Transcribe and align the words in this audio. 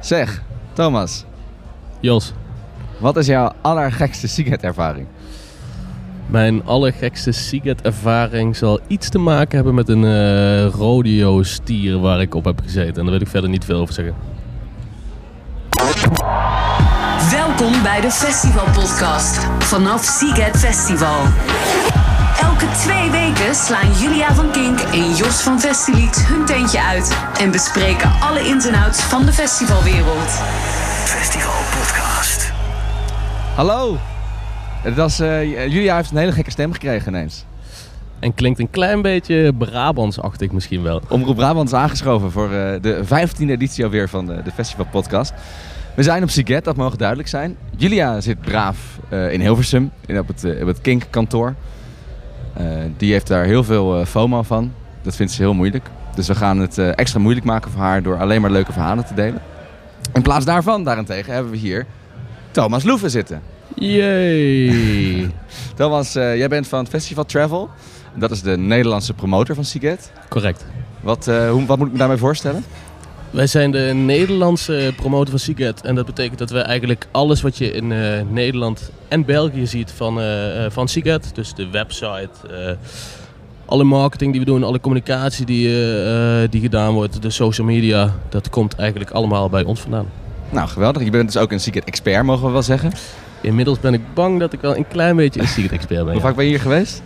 Zeg, 0.00 0.42
Thomas, 0.72 1.24
Jos, 2.00 2.32
wat 2.98 3.16
is 3.16 3.26
jouw 3.26 3.52
allergekste 3.60 4.28
Seagate-ervaring? 4.28 5.06
mijn 6.28 6.64
allergekste 6.64 7.32
Seagate-ervaring 7.32 8.56
zal 8.56 8.80
iets 8.86 9.08
te 9.08 9.18
maken 9.18 9.56
hebben 9.56 9.74
met 9.74 9.88
een 9.88 10.04
eh 10.04 10.74
rodeo-stier 10.74 11.98
waar 11.98 12.20
ik 12.20 12.34
op 12.34 12.44
heb 12.44 12.60
gezeten. 12.62 12.94
En 12.94 13.02
daar 13.02 13.10
wil 13.10 13.20
ik 13.20 13.28
verder 13.28 13.50
niet 13.50 13.64
veel 13.64 13.80
over 13.80 13.94
zeggen. 13.94 14.14
Welkom 17.30 17.82
bij 17.82 18.00
de 18.00 18.10
Festival 18.10 18.64
Podcast 18.64 19.46
vanaf 19.58 20.02
Seagate 20.02 20.58
Festival. 20.58 21.16
Elke 22.58 22.76
twee 22.76 23.10
weken 23.10 23.54
slaan 23.54 23.92
Julia 23.92 24.34
van 24.34 24.50
Kink 24.50 24.80
en 24.80 25.14
Jos 25.14 25.42
van 25.42 25.60
Festilied 25.60 26.26
hun 26.26 26.44
tentje 26.44 26.82
uit 26.82 27.16
en 27.40 27.50
bespreken 27.50 28.10
alle 28.20 28.40
ins 28.40 28.66
en 28.66 28.74
outs 28.74 29.02
van 29.02 29.24
de 29.24 29.32
festivalwereld. 29.32 30.30
Festival 31.04 31.52
Podcast. 31.78 32.52
Hallo! 33.54 33.96
Het 34.82 34.94
was, 34.94 35.20
eh, 35.20 35.66
Julia 35.68 35.96
heeft 35.96 36.10
een 36.10 36.16
hele 36.16 36.32
gekke 36.32 36.50
stem 36.50 36.72
gekregen 36.72 37.08
ineens. 37.08 37.44
En 38.18 38.34
klinkt 38.34 38.58
een 38.58 38.70
klein 38.70 39.02
beetje 39.02 39.52
Brabants-achtig 39.58 40.50
misschien 40.50 40.82
wel. 40.82 41.02
Omroep 41.08 41.36
Brabant 41.36 41.68
is 41.68 41.74
aangeschoven 41.74 42.30
voor 42.30 42.52
eh, 42.52 42.80
de 42.80 43.00
15e 43.04 43.50
editie 43.50 43.84
alweer 43.84 44.08
van 44.08 44.26
de, 44.26 44.42
de 44.42 44.50
Festival 44.50 44.86
Podcast. 44.90 45.32
We 45.94 46.02
zijn 46.02 46.22
op 46.22 46.30
Siget, 46.30 46.64
dat 46.64 46.76
mogen 46.76 46.98
duidelijk 46.98 47.28
zijn. 47.28 47.56
Julia 47.76 48.20
zit 48.20 48.40
braaf 48.40 48.98
eh, 49.08 49.32
in 49.32 49.40
Hilversum, 49.40 49.90
in, 50.06 50.18
op 50.18 50.28
het, 50.28 50.44
eh, 50.44 50.60
op 50.60 50.66
het 50.66 50.80
Kink-kantoor. 50.80 51.54
Eh, 52.58 52.66
die 52.96 53.12
heeft 53.12 53.26
daar 53.26 53.44
heel 53.44 53.64
veel 53.64 54.00
eh, 54.00 54.06
FOMO 54.06 54.42
van. 54.42 54.72
Dat 55.02 55.16
vindt 55.16 55.32
ze 55.32 55.42
heel 55.42 55.54
moeilijk. 55.54 55.86
Dus 56.14 56.26
we 56.26 56.34
gaan 56.34 56.58
het 56.58 56.78
eh, 56.78 56.98
extra 56.98 57.20
moeilijk 57.20 57.46
maken 57.46 57.70
voor 57.70 57.80
haar 57.80 58.02
door 58.02 58.18
alleen 58.18 58.40
maar 58.40 58.50
leuke 58.50 58.72
verhalen 58.72 59.04
te 59.04 59.14
delen. 59.14 59.40
In 60.12 60.22
plaats 60.22 60.44
daarvan, 60.44 60.84
daarentegen, 60.84 61.32
hebben 61.32 61.52
we 61.52 61.58
hier 61.58 61.86
Thomas 62.50 62.84
Loeven 62.84 63.10
zitten. 63.10 63.42
Yay! 63.74 65.30
Thomas, 65.76 66.12
jij 66.12 66.48
bent 66.48 66.68
van 66.68 66.78
het 66.78 66.88
Festival 66.88 67.24
Travel. 67.24 67.70
Dat 68.14 68.30
is 68.30 68.42
de 68.42 68.56
Nederlandse 68.56 69.14
promotor 69.14 69.54
van 69.54 69.64
Siget. 69.64 70.12
Correct. 70.28 70.64
Wat, 71.00 71.26
hoe, 71.26 71.66
wat 71.66 71.78
moet 71.78 71.86
ik 71.86 71.92
me 71.92 71.98
daarmee 71.98 72.16
voorstellen? 72.16 72.64
Wij 73.30 73.46
zijn 73.46 73.70
de 73.70 73.92
Nederlandse 73.94 74.92
promotor 74.96 75.28
van 75.28 75.38
Seagate. 75.38 75.88
En 75.88 75.94
dat 75.94 76.06
betekent 76.06 76.38
dat 76.38 76.50
we 76.50 76.58
eigenlijk 76.58 77.06
alles 77.10 77.40
wat 77.40 77.58
je 77.58 77.70
in 77.70 77.92
eh, 77.92 78.20
Nederland 78.30 78.90
en 79.08 79.24
België 79.24 79.66
ziet 79.66 79.90
van, 79.90 80.20
eh, 80.20 80.66
van 80.68 80.88
Seagate. 80.88 81.28
Dus 81.32 81.54
de 81.54 81.70
website, 81.70 82.30
alle 83.64 83.84
marketing 83.84 84.30
die 84.30 84.40
we 84.40 84.46
doen, 84.46 84.64
alle 84.64 84.80
communicatie 84.80 85.46
die, 85.46 85.68
die 86.48 86.60
gedaan 86.60 86.92
wordt, 86.92 87.22
de 87.22 87.30
social 87.30 87.66
media. 87.66 88.14
Dat 88.28 88.50
komt 88.50 88.74
eigenlijk 88.74 89.10
allemaal 89.10 89.48
bij 89.48 89.64
ons 89.64 89.80
vandaan. 89.80 90.06
Nou, 90.50 90.68
geweldig. 90.68 91.04
Je 91.04 91.10
bent 91.10 91.32
dus 91.32 91.42
ook 91.42 91.52
een 91.52 91.60
Siget-expert, 91.60 92.22
mogen 92.22 92.46
we 92.46 92.52
wel 92.52 92.62
zeggen. 92.62 92.92
Inmiddels 93.40 93.80
ben 93.80 93.94
ik 93.94 94.00
bang 94.14 94.40
dat 94.40 94.52
ik 94.52 94.60
wel 94.60 94.76
een 94.76 94.88
klein 94.88 95.16
beetje 95.16 95.40
een 95.40 95.48
Seagate 95.48 95.74
expert 95.74 96.04
ben. 96.04 96.12
Hoe 96.12 96.22
ja. 96.22 96.26
vaak 96.26 96.36
ben 96.36 96.44
je 96.44 96.50
hier 96.50 96.60
geweest? 96.60 97.02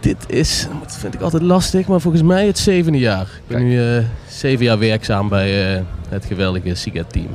Dit 0.00 0.16
is, 0.26 0.66
dat 0.82 0.96
vind 0.96 1.14
ik 1.14 1.20
altijd 1.20 1.42
lastig, 1.42 1.86
maar 1.86 2.00
volgens 2.00 2.22
mij 2.22 2.46
het 2.46 2.58
zevende 2.58 2.98
jaar. 2.98 3.20
Ik 3.22 3.42
ben 3.46 3.56
Kijk. 3.56 3.68
nu 3.70 3.96
eh, 3.96 4.04
zeven 4.28 4.64
jaar 4.64 4.78
werkzaam 4.78 5.28
bij 5.28 5.74
eh, 5.76 5.82
het 6.08 6.24
geweldige 6.24 6.74
Seagate 6.74 7.06
team. 7.10 7.28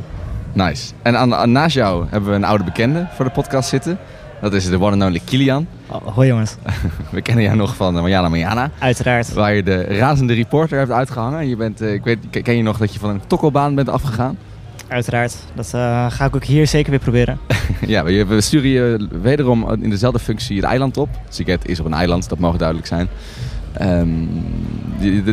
Nice. 0.54 0.94
En 1.02 1.18
aan, 1.18 1.36
aan- 1.36 1.52
naast 1.52 1.76
jou 1.76 2.06
hebben 2.10 2.30
we 2.30 2.36
een 2.36 2.44
oude 2.44 2.64
bekende 2.64 3.08
voor 3.16 3.26
de 3.26 3.32
podcast 3.32 3.70
zitten. 3.70 3.98
Dat 4.42 4.54
is 4.54 4.70
de 4.70 4.76
one 4.82 4.92
and 4.92 5.04
only 5.04 5.22
Kilian. 5.26 5.68
Oh, 5.88 6.08
hoi 6.16 6.28
jongens, 6.28 6.56
We 7.12 7.22
kennen 7.22 7.44
jou 7.44 7.56
nog 7.58 7.76
van 7.76 7.96
eh, 7.96 8.02
Mariana 8.02 8.30
Mariana. 8.30 8.70
uiteraard. 8.80 9.34
Waar 9.34 9.54
je 9.54 9.64
de 9.64 9.82
razende 9.84 10.34
reporter 10.34 10.78
hebt 10.78 10.92
uitgehangen. 10.92 11.48
Je 11.48 11.56
bent, 11.56 11.82
eh, 11.82 11.94
ik 11.94 12.04
weet, 12.04 12.18
ken 12.44 12.56
je 12.58 12.64
nog 12.64 12.78
dat 12.78 12.94
je 12.94 13.00
van 13.00 13.10
een 13.10 13.22
tokkelbaan 13.28 13.76
bent 13.76 13.90
afgegaan? 13.90 14.38
Uiteraard. 14.92 15.36
Dat 15.53 15.73
eh, 15.73 16.11
ga 16.11 16.25
ik 16.25 16.36
ook 16.36 16.44
hier 16.44 16.67
zeker 16.67 16.89
weer 16.89 17.00
proberen. 17.00 17.39
ja, 17.88 18.03
we, 18.03 18.42
sturen 18.42 18.70
je 18.70 19.08
wederom 19.22 19.72
in 19.81 19.89
dezelfde 19.89 20.20
functie 20.20 20.56
het 20.56 20.66
eiland 20.66 20.98
op. 20.98 21.09
Siget 21.30 21.67
is 21.67 21.80
op 21.80 21.86
een 21.86 21.93
eiland, 21.93 22.30
dat 22.30 22.39
mag 22.39 22.58
duidelijk 22.58 22.88
zijn. 22.88 23.08
Ehm, 23.73 24.10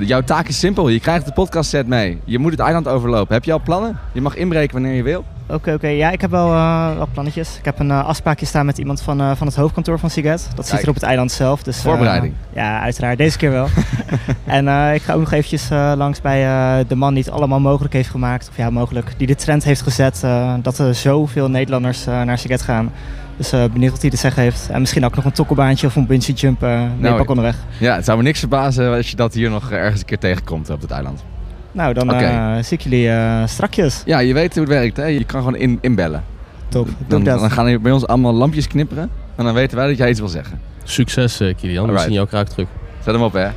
jouw 0.05 0.22
taak 0.22 0.49
is 0.49 0.59
simpel. 0.59 0.88
Je 0.88 1.00
krijgt 1.00 1.27
de 1.27 1.33
podcast 1.33 1.71
set 1.71 1.87
mee. 1.87 2.19
Je 2.25 2.38
moet 2.38 2.50
het 2.50 2.60
eiland 2.60 2.88
overlopen. 2.88 3.34
Heb 3.34 3.44
je 3.44 3.53
al 3.53 3.60
plannen? 3.60 3.99
Je 4.12 4.21
mag 4.21 4.34
inbreken 4.34 4.72
wanneer 4.72 4.94
je 4.94 5.03
wil. 5.03 5.25
Oké, 5.50 5.72
oké. 5.72 5.86
Ja, 5.86 6.10
ik 6.10 6.20
heb 6.20 6.31
wel, 6.31 6.53
eh, 6.53 6.97
wel 6.97 7.09
plannetjes. 7.12 7.59
Ik 7.59 7.64
heb 7.64 7.78
een 7.78 7.91
eh, 7.91 8.04
afspraakje 8.04 8.47
staan 8.47 8.66
met 8.66 8.78
iemand 8.78 9.03
van, 9.03 9.20
eh, 9.20 9.31
van 9.36 9.47
het 9.47 9.56
hoofdkantoor 9.56 9.98
van 9.98 10.10
Siget. 10.10 10.48
Dat 10.54 10.66
zit 10.69 10.82
er 10.82 10.88
op 10.88 10.94
het 10.94 11.03
eiland 11.03 11.32
zelf. 11.32 11.62
Dus, 11.62 11.81
Voorbereiding. 11.81 12.34
ja, 12.53 12.81
uiteraard. 12.81 13.19
Deze 13.19 13.36
keer 13.36 13.50
wel. 13.50 13.69
en 14.44 14.94
ik 14.94 15.03
ga 15.03 15.12
ook 15.12 15.20
nog 15.20 15.32
eventjes 15.32 15.69
langs 15.70 16.20
bij 16.20 16.41
de 16.88 16.94
man 16.94 17.14
die 17.14 17.22
het 17.22 17.32
allemaal 17.32 17.60
mogelijk 17.60 17.94
heeft 17.94 18.10
gemaakt. 18.10 18.48
Of 18.48 18.56
ja, 18.56 18.70
mogelijk. 18.70 19.14
Die 19.16 19.26
de 19.26 19.34
trend 19.34 19.64
heeft 19.64 19.82
gezet 19.82 20.20
dat 20.62 20.78
er 20.78 20.94
zoveel 20.94 21.50
Nederlanders 21.50 22.04
naar 22.04 22.38
Siget 22.38 22.62
gaan. 22.62 22.92
Dus 23.36 23.50
benieuwd 23.50 23.92
wat 23.92 24.00
hij 24.00 24.10
te 24.10 24.16
zeggen 24.16 24.42
heeft. 24.42 24.69
En 24.70 24.80
misschien 24.80 25.04
ook 25.04 25.15
nog 25.15 25.25
een 25.25 25.32
tokkelbaantje 25.32 25.86
of 25.86 25.97
een 25.97 26.06
bungee 26.06 26.34
jump. 26.34 26.60
nee, 26.60 26.88
Nou, 26.98 27.16
pak 27.16 27.28
onderweg. 27.28 27.56
Ja, 27.78 27.94
het 27.94 28.04
zou 28.04 28.16
me 28.16 28.22
niks 28.22 28.38
verbazen 28.38 28.94
als 28.94 29.10
je 29.10 29.16
dat 29.16 29.34
hier 29.34 29.50
nog 29.50 29.70
ergens 29.70 30.00
een 30.00 30.06
keer 30.06 30.19
tegenkomt 30.19 30.70
op 30.70 30.80
het 30.80 30.91
eiland. 30.91 31.25
Nou, 31.73 31.95
dan 31.95 32.15
eh, 32.15 32.56
zie 32.62 32.77
ik 32.77 32.83
jullie 32.83 33.11
eh, 33.11 33.47
strakjes. 33.47 34.03
Ja, 34.05 34.19
je 34.19 34.34
weet 34.34 34.55
hoe 34.55 34.62
het 34.62 34.73
werkt. 34.73 34.97
Hè? 34.97 35.05
Je 35.05 35.25
kan 35.25 35.43
gewoon 35.43 35.56
in, 35.56 35.79
inbellen. 35.81 36.25
Top. 36.69 36.87
Doe 36.87 37.23
Dan, 37.23 37.39
dan 37.39 37.51
gaan 37.51 37.83
bij 37.83 37.93
ons 37.93 38.06
allemaal 38.06 38.33
lampjes 38.33 38.69
knipperen. 38.69 39.11
En 39.37 39.45
dan 39.45 39.55
weten 39.55 39.77
wij 39.77 39.87
dat 39.87 39.97
jij 39.97 40.09
iets 40.09 40.19
wil 40.19 40.28
zeggen. 40.28 40.61
Succes, 40.83 41.41
eh, 41.41 41.55
Kilian. 41.57 41.93
We 41.93 41.99
zien 41.99 42.12
jou 42.12 42.28
graag 42.28 42.49
terug. 42.49 42.69
Zet 43.05 43.15
hem 43.15 43.23
op, 43.23 43.33
hè. 43.33 43.49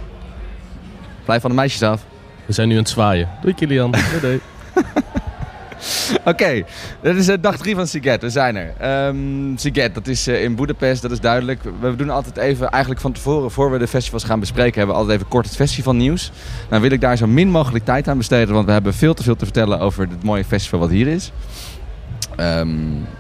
Blijf 1.26 1.42
van 1.42 1.50
de 1.50 1.56
meisjes 1.56 1.84
af. 1.84 2.06
We 2.46 2.54
zijn 2.54 2.68
nu 2.68 2.74
aan 2.74 2.80
het 2.80 2.90
zwaaien. 2.90 3.30
Doei, 3.42 3.54
Kilian. 3.54 3.92
Doei, 4.22 4.22
doei. 4.22 4.40
Oké, 6.32 6.64
dit 7.02 7.16
is 7.16 7.28
eh, 7.28 7.38
dag 7.42 7.58
drie 7.58 7.76
van 7.76 7.88
Siget. 7.88 8.22
We 8.22 8.30
zijn 8.30 8.56
er. 8.56 8.74
Ehm 8.78 9.56
Siget, 9.56 9.94
dat 9.94 10.08
is 10.08 10.28
eh, 10.28 10.44
in 10.44 10.56
Boedapest, 10.56 11.02
dat 11.02 11.12
is 11.12 11.20
duidelijk. 11.20 11.62
We 11.80 11.96
doen 11.96 12.10
altijd 12.10 12.38
even, 12.38 12.70
eigenlijk 12.70 13.02
van 13.02 13.12
tevoren, 13.12 13.52
voor 13.52 13.72
we 13.72 13.78
de 13.78 13.88
festivals 13.88 14.24
gaan 14.24 14.40
bespreken, 14.40 14.78
hebben 14.78 14.96
we 14.96 15.02
altijd 15.02 15.18
even 15.20 15.32
kort 15.32 15.46
het 15.46 15.56
festivalnieuws. 15.56 16.32
Nou 16.70 16.82
wil 16.82 16.92
ik 16.92 17.02
daar 17.02 17.18
zo 17.18 17.28
min 17.28 17.50
mogelijk 17.50 17.86
tijd 17.86 18.08
aan 18.08 18.18
besteden, 18.18 18.54
want 18.54 18.66
we 18.66 18.72
hebben 18.72 18.94
veel 18.94 19.14
te 19.14 19.24
veel 19.24 19.36
te 19.36 19.46
vertellen 19.46 19.80
over 19.80 20.08
het 20.10 20.24
mooie 20.24 20.46
festival 20.46 20.80
wat 20.80 20.90
hier 20.90 21.08
is. 21.08 21.32
Ehm, 22.36 22.70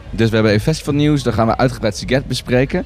dus 0.10 0.30
we 0.30 0.36
hebben 0.36 0.52
even 0.52 0.64
festivalnieuws, 0.64 1.24
dan 1.24 1.34
gaan 1.34 1.48
we 1.48 1.58
uitgebreid 1.58 1.98
Siget 1.98 2.28
bespreken. 2.28 2.86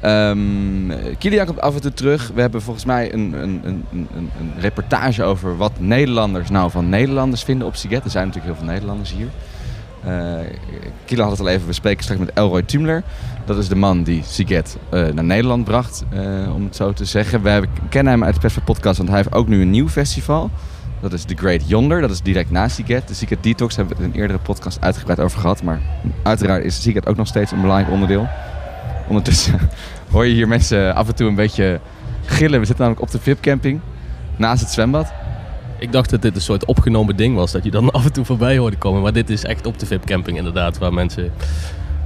Ehm 0.00 1.16
Kilian 1.18 1.46
komt 1.46 1.60
af 1.60 1.74
en 1.74 1.80
toe 1.80 1.92
terug. 1.92 2.30
We 2.34 2.40
hebben 2.40 2.62
volgens 2.62 2.84
mij 2.84 3.12
een, 3.12 3.32
een, 3.32 3.60
een, 3.64 4.08
een, 4.16 4.52
reportage 4.58 5.22
over 5.22 5.56
wat 5.56 5.72
Nederlanders 5.78 6.50
nou 6.50 6.70
van 6.70 6.88
Nederlanders 6.88 7.42
vinden 7.42 7.66
op 7.66 7.76
Siget. 7.76 8.04
Er 8.04 8.10
zijn 8.10 8.26
natuurlijk 8.26 8.54
heel 8.54 8.64
veel 8.64 8.72
Nederlanders 8.72 9.12
hier. 9.12 9.28
Eh 10.04 10.38
Kilian 11.04 11.28
had 11.28 11.38
het 11.38 11.46
al 11.46 11.52
even, 11.52 11.66
we 11.66 11.72
spreken 11.72 12.02
straks 12.02 12.20
met 12.20 12.32
Elroy 12.32 12.62
Tumler. 12.62 13.02
Dat 13.44 13.58
is 13.58 13.68
de 13.68 13.74
man 13.74 14.02
die 14.02 14.22
Siget 14.26 14.76
eh, 14.88 15.06
naar 15.06 15.24
Nederland 15.24 15.64
bracht, 15.64 16.04
eh, 16.10 16.54
om 16.54 16.64
het 16.64 16.76
zo 16.76 16.92
te 16.92 17.04
zeggen. 17.04 17.42
We 17.42 17.62
kennen 17.88 18.12
hem 18.12 18.24
uit 18.24 18.34
de 18.34 18.40
Persver 18.40 18.62
Podcast, 18.62 18.96
want 18.96 19.08
hij 19.08 19.18
heeft 19.18 19.32
ook 19.32 19.48
nu 19.48 19.60
een 19.60 19.70
nieuw 19.70 19.88
festival. 19.88 20.50
Dat 21.00 21.12
is 21.12 21.24
The 21.24 21.34
Great 21.34 21.68
Yonder, 21.68 22.00
dat 22.00 22.10
is 22.10 22.22
direct 22.22 22.50
na 22.50 22.68
Siget. 22.68 23.08
De 23.08 23.14
Siget 23.14 23.42
Detox 23.42 23.76
hebben 23.76 23.96
we 23.96 24.02
in 24.02 24.10
een 24.10 24.16
eerdere 24.16 24.38
podcast 24.38 24.80
uitgebreid 24.80 25.20
over 25.20 25.40
gehad. 25.40 25.62
Maar 25.62 25.80
uiteraard 26.22 26.64
is 26.64 26.82
Siget 26.82 27.06
ook 27.06 27.16
nog 27.16 27.26
steeds 27.26 27.50
een 27.52 27.60
belangrijk 27.60 27.92
onderdeel. 27.92 28.28
Ondertussen 29.08 29.58
hoor 30.12 30.26
je 30.26 30.34
hier 30.34 30.48
mensen 30.48 30.94
af 30.94 31.08
en 31.08 31.14
toe 31.14 31.28
een 31.28 31.34
beetje 31.34 31.80
gillen. 32.24 32.60
We 32.60 32.66
zitten 32.66 32.84
namelijk 32.84 33.02
op 33.02 33.10
de 33.10 33.18
VIP-camping, 33.18 33.80
naast 34.36 34.60
het 34.60 34.70
zwembad. 34.70 35.12
Ik 35.78 35.92
dacht 35.92 36.10
dat 36.10 36.22
dit 36.22 36.34
een 36.34 36.40
soort 36.40 36.64
opgenomen 36.64 37.16
ding 37.16 37.36
was. 37.36 37.52
Dat 37.52 37.64
je 37.64 37.70
dan 37.70 37.90
af 37.98 38.04
en 38.04 38.12
toe 38.12 38.24
voorbij 38.24 38.58
hoorde 38.58 38.76
komen. 38.76 39.02
Maar 39.02 39.12
dit 39.12 39.30
is 39.30 39.44
echt 39.44 39.66
op 39.66 39.78
de 39.78 39.86
VIP-camping 39.86 40.36
inderdaad. 40.36 40.78
Waar 40.78 40.92
mensen 40.92 41.32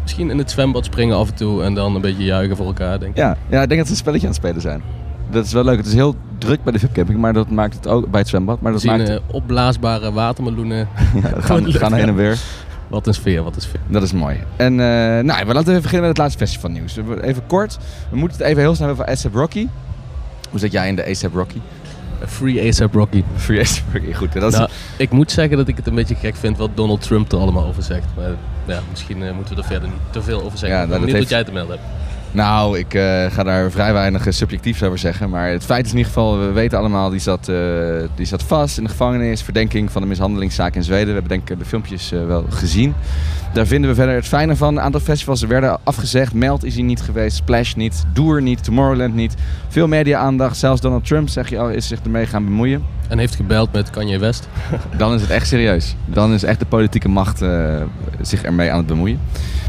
misschien 0.03 0.31
in 0.31 0.39
het 0.39 0.51
zwembad 0.51 0.85
springen 0.85 1.17
af 1.17 1.29
en 1.29 1.35
toe. 1.35 1.63
En 1.63 1.75
dan 1.75 1.95
een 1.95 2.01
beetje 2.01 2.25
juichen 2.25 2.57
voor 2.57 2.67
elkaar, 2.67 2.99
denk 2.99 3.11
ik. 3.11 3.17
Ja, 3.17 3.37
ja, 3.49 3.63
ik 3.63 3.69
denk 3.69 3.79
dat 3.81 3.87
ze 3.87 3.93
een 3.93 3.99
spelletje 3.99 4.27
aan 4.27 4.33
het 4.33 4.43
spelen 4.43 4.61
zijn. 4.61 4.83
Dat 5.31 5.45
is 5.45 5.53
wel 5.53 5.65
leuk. 5.65 5.77
Het 5.77 5.87
is 5.87 5.95
heel 5.95 6.17
druk 6.39 6.63
bij 6.63 6.73
de 6.73 6.79
VIP-camping, 6.79 7.19
maar 7.19 7.33
dat 7.33 7.51
maakt 7.51 7.75
het 7.75 7.87
ook 7.87 8.11
bij 8.11 8.21
het 8.21 8.29
zwembad. 8.29 8.61
Maar 8.61 8.73
dat 8.73 8.81
zien 8.81 8.97
maakt 8.97 9.09
eh, 9.09 9.17
opblaasbare 9.31 10.13
watermeloenen. 10.13 10.79
ja, 11.23 11.41
gaan, 11.41 11.73
gaan 11.73 11.93
heen 11.93 12.09
en 12.09 12.15
weer. 12.15 12.39
Wat 12.93 13.07
een 13.07 13.15
sfeer, 13.15 13.43
wat 13.43 13.55
een 13.57 13.63
sfeer. 13.63 13.81
Dat 13.87 14.03
is 14.03 14.13
mooi. 14.13 14.37
En 14.57 14.73
eh, 14.73 14.87
nou, 15.25 15.47
we 15.47 15.53
laten 15.53 15.69
even 15.69 15.83
beginnen 15.83 16.01
met 16.01 16.09
het 16.09 16.19
laatste 16.19 16.39
festivalnieuws. 16.39 16.97
Even 17.23 17.47
kort. 17.47 17.79
We 18.11 18.17
moeten 18.17 18.39
het 18.39 18.47
even 18.47 18.63
heel 18.63 18.75
snel 18.75 18.87
hebben 18.87 19.05
over 19.07 19.17
ASAP 19.17 19.35
Rocky. 19.35 19.69
Hoe 20.51 20.59
zit 20.59 20.73
jij 20.73 20.89
in 20.89 20.97
de 20.97 21.07
ASAP 21.11 21.35
Rocky? 21.35 21.59
Free 22.27 22.69
ASAP 22.69 22.95
Rocky. 22.95 23.23
Free 23.37 23.61
ASAP 23.61 23.85
Rocky, 23.93 24.13
goed. 24.13 24.33
Dat 24.33 24.53
is, 24.53 24.59
Nou, 24.59 24.71
ik 24.97 25.11
moet 25.11 25.31
zeggen 25.31 25.57
dat 25.57 25.69
ik 25.69 25.77
het 25.77 25.87
een 25.87 25.95
beetje 25.95 26.15
gek 26.15 26.37
vind 26.37 26.57
wat 26.59 26.71
Donald 26.75 27.01
Trump 27.03 27.33
er 27.33 27.39
allemaal 27.39 27.67
over 27.67 27.83
zegt. 27.83 28.07
Maar 28.17 28.31
ja, 28.65 28.81
misschien 28.91 29.23
eh, 29.23 29.33
moeten 29.33 29.55
we 29.55 29.61
er 29.61 29.67
verder 29.67 29.89
niet 29.89 29.99
te 30.11 30.23
veel 30.23 30.43
over 30.43 30.59
zeggen. 30.59 30.79
Ja, 30.79 30.85
ik 30.85 30.89
nou, 30.89 31.01
ben 31.01 31.01
dat 31.01 31.01
benieuwd 31.01 31.31
heeft- 31.31 31.31
wat 31.31 31.39
jij 31.39 31.45
te 31.45 31.53
melden 31.53 31.77
hebt. 31.79 31.89
Nou, 32.33 32.79
ik 32.79 32.95
eh, 32.95 33.27
ga 33.31 33.43
daar 33.43 33.71
vrij 33.71 33.93
weinig 33.93 34.27
eh, 34.27 34.33
subjectiefs 34.33 34.83
over 34.83 34.99
zeggen. 34.99 35.31
Maar 35.31 35.51
het 35.51 35.65
feit 35.65 35.85
is 35.85 35.91
in 35.91 35.97
ieder 35.97 36.13
geval, 36.13 36.39
we 36.39 36.53
weten 36.53 36.79
allemaal, 36.79 37.11
die 37.11 37.21
zat, 37.21 37.49
eh, 37.49 37.57
die 38.15 38.27
zat 38.27 38.43
vast 38.43 38.79
in 38.79 38.85
de 38.85 38.91
gevangenis. 38.91 39.43
Verdenking 39.43 39.93
van 39.93 40.03
een 40.03 40.09
mishandelingszaak 40.09 40.75
in 40.75 40.83
Zweden. 40.83 41.07
We 41.07 41.13
hebben 41.13 41.31
denk 41.31 41.51
ik 41.51 41.59
de 41.59 41.65
filmpjes 41.65 42.11
wel 42.11 42.45
gezien. 42.49 42.95
Daar 43.53 43.67
vinden 43.67 43.91
we 43.91 43.97
verder 43.97 44.15
het 44.15 44.29
fijne 44.29 44.57
van. 44.57 44.77
Een 44.77 44.83
aantal 44.83 45.01
festivals 45.01 45.43
werden 45.43 45.79
afgezegd. 45.85 46.35
Meld 46.35 46.65
is 46.65 46.75
hier 46.75 46.85
niet 46.85 47.01
geweest. 47.01 47.37
Splash 47.37 47.75
niet. 47.75 48.05
Doer 48.13 48.43
niet. 48.43 48.65
Tomorrowland 48.65 49.15
niet. 49.15 49.35
Veel 49.69 49.89
media-aandacht. 49.89 50.57
Zelfs 50.57 50.81
Donald 50.81 51.07
Trump, 51.07 51.29
zeg 51.29 51.49
je 51.49 51.59
al, 51.59 51.71
is 51.71 51.87
zich 51.87 52.01
ermee 52.05 52.27
gaan 52.27 52.45
bemoeien. 52.45 52.85
En 53.13 53.19
heeft 53.19 53.35
gebeld 53.35 53.73
met 53.73 53.91
Kanye 53.91 54.19
West. 54.19 54.49
Dan 54.97 55.15
is 55.15 55.21
het 55.21 55.31
echt 55.31 55.47
serieus. 55.47 55.97
Dan 56.07 56.33
is 56.33 56.43
echt 56.43 56.59
de 56.59 56.67
politieke 56.67 57.09
macht 57.09 57.43
eh, 57.43 57.83
zich 58.21 58.43
ermee 58.43 58.71
aan 58.71 58.77
het 58.77 58.87
bemoeien. 58.87 59.21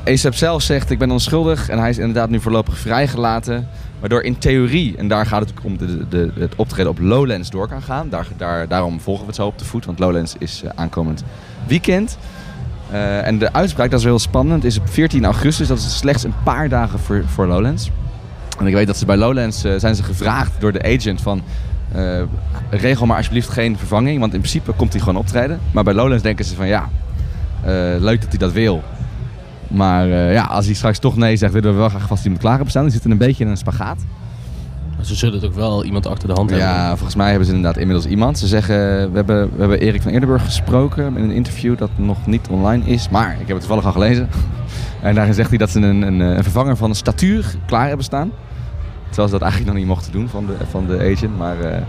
ASAP 0.06 0.34
zelf 0.34 0.62
zegt, 0.62 0.90
ik 0.90 1.00
ben 1.00 1.12
onschuldig 1.12 1.70
en 1.70 1.80
hij 1.80 1.90
is 1.90 1.98
inderdaad 1.98 2.30
nu 2.30 2.40
voorlopig 2.40 2.78
vrijgelaten. 2.78 3.68
Waardoor 4.00 4.22
in 4.22 4.38
theorie, 4.38 4.98
en 4.98 5.08
daar 5.08 5.26
gaat 5.26 5.40
het 5.40 5.54
om 5.64 5.78
de, 5.78 6.08
de, 6.08 6.32
het 6.40 6.56
optreden 6.56 6.92
op 6.92 7.00
Lowlands 7.00 7.50
door 7.50 7.68
kan 7.68 7.82
gaan. 7.82 8.10
Daar, 8.10 8.28
daar, 8.38 8.68
daarom 8.68 9.00
volgen 9.00 9.22
we 9.22 9.28
het 9.28 9.36
zo 9.36 9.46
op 9.46 9.58
de 9.58 9.66
voet, 9.66 9.86
want 9.86 10.00
Lowlands 10.00 10.36
is 10.38 10.62
eh, 10.64 10.72
aankomend 10.76 11.24
weekend. 11.68 12.18
Eh, 12.92 13.28
en 13.28 13.38
de 13.38 13.54
uitspraak, 13.54 13.90
dat 13.90 14.00
is 14.00 14.06
wel 14.06 14.16
heel 14.16 14.24
spannend, 14.24 14.64
is 14.64 14.80
op 14.80 14.90
14 14.90 15.26
augustus. 15.26 15.68
Dat 15.68 15.78
is 15.78 15.98
slechts 15.98 16.24
een 16.24 16.36
paar 16.44 16.70
dagen 16.70 17.00
voor, 17.00 17.24
voor 17.28 17.48
Lowlands. 17.48 17.90
En 18.60 18.68
ik 18.68 18.74
weet 18.74 18.88
dat 18.88 18.98
ze 18.98 19.06
bij 19.06 19.18
Lowlands 19.18 19.62
zijn 19.78 19.96
ze 19.96 20.04
gevraagd 20.04 20.52
door 20.60 20.72
de 20.72 20.84
agent 20.84 21.22
van... 21.22 21.42
eh, 21.94 22.22
regel 22.70 23.06
maar 23.06 23.18
alsjeblieft 23.18 23.50
geen 23.50 23.78
vervanging, 23.78 24.20
want 24.20 24.34
in 24.34 24.40
principe 24.40 24.72
komt 24.72 24.94
hij 24.94 25.02
gewoon 25.02 25.20
optreden. 25.20 25.60
Maar 25.72 25.84
bij 25.84 25.94
Lowlands 25.94 26.24
denken 26.24 26.46
ze 26.46 26.56
van 26.56 26.68
ja, 26.68 26.90
eh, 27.62 27.72
leuk 28.00 28.22
dat 28.22 28.30
hij 28.30 28.40
dat 28.40 28.52
wil. 28.52 28.84
Maar 29.68 30.12
eh, 30.12 30.34
ja, 30.34 30.44
als 30.44 30.66
hij 30.66 30.74
straks 30.74 31.00
toch 31.00 31.16
nee 31.16 31.36
zegt, 31.36 31.54
willen 31.54 31.72
we 31.72 31.78
wel 31.78 31.90
graag 31.90 32.08
vast 32.08 32.24
iemand 32.24 32.42
klaar 32.42 32.54
hebben 32.54 32.72
staan. 32.72 32.84
Die 32.84 32.92
zitten 32.92 33.12
een 33.12 33.18
beetje 33.18 33.44
in 33.44 33.50
een 33.50 33.58
spagaat. 33.58 34.06
Ze 35.02 35.16
zullen 35.16 35.36
het 35.36 35.46
ook 35.46 35.56
wel 35.56 35.84
iemand 35.84 36.08
achter 36.08 36.28
de 36.28 36.34
hand 36.34 36.50
hebben. 36.50 36.68
Ja, 36.68 36.90
volgens 36.90 37.16
mij 37.16 37.30
hebben 37.30 37.48
ze 37.48 37.54
inderdaad 37.54 37.82
inmiddels 37.82 38.08
iemand. 38.08 38.40
Ze 38.40 38.48
zeggen, 38.48 38.76
we 39.12 39.16
hebben, 39.16 39.50
we 39.54 39.60
hebben 39.60 39.80
Erik 39.80 40.02
van 40.02 40.12
Eerdenburg 40.12 40.46
gesproken 40.46 41.18
in 41.18 41.24
een 41.24 41.32
interview 41.32 41.78
dat 41.78 41.90
nog 41.96 42.28
niet 42.28 42.48
online 42.50 42.86
is. 42.86 43.10
Maar 43.10 43.32
ik 43.32 43.48
heb 43.48 43.48
het 43.48 43.60
toevallig 43.60 43.86
al 43.86 43.92
gelezen. 43.92 44.30
En 45.02 45.16
daarin 45.16 45.34
zegt 45.34 45.50
hij 45.50 45.58
dat 45.58 45.70
ze 45.70 45.80
een, 45.80 46.02
een, 46.02 46.20
een 46.20 46.44
vervanger 46.44 46.78
van 46.78 46.90
een 46.90 46.96
statuur 46.96 47.56
klaar 47.66 47.88
hebben 47.88 48.06
staan. 48.06 48.32
Terwijl 49.14 49.28
ze 49.28 49.40
dat 49.40 49.42
eigenlijk 49.42 49.72
nog 49.72 49.80
niet 49.80 49.94
mochten 49.94 50.12
doen 50.12 50.30
van 50.30 50.46
de, 50.46 50.54
van 50.70 50.86
de 50.88 51.12
agent. 51.12 51.38
Maar 51.38 51.60
eh, 51.60 51.82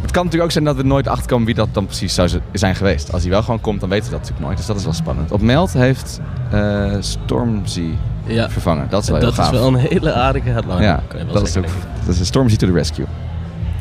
het 0.00 0.10
kan 0.10 0.24
natuurlijk 0.24 0.42
ook 0.42 0.50
zijn 0.50 0.64
dat 0.64 0.76
we 0.76 0.82
nooit 0.82 1.08
achterkomen 1.08 1.46
wie 1.46 1.54
dat 1.54 1.68
dan 1.72 1.86
precies 1.86 2.14
zou 2.14 2.28
zijn 2.52 2.74
geweest. 2.74 3.12
Als 3.12 3.22
hij 3.22 3.30
wel 3.30 3.42
gewoon 3.42 3.60
komt, 3.60 3.80
dan 3.80 3.88
weten 3.88 4.04
we 4.04 4.10
dat 4.10 4.20
natuurlijk 4.20 4.46
nooit. 4.46 4.56
Dus 4.56 4.66
dat 4.66 4.76
is 4.76 4.84
wel 4.84 4.92
spannend. 4.92 5.32
Op 5.32 5.40
Meld 5.40 5.72
heeft 5.72 6.20
eh, 6.50 6.96
Stormzy 7.00 7.90
Ja, 8.24 8.50
vervangen. 8.50 8.86
Dat 8.90 9.02
is 9.02 9.08
wel 9.08 9.20
dat 9.20 9.34
heel 9.34 9.44
gaaf. 9.44 9.52
is 9.52 9.58
wel 9.58 9.68
een 9.68 9.74
hele 9.74 10.12
aardige 10.12 10.48
headline. 10.48 10.82
Ja, 10.82 11.02
dat 11.32 11.46
is, 11.46 11.56
ook, 11.56 11.64
dat 12.06 12.14
is 12.14 12.26
Stormzy 12.26 12.56
to 12.56 12.66
the 12.66 12.72
rescue. 12.72 13.06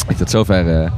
Ik 0.08 0.18
tot 0.18 0.30
zover 0.30 0.82
eh, 0.82 0.92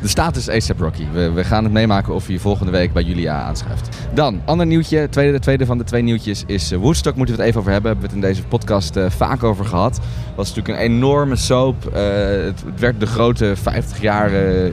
de 0.00 0.08
status 0.08 0.48
ASAP 0.48 0.80
Rocky. 0.80 1.06
We, 1.12 1.30
we 1.30 1.44
gaan 1.44 1.64
het 1.64 1.72
meemaken 1.72 2.14
of 2.14 2.26
hij 2.26 2.38
volgende 2.38 2.72
week 2.72 2.92
bij 2.92 3.02
Julia 3.02 3.42
aanschuift. 3.42 3.88
Dan, 4.14 4.40
ander 4.44 4.66
nieuwtje. 4.66 5.08
Tweede, 5.08 5.32
de 5.32 5.38
tweede 5.38 5.66
van 5.66 5.78
de 5.78 5.84
twee 5.84 6.02
nieuwtjes 6.02 6.42
is 6.46 6.72
eh, 6.72 6.78
Woodstock. 6.78 7.16
Moeten 7.16 7.34
we 7.34 7.40
het 7.40 7.50
even 7.50 7.60
over 7.60 7.72
hebben. 7.72 7.90
Hebben 7.90 8.10
we 8.10 8.16
het 8.16 8.24
in 8.24 8.32
deze 8.32 8.48
podcast 8.48 8.96
eh, 8.96 9.10
vaak 9.10 9.42
over 9.42 9.64
gehad. 9.64 10.00
was 10.34 10.48
natuurlijk 10.48 10.78
een 10.78 10.84
enorme 10.84 11.36
soap. 11.36 11.86
Eh, 11.86 12.02
het, 12.44 12.62
werd 12.76 13.00
de 13.00 13.06
grote 13.06 13.54
50-jarige 13.58 14.72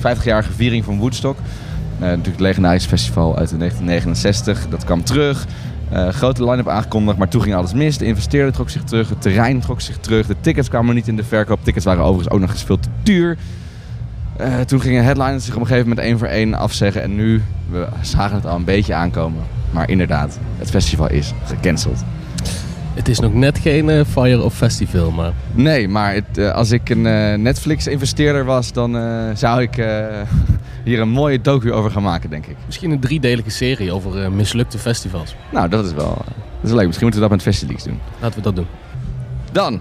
50 0.00 0.54
viering 0.54 0.84
van 0.84 0.98
Woodstock. 0.98 1.36
Natuurlijk 1.98 2.26
het 2.26 2.40
legendarische 2.40 2.88
festival 2.88 3.36
uit 3.36 3.58
1969. 3.58 4.68
Dat 4.68 4.84
kwam 4.84 5.04
terug. 5.04 5.46
Grote 6.10 6.44
line-up 6.44 6.68
aangekondigd, 6.68 7.18
maar 7.18 7.28
toen 7.28 7.42
ging 7.42 7.54
alles 7.54 7.72
mis. 7.72 7.98
De 7.98 8.04
investeerder 8.04 8.52
trok 8.52 8.70
zich 8.70 8.82
terug, 8.82 9.08
het 9.08 9.22
terrein 9.22 9.60
trok 9.60 9.80
zich 9.80 9.98
terug. 9.98 10.26
De 10.26 10.36
tickets 10.40 10.68
kwamen 10.68 10.94
niet 10.94 11.08
in 11.08 11.16
de 11.16 11.24
verkoop. 11.24 11.58
Tickets 11.62 11.84
waren 11.84 12.02
overigens 12.02 12.34
ook 12.34 12.40
nog 12.40 12.50
eens 12.50 12.62
veel 12.62 12.78
te 12.78 12.88
duur. 13.02 13.36
Eh, 14.38 14.60
toen 14.60 14.80
gingen 14.80 15.04
headliners 15.04 15.44
zich 15.44 15.54
op 15.54 15.60
een 15.60 15.66
gegeven 15.66 15.88
moment 15.88 16.06
één 16.06 16.18
voor 16.18 16.26
één 16.28 16.54
afzeggen. 16.54 17.02
En 17.02 17.14
nu, 17.14 17.42
we 17.70 17.86
zagen 18.00 18.36
het 18.36 18.46
al 18.46 18.56
een 18.56 18.64
beetje 18.64 18.94
aankomen. 18.94 19.42
Maar 19.70 19.90
inderdaad, 19.90 20.38
het 20.58 20.70
festival 20.70 21.10
is 21.10 21.32
gecanceld. 21.44 22.04
Het 22.94 23.08
is 23.08 23.18
nog 23.18 23.34
net 23.34 23.58
geen 23.58 23.90
eh, 23.90 24.04
Fire 24.04 24.42
of 24.42 24.54
Festival, 24.54 25.10
maar 25.10 25.32
Nee, 25.52 25.88
maar 25.88 26.14
het, 26.14 26.38
eh, 26.38 26.50
als 26.50 26.70
ik 26.70 26.88
een 26.90 27.02
Netflix-investeerder 27.42 28.44
was, 28.44 28.72
dan 28.72 28.96
zou 29.36 29.62
ik 29.62 29.74
hier 30.84 31.00
een 31.00 31.08
mooie 31.08 31.40
docu 31.40 31.72
over 31.72 31.90
gaan 31.90 32.02
maken, 32.02 32.30
denk 32.30 32.46
ik. 32.46 32.56
misschien 32.66 32.90
een 32.90 33.00
driedelige 33.00 33.50
serie 33.50 33.92
over 33.92 34.32
mislukte 34.32 34.78
festivals. 34.78 35.36
Nou, 35.52 35.68
dat 35.68 35.84
is 35.84 35.92
wel, 35.92 36.16
dat 36.60 36.70
is 36.70 36.72
leuk. 36.72 36.86
Misschien 36.86 37.06
moeten 37.06 37.22
we 37.22 37.28
dat 37.28 37.30
met 37.30 37.42
Festileaks 37.42 37.84
doen. 37.84 38.00
Laten 38.20 38.36
we 38.36 38.42
dat 38.42 38.56
doen. 38.56 38.66
Dan, 39.52 39.80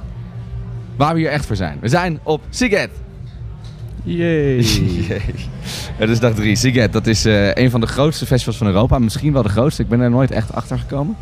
waar 0.95 1.13
we 1.13 1.19
hier 1.19 1.29
echt 1.29 1.45
voor 1.45 1.55
zijn. 1.55 1.77
We 1.81 1.87
zijn 1.87 2.19
op 2.23 2.41
Siget. 2.49 2.89
Yay. 4.07 4.59
Jee. 5.07 5.21
Het 5.95 6.09
is 6.09 6.19
dag 6.19 6.33
drie. 6.33 6.55
Siget, 6.55 6.93
dat 6.93 7.07
is 7.07 7.25
eh, 7.25 7.53
een 7.53 7.69
van 7.69 7.81
de 7.81 7.87
grootste 7.87 8.25
festivals 8.25 8.57
van 8.57 8.67
Europa. 8.67 8.99
Misschien 8.99 9.33
wel 9.33 9.43
de 9.43 9.49
grootste. 9.49 9.81
Ik 9.81 9.89
ben 9.89 9.99
er 9.99 10.09
nooit 10.09 10.31
echt 10.31 10.53
achter 10.53 10.79
gekomen. 10.79 11.15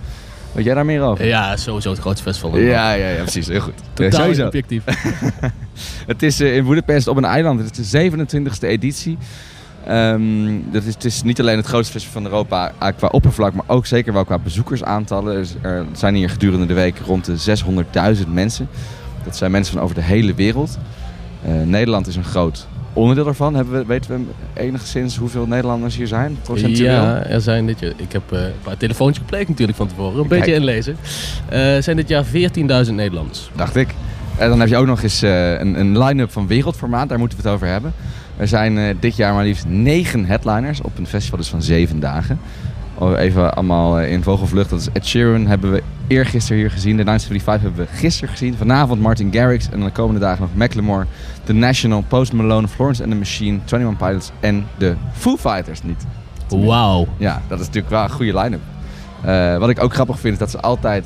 Weet 0.52 0.66
jij 0.66 0.74
daar 0.74 0.86
meer 0.86 1.02
over? 1.02 1.26
Ja, 1.26 1.58
sowieso 1.58 1.90
het 1.90 2.00
grootste 2.00 2.24
festival. 2.24 2.58
Ja, 2.58 2.94
ja, 2.94 3.08
ja, 3.10 3.22
precies. 3.22 3.48
Heel 3.48 3.60
goed. 3.60 3.74
Ja, 3.78 3.86
Totaal 3.94 4.20
sowieso. 4.22 4.46
objectief. 4.46 4.84
Het 6.08 6.24
is 6.24 6.40
eh, 6.40 6.56
in 6.56 6.66
Budapest 6.66 7.08
op 7.08 7.18
een 7.18 7.26
eiland. 7.26 7.60
Het 7.60 7.78
is 7.78 7.90
de 7.90 8.12
27e 8.12 8.68
editie. 8.68 9.18
Ehm, 9.86 10.22
dat 10.72 10.84
is, 10.84 10.94
het 10.94 11.06
is 11.06 11.24
niet 11.24 11.40
alleen 11.40 11.58
het 11.58 11.66
grootste 11.66 11.92
festival 11.94 12.22
van 12.22 12.32
Europa 12.32 12.72
eh, 12.80 12.88
qua 12.98 13.08
oppervlak, 13.08 13.54
maar 13.54 13.66
ook 13.68 13.86
zeker 13.86 14.14
wel 14.14 14.26
qua 14.26 14.40
bezoekersaantallen. 14.40 15.36
Dus 15.36 15.56
er 15.62 15.86
zijn 15.94 16.16
hier 16.16 16.30
gedurende 16.30 16.66
de 16.66 16.74
week 16.74 16.98
rond 17.06 17.26
de 17.26 17.58
600.000 18.18 18.28
mensen. 18.34 18.68
Dat 19.24 19.36
zijn 19.38 19.52
mensen 19.52 19.74
van 19.74 19.82
over 19.84 19.96
de 19.96 20.04
hele 20.04 20.34
wereld. 20.34 20.78
Eh, 21.46 21.52
Nederland 21.64 22.08
is 22.08 22.16
een 22.16 22.24
groot 22.24 22.68
onderdeel 22.96 23.24
daarvan. 23.24 23.56
Hebben 23.56 23.80
we, 23.80 23.86
weten 23.86 24.12
we 24.54 24.62
enigszins 24.62 25.18
hoeveel 25.18 25.48
Nederlanders 25.48 25.96
hier 25.96 26.08
zijn? 26.08 26.38
Procentueel? 26.42 26.92
Ja, 26.92 27.24
er 27.24 27.42
zijn 27.42 27.66
dit 27.66 27.80
jaar, 27.80 27.92
ik 27.98 28.12
heb 28.12 28.32
eh, 28.32 28.40
een 28.44 28.52
paar 28.64 28.78
telefoontjes 28.78 29.24
gepleegd 29.24 29.50
natuurlijk 29.50 29.78
van 29.78 29.88
tevoren, 29.88 30.20
een 30.20 30.28
Kijk. 30.28 30.40
beetje 30.40 30.56
inlezen. 30.56 30.98
Eh 31.50 31.78
zijn 31.80 31.96
dit 31.96 32.08
jaar 32.08 32.26
14.000 32.26 32.32
Nederlanders. 32.94 33.50
dacht 33.56 33.76
ik. 33.76 33.90
En 34.38 34.50
dan 34.50 34.60
heb 34.60 34.70
je 34.70 34.78
ook 34.78 34.86
nog 34.86 35.04
eens 35.04 35.22
eh, 35.22 35.60
een, 35.60 35.80
een 35.80 35.98
line-up 36.04 36.32
van 36.32 36.48
wereldformaat, 36.48 37.10
daar 37.10 37.20
moeten 37.20 37.38
we 37.38 37.44
het 37.44 37.54
over 37.54 37.68
hebben. 37.68 37.94
Er 38.38 38.48
zijn 38.48 38.98
dit 39.00 39.16
jaar 39.16 39.34
maar 39.34 39.44
liefst 39.44 39.66
negen 39.68 40.26
headliners 40.26 40.82
op 40.82 40.98
een 40.98 41.08
festival 41.08 41.38
dus 41.40 41.48
van 41.48 41.62
zeven 41.62 42.00
dagen. 42.00 42.40
Oh, 42.98 43.20
Even 43.20 43.56
allemaal 43.56 44.00
eh, 44.00 44.12
in 44.12 44.24
vogelvlucht. 44.24 44.70
Dat 44.70 44.80
is 44.80 44.88
Ed 44.94 45.06
Sheeran 45.06 45.48
hebben 45.48 45.72
we 45.72 45.84
eergisteren 46.08 46.58
hier 46.58 46.72
gezien. 46.72 46.98
De 46.98 47.04
975 47.04 47.62
hebben 47.70 47.86
we 47.86 48.00
gisteren 48.00 48.30
gezien. 48.30 48.56
Vanavond 48.56 49.02
Martin 49.02 49.34
Garrix. 49.34 49.70
En 49.70 49.80
de 49.80 49.92
komende 49.92 50.20
dagen 50.20 50.42
nog 50.42 50.56
Macklemore, 50.56 51.06
The 51.44 51.54
National, 51.54 52.04
Post 52.08 52.34
Malone, 52.34 52.68
Florence 52.68 53.04
and 53.04 53.12
the 53.12 53.18
Machine, 53.18 53.60
21 53.66 53.98
Pilots 53.98 54.32
en 54.40 54.66
de 54.78 54.96
Foo 55.14 55.38
Fighters 55.38 55.84
niet. 55.84 56.06
Wauw. 56.50 57.08
Ja, 57.18 57.42
dat 57.48 57.60
is 57.60 57.66
natuurlijk 57.66 57.94
wel 57.94 58.04
een 58.04 58.10
goede 58.10 58.40
line-up. 58.40 58.62
Eh, 59.22 59.58
wat 59.58 59.70
ik 59.70 59.84
ook 59.84 59.94
grappig 59.94 60.20
vind 60.20 60.34
is 60.34 60.40
dat 60.40 60.52
ze 60.52 60.60
altijd 60.60 61.06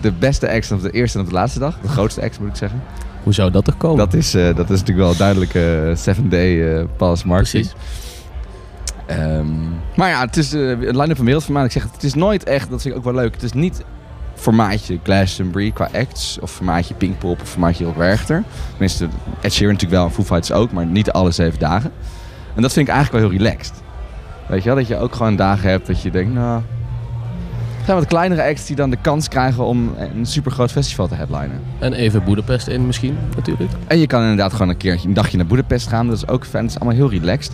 de 0.00 0.12
beste 0.12 0.50
acts 0.50 0.72
op 0.72 0.82
de 0.82 0.90
eerste 0.90 1.18
en 1.18 1.24
op 1.24 1.30
de 1.30 1.36
laatste 1.36 1.58
dag. 1.58 1.78
De 1.82 1.88
grootste 1.88 2.22
acts 2.22 2.38
moet 2.38 2.48
ik 2.48 2.56
zeggen. 2.56 2.82
Hoe 3.22 3.34
zou 3.34 3.50
dat 3.50 3.64
toch 3.64 3.76
komen? 3.76 3.98
Dat 3.98 4.14
is, 4.14 4.34
eh, 4.34 4.44
dat 4.44 4.70
is 4.70 4.78
natuurlijk 4.80 4.98
wel 4.98 5.10
een 5.10 5.16
duidelijke 5.16 5.92
7-day 5.96 6.78
eh 6.78 6.84
pass 6.96 7.24
marketing. 7.24 7.70
Precies. 7.70 8.05
Ehm, 9.06 9.46
maar 9.96 10.08
ja, 10.08 10.20
het 10.20 10.36
is 10.36 10.52
eh, 10.52 10.68
een 10.68 10.98
line-up 10.98 11.16
van 11.16 11.24
wereldformaat. 11.24 11.64
Ik 11.64 11.72
zeg 11.72 11.82
het, 11.82 11.92
het 11.92 12.02
is 12.02 12.14
nooit 12.14 12.44
echt, 12.44 12.70
dat 12.70 12.82
vind 12.82 12.94
ik 12.94 13.00
ook 13.00 13.12
wel 13.12 13.22
leuk. 13.22 13.34
Het 13.34 13.42
is 13.42 13.52
niet 13.52 13.84
formaatje 14.34 14.98
Glastonbury 15.02 15.70
qua 15.70 15.88
acts. 15.92 16.38
Of 16.40 16.50
formaatje 16.50 16.94
Pinkpop 16.94 17.40
of 17.40 17.48
formaatje 17.48 17.84
Rob 17.84 17.96
Werchter. 17.96 18.42
Tenminste, 18.70 19.08
Ed 19.40 19.52
Sheeran 19.52 19.72
natuurlijk 19.72 20.00
wel 20.00 20.04
en 20.08 20.14
Foo 20.14 20.24
Fighters 20.24 20.52
ook. 20.52 20.72
Maar 20.72 20.86
niet 20.86 21.10
alle 21.10 21.30
zeven 21.30 21.58
dagen. 21.58 21.92
En 22.54 22.62
dat 22.62 22.72
vind 22.72 22.88
ik 22.88 22.94
eigenlijk 22.94 23.24
wel 23.24 23.32
heel 23.32 23.44
relaxed. 23.44 23.74
Weet 24.48 24.62
je 24.62 24.68
wel, 24.68 24.78
dat 24.78 24.86
je 24.86 24.96
ook 24.96 25.14
gewoon 25.14 25.36
dagen 25.36 25.70
hebt 25.70 25.86
dat 25.86 26.02
je 26.02 26.10
denkt, 26.10 26.34
nou... 26.34 26.62
Er 27.78 27.92
zijn 27.92 28.04
wat 28.04 28.06
kleinere 28.06 28.42
acts 28.42 28.66
die 28.66 28.76
dan 28.76 28.90
de 28.90 28.96
kans 29.00 29.28
krijgen 29.28 29.64
om 29.64 29.94
een 30.14 30.26
super 30.26 30.52
groot 30.52 30.72
festival 30.72 31.08
te 31.08 31.14
headlinen. 31.14 31.62
En 31.78 31.92
even 31.92 32.24
Boedapest 32.24 32.66
in 32.66 32.86
misschien, 32.86 33.18
natuurlijk. 33.36 33.70
En 33.86 33.98
je 33.98 34.06
kan 34.06 34.20
inderdaad 34.20 34.52
gewoon 34.52 34.68
een 34.68 34.76
keertje 34.76 35.08
een 35.08 35.14
dagje 35.14 35.36
naar 35.36 35.46
Budapest 35.46 35.88
gaan. 35.88 36.06
Dat 36.06 36.16
is 36.16 36.28
ook 36.28 36.46
fijn. 36.46 36.64
Het 36.64 36.72
is 36.72 36.80
allemaal 36.80 36.98
heel 36.98 37.10
relaxed. 37.10 37.52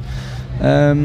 Ehm, 0.61 0.99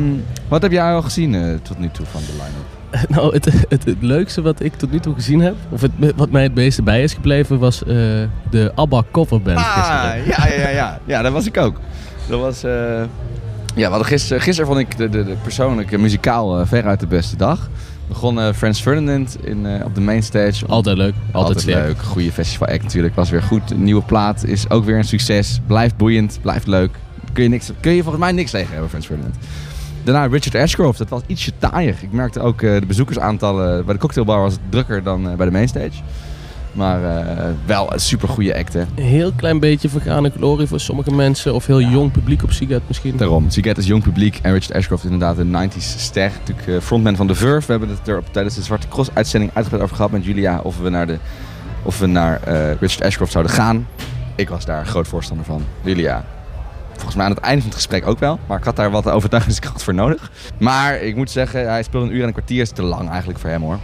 wat 0.47 0.61
heb 0.61 0.71
jij 0.71 0.93
al 0.93 1.01
gezien 1.01 1.35
eh, 1.35 1.41
tot 1.61 1.79
nu 1.79 1.89
toe 1.89 2.05
van 2.05 2.21
de 2.21 2.31
line-up? 2.31 2.65
Nou, 3.15 3.33
het, 3.33 3.45
het, 3.69 3.85
het 3.85 3.95
leukste 4.01 4.41
wat 4.41 4.61
ik 4.61 4.73
tot 4.75 4.91
nu 4.91 4.99
toe 4.99 5.13
gezien 5.13 5.39
heb, 5.39 5.55
of 5.69 5.81
het, 5.81 5.91
wat 6.15 6.29
mij 6.29 6.43
het 6.43 6.55
meeste 6.55 6.81
bij 6.83 7.03
is 7.03 7.13
gebleven, 7.13 7.59
was 7.59 7.83
eh, 7.83 7.87
de 8.49 8.71
ABBA 8.75 9.03
coverband 9.11 9.59
gisteren. 9.59 10.25
ja, 10.25 10.47
ja, 10.47 10.53
ja, 10.61 10.69
ja. 10.69 10.99
Ja, 11.05 11.21
dat 11.21 11.31
was 11.31 11.45
ik 11.45 11.57
ook. 11.57 11.79
Dat 12.29 12.39
was... 12.39 12.63
eh, 12.63 13.01
Ja, 13.75 13.89
hadden 13.89 14.07
gisteren, 14.07 14.41
gisteren 14.41 14.67
vond 14.71 14.79
ik 14.79 14.97
de, 14.97 15.09
de, 15.09 15.23
de 15.23 15.35
persoonlijke 15.43 15.97
muzikaal 15.97 16.65
veruit 16.65 16.99
de 16.99 17.07
beste 17.07 17.35
dag. 17.35 17.69
Begon 18.07 18.39
eh 18.39 18.53
Frans 18.53 18.81
Ferdinand 18.81 19.37
in, 19.45 19.67
op 19.83 19.95
de 19.95 20.01
mainstage. 20.01 20.65
Altijd 20.65 20.97
leuk, 20.97 21.13
altijd, 21.31 21.65
leuk. 21.65 21.97
Goede 22.01 22.31
festival 22.31 22.67
act 22.67 22.83
natuurlijk. 22.83 23.15
Was 23.15 23.29
weer 23.29 23.41
goed. 23.43 23.71
Een 23.71 23.83
nieuwe 23.83 24.01
plaat 24.03 24.43
is 24.43 24.69
ook 24.69 24.85
weer 24.85 24.97
een 24.97 25.03
succes. 25.03 25.59
Blijft 25.67 25.97
boeiend, 25.97 26.39
blijft 26.41 26.67
leuk. 26.67 26.91
Kun 27.37 27.45
je, 27.45 27.51
niks, 27.51 27.71
kun 27.79 27.91
je 27.91 28.01
volgens 28.01 28.23
mij 28.23 28.31
niks 28.31 28.51
tegen 28.51 28.71
hebben, 28.71 28.89
Frans 28.89 29.05
Ferdinand. 29.05 29.35
Daarna 30.03 30.25
Richard 30.25 30.55
Ashcroft. 30.55 30.97
Dat 30.97 31.09
was 31.09 31.21
ietsje 31.27 31.51
taaier. 31.57 31.95
Ik 32.01 32.11
merkte 32.11 32.39
ook 32.39 32.61
eh, 32.61 32.79
de 32.79 32.85
bezoekersaantallen 32.85 33.85
bij 33.85 33.93
de 33.93 33.99
cocktailbar 33.99 34.41
was 34.41 34.53
het 34.53 34.61
drukker 34.69 35.03
dan 35.03 35.29
eh, 35.29 35.35
bij 35.35 35.45
de 35.45 35.51
mainstage. 35.51 36.01
Maar 36.71 37.03
eh, 37.03 37.45
wel 37.65 37.93
een 37.93 37.99
super 37.99 38.29
goede 38.29 38.57
act, 38.57 38.73
hè. 38.73 38.79
Een 38.79 39.03
heel 39.03 39.31
klein 39.31 39.59
beetje 39.59 39.89
vergane 39.89 40.29
glorie 40.29 40.67
voor 40.67 40.79
sommige 40.79 41.11
mensen, 41.11 41.53
of 41.53 41.65
heel 41.65 41.81
jong 41.81 42.11
publiek 42.11 42.43
op 42.43 42.51
Siget 42.51 42.81
misschien. 42.87 43.17
Daarom. 43.17 43.49
Siget 43.49 43.77
is 43.77 43.85
jong 43.85 44.03
publiek 44.03 44.39
en 44.41 44.53
Richard 44.53 44.73
Ashcroft 44.73 45.03
is 45.03 45.11
inderdaad 45.11 45.37
een 45.37 45.69
90s 45.69 45.97
ster. 45.97 46.31
Natuurlijk 46.45 46.83
frontman 46.83 47.15
van 47.15 47.27
The 47.27 47.35
Verve. 47.35 47.65
We 47.65 47.71
hebben 47.71 47.89
het 47.89 48.07
er 48.07 48.17
op, 48.17 48.25
tijdens 48.31 48.55
de 48.55 48.61
Zwarte 48.61 48.87
Cross 48.87 49.09
uitzending 49.13 49.51
uitgebreid 49.53 49.83
over 49.83 49.95
gehad 49.95 50.11
met 50.11 50.25
Julia. 50.25 50.59
Of 50.63 50.79
we 50.79 50.89
naar, 50.89 51.07
de, 51.07 51.17
of 51.83 51.99
we 51.99 52.07
naar 52.07 52.39
Richard 52.79 53.01
Ashcroft 53.01 53.31
zouden 53.31 53.53
gaan. 53.53 53.87
Ik 54.35 54.49
was 54.49 54.65
daar 54.65 54.85
groot 54.85 55.07
voorstander 55.07 55.45
van. 55.45 55.63
Julia, 55.81 56.25
volgens 56.97 57.15
mij 57.15 57.25
aan 57.25 57.31
het 57.31 57.39
einde 57.39 57.61
van 57.61 57.69
het 57.69 57.79
gesprek 57.79 58.07
ook 58.07 58.19
wel. 58.19 58.39
Maar 58.47 58.57
ik 58.57 58.63
had 58.63 58.75
daar 58.75 58.91
wat 58.91 59.09
overtuigingskracht 59.09 59.83
voor 59.83 59.93
nodig. 59.93 60.31
Maar 60.57 61.01
ik 61.01 61.15
moet 61.15 61.31
zeggen, 61.31 61.69
hij 61.69 61.83
speelde 61.83 62.07
een 62.07 62.13
uur 62.13 62.21
en 62.21 62.27
een 62.27 62.33
kwartier. 62.33 62.61
is 62.61 62.71
te 62.71 62.83
lang 62.83 63.09
eigenlijk 63.09 63.39
voor 63.39 63.49
hem 63.49 63.61
hoor. 63.61 63.79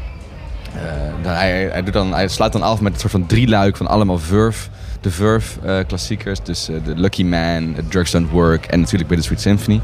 Eh, 0.75 1.32
hij, 1.32 1.70
hij, 1.72 1.84
doet 1.84 1.93
dan, 1.93 2.13
hij 2.13 2.27
sluit 2.27 2.53
dan 2.53 2.62
af 2.62 2.82
met 2.82 2.93
een 2.93 3.00
soort 3.00 3.12
van 3.12 3.25
drieluik 3.25 3.77
van 3.77 3.88
allemaal 3.88 4.20
Verve. 4.20 4.70
De 5.01 5.12
Verve 5.12 5.60
eh, 5.60 5.86
klassiekers. 5.88 6.39
Dus 6.43 6.70
eh, 6.70 6.75
de 6.84 6.96
Lucky 6.96 7.24
Man, 7.24 7.75
Drugs 7.89 8.12
Don't 8.12 8.29
Work 8.29 8.65
en 8.65 8.79
natuurlijk 8.79 9.10
Bittersweet 9.10 9.41
Symphony. 9.41 9.82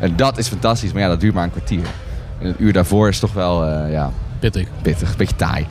En 0.00 0.16
dat 0.16 0.38
is 0.38 0.48
fantastisch, 0.48 0.92
maar 0.92 1.02
ja, 1.02 1.08
dat 1.08 1.20
duurt 1.20 1.34
maar 1.34 1.44
een 1.44 1.50
kwartier. 1.50 1.86
En 2.40 2.46
het 2.46 2.60
uur 2.60 2.72
daarvoor 2.72 3.08
is 3.08 3.18
toch 3.18 3.32
wel, 3.32 3.66
ja, 3.88 4.10
Pittig. 4.38 4.68
pittig, 4.82 5.10
een 5.10 5.16
beetje 5.16 5.36
taai. 5.36 5.66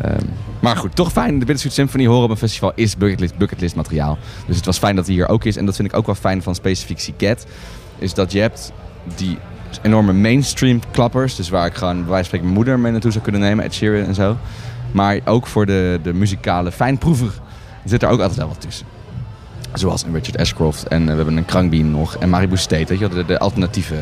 Ehm, 0.00 0.26
maar 0.62 0.76
goed, 0.76 0.96
toch 0.96 1.12
fijn. 1.12 1.32
De 1.32 1.44
Bittersweet 1.44 1.72
Symphony 1.72 2.06
horen 2.06 2.24
op 2.24 2.30
een 2.30 2.36
festival 2.36 2.72
is 2.74 2.96
bucketlist, 2.96 3.36
bucketlist 3.36 3.74
materiaal. 3.74 4.18
Dus 4.46 4.56
het 4.56 4.66
was 4.66 4.78
fijn 4.78 4.96
dat 4.96 5.06
hij 5.06 5.14
hier 5.14 5.28
ook 5.28 5.44
is. 5.44 5.56
En 5.56 5.66
dat 5.66 5.76
vind 5.76 5.88
ik 5.88 5.96
ook 5.96 6.06
wel 6.06 6.14
fijn 6.14 6.42
van 6.42 6.54
specifiek 6.54 7.00
Siget. 7.00 7.46
Is 7.98 8.14
dat 8.14 8.32
je 8.32 8.40
hebt 8.40 8.72
die 9.16 9.38
enorme 9.82 10.12
mainstream 10.12 10.80
klappers. 10.90 11.36
Dus 11.36 11.48
waar 11.48 11.66
ik 11.66 11.74
gewoon 11.74 11.96
bij 11.96 12.10
wijze 12.10 12.14
van 12.14 12.24
spreken 12.24 12.44
mijn 12.44 12.56
moeder 12.56 12.78
mee 12.78 12.92
naartoe 12.92 13.10
zou 13.10 13.22
kunnen 13.22 13.40
nemen. 13.40 13.64
Ed 13.64 13.74
Sheeran 13.74 14.06
en 14.06 14.14
zo. 14.14 14.36
Maar 14.92 15.20
ook 15.24 15.46
voor 15.46 15.66
de, 15.66 16.00
de 16.02 16.12
muzikale 16.12 16.72
fijnproever 16.72 17.32
zit 17.84 18.02
er 18.02 18.08
ook 18.08 18.20
altijd 18.20 18.38
wel 18.38 18.48
wat 18.48 18.60
tussen. 18.60 18.86
Zoals 19.74 20.04
Richard 20.12 20.38
Ashcroft. 20.38 20.86
En 20.86 21.00
eh, 21.00 21.08
we 21.08 21.16
hebben 21.16 21.36
een 21.36 21.44
Krankbean 21.44 21.90
nog. 21.90 22.16
En 22.16 22.30
Maribu 22.30 22.56
State. 22.56 22.84
Weet 22.84 22.98
je 22.98 23.08
de, 23.08 23.24
de 23.24 23.38
alternatieve... 23.38 23.96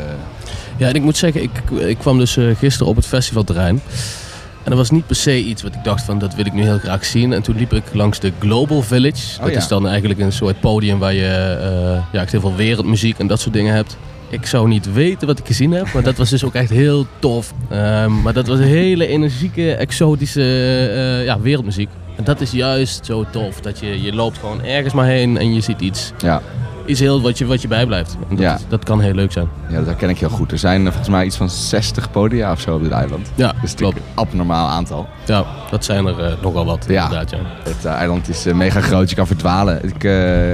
Ja, 0.77 0.87
en 0.87 0.95
ik 0.95 1.01
moet 1.01 1.17
zeggen, 1.17 1.43
ik, 1.43 1.51
ik 1.77 1.97
kwam 1.97 2.17
dus 2.17 2.37
eh, 2.37 2.55
gisteren 2.55 2.87
op 2.87 2.95
het 2.95 3.05
festivalterrein. 3.05 3.81
En 4.63 4.69
dat 4.69 4.77
was 4.77 4.89
niet 4.89 5.07
per 5.07 5.15
se 5.15 5.43
iets 5.43 5.61
wat 5.61 5.75
ik 5.75 5.83
dacht 5.83 6.03
van, 6.03 6.19
dat 6.19 6.35
wil 6.35 6.45
ik 6.45 6.53
nu 6.53 6.63
heel 6.63 6.77
graag 6.77 7.05
zien. 7.05 7.33
En 7.33 7.41
toen 7.41 7.55
liep 7.57 7.73
ik 7.73 7.83
langs 7.93 8.19
de 8.19 8.31
Global 8.39 8.81
Village. 8.81 9.37
dat 9.37 9.45
Oh 9.45 9.51
ja. 9.51 9.57
is 9.57 9.67
dan 9.67 9.87
eigenlijk 9.87 10.19
een 10.19 10.31
soort 10.31 10.59
podium 10.59 10.99
waar 10.99 11.13
je 11.13 11.57
eh, 11.61 12.03
ja, 12.11 12.21
echt 12.21 12.31
heel 12.31 12.41
veel 12.41 12.55
wereldmuziek 12.55 13.19
en 13.19 13.27
dat 13.27 13.39
soort 13.39 13.53
dingen 13.53 13.73
hebt. 13.73 13.97
Ik 14.29 14.45
zou 14.45 14.67
niet 14.67 14.93
weten 14.93 15.27
wat 15.27 15.39
ik 15.39 15.45
gezien 15.45 15.71
heb, 15.71 15.93
maar 15.93 16.03
dat 16.03 16.17
was 16.17 16.29
dus 16.29 16.43
ook 16.43 16.53
echt 16.53 16.69
heel 16.69 17.05
tof. 17.19 17.53
Ehm, 17.69 18.21
maar 18.21 18.33
dat 18.33 18.47
was 18.47 18.59
een 18.59 18.65
hele 18.65 19.07
energieke, 19.07 19.73
exotische 19.73 20.41
eh, 20.41 21.25
ja, 21.25 21.39
wereldmuziek. 21.39 21.89
En 22.21 22.27
dat 22.27 22.41
is 22.41 22.51
juist 22.51 23.05
zo 23.05 23.25
tof, 23.31 23.59
dat 23.61 23.79
je, 23.79 24.01
je 24.01 24.13
loopt 24.13 24.37
gewoon 24.37 24.63
ergens 24.63 24.93
maar 24.93 25.05
heen 25.05 25.37
en 25.37 25.53
je 25.53 25.61
ziet 25.61 25.81
iets, 25.81 26.11
Ja, 26.17 26.41
iets 26.85 26.99
heel 26.99 27.21
wat 27.21 27.37
je, 27.37 27.45
wat 27.45 27.61
je 27.61 27.67
bijblijft. 27.67 28.17
En 28.29 28.35
dat, 28.35 28.39
Ja. 28.45 28.57
dat 28.67 28.83
kan 28.83 28.99
heel 29.01 29.13
leuk 29.13 29.31
zijn. 29.31 29.47
ja, 29.69 29.75
dat 29.77 29.85
herken 29.85 30.09
ik 30.09 30.17
heel 30.19 30.29
goed. 30.29 30.51
Er 30.51 30.57
zijn 30.57 30.79
eh, 30.81 30.87
volgens 30.87 31.09
mij 31.09 31.25
iets 31.25 31.35
van 31.37 31.49
60 31.49 32.11
podia 32.11 32.51
of 32.51 32.59
zo 32.59 32.75
op 32.75 32.83
dit 32.83 32.91
eiland. 32.91 33.31
Ja, 33.35 33.53
Dus 33.61 33.75
klopt. 33.75 33.95
een 33.97 34.01
abnormaal 34.13 34.67
aantal. 34.67 35.07
Ja, 35.25 35.45
dat 35.69 35.85
zijn 35.85 36.05
er 36.05 36.19
eh, 36.25 36.33
nogal 36.41 36.65
wat 36.65 36.85
Ja. 36.87 37.03
inderdaad, 37.03 37.29
ja. 37.29 37.37
Het 37.63 37.85
eh, 37.85 37.91
eiland 37.91 38.29
is 38.29 38.43
mega 38.53 38.81
groot, 38.81 39.09
je 39.09 39.15
kan 39.15 39.27
verdwalen. 39.27 39.83
Ik, 39.83 40.01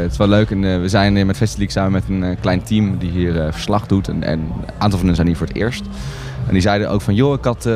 het 0.04 0.12
is 0.12 0.18
wel 0.18 0.28
leuk. 0.28 0.52
En, 0.52 0.82
we 0.82 0.90
zijn 0.90 1.26
met 1.26 1.38
Festileak 1.38 1.70
samen 1.72 1.92
met 1.92 2.04
een 2.10 2.38
klein 2.42 2.64
team 2.64 2.98
die 2.98 3.12
hier 3.12 3.48
verslag 3.52 3.88
doet. 3.88 4.08
En, 4.08 4.24
en 4.24 4.40
een 4.40 4.52
aantal 4.78 4.98
van 4.98 5.08
hen 5.08 5.16
zijn 5.16 5.28
hier 5.28 5.38
voor 5.38 5.48
het 5.48 5.56
eerst. 5.56 5.84
En 6.48 6.54
die 6.54 6.62
zeiden 6.62 6.90
ook 6.90 7.02
van, 7.02 7.16
joh, 7.16 7.34
ik 7.34 7.44
had, 7.44 7.70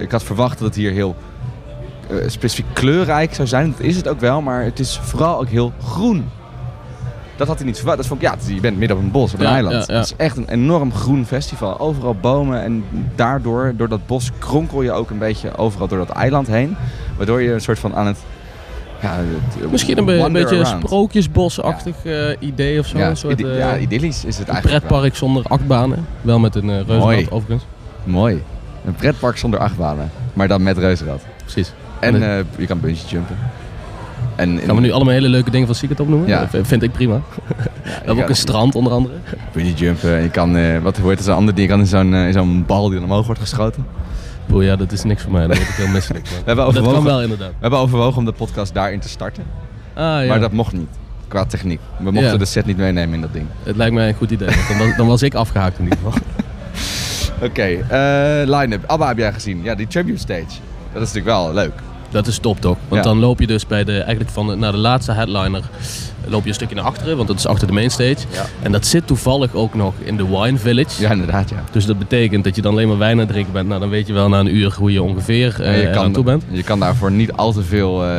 ik 0.00 0.10
had 0.10 0.22
verwacht 0.22 0.58
dat 0.58 0.66
het 0.66 0.76
hier 0.76 0.92
heel 0.92 1.16
specifiek 2.26 2.66
kleurrijk 2.72 3.34
zou 3.34 3.48
zijn. 3.48 3.70
Dat 3.70 3.80
is 3.80 3.96
het 3.96 4.08
ook 4.08 4.20
wel, 4.20 4.40
maar 4.40 4.62
het 4.64 4.78
is 4.78 5.00
vooral 5.02 5.40
ook 5.40 5.48
heel 5.48 5.72
groen. 5.84 6.28
Dat 7.36 7.46
had 7.46 7.56
hij 7.56 7.66
niet 7.66 7.76
verwacht. 7.76 7.96
Dat 7.96 8.06
vond 8.06 8.22
ik, 8.22 8.28
ja, 8.28 8.54
je 8.54 8.60
bent 8.60 8.78
midden 8.78 8.96
op 8.96 9.02
een 9.02 9.10
bos, 9.10 9.32
op 9.32 9.38
een 9.40 9.46
Ja, 9.46 9.52
eiland. 9.52 9.86
ja, 9.86 9.92
ja. 9.92 9.98
Het 10.00 10.06
is 10.10 10.16
echt 10.16 10.36
een 10.36 10.48
enorm 10.48 10.92
groen 10.94 11.26
festival. 11.26 11.78
Overal 11.78 12.14
bomen 12.20 12.62
en 12.62 12.84
daardoor, 13.14 13.72
door 13.76 13.88
dat 13.88 14.06
bos, 14.06 14.30
kronkel 14.38 14.82
je 14.82 14.92
ook 14.92 15.10
een 15.10 15.18
beetje 15.18 15.56
overal 15.56 15.88
door 15.88 15.98
dat 15.98 16.08
eiland 16.08 16.46
heen. 16.46 16.76
Waardoor 17.16 17.42
je 17.42 17.52
een 17.52 17.60
soort 17.60 17.78
van 17.78 17.94
aan 17.94 18.06
het... 18.06 18.18
Ja, 19.02 19.14
het- 19.60 19.70
Misschien 19.70 19.98
een, 19.98 20.08
een 20.08 20.32
beetje 20.32 20.56
een 20.56 20.64
around. 20.64 20.84
sprookjesbosachtig 20.86 22.04
eh, 22.04 22.36
idee 22.38 22.78
of 22.78 22.86
zo. 22.86 22.98
Ja, 22.98 23.08
een 23.08 23.16
soort 23.16 23.44
eh, 23.44 23.58
ja, 23.58 23.76
idyllisch 23.76 24.24
is 24.24 24.38
het 24.38 24.48
een 24.48 24.52
eigenlijk 24.54 24.84
wel. 24.84 24.98
pretpark 24.98 25.16
zonder 25.16 25.44
achtbanen. 25.48 26.06
Wel 26.20 26.38
met 26.38 26.54
een 26.54 26.64
uh, 26.64 26.70
reuzenrad 26.74 26.98
Mooi. 27.04 27.26
overigens. 27.30 27.64
Mooi. 28.04 28.42
Een 28.84 28.94
pretpark 28.94 29.36
zonder 29.36 29.60
achtbanen. 29.60 30.10
Maar 30.32 30.48
dan 30.48 30.62
met 30.62 30.78
reuzenrad. 30.78 31.20
Precies. 31.42 31.72
En 32.00 32.22
eh, 32.22 32.44
je 32.58 32.66
kan 32.66 32.80
bungee 32.80 33.06
jumpen. 33.08 33.36
En, 34.36 34.58
Gaan 34.58 34.74
we 34.74 34.80
nu 34.80 34.90
allemaal 34.90 35.12
hele 35.14 35.28
leuke 35.28 35.50
dingen 35.50 35.66
van 35.66 35.74
Secret 35.76 36.00
opnoemen? 36.00 36.28
Ja. 36.28 36.48
Dat 36.52 36.66
vind- 36.66 36.82
ik 36.82 36.92
prima. 36.92 37.14
ja, 37.14 37.20
We 37.84 37.90
hebben 38.04 38.22
ook 38.24 38.28
een 38.28 38.36
strand 38.36 38.74
onder 38.74 38.92
andere. 38.92 39.14
Bungee 39.52 39.74
jumpen. 39.74 40.16
En 40.16 40.22
je 40.22 40.30
kan, 40.30 40.56
eh, 40.56 40.78
wat 40.78 40.96
heet 40.96 41.08
het, 41.10 41.24
zo'n 41.24 41.34
ander 41.34 41.54
ding. 41.54 41.66
Je 41.66 41.72
kan 41.72 41.82
in 41.82 41.86
zo'n, 41.88 42.14
eh, 42.14 42.26
in 42.26 42.32
zo'n 42.32 42.64
bal 42.66 42.88
die 42.88 42.94
dan 43.00 43.08
omhoog 43.08 43.26
wordt 43.26 43.40
geschoten. 43.40 43.86
Boe, 44.46 44.64
ja, 44.64 44.76
dat 44.76 44.92
is 44.92 45.02
niks 45.04 45.22
voor 45.22 45.32
mij. 45.32 45.46
Daar 45.46 45.56
word 45.56 45.68
ik 45.68 45.74
heel 45.74 45.88
misselijk 45.88 46.26
van. 46.28 46.36
hebben 46.36 46.56
dat 46.64 46.66
overwogen- 46.66 46.94
kan 46.94 47.04
wel 47.12 47.22
inderdaad. 47.22 47.48
We 47.48 47.54
hebben 47.60 47.78
overwogen 47.78 48.18
om 48.18 48.24
de 48.24 48.32
podcast 48.32 48.74
daarin 48.74 49.00
te 49.00 49.08
starten. 49.08 49.42
Ah, 49.94 50.02
ja. 50.04 50.24
Maar 50.26 50.40
dat 50.40 50.52
mocht 50.52 50.72
niet. 50.72 50.88
Qua 51.28 51.44
techniek. 51.44 51.80
We 51.98 52.10
mochten 52.10 52.38
de 52.38 52.44
set 52.44 52.66
niet 52.66 52.76
meenemen 52.76 53.14
in 53.14 53.20
dat 53.20 53.32
ding. 53.32 53.46
Het 53.62 53.76
lijkt 53.76 53.94
mij 53.94 54.08
een 54.08 54.14
goed 54.14 54.30
idee. 54.30 54.48
Want 54.48 54.68
dan, 54.68 54.78
was, 54.78 54.96
dan 54.96 55.06
was 55.06 55.22
ik 55.22 55.34
afgehaakt 55.34 55.78
in 55.78 55.84
ieder 55.84 55.98
geval. 56.04 56.20
Oké, 57.48 57.62
eh, 57.62 58.58
line-up. 58.58 58.84
Abba 58.86 59.08
heb 59.08 59.18
jij 59.18 59.32
gezien. 59.32 59.60
Ja, 59.62 59.74
die 59.74 59.86
tribute 59.86 60.18
stage. 60.18 60.44
Dat 60.92 61.02
is 61.02 61.12
natuurlijk 61.12 61.26
wel 61.26 61.52
leuk. 61.52 61.72
Dat 62.10 62.26
is 62.26 62.38
top 62.38 62.60
toch? 62.60 62.76
Want 62.88 63.04
Ja. 63.04 63.10
dan 63.10 63.18
loop 63.18 63.40
je 63.40 63.46
dus 63.46 63.66
bij 63.66 63.84
de, 63.84 63.98
eigenlijk 64.00 64.30
van 64.30 64.46
de, 64.46 64.54
naar 64.54 64.72
de 64.72 64.78
laatste 64.78 65.12
headliner 65.12 65.62
loop 66.30 66.42
je 66.42 66.48
een 66.48 66.54
stukje 66.54 66.74
naar 66.74 66.84
achteren, 66.84 67.16
want 67.16 67.28
dat 67.28 67.38
is 67.38 67.46
achter 67.46 67.66
de 67.66 67.72
mainstage. 67.72 68.16
Ja. 68.30 68.44
En 68.62 68.72
dat 68.72 68.86
zit 68.86 69.06
toevallig 69.06 69.54
ook 69.54 69.74
nog 69.74 69.94
in 69.98 70.16
de 70.16 70.26
Wine 70.28 70.58
Village. 70.58 71.02
Ja, 71.02 71.10
inderdaad, 71.10 71.50
ja. 71.50 71.64
Dus 71.70 71.86
dat 71.86 71.98
betekent 71.98 72.44
dat 72.44 72.56
je 72.56 72.62
dan 72.62 72.72
alleen 72.72 72.88
maar 72.88 72.98
wijn 72.98 73.12
aan 73.12 73.18
het 73.18 73.28
drinken 73.28 73.52
bent. 73.52 73.68
Nou, 73.68 73.80
dan 73.80 73.88
weet 73.88 74.06
je 74.06 74.12
wel 74.12 74.28
na 74.28 74.38
een 74.38 74.56
uur 74.56 74.74
hoe 74.78 74.92
je 74.92 75.02
ongeveer 75.02 75.60
En 75.60 75.74
eh 75.74 75.82
je, 75.82 75.90
kan, 75.90 76.04
aan 76.04 76.12
toe 76.12 76.24
bent. 76.24 76.44
je 76.50 76.62
kan 76.62 76.80
daarvoor 76.80 77.10
niet 77.10 77.32
al 77.32 77.52
te 77.52 77.62
veel 77.62 78.04
eh, 78.04 78.10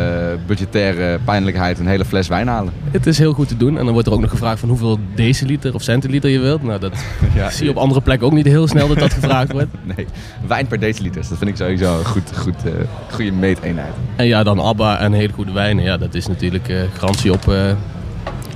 budgettaire 0.46 1.20
pijnlijkheid 1.24 1.80
een 1.80 1.88
hele 1.88 2.06
fles 2.06 2.28
wijn 2.28 2.48
halen. 2.48 2.74
Het 2.92 3.08
is 3.08 3.18
heel 3.18 3.34
goed 3.34 3.48
te 3.48 3.58
doen. 3.58 3.78
En 3.78 3.84
dan 3.84 3.94
wordt 3.94 4.08
er 4.08 4.14
ook 4.14 4.22
nog 4.22 4.30
gevraagd 4.30 4.60
van 4.60 4.70
hoeveel 4.70 5.00
deciliter 5.16 5.74
of 5.74 5.82
centiliter 5.82 6.30
je 6.30 6.40
wilt. 6.40 6.64
Nou, 6.64 6.80
dat 6.80 6.94
Ja, 7.36 7.50
zie 7.50 7.64
je 7.64 7.70
op 7.70 7.78
andere 7.78 8.02
plekken 8.02 8.28
ook 8.28 8.34
niet 8.34 8.46
heel 8.46 8.68
snel 8.68 8.88
dat 8.88 9.00
dat 9.00 9.14
gevraagd 9.14 9.52
wordt. 9.52 9.68
Nee, 9.96 10.06
wijn 10.48 10.68
per 10.68 10.80
deciliter. 10.80 11.22
Dat 11.30 11.38
vind 11.38 11.50
ik 11.50 11.56
sowieso 11.56 11.98
een 12.00 12.06
goed, 12.06 12.38
goed, 12.38 12.66
eh, 12.66 12.72
goede 13.12 13.32
meeteenheid. 13.32 13.94
En 14.16 14.26
ja, 14.26 14.44
dan 14.44 14.60
ABBA 14.60 15.00
en 15.00 15.14
hele 15.14 15.34
goede 15.34 15.52
wijnen. 15.52 15.84
Ja, 15.84 15.98
dat 15.98 16.14
is 16.14 16.28
natuurlijk 16.28 16.74
garantie 16.98 17.32
op, 17.32 17.54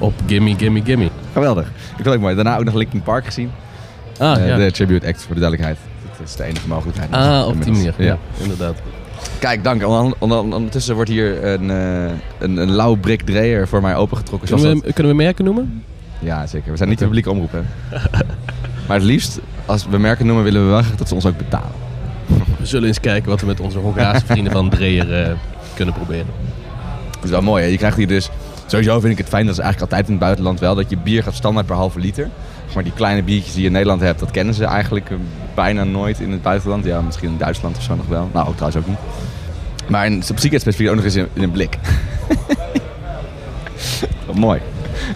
op 0.03 0.13
gimme, 0.27 0.55
gimme, 0.57 0.81
gimme. 0.83 1.10
Geweldig. 1.33 1.67
Ik 1.67 1.74
vind 1.95 2.05
het 2.10 2.19
mooi. 2.19 2.36
Daarna 2.36 2.57
ook 2.57 2.63
nog 2.63 2.74
Linkin 2.74 3.01
Park 3.01 3.25
gezien. 3.25 3.51
Ah, 4.19 4.38
Eh, 4.38 4.48
ja. 4.48 4.57
De 4.57 4.72
tribute 4.72 5.07
act, 5.07 5.24
voor 5.24 5.36
de 5.36 5.41
duidelijkheid. 5.41 5.79
Dat 6.17 6.27
is 6.27 6.36
de 6.36 6.43
enige 6.43 6.67
mogelijkheid. 6.67 7.12
ah 7.12 7.48
op 7.48 7.63
die 7.63 7.72
manier. 7.72 7.93
Ja. 7.98 8.05
Ja, 8.05 8.17
inderdaad. 8.41 8.75
Kijk, 9.39 9.63
dank. 9.63 9.86
Onder- 9.88 10.15
onder- 10.19 10.38
Ondertussen 10.39 10.95
wordt 10.95 11.10
hier 11.10 11.43
een, 11.45 11.69
eh, 11.72 12.12
een, 12.39 12.57
een 12.57 12.72
lauw 12.72 12.95
brik 12.95 13.22
voor 13.65 13.81
mij 13.81 13.95
opengetrokken. 13.95 14.48
Zoals 14.48 14.62
Kunnen 14.63 14.79
dat- 14.79 14.88
we, 14.89 14.93
kunnen 14.93 15.12
we 15.17 15.24
merken 15.24 15.45
noemen? 15.45 15.83
Ja, 16.19 16.48
zeker. 16.48 16.72
We 16.72 16.77
zijn 16.77 16.89
niet 16.89 16.98
de 17.00 17.03
publieke 17.05 17.31
omroep, 17.31 17.51
hè. 17.51 17.60
maar 18.88 18.98
het 18.98 19.05
liefst, 19.05 19.39
als 19.65 19.86
we 19.89 19.98
merken 19.98 20.25
noemen, 20.25 20.43
willen 20.43 20.63
we 20.63 20.67
wel 20.69 20.81
graag 20.81 20.95
dat 20.95 21.07
ze 21.07 21.15
ons 21.15 21.25
ook 21.25 21.38
betalen. 21.38 21.69
We 22.60 22.65
zullen 22.65 22.88
eens 22.88 23.00
kijken 23.00 23.29
wat 23.29 23.41
we 23.41 23.45
met 23.48 23.60
onze 23.60 23.77
Hongaarse 23.77 24.25
vrienden 24.31 24.53
van 24.53 24.69
Dreyer 24.69 25.24
eh, 25.24 25.31
kunnen 25.75 25.93
proberen. 25.93 26.25
Dat 27.12 27.24
is 27.24 27.29
wel 27.29 27.41
mooi, 27.41 27.63
hè. 27.63 27.69
Je 27.69 27.77
krijgt 27.77 27.98
hier 27.98 28.07
dus... 28.07 28.29
Sowieso 28.65 29.00
vind 29.00 29.12
ik 29.12 29.17
het 29.17 29.27
fijn, 29.27 29.46
dat 29.46 29.53
is 29.58 29.62
eigenlijk 29.62 29.91
altijd 29.91 30.10
in 30.10 30.15
het 30.15 30.24
buitenland 30.24 30.60
wel, 30.60 30.75
dat 30.75 30.89
je 30.89 30.98
bier 30.98 31.24
gaat 31.24 31.34
standaard 31.36 31.65
per 31.65 31.75
halve 31.75 32.00
liter. 32.00 32.29
Maar 32.74 32.84
die 32.84 32.93
kleine 32.93 33.24
biertjes 33.24 33.51
die 33.51 33.62
je 33.62 33.67
in 33.67 33.74
Nederland 33.74 34.01
hebt, 34.01 34.20
dat 34.20 34.32
kennen 34.32 34.53
ze 34.53 34.65
eigenlijk 34.65 35.10
eh, 35.10 35.17
bijna 35.53 35.84
nooit 35.84 36.20
in 36.20 36.32
het 36.32 36.41
buitenland. 36.41 36.86
Ja, 36.86 37.01
misschien 37.01 37.29
in 37.29 37.38
Duitsland 37.38 37.77
of 37.77 37.84
zo 37.84 37.96
nog 37.96 38.08
wel. 38.08 38.29
Nou, 38.34 38.48
ook 38.48 38.55
trouwens 38.55 38.84
ook 38.84 38.88
niet. 38.88 39.00
Maar 39.88 40.05
in 40.05 40.24
specifiek 40.24 40.89
ook 40.89 40.96
nog 40.96 41.03
eens 41.03 41.15
in, 41.15 41.27
in 41.34 41.43
een 41.43 41.51
blik. 41.51 41.77
Mooi. 44.34 44.62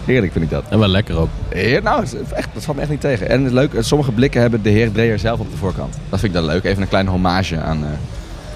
Heerlijk 0.04 0.32
vind 0.32 0.44
ik 0.44 0.50
dat. 0.50 0.64
En 0.68 0.78
wel 0.78 0.88
lekker 0.88 1.18
ook. 1.18 1.28
Heer, 1.48 1.82
nou, 1.82 2.04
echt, 2.34 2.48
dat 2.54 2.64
valt 2.64 2.76
me 2.76 2.82
echt 2.82 2.90
niet 2.90 3.00
tegen. 3.00 3.28
En 3.28 3.52
leuk, 3.52 3.72
sommige 3.78 4.12
blikken 4.12 4.40
hebben 4.40 4.62
de 4.62 4.70
heer 4.70 4.92
Dreyer 4.92 5.18
zelf 5.18 5.40
op 5.40 5.50
de 5.50 5.56
voorkant. 5.56 5.96
Dat 6.08 6.20
vind 6.20 6.34
ik 6.34 6.38
dan 6.40 6.48
leuk. 6.48 6.64
Even 6.64 6.82
een 6.82 6.88
kleine 6.88 7.10
hommage 7.10 7.60
aan, 7.60 7.84
eh, 7.84 7.90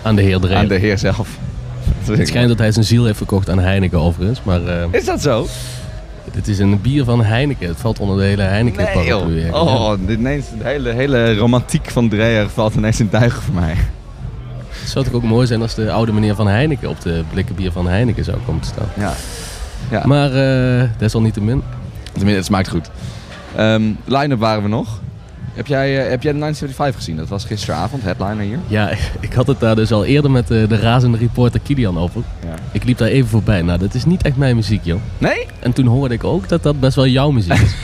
Aan 0.03 0.17
de 0.17 0.23
heer 0.23 0.41
Dreyer. 0.41 0.59
aan 0.59 0.69
de 0.69 0.75
heer 0.75 0.99
zelf. 0.99 1.29
Het 2.19 2.29
schijnt 2.29 2.49
dat 2.49 2.59
hij 2.59 2.73
zijn 2.73 2.85
ziel 2.85 3.05
heeft 3.05 3.17
verkocht 3.17 3.51
aan 3.51 3.59
Heineken 3.59 3.99
overigens. 3.99 4.43
Maar 4.43 4.67
eh. 4.67 4.85
Is 4.91 5.05
dat 5.05 5.23
zo? 5.23 5.47
dit 6.33 6.49
is 6.49 6.59
een 6.59 6.81
bier 6.81 7.05
van 7.05 7.25
Heineken. 7.25 7.69
Het 7.69 7.81
valt 7.81 7.99
onder 7.99 8.17
de 8.17 8.23
hele 8.23 8.43
Heineken 8.43 8.85
paraplu. 8.93 9.49
Oh, 9.51 9.93
dit 10.07 10.19
ineens, 10.19 10.47
de 10.59 10.65
hele, 10.65 10.91
hele 10.91 11.37
romantiek 11.37 11.91
van 11.91 12.09
Dreyer 12.09 12.49
valt 12.49 12.75
ineens 12.75 13.01
in 13.01 13.09
duigen 13.11 13.43
voor 13.43 13.55
mij. 13.55 13.77
Het 14.69 14.91
zou 14.91 15.05
toch 15.05 15.15
ook 15.15 15.23
mooi 15.23 15.47
zijn 15.47 15.63
als 15.63 15.75
de 15.75 15.93
oude 15.93 16.13
meneer 16.13 16.35
van 16.35 16.49
Heineken 16.49 16.89
op 16.89 17.01
de 17.01 17.25
blikken 17.31 17.55
bier 17.55 17.73
van 17.73 17.89
Heineken 17.89 18.25
zou 18.25 18.37
komen 18.47 18.61
te 18.63 18.69
staan. 18.69 18.89
Ja. 18.97 19.13
ja. 19.91 20.07
Maar 20.07 20.33
eh, 20.33 20.89
desalniettemin. 20.99 21.63
Tenminste, 22.03 22.37
het 22.37 22.45
smaakt 22.45 22.69
goed. 22.69 22.91
Ehm 23.57 23.83
Line-up 24.05 24.39
waren 24.39 24.63
we 24.63 24.69
nog. 24.69 25.01
Heb 25.55 25.67
jij, 25.67 26.03
eh, 26.05 26.11
heb 26.11 26.23
jij 26.23 26.33
de 26.33 26.39
975 26.39 26.95
gezien? 26.97 27.17
Dat 27.17 27.29
was 27.29 27.45
gisteravond, 27.45 28.03
headliner 28.03 28.45
hier. 28.45 28.59
Ja, 28.67 28.91
ik 29.21 29.33
had 29.33 29.47
het 29.47 29.61
daar 29.61 29.77
dus 29.77 29.93
al 29.93 30.05
eerder 30.05 30.31
met 30.31 30.47
de, 30.49 30.67
de 30.69 30.77
razende 30.77 31.19
reporter 31.19 31.61
Kilian 31.61 31.99
over. 31.99 32.23
Ja. 32.45 32.55
Ik 32.73 32.85
liep 32.85 32.99
daar 32.99 33.09
even 33.09 33.29
voorbij. 33.29 33.63
Nou, 33.63 33.79
dat 33.79 33.95
is 33.95 34.05
niet 34.05 34.23
echt 34.23 34.37
mijn 34.37 34.57
muziek, 34.57 34.85
joh. 34.85 35.01
Nee? 35.19 35.47
En 35.61 35.73
toen 35.73 35.87
hoorde 35.87 36.15
ik 36.15 36.25
ook 36.25 36.49
dat 36.49 36.63
dat 36.63 36.81
best 36.81 36.97
wel 36.97 37.07
jouw 37.07 37.31
muziek 37.31 37.53
is. 37.53 37.75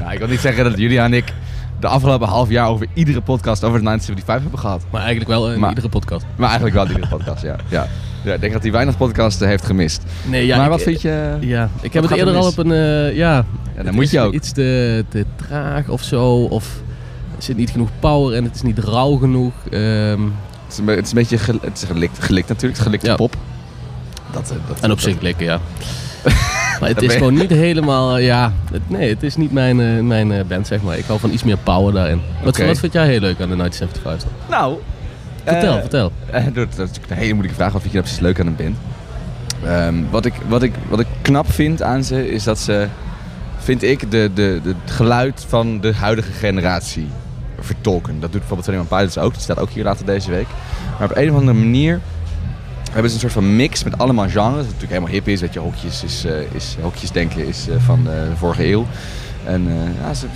Nou, 0.00 0.12
ik 0.12 0.18
wil 0.18 0.28
niet 0.28 0.40
zeggen 0.40 0.64
dat 0.64 0.78
Julia 0.78 1.04
en 1.04 1.12
ik 1.12 1.32
de 1.80 1.86
afgelopen 1.86 2.28
half 2.28 2.48
jaar 2.50 2.68
over 2.68 2.86
iedere 2.94 3.20
podcast 3.20 3.64
over 3.64 3.78
de 3.78 3.84
975 3.84 4.42
hebben 4.42 4.58
gehad. 4.60 4.82
maar 4.90 5.00
eigenlijk 5.00 5.30
wel 5.30 5.52
in 5.52 5.58
Maar- 5.60 5.68
iedere 5.68 5.88
podcast. 5.88 6.24
Maar 6.36 6.46
eigenlijk 6.46 6.76
wel 6.76 6.86
iedere 6.88 7.08
podcast, 7.08 7.42
ja. 7.42 7.56
ja. 7.68 7.86
Ja, 8.24 8.34
ik 8.34 8.40
denk 8.40 8.52
dat 8.52 8.62
hij 8.62 8.72
weinig 8.72 8.96
podcasten 8.96 9.48
heeft 9.48 9.64
gemist. 9.64 10.02
Nee, 10.28 10.46
ja, 10.46 10.56
maar 10.56 10.64
ik- 10.64 10.70
wat 10.70 10.82
vind 10.82 11.02
je... 11.02 11.36
Ja, 11.40 11.68
ik 11.80 11.92
heb 11.92 12.02
het 12.02 12.12
er 12.12 12.18
eerder 12.18 12.34
al 12.36 12.46
op 12.46 12.58
een... 12.58 12.72
eh, 12.72 13.16
ja, 13.16 13.44
Ja, 13.76 13.82
dan 13.82 13.94
moet 13.94 14.10
je 14.10 14.20
ook. 14.20 14.32
Iets 14.32 14.52
te, 14.52 15.04
te 15.08 15.24
traag 15.36 15.88
of 15.88 16.02
zo. 16.02 16.42
Of 16.42 16.80
er 17.38 17.44
zit 17.44 17.56
niet 17.56 17.70
genoeg 17.70 17.88
power 17.98 18.36
en 18.36 18.44
het 18.44 18.54
is 18.54 18.62
niet 18.62 18.78
rauw 18.78 19.16
genoeg. 19.16 19.52
Ehm, 19.70 20.20
Het 20.22 20.72
is 20.72 20.78
een, 20.78 20.84
be- 20.84 20.92
het 20.94 21.04
is 21.04 21.10
een 21.10 21.16
beetje 21.18 21.38
gel- 21.38 21.58
het 21.62 21.76
is 21.82 21.88
gelikt, 21.88 22.18
gelikt 22.24 22.48
natuurlijk, 22.48 22.78
het 22.78 22.86
is 22.86 22.86
gelikte 22.86 23.06
Ja. 23.06 23.14
pop. 23.16 23.36
Dat, 24.32 24.50
eh, 24.50 24.56
dat, 24.68 24.80
en 24.80 24.90
op 24.90 25.00
zich 25.00 25.20
lekker, 25.20 25.44
ja. 25.44 25.60
maar 26.80 26.88
het 26.88 27.02
is 27.02 27.12
gewoon 27.14 27.34
niet 27.34 27.50
helemaal... 27.50 28.18
ja, 28.18 28.52
het, 28.72 28.90
nee, 28.90 29.08
het 29.08 29.22
is 29.22 29.36
niet 29.36 29.52
mijn, 29.52 29.80
eh, 29.80 30.00
mijn 30.02 30.32
eh, 30.32 30.44
band, 30.44 30.66
zeg 30.66 30.82
maar. 30.82 30.98
Ik 30.98 31.04
hou 31.06 31.20
van 31.20 31.30
iets 31.32 31.42
meer 31.44 31.56
power 31.56 31.92
daarin. 31.92 32.20
Wat, 32.44 32.56
vind 32.56 32.92
jij 32.92 33.06
heel 33.06 33.20
leuk 33.20 33.40
aan 33.40 33.48
de 33.48 33.56
1975 33.56 34.28
dan? 34.48 34.58
Nou, 34.58 34.74
Vertel, 35.44 35.80
vertel. 35.80 36.12
Dat, 36.54 36.76
dat 36.76 36.90
is 36.90 36.96
een 37.08 37.16
hele 37.16 37.32
moeilijke 37.32 37.56
vraag. 37.56 37.72
Wat 37.72 37.80
vind 37.82 37.92
je 37.94 37.98
nou 38.00 38.10
precies 38.10 38.20
leuk 38.26 38.40
aan 38.40 38.46
een 38.46 38.56
band? 38.56 38.76
Ehm, 39.64 40.10
wat, 40.10 40.24
ik, 40.24 40.34
wat, 40.48 40.62
ik, 40.62 40.74
wat 40.88 41.00
ik 41.00 41.06
knap 41.22 41.52
vind 41.52 41.82
aan 41.82 42.04
ze 42.04 42.30
is 42.30 42.44
dat 42.44 42.58
ze, 42.58 42.86
vind 43.58 43.82
ik, 43.82 44.00
de, 44.10 44.30
de, 44.34 44.60
de, 44.62 44.68
het 44.82 44.90
geluid 44.90 45.44
van 45.48 45.80
de 45.80 45.94
huidige 45.94 46.32
generatie 46.32 47.06
vertolken. 47.60 48.20
Dat 48.20 48.32
doet 48.32 48.40
bijvoorbeeld 48.40 48.68
Twenty 48.68 48.80
One 48.80 48.96
Pilots 48.96 49.18
ook. 49.18 49.32
Die 49.32 49.42
staat 49.42 49.58
ook 49.58 49.70
hier 49.70 49.84
later 49.84 50.06
deze 50.06 50.30
week. 50.30 50.46
Maar 50.98 51.10
op 51.10 51.16
een 51.16 51.30
of 51.30 51.36
andere 51.36 51.58
manier 51.58 52.00
hebben 52.92 53.10
ze 53.10 53.14
een 53.14 53.20
soort 53.20 53.32
van 53.32 53.56
mix 53.56 53.84
met 53.84 53.98
allemaal 53.98 54.28
genres. 54.28 54.54
Wat 54.54 54.64
natuurlijk 54.64 54.92
helemaal 54.92 55.12
hip 55.12 55.28
is. 55.28 55.40
Weet 55.40 55.52
je, 55.52 55.58
hokjes, 55.58 56.04
is, 56.04 56.24
eh, 56.24 56.54
is, 56.54 56.76
hokjes 56.80 57.10
denken 57.10 57.46
is 57.46 57.68
eh, 57.68 57.76
van 57.78 58.04
de 58.04 58.30
vorige 58.36 58.66
eeuw. 58.66 58.86
En 59.44 59.68
eh, 59.68 60.00
ja, 60.02 60.14
ze, 60.14 60.26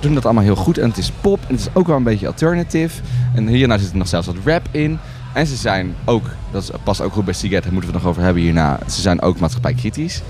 doen 0.00 0.14
dat 0.14 0.24
allemaal 0.24 0.42
heel 0.42 0.56
goed. 0.56 0.78
En 0.78 0.88
het 0.88 0.98
is 0.98 1.10
pop. 1.20 1.40
En 1.40 1.54
het 1.54 1.60
is 1.60 1.68
ook 1.72 1.86
wel 1.86 1.96
een 1.96 2.02
beetje 2.02 2.26
alternative. 2.26 3.02
En 3.34 3.46
hierna 3.46 3.78
zit 3.78 3.90
er 3.90 3.96
nog 3.96 4.08
zelfs 4.08 4.26
wat 4.26 4.36
rap 4.44 4.68
in. 4.70 4.98
En 5.32 5.46
ze 5.46 5.56
zijn 5.56 5.94
ook, 6.04 6.24
dat 6.50 6.72
past 6.82 7.00
ook 7.00 7.12
goed 7.12 7.24
bij 7.24 7.34
Siget, 7.34 7.62
daar 7.62 7.72
moeten 7.72 7.90
we 7.90 7.96
het 7.96 8.04
nog 8.04 8.12
over 8.12 8.22
hebben 8.22 8.42
hierna. 8.42 8.78
Ze 8.86 9.00
zijn 9.00 9.20
ook 9.20 9.38
maatschappijkritisch. 9.38 10.22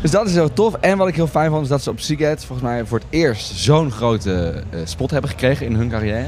Dus 0.00 0.10
dat 0.10 0.26
is 0.26 0.34
heel 0.34 0.52
tof. 0.52 0.74
En 0.74 0.98
wat 0.98 1.08
ik 1.08 1.14
heel 1.14 1.26
fijn 1.26 1.50
vond, 1.50 1.62
is 1.62 1.68
dat 1.68 1.82
ze 1.82 1.90
op 1.90 2.00
Siget 2.00 2.44
volgens 2.44 2.68
mij 2.68 2.84
voor 2.84 2.98
het 2.98 3.06
eerst 3.10 3.54
zo'n 3.54 3.90
grote 3.90 4.62
eh, 4.70 4.80
spot 4.84 5.10
hebben 5.10 5.30
gekregen 5.30 5.66
in 5.66 5.74
hun 5.74 5.88
carrière. 5.88 6.26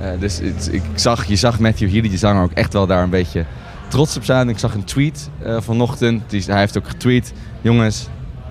Eh, 0.00 0.08
dus 0.18 0.40
ik 0.70 0.82
zag, 0.94 1.24
je 1.24 1.36
zag 1.36 1.58
Matthew 1.58 1.90
Healy, 1.90 2.08
die 2.08 2.18
zanger, 2.18 2.42
ook 2.42 2.52
echt 2.52 2.72
wel 2.72 2.86
daar 2.86 3.02
een 3.02 3.10
beetje 3.10 3.44
trots 3.88 4.16
op 4.16 4.24
zijn. 4.24 4.48
Ik 4.48 4.58
zag 4.58 4.74
een 4.74 4.84
tweet 4.84 5.30
eh, 5.42 5.60
vanochtend. 5.60 6.46
Hij 6.46 6.58
heeft 6.58 6.78
ook 6.78 6.88
getweet. 6.88 7.32
Jongens, 7.60 8.08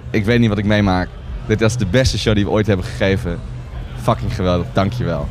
ik 0.10 0.26
weet 0.26 0.40
niet 0.40 0.50
wat 0.50 0.58
ik 0.58 0.66
meemaak. 0.66 1.08
Dit 1.48 1.62
is 1.62 1.78
de 1.78 1.86
beste 1.86 2.18
show 2.18 2.36
die 2.36 2.46
we 2.46 2.52
ooit 2.52 2.68
hebben 2.68 2.86
gegeven. 2.86 3.40
Fucking 4.02 4.36
geweldig, 4.36 4.68
dankjewel. 4.74 5.28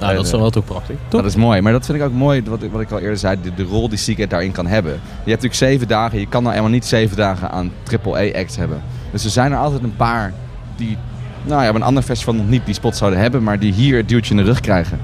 Nou, 0.00 0.14
dat 0.14 0.24
is 0.24 0.30
dan 0.30 0.40
wel 0.40 0.50
toch 0.50 0.64
prachtig. 0.64 0.96
Dat 1.08 1.24
is 1.24 1.36
mooi, 1.36 1.60
maar 1.60 1.72
dat 1.72 1.86
vind 1.86 1.98
ik 1.98 2.04
ook 2.04 2.12
mooi, 2.12 2.42
wat 2.42 2.62
ik, 2.62 2.72
wat 2.72 2.80
ik 2.80 2.90
al 2.90 2.98
eerder 2.98 3.18
zei, 3.18 3.36
de, 3.42 3.54
de 3.54 3.62
rol 3.62 3.88
die 3.88 3.98
Seagate 3.98 4.28
daarin 4.28 4.52
kan 4.52 4.66
hebben. 4.66 4.92
Je 4.92 4.98
hebt 5.14 5.26
natuurlijk 5.26 5.54
zeven 5.54 5.88
dagen, 5.88 6.18
je 6.18 6.26
kan 6.26 6.42
nou 6.42 6.54
helemaal 6.54 6.74
niet 6.74 6.86
zeven 6.86 7.16
dagen 7.16 7.50
aan 7.50 7.72
triple-A-acts 7.82 8.56
hebben. 8.56 8.82
Dus 9.12 9.24
er 9.24 9.30
zijn 9.30 9.52
er 9.52 9.58
altijd 9.58 9.82
een 9.82 9.96
paar 9.96 10.32
die, 10.76 10.96
nou 11.44 11.62
ja, 11.62 11.68
op 11.68 11.74
een 11.74 11.82
ander 11.82 12.02
festival 12.02 12.34
nog 12.34 12.48
niet 12.48 12.64
die 12.64 12.74
spot 12.74 12.96
zouden 12.96 13.20
hebben, 13.20 13.42
maar 13.42 13.58
die 13.58 13.72
hier 13.72 13.96
het 13.96 14.08
duwtje 14.08 14.30
in 14.30 14.36
de 14.36 14.46
rug 14.46 14.60
krijgen. 14.60 14.98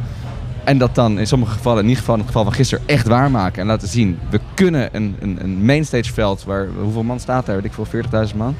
En 0.64 0.78
dat 0.78 0.94
dan 0.94 1.18
in 1.18 1.26
sommige 1.26 1.52
gevallen, 1.52 1.82
in 1.82 1.88
ieder 1.88 1.98
geval 2.00 2.14
in 2.14 2.20
het 2.20 2.30
geval 2.30 2.44
van 2.44 2.54
gisteren, 2.54 2.84
echt 2.86 3.06
waarmaken 3.06 3.60
en 3.60 3.66
laten 3.66 3.88
zien. 3.88 4.18
We 4.30 4.40
kunnen 4.54 4.88
een, 4.92 5.16
een, 5.20 5.38
een 5.42 5.64
mainstageveld 5.64 6.44
waar, 6.44 6.66
hoeveel 6.82 7.02
man 7.02 7.20
staat 7.20 7.46
daar? 7.46 7.56
Weet 7.56 7.64
ik 7.64 7.72
veel, 7.72 7.86
40.000 8.28 8.36
man? 8.36 8.54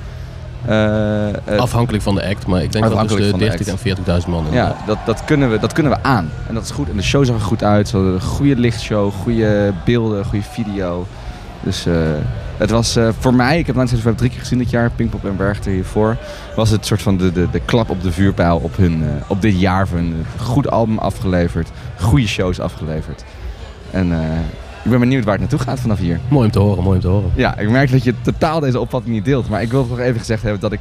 Eh, 0.66 1.28
eh, 1.28 1.58
Afhankelijk 1.58 2.02
van 2.02 2.14
de 2.14 2.26
act, 2.28 2.46
maar 2.46 2.62
ik 2.62 2.72
denk 2.72 2.84
dat 2.84 3.08
tussen 3.08 3.32
de 3.32 3.38
30 3.38 3.66
en 3.66 4.22
40.000 4.22 4.28
man. 4.28 4.46
Ja, 4.50 4.76
dat, 4.86 4.98
dat, 5.06 5.24
kunnen 5.24 5.50
we, 5.50 5.58
dat 5.58 5.72
kunnen 5.72 5.92
we 5.92 6.02
aan. 6.02 6.30
En 6.48 6.54
dat 6.54 6.62
is 6.62 6.70
goed. 6.70 6.88
En 6.88 6.96
de 6.96 7.02
show 7.02 7.24
zag 7.24 7.34
er 7.34 7.40
goed 7.40 7.62
uit. 7.64 7.88
Ze 7.88 7.96
hadden 7.96 8.14
een 8.14 8.20
goede 8.20 8.56
lichtshow, 8.56 9.12
goede 9.12 9.72
beelden, 9.84 10.24
goede 10.24 10.44
video. 10.44 11.06
Dus 11.62 11.86
eh, 11.86 11.94
het 12.56 12.70
was 12.70 12.98
voor 13.18 13.34
mij, 13.34 13.58
ik 13.58 13.66
heb 13.66 13.76
Night 13.76 13.90
City 13.90 14.14
drie 14.14 14.30
keer 14.30 14.38
gezien 14.38 14.58
dit 14.58 14.70
jaar, 14.70 14.90
Pinkpop 14.90 15.24
en 15.24 15.36
Werchter 15.36 15.72
hiervoor. 15.72 16.16
Was 16.56 16.70
het 16.70 16.86
soort 16.86 17.02
van 17.02 17.16
de, 17.16 17.32
de, 17.32 17.50
de 17.50 17.60
klap 17.60 17.90
op 17.90 18.02
de 18.02 18.12
vuurpijl 18.12 18.56
op, 18.56 18.76
hun, 18.76 19.04
op 19.26 19.42
dit 19.42 19.60
jaar 19.60 19.88
van 19.88 19.96
hun. 19.98 20.26
Goed 20.38 20.70
album 20.70 20.98
afgeleverd, 20.98 21.68
goede 22.00 22.26
shows 22.26 22.60
afgeleverd. 22.60 23.24
En 23.90 24.12
ik 24.86 24.92
ben 24.92 25.00
benieuwd 25.00 25.24
waar 25.24 25.32
het 25.38 25.40
naartoe 25.40 25.58
gaat 25.68 25.80
vanaf 25.80 25.98
hier. 25.98 26.20
Mooi 26.28 26.44
om 26.46 26.50
te 26.52 26.58
horen, 26.58 26.82
mooi 26.82 26.96
om 26.96 27.02
te 27.02 27.08
horen. 27.08 27.30
Ja, 27.34 27.58
ik 27.58 27.70
merk 27.70 27.90
dat 27.90 28.04
je 28.04 28.14
totaal 28.22 28.60
deze 28.60 28.80
opvatting 28.80 29.14
niet 29.14 29.24
deelt. 29.24 29.48
Maar 29.48 29.62
ik 29.62 29.70
wil 29.70 29.88
toch 29.88 29.98
even 29.98 30.18
gezegd 30.18 30.42
hebben 30.42 30.60
dat 30.60 30.72
ik... 30.72 30.80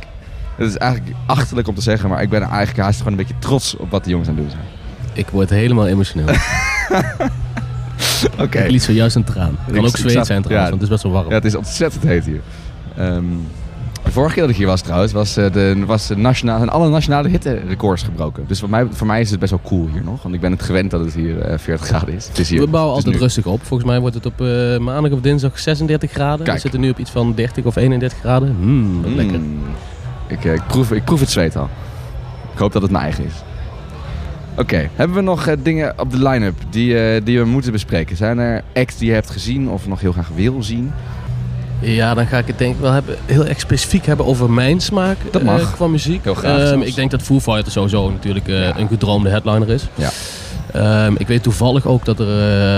Het 0.56 0.70
is 0.70 0.78
eigenlijk 0.78 1.16
achterlijk 1.26 1.68
om 1.68 1.76
te 1.76 1.82
zeggen, 1.82 2.10
maar 2.10 2.22
ik 2.22 2.30
ben 2.30 2.42
eigenlijk 2.42 2.78
haast 2.80 2.98
gewoon 2.98 3.12
een 3.12 3.18
beetje 3.18 3.34
trots 3.40 3.78
op 3.78 3.90
wat 3.92 4.04
de 4.04 4.10
jongens 4.10 4.30
aan 4.30 4.36
het 4.36 4.44
doen 4.44 4.52
zijn. 4.54 4.64
Ik 5.14 5.30
word 5.30 5.50
helemaal 5.50 5.88
emotioneel. 5.88 6.28
Oké. 8.40 8.60
Ik 8.60 8.72
liet 8.72 8.84
zojuist 8.84 9.16
een 9.16 9.24
traan. 9.24 9.56
Het 9.60 9.68
Ik- 9.68 9.74
kan 9.74 9.86
ook 9.86 9.98
zweet 9.98 10.26
zijn 10.26 10.42
trouwens, 10.42 10.50
ja. 10.50 10.60
want 10.60 10.72
het 10.72 10.82
is 10.82 10.90
best 10.90 11.04
wel 11.04 11.12
warm. 11.12 11.28
Ja, 11.30 11.34
het 11.36 11.46
is 11.46 11.56
ontzettend 11.56 12.04
heet 12.04 12.26
hier. 12.26 12.42
Ehm, 12.96 13.24
vorige 14.16 14.34
keer 14.34 14.42
dat 14.44 14.52
ik 14.52 14.58
hier 14.58 14.68
was 14.68 14.82
trouwens, 14.82 15.12
was, 15.14 15.38
eh, 15.38 15.52
de, 15.52 15.84
was 15.86 16.08
de 16.08 16.18
nationale, 16.18 16.58
zijn 16.60 16.70
alle 16.72 16.90
nationale 16.90 17.30
hitterecords 17.30 18.04
gebroken. 18.04 18.44
Dus 18.48 18.60
voor 18.60 18.70
mij, 18.70 18.88
voor 18.92 19.08
mij 19.08 19.22
is 19.22 19.32
het 19.32 19.40
best 19.40 19.52
wel 19.52 19.62
cool 19.64 19.88
hier 19.94 20.04
nog. 20.04 20.24
Want 20.24 20.36
ik 20.36 20.42
ben 20.42 20.52
het 20.52 20.62
gewend 20.64 20.92
dat 20.92 21.00
het 21.00 21.14
hier 21.14 21.40
eh, 21.42 21.58
40 21.58 21.88
graden 21.88 22.14
is. 22.14 22.28
Het 22.28 22.40
is 22.40 22.50
hier, 22.50 22.60
We 22.60 22.68
bouwen 22.68 22.94
altijd 22.96 23.14
nu- 23.16 23.22
rustig 23.22 23.46
op. 23.46 23.64
Volgens 23.64 23.90
mij 23.90 24.00
wordt 24.00 24.16
het 24.16 24.26
op 24.26 24.42
eh, 24.42 24.78
maandag 24.78 25.12
of 25.12 25.22
dinsdag 25.22 25.60
36 25.60 26.12
graden. 26.12 26.46
We 26.54 26.60
zitten 26.60 26.80
nu 26.80 26.90
op 26.90 27.00
iets 27.00 27.12
van 27.12 27.34
30 27.36 27.66
of 27.66 27.76
31 27.76 28.20
graden. 28.20 28.56
Hmm, 28.60 29.02
wat 29.02 29.10
Mm. 29.12 29.16
lekker. 29.18 29.40
Ik, 30.28 30.46
eh, 30.46 30.54
ik, 30.54 30.68
proef, 30.68 30.92
ik 30.92 31.04
proef 31.04 31.20
het 31.20 31.30
zweet 31.32 31.56
al. 31.56 31.70
Ik 32.54 32.60
hoop 32.60 32.72
dat 32.74 32.82
het 32.82 32.92
mijn 32.92 33.04
eigen 33.04 33.26
is. 33.26 33.34
Oké, 34.58 34.90
hebben 34.96 35.16
we 35.16 35.22
nog 35.24 35.48
eh, 35.48 35.56
dingen 35.64 35.94
op 36.00 36.12
de 36.12 36.24
line-up 36.30 36.56
die, 36.70 37.00
eh, 37.00 37.22
die 37.26 37.40
we 37.40 37.46
moeten 37.46 37.72
bespreken? 37.72 38.16
Zijn 38.18 38.38
er 38.38 38.64
acts 38.74 38.98
die 38.98 39.08
je 39.08 39.14
hebt 39.14 39.30
gezien 39.30 39.70
of 39.70 39.88
nog 39.88 40.02
heel 40.02 40.12
graag 40.12 40.30
wil 40.36 40.64
zien? 40.64 40.92
Ja, 41.94 42.14
dan 42.14 42.28
ga 42.28 42.38
ik 42.38 42.48
het 42.48 42.58
denk 42.58 42.76
ik 42.76 42.82
wel 42.82 42.92
hebben, 42.92 43.16
heel 43.26 43.46
erg 43.46 43.60
specifiek 43.60 44.06
hebben 44.06 44.26
over 44.26 44.50
mijn 44.50 44.80
smaak 44.80 45.18
Dat 45.32 45.42
eh, 45.42 45.48
mag. 45.48 45.74
qua 45.76 45.88
muziek. 45.88 46.24
Heel 46.24 46.34
graag 46.34 46.72
Ehm, 46.72 46.82
ik 46.82 46.96
denk 46.96 47.12
dat 47.12 47.22
Foo 47.22 47.40
Fighters 47.40 47.74
sowieso 47.74 48.12
natuurlijk 48.12 48.48
eh, 48.48 48.60
Ja. 48.60 48.78
een 48.78 48.88
gedroomde 48.88 49.30
headliner 49.30 49.70
is. 49.70 49.88
Ja. 49.96 50.10
Ehm, 50.74 51.14
ik 51.18 51.28
weet 51.28 51.44
toevallig 51.44 51.86
ook 51.86 52.06
dat 52.06 52.20
er 52.20 52.28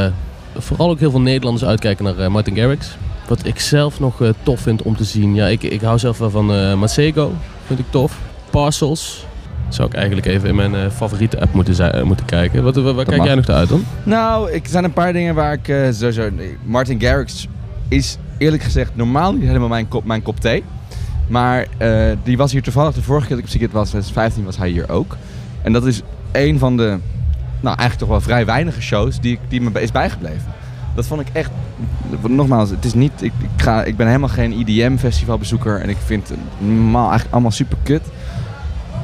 eh, 0.05 0.11
vooral 0.57 0.89
ook 0.89 0.99
heel 0.99 1.11
veel 1.11 1.21
Nederlanders 1.21 1.65
uitkijken 1.65 2.05
naar 2.05 2.17
eh, 2.17 2.27
Martin 2.27 2.55
Garrix. 2.55 2.87
Wat 3.27 3.45
ik 3.45 3.59
zelf 3.59 3.99
nog 3.99 4.21
eh, 4.21 4.29
tof 4.43 4.59
vind 4.59 4.81
om 4.81 4.95
te 4.95 5.03
zien. 5.03 5.35
Ja, 5.35 5.47
ik, 5.47 5.63
ik 5.63 5.81
hou 5.81 5.99
zelf 5.99 6.17
wel 6.17 6.29
van 6.29 6.53
eh 6.53 6.73
Masego. 6.73 7.31
Vind 7.67 7.79
ik 7.79 7.85
tof. 7.89 8.17
Parcels. 8.49 9.25
Zou 9.69 9.87
ik 9.87 9.93
eigenlijk 9.95 10.27
even 10.27 10.49
in 10.49 10.55
mijn 10.55 10.75
eh, 10.75 10.81
favoriete 10.95 11.39
app 11.41 11.53
moeten, 11.53 11.75
zijn, 11.75 12.05
moeten 12.07 12.25
kijken. 12.25 12.63
Wat, 12.63 12.75
waar 12.75 12.93
waar 12.93 13.05
kijk 13.05 13.17
mag. 13.17 13.25
jij 13.25 13.35
nog 13.35 13.45
naar 13.45 13.55
uit 13.57 13.69
dan? 13.69 13.83
Nou, 14.03 14.51
ik, 14.51 14.63
er 14.63 14.69
zijn 14.69 14.83
een 14.83 14.93
paar 14.93 15.13
dingen 15.13 15.35
waar 15.35 15.53
ik 15.53 15.67
eh, 15.67 15.77
sowieso... 15.91 16.29
nee, 16.29 16.57
Martin 16.63 17.01
Garrix 17.01 17.47
is 17.87 18.17
eerlijk 18.37 18.63
gezegd 18.63 18.95
normaal 18.95 19.33
niet 19.33 19.47
helemaal 19.47 19.67
mijn 19.67 19.87
kop, 19.87 20.05
mijn 20.05 20.21
kop 20.21 20.39
thee. 20.39 20.63
Maar 21.27 21.67
eh, 21.77 22.11
die 22.23 22.37
was 22.37 22.51
hier 22.51 22.61
toevallig 22.63 22.93
de 22.93 23.01
vorige 23.01 23.27
keer 23.27 23.35
dat 23.35 23.45
ik 23.45 23.51
op 23.51 23.57
Secret 23.59 23.71
was, 23.71 23.89
2015, 23.89 24.43
was 24.43 24.57
hij 24.57 24.69
hier 24.69 24.89
ook. 24.89 25.17
En 25.61 25.73
dat 25.73 25.85
is 25.85 26.01
een 26.31 26.59
van 26.59 26.77
de, 26.77 26.97
nou 27.59 27.77
eigenlijk 27.77 27.97
toch 27.97 28.09
wel 28.09 28.21
vrij 28.21 28.45
weinige 28.45 28.81
shows 28.81 29.19
die, 29.19 29.39
die 29.47 29.61
me 29.61 29.81
is 29.81 29.91
bijgebleven. 29.91 30.53
Dat 30.95 31.07
vond 31.07 31.21
ik 31.21 31.27
echt, 31.31 31.51
nogmaals, 32.27 32.69
het 32.69 32.85
is 32.85 32.93
niet, 32.93 33.11
ik, 33.21 33.31
ik, 33.41 33.61
ga, 33.61 33.83
ik 33.83 33.97
ben 33.97 34.07
helemaal 34.07 34.29
geen 34.29 34.65
EDM-festivalbezoeker 34.65 35.81
en 35.81 35.89
ik 35.89 35.97
vind 36.05 36.29
het 36.29 36.37
normaal 36.57 37.05
eigenlijk 37.05 37.33
allemaal 37.33 37.51
super 37.51 37.77
kut. 37.83 38.01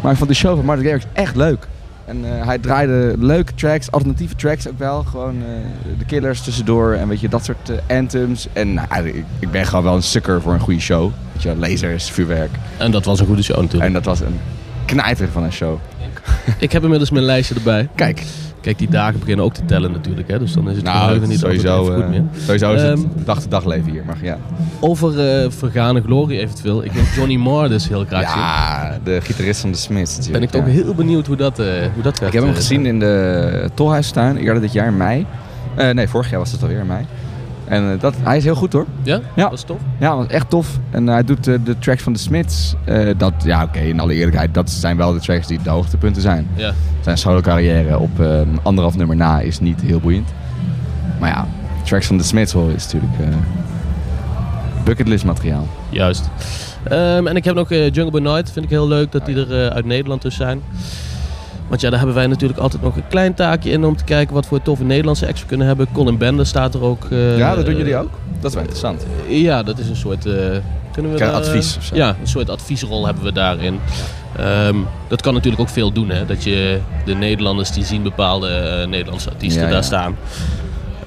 Maar 0.01 0.11
ik 0.11 0.17
vond 0.17 0.29
de 0.29 0.35
show 0.35 0.55
van 0.55 0.65
Martin 0.65 0.85
Garrix 0.85 1.05
echt 1.13 1.35
leuk. 1.35 1.67
En 2.05 2.25
eh, 2.25 2.45
hij 2.45 2.57
draaide 2.57 3.13
leuke 3.17 3.53
tracks, 3.53 3.91
alternatieve 3.91 4.35
tracks 4.35 4.67
ook 4.67 4.77
wel. 4.77 5.03
Gewoon 5.03 5.35
eh, 5.35 5.97
de 5.97 6.05
Killers 6.05 6.41
tussendoor 6.41 6.93
en 6.93 7.07
weet 7.07 7.19
je, 7.19 7.29
dat 7.29 7.45
soort 7.45 7.69
eh, 7.69 7.97
anthems. 7.97 8.47
En 8.53 8.73
nou, 8.73 9.07
ik, 9.07 9.25
ik 9.39 9.51
ben 9.51 9.65
gewoon 9.65 9.83
wel 9.83 9.95
een 9.95 10.03
sukker 10.03 10.41
voor 10.41 10.53
een 10.53 10.59
goede 10.59 10.79
show. 10.79 11.11
Weet 11.31 11.41
je, 11.41 11.55
lasers, 11.55 12.11
vuurwerk. 12.11 12.51
En 12.77 12.91
dat 12.91 13.05
was 13.05 13.19
een 13.19 13.25
goede 13.25 13.43
show 13.43 13.57
natuurlijk. 13.57 13.85
En 13.85 13.93
dat 13.93 14.05
was 14.05 14.19
een 14.19 14.39
knijter 14.85 15.29
van 15.29 15.43
een 15.43 15.53
show. 15.53 15.79
Ik 16.57 16.71
heb 16.71 16.83
inmiddels 16.83 17.09
mijn 17.11 17.25
lijstje 17.25 17.55
erbij. 17.55 17.89
Kijk, 17.95 18.23
Kijk, 18.63 18.77
die 18.77 18.89
dagen 18.89 19.19
beginnen 19.19 19.45
ook 19.45 19.53
te 19.53 19.65
tellen 19.65 19.91
natuurlijk. 19.91 20.27
Hè? 20.27 20.39
Dus 20.39 20.53
dan 20.53 20.69
is 20.69 20.75
het 20.75 20.85
nou, 20.85 20.97
geheugen 20.97 21.29
niet 21.29 21.43
altijd 21.43 21.61
sowieso, 21.61 21.93
goed 21.93 22.03
eh, 22.03 22.09
meer. 22.09 22.23
sowieso 22.45 22.73
is 22.73 22.81
het 22.81 22.99
Ehm, 22.99 23.25
dag 23.25 23.41
to 23.41 23.47
dag 23.49 23.65
leven 23.65 23.91
hier. 23.91 24.03
Maar 24.05 24.17
ja, 24.21 24.37
Over 24.79 25.19
eh, 25.19 25.49
vergane 25.49 26.01
glorie 26.01 26.39
eventueel. 26.39 26.83
Ik 26.83 26.91
wil 26.91 27.03
Johnny 27.15 27.35
Marr 27.35 27.69
dus 27.69 27.87
heel 27.87 28.05
graag 28.05 28.29
zien. 28.29 28.39
ja 28.39 28.97
de 29.03 29.21
gitarist 29.21 29.61
van 29.61 29.71
de 29.71 29.77
Smiths. 29.77 30.29
Ben 30.29 30.41
ik 30.41 30.53
ja. 30.53 30.63
heel 30.63 30.93
benieuwd 30.93 31.27
hoe 31.27 31.35
dat, 31.35 31.59
eh, 31.59 31.65
hoe 31.93 32.03
dat 32.03 32.17
gaat. 32.17 32.27
Ik 32.27 32.33
heb 32.33 32.43
hem 32.43 32.53
gezien 32.53 32.85
in 32.85 32.99
de 32.99 33.69
Tolhuistuin 33.73 34.37
eerder 34.37 34.61
dit 34.61 34.73
jaar 34.73 34.87
in 34.87 34.97
mei. 34.97 35.25
Nee, 35.93 36.07
vorig 36.07 36.29
jaar 36.29 36.39
was 36.39 36.51
het 36.51 36.61
alweer 36.61 36.79
in 36.79 36.87
mei. 36.87 37.05
En 37.65 37.91
eh, 37.91 37.99
dat, 37.99 38.13
hij 38.23 38.37
is 38.37 38.43
heel 38.43 38.55
goed 38.55 38.73
hoor. 38.73 38.85
Ja? 39.03 39.19
Ja. 39.35 39.43
Dat 39.43 39.53
is 39.53 39.63
tof. 39.63 39.77
Ja, 39.99 40.09
dat 40.09 40.17
was 40.17 40.27
echt 40.27 40.49
tof. 40.49 40.79
En 40.91 41.07
hij 41.07 41.23
doet 41.23 41.47
eh, 41.47 41.55
de 41.63 41.79
tracks 41.79 42.03
van 42.03 42.13
de 42.13 42.19
Smiths. 42.19 42.75
Eh, 42.85 43.09
dat, 43.17 43.33
ja, 43.43 43.63
oké, 43.63 43.79
in 43.79 43.99
alle 43.99 44.13
eerlijkheid, 44.13 44.53
dat 44.53 44.69
zijn 44.69 44.97
wel 44.97 45.13
de 45.13 45.19
tracks 45.19 45.47
die 45.47 45.59
de 45.63 45.69
hoogtepunten 45.69 46.21
zijn. 46.21 46.47
Ja. 46.55 46.73
Zijn 47.01 47.17
solo 47.17 47.41
carrière 47.41 47.99
op 47.99 48.19
eh, 48.19 48.41
anderhalf 48.63 48.95
nummer 48.95 49.15
na 49.15 49.39
is 49.39 49.59
niet 49.59 49.81
heel 49.81 49.99
boeiend. 49.99 50.33
Maar 51.19 51.29
ja, 51.29 51.47
tracks 51.83 52.07
van 52.07 52.17
de 52.17 52.23
Smiths 52.23 52.51
horen 52.53 52.75
is 52.75 52.83
natuurlijk 52.83 53.13
eh 53.19 53.27
bucketlist 54.83 55.25
materiaal. 55.25 55.67
Juist. 55.89 56.29
Ehm, 56.83 57.27
en 57.27 57.35
ik 57.35 57.43
heb 57.43 57.55
nog 57.55 57.71
eh, 57.71 57.89
Jungle 57.91 58.11
Boy 58.11 58.21
Night. 58.21 58.51
Vind 58.51 58.65
ik 58.65 58.71
heel 58.71 58.87
leuk 58.87 59.11
dat 59.11 59.25
die 59.25 59.35
er 59.35 59.65
eh, 59.65 59.75
uit 59.75 59.85
Nederland 59.85 60.21
dus 60.21 60.35
zijn. 60.35 60.61
Want 61.67 61.81
ja, 61.81 61.89
daar 61.89 61.97
hebben 61.97 62.15
wij 62.15 62.27
natuurlijk 62.27 62.59
altijd 62.59 62.81
nog 62.81 62.95
een 62.95 63.07
klein 63.07 63.33
taakje 63.33 63.69
in 63.71 63.85
om 63.85 63.95
te 63.95 64.03
kijken 64.03 64.33
wat 64.33 64.45
voor 64.45 64.61
toffe 64.61 64.83
Nederlandse 64.83 65.27
acts 65.27 65.41
we 65.41 65.47
kunnen 65.47 65.67
hebben. 65.67 65.87
Colin 65.93 66.17
Bender 66.17 66.45
staat 66.45 66.73
er 66.73 66.81
ook. 66.83 67.05
eh, 67.11 67.37
ja, 67.37 67.55
dat 67.55 67.65
doen 67.65 67.75
jullie 67.77 67.95
ook? 67.97 68.09
Dat 68.39 68.49
is 68.49 68.53
wel 68.53 68.63
interessant. 68.63 69.05
Ja, 69.27 69.63
dat 69.63 69.79
is 69.79 69.89
een 69.89 69.95
soort. 69.95 70.25
eh, 70.25 70.33
kunnen 70.91 71.11
we 71.11 71.17
daar, 71.17 71.31
advies 71.31 71.71
eh, 71.71 71.77
of 71.77 71.83
zo? 71.83 71.95
Ja, 71.95 72.15
een 72.21 72.27
soort 72.27 72.49
adviesrol 72.49 73.05
hebben 73.05 73.23
we 73.23 73.31
daarin. 73.31 73.79
Ehm, 74.37 74.75
dat 75.07 75.21
kan 75.21 75.33
natuurlijk 75.33 75.61
ook 75.61 75.69
veel 75.69 75.91
doen, 75.91 76.09
hè? 76.09 76.25
Dat 76.25 76.43
je 76.43 76.79
de 77.05 77.13
Nederlanders 77.15 77.71
die 77.71 77.85
zien 77.85 78.03
bepaalde 78.03 78.47
eh, 78.49 78.87
Nederlandse 78.87 79.29
artiesten 79.29 79.61
Ja, 79.61 79.67
ja. 79.67 79.73
daar 79.73 79.83
staan. 79.83 80.15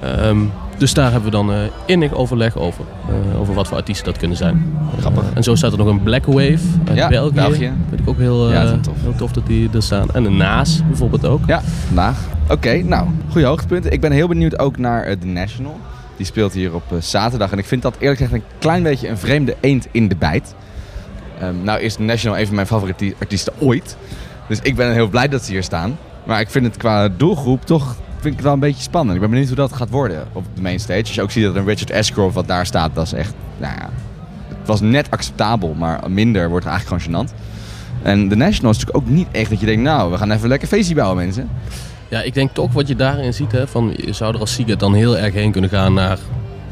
Ehm, 0.01 0.37
dus 0.77 0.93
daar 0.93 1.11
hebben 1.11 1.29
we 1.31 1.35
dan 1.35 1.51
eh 1.51 1.57
innig 1.85 2.13
overleg 2.13 2.55
over. 2.57 2.85
eh, 3.33 3.39
over 3.39 3.53
wat 3.53 3.67
voor 3.67 3.77
artiesten 3.77 4.05
dat 4.05 4.17
kunnen 4.17 4.37
zijn. 4.37 4.77
Grappig. 4.99 5.23
En 5.33 5.43
zo 5.43 5.55
staat 5.55 5.71
er 5.71 5.77
nog 5.77 5.87
een 5.87 6.03
Black 6.03 6.25
Wave 6.25 6.57
uit 6.87 6.97
Ja, 6.97 7.07
België. 7.07 7.33
België. 7.33 7.71
Vind 7.89 8.01
ik 8.01 8.09
ook 8.09 8.17
heel, 8.17 8.51
Ja, 8.51 8.63
eh, 8.63 8.71
tof. 8.79 8.95
heel 9.01 9.15
tof 9.15 9.31
dat 9.31 9.47
die 9.47 9.69
er 9.73 9.83
staan. 9.83 10.07
En 10.13 10.25
een 10.25 10.37
Naas 10.37 10.81
bijvoorbeeld 10.87 11.25
ook. 11.25 11.41
Ja, 11.47 11.61
vandaag. 11.85 12.17
Oké, 12.49 12.81
nou, 12.83 13.07
goede 13.29 13.47
hoogtepunten. 13.47 13.91
Ik 13.91 14.01
ben 14.01 14.11
heel 14.11 14.27
benieuwd 14.27 14.59
ook 14.59 14.77
naar 14.77 15.17
The 15.17 15.25
National. 15.25 15.79
Die 16.17 16.25
speelt 16.25 16.53
hier 16.53 16.73
op 16.73 16.83
zaterdag. 16.99 17.51
En 17.51 17.57
ik 17.57 17.65
vind 17.65 17.81
dat 17.81 17.95
eerlijk 17.99 18.19
gezegd 18.19 18.35
een 18.35 18.43
klein 18.59 18.83
beetje 18.83 19.07
een 19.09 19.17
vreemde 19.17 19.55
eend 19.59 19.87
in 19.91 20.07
de 20.07 20.15
bijt. 20.15 20.55
Ehm, 21.39 21.63
nou 21.63 21.79
is 21.79 21.95
The 21.95 22.01
National 22.01 22.39
een 22.39 22.45
van 22.45 22.55
mijn 22.55 22.67
favoriete 22.67 23.13
artiesten 23.19 23.53
ooit. 23.59 23.97
Dus 24.47 24.59
ik 24.61 24.75
ben 24.75 24.93
heel 24.93 25.07
blij 25.09 25.27
dat 25.27 25.43
ze 25.43 25.51
hier 25.51 25.63
staan. 25.63 25.97
Maar 26.23 26.39
ik 26.39 26.49
vind 26.49 26.65
het 26.65 26.77
qua 26.77 27.07
doelgroep 27.17 27.65
toch 27.65 27.95
vind 28.19 28.25
ik 28.25 28.33
het 28.33 28.43
wel 28.43 28.53
een 28.53 28.59
beetje 28.59 28.81
spannend. 28.81 29.15
Ik 29.15 29.21
ben 29.21 29.29
benieuwd 29.29 29.47
hoe 29.47 29.57
dat 29.57 29.73
gaat 29.73 29.89
worden 29.89 30.27
op 30.33 30.43
de 30.53 30.61
main 30.61 30.79
stage. 30.79 30.99
Als 30.99 31.15
je 31.15 31.21
ook 31.21 31.31
ziet 31.31 31.43
dat 31.43 31.55
een 31.55 31.65
Richard 31.65 31.91
Ashcroft 31.91 32.35
wat 32.35 32.47
daar 32.47 32.65
staat, 32.65 32.95
dat 32.95 33.05
is 33.05 33.13
echt, 33.13 33.33
nou 33.57 33.73
ja, 33.77 33.89
het 34.47 34.67
was 34.67 34.81
net 34.81 35.11
acceptabel, 35.11 35.73
maar 35.73 36.11
minder 36.11 36.49
wordt 36.49 36.65
eigenlijk 36.65 37.03
gewoon 37.03 37.25
gênant. 37.25 37.33
En 38.01 38.29
The 38.29 38.35
National 38.35 38.71
is 38.71 38.77
natuurlijk 38.77 38.97
ook 38.97 39.15
niet 39.15 39.27
echt 39.31 39.49
dat 39.49 39.59
je 39.59 39.65
denkt, 39.65 39.81
nou, 39.81 40.11
we 40.11 40.17
gaan 40.17 40.31
even 40.31 40.47
lekker 40.47 40.67
feestje 40.67 40.95
bouwen 40.95 41.17
mensen. 41.17 41.49
Ja, 42.07 42.21
ik 42.21 42.33
denk 42.33 42.51
toch 42.53 42.73
wat 42.73 42.87
je 42.87 42.95
daarin 42.95 43.33
ziet, 43.33 43.51
hè, 43.51 43.67
van, 43.67 43.93
je 43.95 44.13
zou 44.13 44.33
er 44.33 44.39
als 44.39 44.53
Siget 44.53 44.79
dan 44.79 44.93
heel 44.93 45.17
erg 45.17 45.33
heen 45.33 45.51
kunnen 45.51 45.69
gaan 45.69 45.93
naar... 45.93 46.17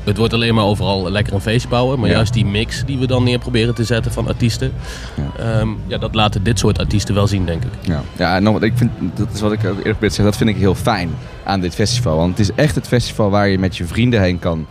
Het 0.05 0.17
wordt 0.17 0.33
alleen 0.33 0.55
maar 0.55 0.63
overal 0.63 1.11
lekker 1.11 1.33
een 1.33 1.41
feest 1.41 1.69
bouwen. 1.69 1.99
Maar 1.99 2.09
Ja. 2.09 2.15
juist 2.15 2.33
die 2.33 2.45
mix 2.45 2.83
die 2.85 2.97
we 2.97 3.07
dan 3.07 3.23
neer 3.23 3.39
proberen 3.39 3.75
te 3.75 3.83
zetten 3.83 4.11
van 4.11 4.27
artiesten. 4.27 4.71
Ja. 5.15 5.43
Ja. 5.45 5.65
ja, 5.87 5.97
dat 5.97 6.15
laten 6.15 6.43
dit 6.43 6.59
soort 6.59 6.79
artiesten 6.79 7.15
wel 7.15 7.27
zien, 7.27 7.45
denk 7.45 7.63
ik. 7.63 7.69
Ja, 7.81 8.01
ja 8.17 8.35
en 8.35 8.43
nog, 8.43 8.61
ik 8.61 8.73
vind, 8.75 8.91
dat 9.15 9.27
is 9.33 9.41
wat 9.41 9.51
ik 9.51 9.59
ook 9.59 9.65
eerder 9.65 9.81
probeer 9.81 10.09
te 10.09 10.15
zeggen, 10.15 10.25
dat 10.25 10.37
vind 10.37 10.49
ik 10.49 10.55
heel 10.57 10.75
fijn 10.75 11.09
aan 11.43 11.59
dit 11.59 11.75
festival. 11.75 12.17
Want 12.17 12.37
het 12.37 12.39
is 12.49 12.55
echt 12.55 12.75
het 12.75 12.87
festival 12.87 13.29
waar 13.29 13.47
je 13.47 13.59
met 13.59 13.77
je 13.77 13.85
vrienden 13.85 14.21
heen 14.21 14.39
kan. 14.39 14.65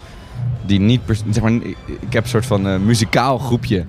Die 0.66 0.80
niet, 0.80 1.00
zeg 1.30 1.42
maar, 1.42 1.52
ik 2.00 2.12
heb 2.12 2.22
een 2.22 2.28
soort 2.28 2.46
van 2.46 2.68
eh, 2.68 2.76
muzikaal 2.78 3.38
groepje 3.38 3.84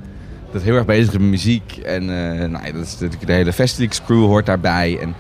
dat 0.51 0.61
heel 0.61 0.75
erg 0.75 0.85
bezig 0.85 1.05
is 1.07 1.11
met 1.19 1.21
muziek. 1.21 1.77
En 1.77 2.01
eh, 2.01 2.49
nou, 2.49 2.65
ja, 2.65 2.71
dat 2.71 2.85
is, 2.85 2.97
de, 2.97 3.09
de 3.25 3.33
hele 3.33 3.53
Festivals 3.53 4.01
crew 4.05 4.25
hoort 4.25 4.45
daarbij. 4.45 4.99
En, 5.01 5.15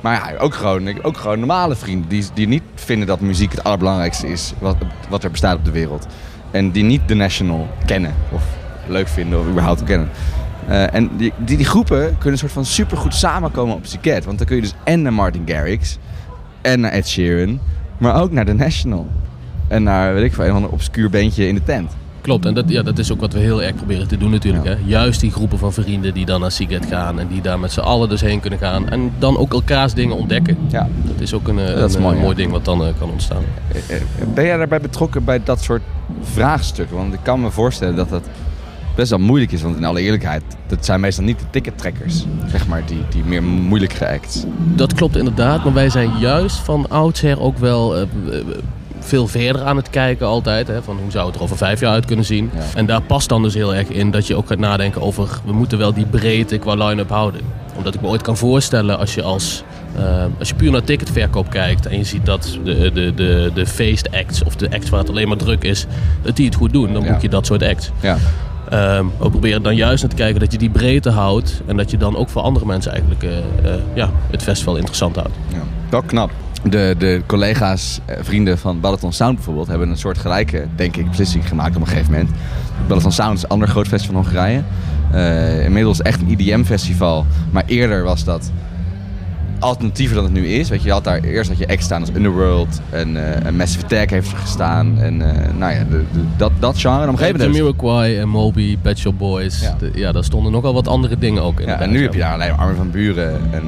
maar 0.00 0.32
ja, 0.32 0.38
ook 0.38 0.54
gewoon, 0.54 1.02
ook 1.02 1.16
gewoon 1.16 1.38
normale 1.38 1.76
vrienden 1.76 2.08
die, 2.08 2.24
die 2.34 2.48
niet 2.48 2.62
vinden 2.74 3.06
dat 3.06 3.20
muziek 3.20 3.50
het 3.50 3.64
allerbelangrijkste 3.64 4.28
is 4.28 4.52
wat, 4.58 4.76
wat 5.08 5.24
er 5.24 5.30
bestaat 5.30 5.56
op 5.56 5.64
de 5.64 5.70
wereld. 5.70 6.06
En 6.50 6.70
die 6.70 6.84
niet 6.84 7.08
de 7.08 7.14
National 7.14 7.68
kennen 7.86 8.14
of 8.32 8.42
leuk 8.86 9.08
vinden 9.08 9.40
of 9.40 9.46
überhaupt 9.46 9.84
kennen. 9.84 10.10
Eh, 10.68 10.94
en 10.94 11.10
die, 11.16 11.32
die, 11.36 11.56
die 11.56 11.66
groepen 11.66 11.98
kunnen 11.98 12.32
een 12.32 12.38
soort 12.38 12.52
van 12.52 12.64
supergoed 12.64 13.14
samenkomen 13.14 13.74
op 13.74 13.86
Siget. 13.86 14.24
Want 14.24 14.38
dan 14.38 14.46
kun 14.46 14.56
je 14.56 14.62
dus 14.62 14.74
en 14.84 15.02
naar 15.02 15.12
Martin 15.12 15.42
Garrix 15.46 15.98
en 16.60 16.80
naar 16.80 16.90
Ed 16.90 17.08
Sheeran, 17.08 17.60
maar 17.98 18.22
ook 18.22 18.30
naar 18.30 18.44
The 18.44 18.52
National. 18.52 19.06
En 19.68 19.82
naar, 19.82 20.14
weet 20.14 20.24
ik 20.24 20.32
veel, 20.32 20.44
een 20.44 20.50
of 20.50 20.56
ander 20.56 20.70
obscuur 20.70 21.10
beentje 21.10 21.46
in 21.46 21.54
de 21.54 21.62
tent. 21.62 21.92
Klopt, 22.20 22.46
en 22.46 22.54
dat, 22.54 22.64
ja, 22.68 22.82
dat 22.82 22.98
is 22.98 23.12
ook 23.12 23.20
wat 23.20 23.32
we 23.32 23.38
heel 23.38 23.62
erg 23.62 23.74
proberen 23.74 24.08
te 24.08 24.16
doen 24.16 24.30
natuurlijk. 24.30 24.64
Ja. 24.64 24.70
Hè. 24.70 24.76
Juist 24.84 25.20
die 25.20 25.30
groepen 25.30 25.58
van 25.58 25.72
vrienden 25.72 26.14
die 26.14 26.26
dan 26.26 26.40
naar 26.40 26.50
Siget 26.50 26.86
gaan 26.86 27.20
en 27.20 27.28
die 27.28 27.40
daar 27.40 27.58
met 27.58 27.72
z'n 27.72 27.80
allen 27.80 28.08
dus 28.08 28.20
heen 28.20 28.40
kunnen 28.40 28.58
gaan. 28.58 28.88
En 28.88 29.12
dan 29.18 29.36
ook 29.36 29.52
elkaars 29.52 29.94
dingen 29.94 30.16
ontdekken. 30.16 30.56
Ja. 30.68 30.88
Dat 31.02 31.20
is 31.20 31.34
ook 31.34 31.48
een, 31.48 31.56
Dat 31.56 31.88
is 31.88 31.94
een, 31.94 32.02
mooi, 32.02 32.18
mooi 32.18 32.34
ding 32.36 32.50
wat 32.50 32.64
dan 32.64 32.84
eh, 32.84 32.88
kan 32.98 33.10
ontstaan. 33.10 33.42
Eh, 33.72 33.96
eh, 33.96 34.02
Ben 34.34 34.44
jij 34.44 34.56
daarbij 34.56 34.80
betrokken 34.80 35.24
bij 35.24 35.42
dat 35.44 35.62
soort 35.62 35.82
vraagstukken? 36.22 36.96
Want 36.96 37.14
ik 37.14 37.20
kan 37.22 37.40
me 37.40 37.50
voorstellen 37.50 37.96
dat 37.96 38.08
dat 38.08 38.28
best 38.94 39.10
wel 39.10 39.18
moeilijk 39.18 39.52
is. 39.52 39.62
Want 39.62 39.76
in 39.76 39.84
alle 39.84 40.00
eerlijkheid, 40.00 40.42
dat 40.66 40.84
zijn 40.84 41.00
meestal 41.00 41.24
niet 41.24 41.38
de 41.38 41.44
tickettrekkers. 41.50 42.24
Zeg 42.50 42.66
maar, 42.66 42.82
die, 42.86 43.02
die 43.10 43.24
meer 43.24 43.42
moeilijke 43.42 44.08
acts. 44.08 44.44
Dat 44.74 44.94
klopt 44.94 45.16
inderdaad, 45.16 45.64
maar 45.64 45.72
wij 45.72 45.90
zijn 45.90 46.18
juist 46.18 46.56
van 46.56 46.88
oudsher 46.88 47.40
ook 47.40 47.58
wel 47.58 48.06
veel 49.10 49.26
verder 49.26 49.62
aan 49.62 49.76
het 49.76 49.90
kijken 49.90 50.26
altijd. 50.26 50.68
Hè, 50.68 50.82
van 50.82 50.98
hoe 51.02 51.10
zou 51.10 51.26
het 51.26 51.36
er 51.36 51.42
over 51.42 51.56
vijf 51.56 51.80
jaar 51.80 51.92
uit 51.92 52.04
kunnen 52.04 52.24
zien. 52.24 52.50
Ja. 52.54 52.60
En 52.74 52.86
daar 52.86 53.00
past 53.02 53.28
dan 53.28 53.42
dus 53.42 53.54
heel 53.54 53.74
erg 53.74 53.88
in 53.88 54.10
dat 54.10 54.26
je 54.26 54.34
ook 54.36 54.46
gaat 54.46 54.58
nadenken 54.58 55.00
over... 55.02 55.28
we 55.44 55.52
moeten 55.52 55.78
wel 55.78 55.92
die 55.94 56.06
breedte 56.06 56.58
qua 56.58 56.74
line-up 56.86 57.08
houden. 57.10 57.40
Omdat 57.76 57.94
ik 57.94 58.00
me 58.00 58.08
ooit 58.08 58.22
kan 58.22 58.36
voorstellen 58.36 58.98
als 58.98 59.14
je 59.14 59.22
als... 59.22 59.62
eh, 59.96 60.24
als 60.38 60.48
je 60.48 60.54
puur 60.54 60.70
naar 60.70 60.84
ticketverkoop 60.84 61.50
kijkt 61.50 61.86
en 61.86 61.96
je 61.98 62.04
ziet 62.04 62.26
dat 62.26 62.58
de, 62.64 62.90
de, 62.92 63.14
de, 63.14 63.50
de 63.54 63.66
feestacts 63.66 64.42
of 64.44 64.56
de 64.56 64.70
acts 64.70 64.90
waar 64.90 65.00
het 65.00 65.08
alleen 65.08 65.28
maar 65.28 65.36
druk 65.36 65.64
is, 65.64 65.86
dat 66.22 66.36
die 66.36 66.46
het 66.46 66.54
goed 66.54 66.72
doen, 66.72 66.92
dan 66.92 67.02
Ja. 67.02 67.12
boek 67.12 67.20
je 67.22 67.28
dat 67.28 67.46
soort 67.46 67.62
acts. 67.62 67.90
Ja. 68.00 68.16
Ehm, 68.70 69.04
we 69.18 69.30
proberen 69.30 69.62
dan 69.62 69.76
juist 69.76 70.02
naar 70.02 70.10
te 70.10 70.16
kijken 70.16 70.40
dat 70.40 70.52
je 70.52 70.58
die 70.58 70.70
breedte 70.70 71.10
houdt 71.10 71.60
en 71.66 71.76
dat 71.76 71.90
je 71.90 71.96
dan 71.96 72.16
ook 72.16 72.28
voor 72.28 72.42
andere 72.42 72.66
mensen 72.66 72.92
eigenlijk 72.92 73.22
eh, 73.22 73.38
eh, 73.38 73.80
ja, 73.94 74.10
het 74.30 74.42
festival 74.42 74.76
interessant 74.76 75.16
houdt. 75.16 75.34
Ja, 75.52 75.62
wel 75.90 76.02
knap. 76.02 76.30
De, 76.62 76.94
de 76.98 77.22
collega's, 77.26 78.00
eh, 78.04 78.16
vrienden 78.20 78.58
van 78.58 78.80
Balaton 78.80 79.12
Sound 79.12 79.34
bijvoorbeeld, 79.34 79.66
hebben 79.68 79.88
een 79.90 79.96
soort 79.96 80.18
gelijke, 80.18 80.66
denk 80.76 80.96
ik, 80.96 81.08
beslissing 81.08 81.48
gemaakt 81.48 81.76
op 81.76 81.80
een 81.82 81.88
gegeven 81.88 82.12
moment. 82.12 82.30
Balaton 82.88 83.12
Sound 83.12 83.36
is 83.36 83.42
een 83.42 83.48
ander 83.48 83.68
groot 83.68 83.88
festival 83.88 84.14
van 84.22 84.24
Hongarije. 84.24 84.62
Eh, 85.12 85.64
inmiddels 85.64 86.02
echt 86.02 86.20
een 86.20 86.28
EDM-festival, 86.38 87.26
maar 87.50 87.62
eerder 87.66 88.02
was 88.04 88.24
dat 88.24 88.50
alternatiever 89.58 90.14
dan 90.14 90.24
het 90.24 90.32
nu 90.32 90.46
is. 90.46 90.68
Weet 90.68 90.80
je, 90.80 90.86
je 90.86 90.92
had 90.92 91.04
daar 91.04 91.20
eerst 91.20 91.50
had 91.50 91.58
je 91.58 91.68
acts 91.68 91.84
staan 91.84 92.00
als 92.00 92.10
Underworld 92.14 92.80
en, 92.90 93.16
eh 93.16 93.46
en 93.46 93.56
Massive 93.56 93.84
Attack 93.84 94.10
heeft 94.10 94.30
er 94.32 94.36
gestaan. 94.38 94.98
En 94.98 95.16
nou 95.58 95.72
ja, 95.74 95.84
de, 95.90 96.04
de- 96.12 96.20
dat, 96.36 96.52
dat 96.58 96.78
genre. 96.78 96.96
En 97.02 97.02
op 97.08 97.12
een 97.12 97.18
gegeven 97.18 97.38
moment 97.40 97.56
Jamiroquai 97.56 98.18
en 98.18 98.28
Moby, 98.28 98.78
Pet 98.82 98.98
Shop 98.98 99.18
Boys. 99.18 99.70
Ja. 99.94 100.12
Daar 100.12 100.24
stonden 100.24 100.52
nogal 100.52 100.74
wat 100.74 100.88
andere 100.88 101.18
dingen 101.18 101.42
ook 101.42 101.60
in. 101.60 101.66
ja, 101.66 101.80
en 101.80 101.90
nu 101.90 102.02
heb 102.02 102.12
je 102.12 102.18
daar 102.20 102.32
alleen 102.34 102.56
Armin 102.56 102.76
van 102.76 102.90
Buren 102.90 103.40
en, 103.50 103.62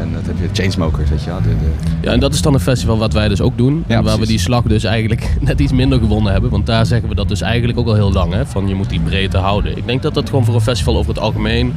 en 0.00 0.15
dat 0.26 0.34
heb 0.38 0.48
je 0.48 0.62
Chainsmokers, 0.62 1.10
weet 1.10 1.22
je 1.22 1.30
wel. 1.30 1.40
De, 1.42 1.48
de, 1.48 2.06
Ja, 2.06 2.12
en 2.12 2.20
dat 2.20 2.34
is 2.34 2.42
dan 2.42 2.54
een 2.54 2.60
festival 2.60 2.98
wat 2.98 3.12
wij 3.12 3.28
dus 3.28 3.40
ook 3.40 3.56
doen. 3.56 3.84
Ja, 3.86 4.02
waar 4.02 4.18
we 4.18 4.26
die 4.26 4.38
slag 4.38 4.62
dus 4.62 4.84
eigenlijk 4.84 5.36
net 5.40 5.60
iets 5.60 5.72
minder 5.72 5.98
gewonnen 5.98 6.32
hebben. 6.32 6.50
Want 6.50 6.66
daar 6.66 6.86
zeggen 6.86 7.08
we 7.08 7.14
dat 7.14 7.28
dus 7.28 7.40
eigenlijk 7.40 7.78
ook 7.78 7.86
al 7.86 7.94
heel 7.94 8.12
lang. 8.12 8.32
Hè, 8.32 8.46
van 8.46 8.68
je 8.68 8.74
moet 8.74 8.90
die 8.90 9.00
breedte 9.00 9.38
houden. 9.38 9.76
Ik 9.76 9.86
denk 9.86 10.02
dat 10.02 10.14
dat 10.14 10.28
gewoon 10.28 10.44
voor 10.44 10.54
een 10.54 10.60
festival 10.60 10.96
over 10.96 11.14
het 11.14 11.22
algemeen 11.22 11.74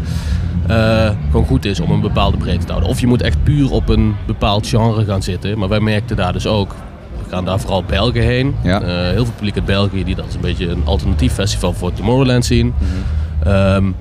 eh, 0.68 1.10
gewoon 1.32 1.46
goed 1.46 1.66
is 1.66 1.80
om 1.80 1.92
een 1.92 2.02
bepaalde 2.02 2.38
breedte 2.38 2.66
te 2.66 2.72
houden. 2.72 2.90
Of 2.92 3.00
je 3.00 3.08
moet 3.08 3.22
echt 3.22 3.44
puur 3.44 3.72
op 3.72 3.90
een 3.90 4.16
bepaald 4.26 4.68
genre 4.68 5.06
gaan 5.06 5.24
zitten. 5.24 5.58
Maar 5.60 5.70
wij 5.70 5.80
merkten 5.80 6.16
daar 6.16 6.34
dus 6.34 6.48
ook. 6.48 6.76
We 7.24 7.30
gaan 7.30 7.46
daar 7.46 7.60
vooral 7.60 7.84
Belgen 7.84 8.22
heen. 8.22 8.56
Ja. 8.64 8.82
Eh, 8.82 8.88
heel 8.88 9.26
veel 9.26 9.34
publiek 9.36 9.56
uit 9.56 9.66
België 9.66 10.04
die 10.04 10.16
dat 10.16 10.26
als 10.26 10.34
een 10.34 10.42
beetje 10.42 10.68
een 10.68 10.82
alternatief 10.86 11.34
festival 11.34 11.74
voor 11.74 11.94
Tomorrowland 11.94 12.46
zien. 12.46 12.74
Mhm. 12.78 13.50
Ehm, 13.50 13.92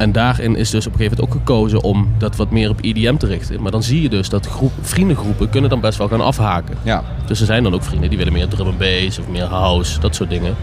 en 0.00 0.12
daarin 0.12 0.56
is 0.56 0.70
dus 0.70 0.86
op 0.86 0.92
een 0.92 0.98
gegeven 0.98 1.18
moment 1.18 1.36
ook 1.36 1.42
gekozen 1.46 1.82
om 1.82 2.08
dat 2.18 2.36
wat 2.36 2.50
meer 2.50 2.70
op 2.70 2.78
EDM 2.80 3.16
te 3.16 3.26
richten. 3.26 3.62
Maar 3.62 3.70
dan 3.70 3.82
zie 3.82 4.02
je 4.02 4.08
dus 4.08 4.28
dat 4.28 4.46
groep, 4.46 4.72
vriendengroepen 4.80 5.50
kunnen 5.50 5.70
dan 5.70 5.80
best 5.80 5.98
wel 5.98 6.08
gaan 6.08 6.20
afhaken. 6.20 6.76
ja, 6.82 7.04
Dus 7.26 7.40
er 7.40 7.46
zijn 7.46 7.62
dan 7.62 7.74
ook 7.74 7.82
vrienden 7.82 8.08
die 8.08 8.18
willen 8.18 8.32
meer 8.32 8.48
drum 8.48 8.66
and 8.66 8.78
bass 8.78 9.18
of 9.18 9.28
meer 9.28 9.44
house, 9.44 10.00
dat 10.00 10.14
soort 10.14 10.30
dingen. 10.30 10.54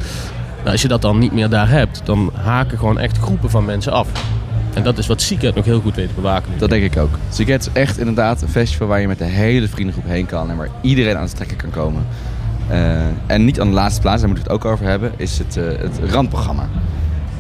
Nou, 0.58 0.72
als 0.72 0.82
je 0.82 0.88
dat 0.88 1.02
dan 1.02 1.18
niet 1.18 1.32
meer 1.32 1.50
daar 1.50 1.70
hebt, 1.70 2.02
dan 2.04 2.32
haken 2.34 2.78
gewoon 2.78 3.00
echt 3.00 3.18
groepen 3.18 3.50
van 3.50 3.66
mensen 3.66 3.92
af. 3.92 4.08
En 4.74 4.84
dat 4.84 4.98
is 4.98 5.08
wat 5.08 5.22
Seeket 5.22 5.56
nog 5.56 5.66
heel 5.66 5.80
goed 5.80 5.96
weet 5.96 6.08
te 6.08 6.14
bewaken. 6.14 6.52
Dat 6.58 6.70
denk 6.70 6.84
ik 6.84 6.98
ook. 6.98 7.18
Siget 7.30 7.62
is 7.62 7.82
echt 7.82 7.98
inderdaad 7.98 8.42
een 8.42 8.50
festival 8.50 8.88
waar 8.88 9.02
je 9.02 9.08
met 9.08 9.18
de 9.18 9.26
hele 9.26 9.68
vriendengroep 9.68 10.06
heen 10.08 10.26
kan 10.26 10.50
en 10.50 10.58
waar 10.58 10.70
iedereen 10.82 11.16
aan 11.16 11.24
het 11.24 11.36
trekken 11.36 11.58
kan 11.58 11.70
komen. 11.70 12.06
Eh, 12.68 13.06
en 13.26 13.46
niet 13.46 13.60
aan 13.60 13.68
de 13.68 13.74
laatste 13.74 14.02
plaats, 14.02 14.22
daar 14.22 14.30
moeten 14.30 14.48
we 14.48 14.54
het 14.54 14.64
ook 14.64 14.72
over 14.72 14.86
hebben, 14.86 15.12
is 15.18 15.38
het, 15.38 15.58
eh, 15.58 15.64
het 15.66 16.12
randprogramma. 16.12 16.70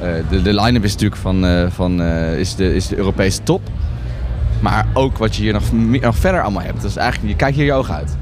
Eh, 0.01 0.09
de 0.29 0.41
de 0.41 0.53
line-up 0.53 0.83
is 0.83 0.91
natuurlijk 0.91 1.21
van, 1.21 1.45
eh, 1.45 1.65
van 1.69 2.01
eh, 2.01 2.39
is 2.39 2.55
de, 2.55 2.75
is 2.75 2.87
de 2.87 2.95
Europese 2.95 3.43
top. 3.43 3.61
Maar 4.59 4.87
ook 4.93 5.17
wat 5.17 5.35
je 5.35 5.41
hier 5.41 5.53
nog, 5.53 5.63
nog 6.01 6.17
verder 6.17 6.41
allemaal 6.41 6.63
hebt. 6.63 6.81
Dat 6.81 6.89
is 6.89 6.95
eigenlijk, 6.95 7.31
je 7.31 7.37
kijkt 7.37 7.55
hier 7.55 7.65
je 7.65 7.73
ogen 7.73 7.95
uit. 7.95 8.15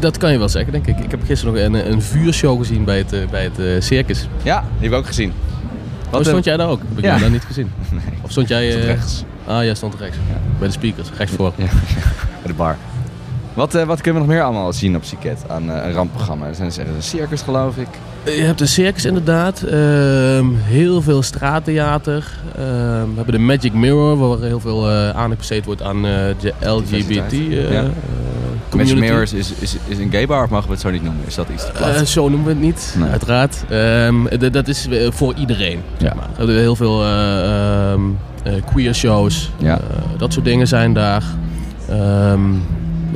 Dat 0.00 0.18
kan 0.18 0.32
je 0.32 0.38
wel 0.38 0.48
zeggen, 0.48 0.72
denk 0.72 0.86
ik. 0.86 0.98
Ik 0.98 1.10
heb 1.10 1.20
gisteren 1.24 1.54
nog 1.54 1.62
een, 1.62 1.92
een 1.92 2.02
vuurshow 2.02 2.58
gezien 2.58 2.84
bij 2.84 2.98
het, 2.98 3.30
bij 3.30 3.50
het 3.54 3.84
circus. 3.84 4.28
Ja, 4.42 4.60
die 4.60 4.70
hebben 4.70 4.90
we 4.90 4.96
ook 4.96 5.06
gezien. 5.06 5.32
Wat 6.10 6.20
eh, 6.20 6.26
stond 6.26 6.44
jij 6.44 6.56
daar 6.56 6.68
ook? 6.68 6.80
Heb 6.88 6.98
ik 6.98 7.04
ja. 7.04 7.18
daar 7.18 7.30
niet 7.30 7.44
gezien? 7.44 7.72
Of 8.24 8.30
stond 8.30 8.48
jij... 8.48 8.70
stond 8.70 8.84
rechts. 8.84 9.24
Ah, 9.46 9.64
jij 9.64 9.74
stond 9.74 9.94
rechts. 9.94 10.16
Bij 10.58 10.68
de 10.68 10.74
speakers, 10.74 11.08
rechts 11.16 11.34
voor. 11.34 11.52
Ja, 11.56 11.64
bij 12.42 12.46
de 12.46 12.54
bar. 12.54 12.76
Wat, 13.54 13.72
wat 13.72 14.00
kunnen 14.00 14.22
we 14.22 14.28
nog 14.28 14.36
meer 14.36 14.42
allemaal 14.42 14.72
zien 14.72 14.96
op 14.96 15.04
Siket 15.04 15.44
aan 15.48 15.68
een 15.68 15.92
randprogramma? 15.92 16.46
Er 16.46 16.54
zijn 16.54 16.70
er 16.88 16.94
een 16.94 17.02
circus, 17.02 17.42
geloof 17.42 17.76
ik. 17.76 17.88
Je 18.24 18.30
hebt 18.42 18.60
een 18.60 18.68
circus 18.68 19.04
inderdaad, 19.04 19.62
Ehm, 19.62 20.46
heel 20.54 21.02
veel 21.02 21.22
straattheater. 21.22 22.26
Ehm, 22.56 22.64
we 23.08 23.12
hebben 23.16 23.34
de 23.34 23.38
Magic 23.38 23.72
Mirror, 23.72 24.16
waar 24.16 24.38
heel 24.48 24.60
veel 24.60 24.88
eh 24.90 25.10
aandacht 25.10 25.38
besteed 25.38 25.64
wordt 25.64 25.82
aan 25.82 25.96
eh, 26.06 26.12
de 26.40 26.52
LGBT 26.60 27.32
eh, 27.32 27.72
Ja. 27.72 27.84
Magic. 28.76 28.98
Mirrors 28.98 29.32
is, 29.32 29.52
is, 29.60 29.76
is 29.88 29.98
een 29.98 30.10
gay 30.10 30.26
bar, 30.26 30.44
of 30.44 30.50
mogen 30.50 30.66
we 30.66 30.72
het 30.72 30.80
zo 30.80 30.90
niet 30.90 31.02
noemen? 31.02 31.22
Is 31.26 31.34
dat 31.34 31.46
iets 31.52 31.64
te 31.66 31.72
plat? 31.72 32.08
Zo 32.08 32.28
noemen 32.28 32.46
we 32.46 32.52
het 32.52 32.60
niet, 32.60 32.94
Nee. 32.98 33.10
uiteraard. 33.10 33.64
Ehm, 33.68 34.50
dat 34.52 34.68
is 34.68 34.88
voor 35.08 35.34
iedereen. 35.34 35.78
Ja. 35.96 36.04
Zeg 36.06 36.14
maar. 36.14 36.28
We 36.30 36.36
hebben 36.36 36.56
heel 36.56 36.76
veel 36.76 37.04
queer 38.64 38.94
shows. 38.94 39.50
Ja. 39.58 39.80
Dat 40.18 40.32
soort 40.32 40.44
dingen 40.44 40.66
zijn 40.66 40.92
daar. 40.92 41.22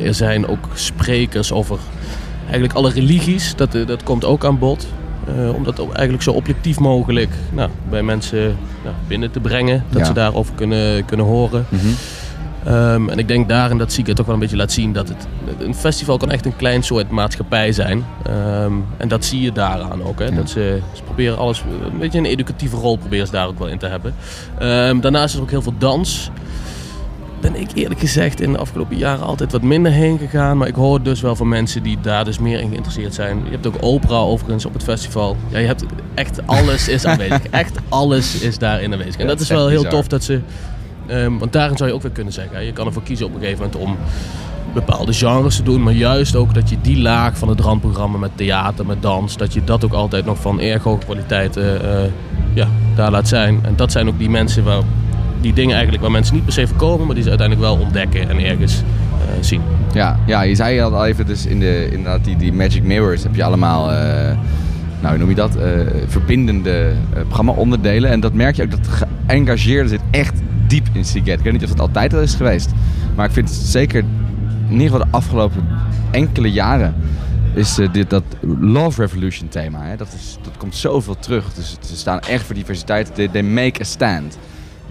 Er 0.03 0.14
zijn 0.14 0.47
ook 0.47 0.69
sprekers 0.75 1.53
over 1.53 1.79
eigenlijk 2.55 2.79
alle 2.79 2.90
religies. 2.90 3.57
Dat, 3.57 3.75
eh, 3.75 3.87
dat 3.87 4.03
komt 4.03 4.25
ook 4.25 4.45
aan 4.45 4.59
bod. 4.59 4.87
Eh, 5.27 5.55
om 5.55 5.64
dat 5.64 5.79
eigenlijk 5.79 6.23
zo 6.23 6.31
objectief 6.31 6.79
mogelijk 6.79 7.31
nou, 7.53 7.71
bij 7.90 8.03
mensen 8.03 8.57
nou, 8.85 8.95
binnen 9.09 9.31
te 9.31 9.40
brengen. 9.40 9.85
Dat 9.90 10.01
Ja. 10.01 10.07
ze 10.07 10.12
daarover 10.12 10.55
kunnen, 10.55 11.05
kunnen 11.05 11.27
horen. 11.27 11.67
Mhm. 11.69 11.87
Ehm, 12.64 13.09
en 13.09 13.19
ik 13.19 13.29
denk 13.29 13.49
daarin 13.49 13.79
dat 13.79 13.93
Zieke 13.93 14.14
toch 14.14 14.27
wel 14.27 14.35
een 14.35 14.40
beetje 14.40 14.57
laat 14.57 14.73
zien 14.73 14.93
dat 14.93 15.09
het, 15.09 15.27
een 15.59 15.75
festival 15.75 16.17
kan 16.17 16.31
echt 16.31 16.47
een 16.47 16.57
klein 16.57 16.83
soort 16.83 17.11
maatschappij 17.11 17.73
zijn. 17.73 18.05
Ehm, 18.23 18.73
en 18.97 19.09
dat 19.09 19.25
zie 19.25 19.40
je 19.40 19.53
daaraan 19.53 20.03
ook. 20.03 20.19
Hè? 20.19 20.25
Ja. 20.25 20.31
Dat 20.31 20.51
ze, 20.51 20.81
ze 20.93 21.03
proberen 21.03 21.38
alles, 21.38 21.62
een 21.93 21.99
beetje 21.99 22.19
een 22.19 22.25
educatieve 22.25 22.77
rol 22.77 22.97
proberen 22.97 23.27
ze 23.27 23.33
daar 23.33 23.47
ook 23.47 23.59
wel 23.59 23.69
in 23.69 23.79
te 23.79 23.87
hebben. 23.87 24.14
Ehm, 24.59 25.01
daarnaast 25.01 25.29
is 25.33 25.35
er 25.35 25.43
ook 25.43 25.51
heel 25.51 25.62
veel 25.62 25.75
dans. 25.79 26.31
Ben 27.50 27.61
ik 27.61 27.70
eerlijk 27.74 28.00
gezegd 28.00 28.40
in 28.40 28.52
de 28.52 28.59
afgelopen 28.59 28.96
jaren 28.96 29.24
altijd 29.24 29.52
wat 29.52 29.62
minder 29.62 29.92
heen 29.92 30.18
gegaan. 30.18 30.57
Maar 30.57 30.68
ik 30.68 30.74
hoor 30.74 31.02
dus 31.02 31.20
wel 31.20 31.37
van 31.37 31.48
mensen 31.48 31.83
die 31.83 31.98
daar 32.00 32.24
dus 32.24 32.38
meer 32.38 32.61
in 32.61 32.68
geïnteresseerd 32.68 33.14
zijn. 33.14 33.40
Je 33.44 33.50
hebt 33.50 33.66
ook 33.66 33.76
opera 33.80 34.16
overigens 34.16 34.64
op 34.64 34.72
het 34.72 34.83
festival. 34.83 35.37
Ja, 35.48 35.59
je 35.59 35.66
hebt 35.66 35.85
echt 36.14 36.46
alles 36.46 36.88
is 36.88 37.07
aanwezig. 37.07 37.42
echt 37.50 37.78
alles 37.88 38.40
is 38.40 38.59
daarin 38.59 38.92
aanwezig. 38.92 39.16
En 39.16 39.26
dat 39.26 39.40
is 39.40 39.48
wel 39.48 39.68
heel 39.68 39.88
tof 39.88 40.07
dat 40.07 40.24
ze 40.24 40.40
Ehm, 41.07 41.38
want 41.38 41.52
daarin 41.52 41.76
zou 41.76 41.88
je 41.88 41.94
ook 41.94 42.02
weer 42.02 42.11
kunnen 42.11 42.33
zeggen, 42.33 42.57
hè, 42.57 42.62
je 42.62 42.72
kan 42.72 42.87
ervoor 42.87 43.02
kiezen 43.02 43.26
op 43.26 43.35
een 43.35 43.40
gegeven 43.40 43.64
moment 43.64 43.83
om 43.83 43.96
bepaalde 44.74 45.12
genres 45.12 45.57
te 45.57 45.62
doen, 45.62 45.83
maar 45.83 45.92
juist 45.92 46.37
ook 46.37 46.54
dat 46.54 46.70
je 46.70 46.76
die 46.80 46.98
laag 46.98 47.38
van 47.38 47.48
het 47.48 47.61
randprogramma 47.61 48.18
met 48.18 48.30
theater, 48.35 48.87
met 48.87 49.02
dans, 49.02 49.37
dat 49.37 49.52
je 49.52 49.64
dat 49.64 49.85
ook 49.85 49.92
altijd 49.92 50.24
nog 50.24 50.38
van 50.38 50.61
erg 50.61 50.83
hoge 50.83 51.04
kwaliteit 51.04 51.57
eh, 51.57 52.04
eh, 52.04 52.11
ja, 52.54 52.68
daar 52.94 53.11
laat 53.11 53.28
zijn. 53.28 53.61
En 53.62 53.76
dat 53.76 53.92
zijn 53.92 54.09
ook 54.09 54.18
die 54.18 54.30
mensen 54.30 54.64
waar, 54.64 54.83
die 55.44 55.52
dingen 55.52 55.72
eigenlijk 55.72 56.02
waar 56.02 56.12
mensen 56.12 56.35
niet 56.35 56.44
per 56.44 56.52
se 56.52 56.66
voor 56.66 56.76
komen, 56.76 57.07
maar 57.07 57.14
die 57.14 57.24
ze 57.24 57.28
uiteindelijk 57.28 57.68
wel 57.68 57.78
ontdekken 57.78 58.28
en 58.28 58.38
ergens 58.38 58.74
eh, 58.78 59.42
zien. 59.42 59.61
Ja, 59.92 60.18
ja, 60.26 60.42
je 60.42 60.54
zei 60.54 60.80
al 60.80 61.07
even 61.07 61.26
dus 61.26 61.46
in 61.46 61.61
de, 61.61 61.88
inderdaad 61.90 62.24
die, 62.24 62.37
die 62.37 62.52
Magic 62.52 62.83
Mirrors 62.83 63.22
heb 63.22 63.35
je 63.35 63.44
allemaal, 63.44 63.92
eh, 63.92 64.37
nou 65.00 65.18
noem 65.18 65.28
je 65.28 65.35
dat, 65.35 65.57
eh, 65.57 65.70
verbindende 66.07 66.92
programma-onderdelen. 67.26 68.11
En 68.11 68.20
dat 68.20 68.33
merk 68.33 68.57
je 68.57 68.62
ook, 68.62 68.70
dat 68.70 68.88
geëngageerde 69.26 69.88
zit 69.88 70.00
echt 70.11 70.40
diep 70.66 70.87
in 70.92 71.04
Seagate. 71.04 71.38
Ik 71.38 71.42
weet 71.42 71.52
niet 71.52 71.62
of 71.62 71.68
dat 71.68 71.80
altijd 71.80 72.14
al 72.14 72.20
is 72.20 72.35
geweest, 72.35 72.70
maar 73.14 73.26
ik 73.26 73.33
vind 73.33 73.50
zeker, 73.50 74.04
in 74.68 74.72
ieder 74.72 74.90
geval 74.90 75.04
de 75.04 75.16
afgelopen 75.16 75.64
enkele 76.11 76.52
jaren, 76.52 76.94
is 77.54 77.74
dit, 77.92 78.11
dat 78.11 78.24
Love 78.61 79.00
Revolution 79.00 79.48
thema. 79.48 79.85
Hè? 79.85 79.96
Dat, 79.96 80.09
is, 80.16 80.38
dat 80.42 80.57
komt 80.57 80.76
zoveel 80.76 81.16
terug. 81.18 81.54
Dus 81.54 81.76
ze 81.80 81.96
staan 81.96 82.20
echt 82.20 82.44
voor 82.44 82.54
diversiteit. 82.54 83.14
They, 83.14 83.28
they 83.28 83.42
make 83.42 83.80
a 83.80 83.85
stand. 83.85 84.38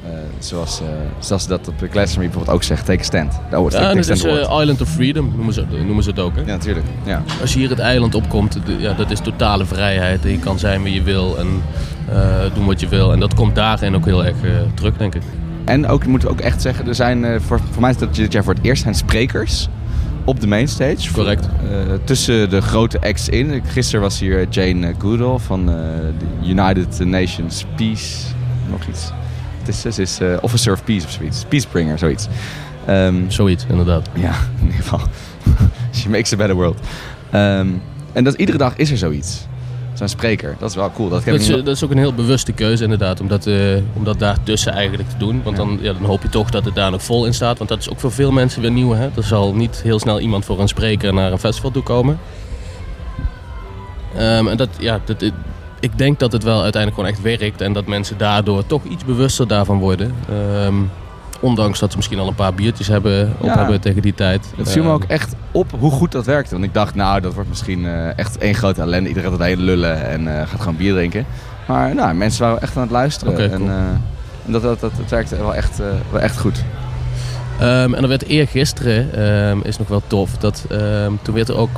Eh, 0.05 0.09
zoals, 0.39 0.81
eh, 0.81 0.87
zoals 1.19 1.43
ze 1.43 1.49
dat 1.49 1.67
op 1.67 1.73
Glastonbury 1.77 2.25
bijvoorbeeld 2.25 2.55
ook 2.55 2.63
zegt, 2.63 2.85
take 2.85 2.99
a 2.99 3.03
stand. 3.03 3.33
Oh, 3.53 3.71
Ja, 3.71 3.77
stand 3.77 4.09
is. 4.09 4.23
Island 4.61 4.81
of 4.81 4.89
Freedom, 4.89 5.33
noemen 5.35 5.53
ze, 5.53 5.65
noemen 5.85 6.03
ze 6.03 6.09
het 6.09 6.19
ook. 6.19 6.35
Hè? 6.35 6.41
Ja, 6.41 6.47
natuurlijk. 6.47 6.85
Ja. 7.03 7.23
Als 7.41 7.53
je 7.53 7.59
hier 7.59 7.69
het 7.69 7.79
eiland 7.79 8.15
opkomt, 8.15 8.59
de- 8.65 8.77
ja, 8.79 8.93
dat 8.93 9.11
is 9.11 9.19
totale 9.19 9.65
vrijheid. 9.65 10.23
Je 10.23 10.39
kan 10.39 10.59
zijn 10.59 10.83
wie 10.83 10.93
je 10.93 11.01
wil 11.03 11.37
en 11.37 11.47
eh, 12.09 12.53
doen 12.53 12.65
wat 12.65 12.79
je 12.79 12.87
wil. 12.87 13.11
En 13.11 13.19
dat 13.19 13.33
komt 13.33 13.55
daarin 13.55 13.95
ook 13.95 14.05
heel 14.05 14.25
erg 14.25 14.35
terug, 14.73 14.97
denk 14.97 15.15
ik. 15.15 15.21
En 15.65 15.87
ook, 15.87 16.05
moeten 16.05 16.27
we 16.27 16.33
ook 16.33 16.41
echt 16.41 16.61
zeggen, 16.61 16.87
er 16.87 16.95
zijn, 16.95 17.41
voor, 17.41 17.59
voor 17.71 17.81
mij 17.81 17.89
is 17.91 17.97
dat 17.97 18.15
dit 18.15 18.31
jaar 18.31 18.43
voor 18.43 18.53
het 18.53 18.63
eerst 18.63 18.81
zijn 18.83 18.95
sprekers 18.95 19.67
op 20.25 20.39
de 20.41 20.47
mainstage. 20.47 21.13
Correct. 21.13 21.47
Tussen 22.03 22.49
de 22.49 22.61
grote 22.61 23.01
acts 23.01 23.29
in. 23.29 23.63
Gisteren 23.67 24.01
was 24.01 24.19
hier 24.19 24.47
Jane 24.49 24.93
Goodall 24.99 25.37
van 25.37 25.65
de 25.65 26.13
United 26.47 27.05
Nations 27.05 27.65
Peace, 27.75 28.25
nog 28.69 28.87
iets. 28.89 29.11
Het 29.65 29.67
is, 29.85 29.95
ze 29.95 30.01
is 30.01 30.19
eh, 30.19 30.27
Officer 30.41 30.73
of 30.73 30.83
Peace 30.83 31.05
of 31.05 31.11
zoiets. 31.11 31.45
Peacebringer, 31.47 31.97
zoiets. 31.97 32.27
Ehm, 32.85 33.15
Zoiets, 33.27 33.65
inderdaad. 33.69 34.09
ja, 34.13 34.33
in 34.59 34.65
ieder 34.65 34.81
geval. 34.83 34.99
She 35.95 36.09
makes 36.09 36.33
a 36.33 36.35
better 36.35 36.55
world. 36.55 36.79
Ehm, 37.29 37.67
en 38.13 38.23
dat, 38.23 38.33
iedere 38.33 38.57
dag 38.57 38.75
is 38.75 38.91
er 38.91 38.97
zoiets. 38.97 39.45
Zo'n 39.93 40.07
spreker. 40.07 40.55
Dat 40.59 40.69
is 40.69 40.75
wel 40.75 40.91
cool. 40.91 41.09
Dat 41.09 41.25
is, 41.27 41.47
niet- 41.47 41.65
dat 41.65 41.75
is 41.75 41.83
ook 41.83 41.91
een 41.91 41.97
heel 41.97 42.13
bewuste 42.13 42.51
keuze 42.51 42.83
inderdaad, 42.83 43.19
om 43.21 43.27
dat, 43.27 43.47
eh, 43.47 43.55
om 43.93 44.03
dat 44.03 44.19
daartussen 44.19 44.71
eigenlijk 44.73 45.09
te 45.09 45.17
doen. 45.17 45.41
Want 45.43 45.57
Ja. 45.57 45.63
dan, 45.63 45.77
ja, 45.81 45.93
dan 45.93 46.03
hoop 46.05 46.21
je 46.21 46.29
toch 46.29 46.49
dat 46.49 46.65
het 46.65 46.75
daar 46.75 46.91
nog 46.91 47.03
vol 47.03 47.25
in 47.25 47.33
staat. 47.33 47.57
Want 47.57 47.69
dat 47.69 47.79
is 47.79 47.89
ook 47.89 47.99
voor 47.99 48.11
veel 48.11 48.31
mensen 48.31 48.61
weer 48.61 48.71
nieuw. 48.71 48.91
Hè? 48.93 49.09
Er 49.15 49.23
zal 49.23 49.53
niet 49.53 49.81
heel 49.83 49.99
snel 49.99 50.19
iemand 50.19 50.45
voor 50.45 50.59
een 50.59 50.67
spreker 50.67 51.13
naar 51.13 51.31
een 51.31 51.39
festival 51.39 51.71
toe 51.71 51.83
komen. 51.83 52.19
Ehm, 54.17 54.47
en 54.47 54.57
dat, 54.57 54.69
ja, 54.79 54.99
dat, 55.05 55.23
ik 55.83 55.97
denk 55.97 56.19
dat 56.19 56.31
het 56.31 56.43
wel 56.43 56.61
uiteindelijk 56.61 57.01
gewoon 57.01 57.09
echt 57.09 57.39
werkt. 57.39 57.61
En 57.61 57.73
dat 57.73 57.85
mensen 57.87 58.17
daardoor 58.17 58.65
toch 58.65 58.83
iets 58.83 59.05
bewuster 59.05 59.47
daarvan 59.47 59.77
worden. 59.79 60.13
Ehm, 60.29 60.75
ondanks 61.39 61.79
dat 61.79 61.89
ze 61.91 61.97
misschien 61.97 62.19
al 62.19 62.27
een 62.27 62.35
paar 62.35 62.53
biertjes 62.53 62.87
hebben, 62.87 63.33
op 63.39 63.45
Ja. 63.45 63.57
hebben 63.57 63.81
tegen 63.81 64.01
die 64.01 64.13
tijd. 64.13 64.53
Het 64.57 64.71
viel 64.71 64.83
me 64.83 64.87
Ehm, 64.89 64.95
ook 64.97 65.03
echt 65.03 65.35
op 65.51 65.71
hoe 65.79 65.91
goed 65.91 66.11
dat 66.11 66.25
werkte. 66.25 66.51
Want 66.51 66.63
ik 66.63 66.73
dacht, 66.73 66.95
nou, 66.95 67.21
dat 67.21 67.33
wordt 67.33 67.49
misschien 67.49 67.85
eh, 67.85 68.17
echt 68.17 68.37
één 68.37 68.55
grote 68.55 68.81
ellende. 68.81 69.09
Iedereen 69.09 69.31
gaat 69.31 69.39
heen 69.39 69.59
lullen 69.59 70.07
en 70.09 70.27
eh, 70.39 70.47
gaat 70.47 70.59
gewoon 70.59 70.75
bier 70.77 70.93
drinken. 70.93 71.25
Maar 71.67 71.95
nou, 71.95 72.13
mensen 72.13 72.43
waren 72.45 72.61
echt 72.61 72.75
aan 72.75 72.81
het 72.81 72.91
luisteren. 72.91 73.51
En 73.51 73.61
eh, 73.69 73.75
en 74.45 74.51
dat, 74.51 74.61
dat, 74.61 74.79
dat, 74.79 74.91
dat 74.97 75.09
werkte 75.09 75.35
wel 75.35 75.55
echt, 75.55 75.77
wel 76.11 76.19
echt 76.21 76.39
goed. 76.39 76.63
Ehm, 77.59 77.93
en 77.93 78.03
er 78.03 78.07
werd 78.07 78.25
eergisteren, 78.25 79.13
ehm 79.13 79.59
is 79.63 79.77
nog 79.77 79.87
wel 79.87 80.01
tof, 80.07 80.37
dat, 80.37 80.65
ehm, 80.69 81.11
toen 81.21 81.35
werd 81.35 81.49
er 81.49 81.57
ook 81.57 81.69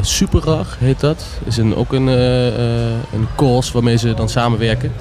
Superrar, 0.00 0.66
heet 0.78 1.00
dat. 1.00 1.24
Is 1.44 1.56
een, 1.56 1.76
ook 1.76 1.92
een, 1.92 2.08
eh, 2.08 2.90
een 3.12 3.26
course 3.36 3.72
waarmee 3.72 3.96
ze 3.96 4.14
dan 4.14 4.28
samenwerken. 4.28 4.92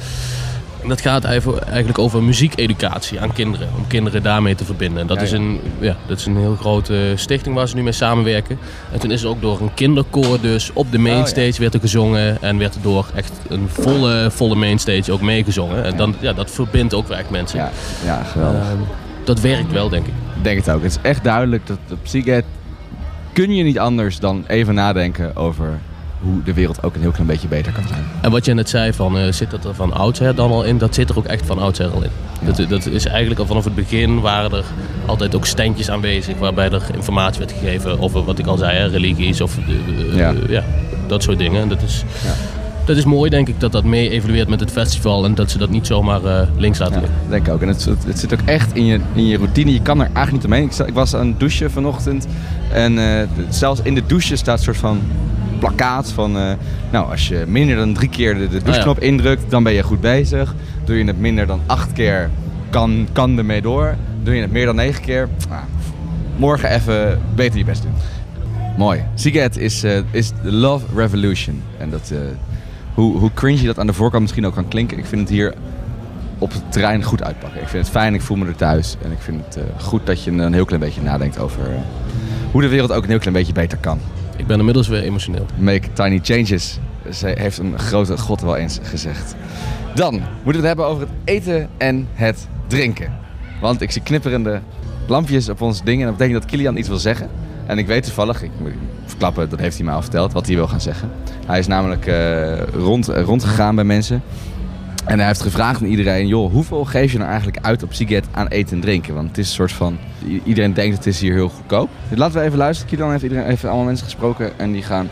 En 0.82 0.90
dat 0.90 1.02
gaat 1.02 1.24
eigenlijk 1.24 1.98
over 1.98 2.24
muziekeducatie 2.24 3.20
aan 3.20 3.34
kinderen, 3.34 3.68
om 3.78 3.88
kinderen 3.88 4.24
daarmee 4.24 4.56
te 4.56 4.66
verbinden. 4.66 5.02
En 5.02 5.08
dat, 5.08 5.18
Ja, 5.18 5.24
is 5.24 5.32
een, 5.32 5.60
ja, 5.80 5.96
dat 6.08 6.18
is 6.18 6.26
een 6.26 6.38
heel 6.38 6.56
grote 6.56 7.14
stichting 7.16 7.56
waar 7.56 7.68
ze 7.68 7.76
nu 7.76 7.84
mee 7.84 7.92
samenwerken. 7.92 8.60
En 8.92 9.00
toen 9.00 9.12
is 9.12 9.24
er 9.24 9.30
ook 9.30 9.42
door 9.42 9.62
een 9.62 9.74
kinderkoor 9.74 10.42
dus 10.42 10.72
op 10.74 10.92
de 10.92 10.98
mainstage 10.98 11.48
Oh, 11.48 11.54
ja. 11.54 11.60
werd 11.60 11.74
er 11.74 11.80
gezongen. 11.80 12.42
En 12.42 12.58
werd 12.58 12.76
er 12.76 12.82
door 12.82 13.06
echt 13.16 13.32
een 13.50 13.68
volle, 13.70 14.32
volle 14.32 14.56
mainstage 14.56 15.12
ook 15.12 15.22
meegezongen. 15.22 15.84
En 15.84 15.98
dan, 15.98 16.16
ja, 16.20 16.34
dat 16.34 16.52
verbindt 16.52 16.94
ook 16.94 17.10
echt 17.10 17.30
mensen. 17.30 17.60
Ja, 17.60 17.72
ja 18.06 18.24
geweldig. 18.24 18.64
Dat 19.24 19.40
werkt 19.40 19.72
wel, 19.72 19.90
denk 19.90 20.06
ik. 20.08 20.14
Ik 20.38 20.44
denk 20.44 20.58
het 20.66 20.70
ook. 20.76 20.82
Het 20.84 20.92
is 20.92 20.98
echt 21.10 21.24
duidelijk 21.24 21.68
dat 21.68 21.78
op 21.92 21.98
Seagate 22.04 22.44
kun 23.34 23.56
je 23.56 23.64
niet 23.64 23.80
anders 23.80 24.20
dan 24.20 24.44
even 24.48 24.74
nadenken 24.74 25.36
over 25.36 25.80
hoe 26.22 26.44
de 26.44 26.54
wereld 26.54 26.84
ook 26.84 26.96
een 26.96 27.02
heel 27.02 27.12
klein 27.12 27.28
beetje 27.28 27.48
beter 27.48 27.72
kan 27.72 27.84
zijn. 27.88 28.04
En 28.22 28.32
wat 28.32 28.46
je 28.46 28.54
net 28.54 28.70
zei, 28.70 28.94
van, 28.94 29.18
eh, 29.18 29.32
zit 29.32 29.52
dat 29.52 29.66
er 29.66 29.76
van 29.76 29.94
oudsher 29.94 30.36
dan 30.36 30.52
al 30.52 30.64
in? 30.64 30.78
Dat 30.78 30.96
zit 30.96 31.10
er 31.10 31.18
ook 31.18 31.26
echt 31.26 31.46
van 31.46 31.60
oudsher 31.60 31.88
al 31.90 32.04
in. 32.04 32.10
Dat, 32.42 32.70
dat 32.70 32.86
is 32.86 33.06
eigenlijk 33.06 33.40
al 33.40 33.46
vanaf 33.46 33.64
het 33.64 33.76
begin 33.76 34.20
waren 34.22 34.52
er 34.52 34.64
altijd 35.06 35.36
ook 35.36 35.46
standjes 35.46 35.90
aanwezig 35.90 36.38
waarbij 36.38 36.70
er 36.72 36.84
informatie 36.96 37.40
werd 37.40 37.52
gegeven 37.52 38.00
over 38.00 38.24
wat 38.24 38.40
ik 38.40 38.46
al 38.48 38.58
zei, 38.58 38.78
hè, 38.78 38.86
religies 38.88 39.42
of 39.42 39.58
eh, 39.58 40.16
Ja. 40.18 40.34
eh, 40.34 40.50
ja, 40.50 40.64
dat 41.08 41.24
soort 41.24 41.38
dingen. 41.38 41.62
En 41.62 41.70
dat 41.70 41.82
is, 41.82 42.04
Ja. 42.24 42.34
Dat 42.90 42.98
is 42.98 43.06
mooi 43.06 43.30
denk 43.30 43.48
ik 43.48 43.60
dat 43.60 43.72
dat 43.72 43.84
mee 43.84 44.10
evolueert 44.10 44.48
met 44.48 44.60
het 44.60 44.72
festival 44.72 45.26
en 45.26 45.36
dat 45.36 45.52
ze 45.52 45.58
dat 45.58 45.70
niet 45.70 45.88
zomaar 45.88 46.24
eh, 46.26 46.48
links 46.58 46.80
laten 46.80 46.94
Ja, 46.96 47.02
liggen. 47.02 47.20
denk 47.30 47.48
ik 47.48 47.54
ook. 47.54 47.62
En 47.62 47.68
het, 47.68 47.86
het, 47.86 48.04
het 48.06 48.20
zit 48.20 48.34
ook 48.34 48.40
echt 48.46 48.76
in 48.76 48.86
je, 48.86 49.00
in 49.14 49.28
je 49.28 49.38
routine. 49.38 49.74
Je 49.74 49.82
kan 49.82 50.00
er 50.00 50.10
eigenlijk 50.14 50.32
niet 50.32 50.46
omheen. 50.46 50.64
Ik, 50.80 50.88
ik 50.88 50.94
was 50.94 51.16
aan 51.16 51.28
het 51.28 51.40
douchen 51.40 51.72
vanochtend. 51.72 52.28
En 52.72 52.98
eh, 53.00 53.28
zelfs 53.50 53.82
in 53.84 53.96
de 53.96 54.04
douche 54.06 54.36
staat 54.36 54.58
een 54.58 54.64
soort 54.64 54.78
van 54.78 55.02
plakkaat 55.60 56.12
van... 56.12 56.38
eh, 56.38 56.52
nou, 56.92 57.12
als 57.12 57.28
je 57.28 57.44
minder 57.48 57.76
dan 57.76 57.94
drie 57.94 58.10
keer 58.10 58.38
de, 58.38 58.48
de 58.48 58.64
doucheknop 58.64 59.00
indrukt, 59.00 59.50
dan 59.52 59.64
ben 59.64 59.74
je 59.74 59.84
goed 59.84 60.02
bezig. 60.02 60.56
Doe 60.84 60.98
je 60.98 61.04
het 61.06 61.20
minder 61.20 61.48
dan 61.48 61.60
acht 61.66 61.94
keer, 61.94 62.30
kan, 62.70 63.08
kan 63.12 63.38
ermee 63.38 63.62
door. 63.62 63.96
Doe 64.24 64.36
je 64.36 64.42
het 64.42 64.52
meer 64.52 64.66
dan 64.66 64.76
negen 64.76 65.02
keer, 65.02 65.30
nou, 65.50 65.62
morgen 66.38 66.70
even 66.70 67.22
beter 67.36 67.58
je 67.58 67.66
best 67.66 67.82
doen. 67.82 67.92
Mooi. 68.78 69.04
Seagate 69.16 69.60
is, 69.62 69.84
is 70.12 70.32
de 70.44 70.52
Love 70.52 70.86
Revolution. 70.96 71.62
En 71.78 71.90
dat, 71.90 72.12
hoe, 73.00 73.18
hoe 73.18 73.34
cringy 73.34 73.66
dat 73.66 73.80
aan 73.80 73.88
de 73.88 73.94
voorkant 73.94 74.22
misschien 74.22 74.46
ook 74.46 74.54
kan 74.54 74.68
klinken. 74.68 74.98
Ik 74.98 75.06
vind 75.06 75.22
het 75.22 75.30
hier 75.30 75.54
op 76.38 76.52
het 76.52 76.72
terrein 76.72 77.04
goed 77.04 77.24
uitpakken. 77.24 77.62
Ik 77.62 77.68
vind 77.68 77.84
het 77.84 77.92
fijn, 77.92 78.14
ik 78.14 78.22
voel 78.22 78.38
me 78.38 78.46
er 78.46 78.56
thuis. 78.56 78.96
En 79.02 79.12
ik 79.12 79.20
vind 79.20 79.46
het 79.46 79.56
eh, 79.56 79.64
goed 79.78 80.06
dat 80.06 80.24
je 80.24 80.32
een 80.32 80.54
heel 80.54 80.66
klein 80.66 80.82
beetje 80.82 81.02
nadenkt 81.02 81.40
over 81.40 81.72
eh, 81.72 81.82
hoe 82.52 82.62
de 82.62 82.68
wereld 82.68 82.92
ook 82.92 83.04
een 83.04 83.10
heel 83.10 83.20
klein 83.20 83.34
beetje 83.34 83.54
beter 83.54 83.78
kan. 83.78 84.00
Ik 84.38 84.48
ben 84.48 84.60
inmiddels 84.60 84.88
weer 84.88 85.04
emotioneel. 85.04 85.46
Make 85.58 85.94
tiny 85.94 86.20
changes, 86.24 86.80
heeft 87.22 87.58
een 87.58 87.80
grote 87.80 88.18
god 88.18 88.42
wel 88.42 88.56
eens 88.56 88.80
gezegd. 88.84 89.36
Dan 89.96 90.14
moeten 90.14 90.44
we 90.44 90.52
het 90.52 90.66
hebben 90.66 90.86
over 90.86 91.02
het 91.02 91.12
eten 91.24 91.70
en 91.78 92.08
het 92.14 92.48
drinken. 92.68 93.18
Want 93.62 93.82
ik 93.82 93.92
zie 93.92 94.02
knipperende 94.02 94.62
lampjes 95.08 95.50
op 95.50 95.62
ons 95.62 95.84
ding. 95.84 96.00
En 96.00 96.08
dat 96.08 96.18
betekent 96.18 96.42
dat 96.42 96.52
Kilian 96.52 96.78
iets 96.78 96.88
wil 96.88 96.98
zeggen. 96.98 97.30
En 97.70 97.78
ik 97.78 97.88
weet 97.88 98.04
toevallig, 98.04 98.44
ik 98.44 98.52
moet 98.60 98.72
verklappen, 99.06 99.50
dat 99.50 99.60
heeft 99.60 99.76
hij 99.76 99.86
mij 99.86 99.94
al 99.94 100.02
verteld, 100.02 100.34
wat 100.34 100.46
hij 100.46 100.56
wil 100.56 100.68
gaan 100.68 100.82
zeggen. 100.82 101.12
Hij 101.46 101.60
is 101.60 101.68
namelijk 101.68 102.06
eh, 102.08 102.62
rond, 102.64 103.08
rondgegaan 103.08 103.76
bij 103.76 103.84
mensen. 103.84 104.24
En 105.06 105.18
hij 105.18 105.28
heeft 105.28 105.42
gevraagd 105.42 105.82
aan 105.82 105.88
iedereen, 105.88 106.28
joh, 106.28 106.52
hoeveel 106.52 106.86
geef 106.86 107.12
je 107.12 107.18
nou 107.18 107.30
eigenlijk 107.30 107.66
uit 107.66 107.84
op 107.84 107.94
Siget 107.94 108.26
aan 108.32 108.48
eten 108.48 108.76
en 108.76 108.82
drinken? 108.82 109.14
Want 109.14 109.28
het 109.28 109.38
is 109.38 109.48
een 109.48 109.54
soort 109.54 109.72
van, 109.72 109.98
iedereen 110.44 110.74
denkt 110.74 110.98
het 110.98 111.06
is 111.06 111.20
hier 111.20 111.34
heel 111.34 111.50
goedkoop. 111.50 111.90
Dus 112.10 112.18
laten 112.18 112.40
we 112.40 112.46
even 112.46 112.58
luisteren. 112.58 112.92
Kilian 112.92 113.12
heeft 113.12 113.24
iedereen 113.24 113.46
even 113.46 113.70
allemaal 113.70 113.86
mensen 113.86 114.06
gesproken 114.06 114.60
en 114.60 114.72
die 114.72 114.84
gaan 114.84 115.10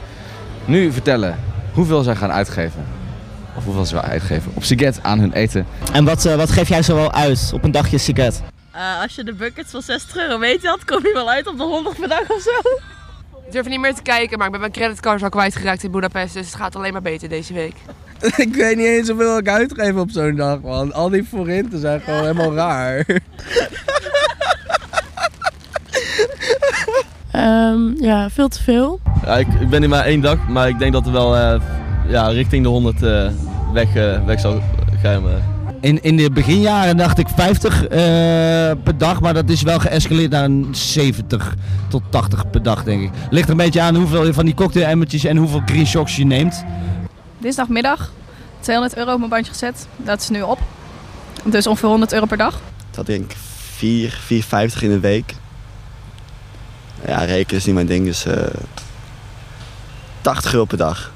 nu 0.65 0.91
vertellen 0.91 1.35
hoeveel 1.73 2.03
zij 2.03 2.15
gaan 2.15 2.31
uitgeven 2.31 2.83
of 3.55 3.63
hoeveel 3.65 3.85
ze 3.85 3.93
wel 3.93 4.03
uitgeven 4.03 4.51
op 4.53 4.63
Siget 4.63 4.99
aan 5.01 5.19
hun 5.19 5.33
eten. 5.33 5.65
En 5.93 6.05
wat, 6.05 6.25
eh, 6.25 6.35
wat 6.35 6.51
geef 6.51 6.69
jij 6.69 6.81
zo 6.81 6.95
wel 6.95 7.13
uit 7.13 7.51
op 7.53 7.63
een 7.63 7.71
dagje 7.71 7.97
Siget? 7.97 8.41
Eh, 8.77 9.01
als 9.01 9.15
je 9.15 9.23
de 9.23 9.33
buckets 9.33 9.71
van 9.71 9.81
60 9.81 10.17
euro 10.17 10.39
weet 10.39 10.65
had, 10.65 10.85
kom 10.85 11.05
je 11.05 11.13
wel 11.13 11.29
uit 11.29 11.47
op 11.47 11.57
de 11.57 11.63
100 11.63 11.99
per 11.99 12.07
dag 12.07 12.29
of 12.29 12.41
zo. 12.41 12.69
Ik 13.45 13.51
durf 13.51 13.67
niet 13.67 13.79
meer 13.79 13.93
te 13.93 14.01
kijken, 14.01 14.37
maar 14.37 14.45
ik 14.45 14.51
ben 14.51 14.61
mijn 14.61 14.71
creditcard 14.71 15.23
al 15.23 15.29
kwijtgeraakt 15.29 15.83
in 15.83 15.91
Budapest. 15.91 16.33
Dus 16.33 16.45
het 16.45 16.55
gaat 16.55 16.75
alleen 16.75 16.93
maar 16.93 17.01
beter 17.01 17.29
deze 17.29 17.53
week. 17.53 17.75
ik 18.45 18.55
weet 18.55 18.75
niet 18.77 18.85
eens 18.85 19.07
hoeveel 19.09 19.37
ik 19.37 19.49
uitgeef 19.49 19.95
op 19.95 20.09
zo'n 20.11 20.35
dag, 20.35 20.61
man. 20.61 20.93
Al 20.93 21.09
die 21.09 21.23
forinten 21.23 21.79
zijn 21.79 22.01
gewoon 22.01 22.21
helemaal 22.21 22.53
raar. 22.53 23.05
Ehm, 27.31 28.03
ja, 28.03 28.29
veel 28.29 28.47
te 28.47 28.63
veel. 28.63 28.99
Ja, 29.25 29.37
ik, 29.37 29.47
ik 29.59 29.69
ben 29.69 29.79
hier 29.79 29.89
maar 29.89 30.05
één 30.05 30.21
dag, 30.21 30.47
maar 30.47 30.67
ik 30.67 30.79
denk 30.79 30.93
dat 30.93 31.05
er 31.05 31.11
wel 31.11 31.35
eh, 31.35 31.61
ja, 32.07 32.27
richting 32.27 32.63
de 32.63 32.69
100 32.69 33.03
eh, 33.03 33.29
weg, 33.73 33.93
weg 34.25 34.39
zal 34.39 34.61
gaan. 35.01 35.56
Eh. 35.81 35.89
In, 35.89 36.03
in 36.03 36.17
de 36.17 36.31
beginjaren 36.31 36.97
dacht 36.97 37.17
ik 37.17 37.27
50 37.35 37.83
eh, 37.83 37.89
per 38.83 38.97
dag, 38.97 39.21
maar 39.21 39.33
dat 39.33 39.49
is 39.49 39.61
wel 39.61 39.79
geëscaleerd 39.79 40.31
naar 40.31 40.43
een 40.43 40.67
70 40.71 41.53
tot 41.87 42.01
80 42.09 42.49
per 42.49 42.63
dag, 42.63 42.83
denk 42.83 43.01
ik. 43.01 43.09
Ligt 43.29 43.45
er 43.45 43.51
een 43.51 43.57
beetje 43.57 43.81
aan 43.81 43.95
hoeveel 43.95 44.25
je 44.25 44.33
van 44.33 44.45
die 44.45 44.53
cocktailemmertjes 44.53 45.23
en 45.23 45.37
hoeveel 45.37 45.61
green 45.65 45.87
shocks 45.87 46.15
je 46.15 46.25
neemt. 46.25 46.63
Dinsdagmiddag, 47.37 48.11
200 48.59 48.97
euro 48.97 49.11
op 49.11 49.17
mijn 49.17 49.29
bandje 49.29 49.51
gezet. 49.51 49.87
Dat 49.95 50.21
is 50.21 50.29
nu 50.29 50.41
op. 50.41 50.59
Dus 51.43 51.67
ongeveer 51.67 51.89
100 51.89 52.13
euro 52.13 52.25
per 52.25 52.37
dag. 52.37 52.59
Dat 52.91 53.05
denk 53.05 53.31
ik 53.31 53.37
4, 53.75 54.19
4,50 54.73 54.79
in 54.79 54.89
de 54.89 54.99
week. 54.99 55.33
Ja, 57.05 57.23
rekenen 57.23 57.59
is 57.59 57.65
niet 57.65 57.75
mijn 57.75 57.87
ding, 57.87 58.05
dus 58.05 58.25
eh 58.25 58.43
80 60.21 60.53
euro 60.53 60.65
per 60.65 60.77
dag. 60.77 61.11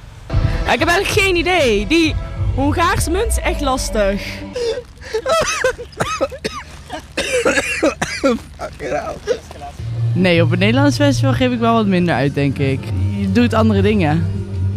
ik 0.71 0.79
heb 0.79 0.87
eigenlijk 0.87 1.19
geen 1.19 1.35
idee. 1.35 1.87
Die 1.87 2.15
Hongaarse 2.55 3.11
munt 3.11 3.27
is 3.27 3.39
echt 3.39 3.61
lastig. 3.61 4.21
Nee, 10.13 10.41
op 10.43 10.51
een 10.51 10.59
Nederlands 10.59 10.95
festival 10.95 11.33
geef 11.33 11.51
ik 11.51 11.59
wel 11.59 11.73
wat 11.73 11.85
minder 11.87 12.15
uit, 12.15 12.33
denk 12.33 12.57
ik. 12.57 12.79
Je 13.19 13.31
doet 13.31 13.53
andere 13.53 13.81
dingen, 13.81 14.25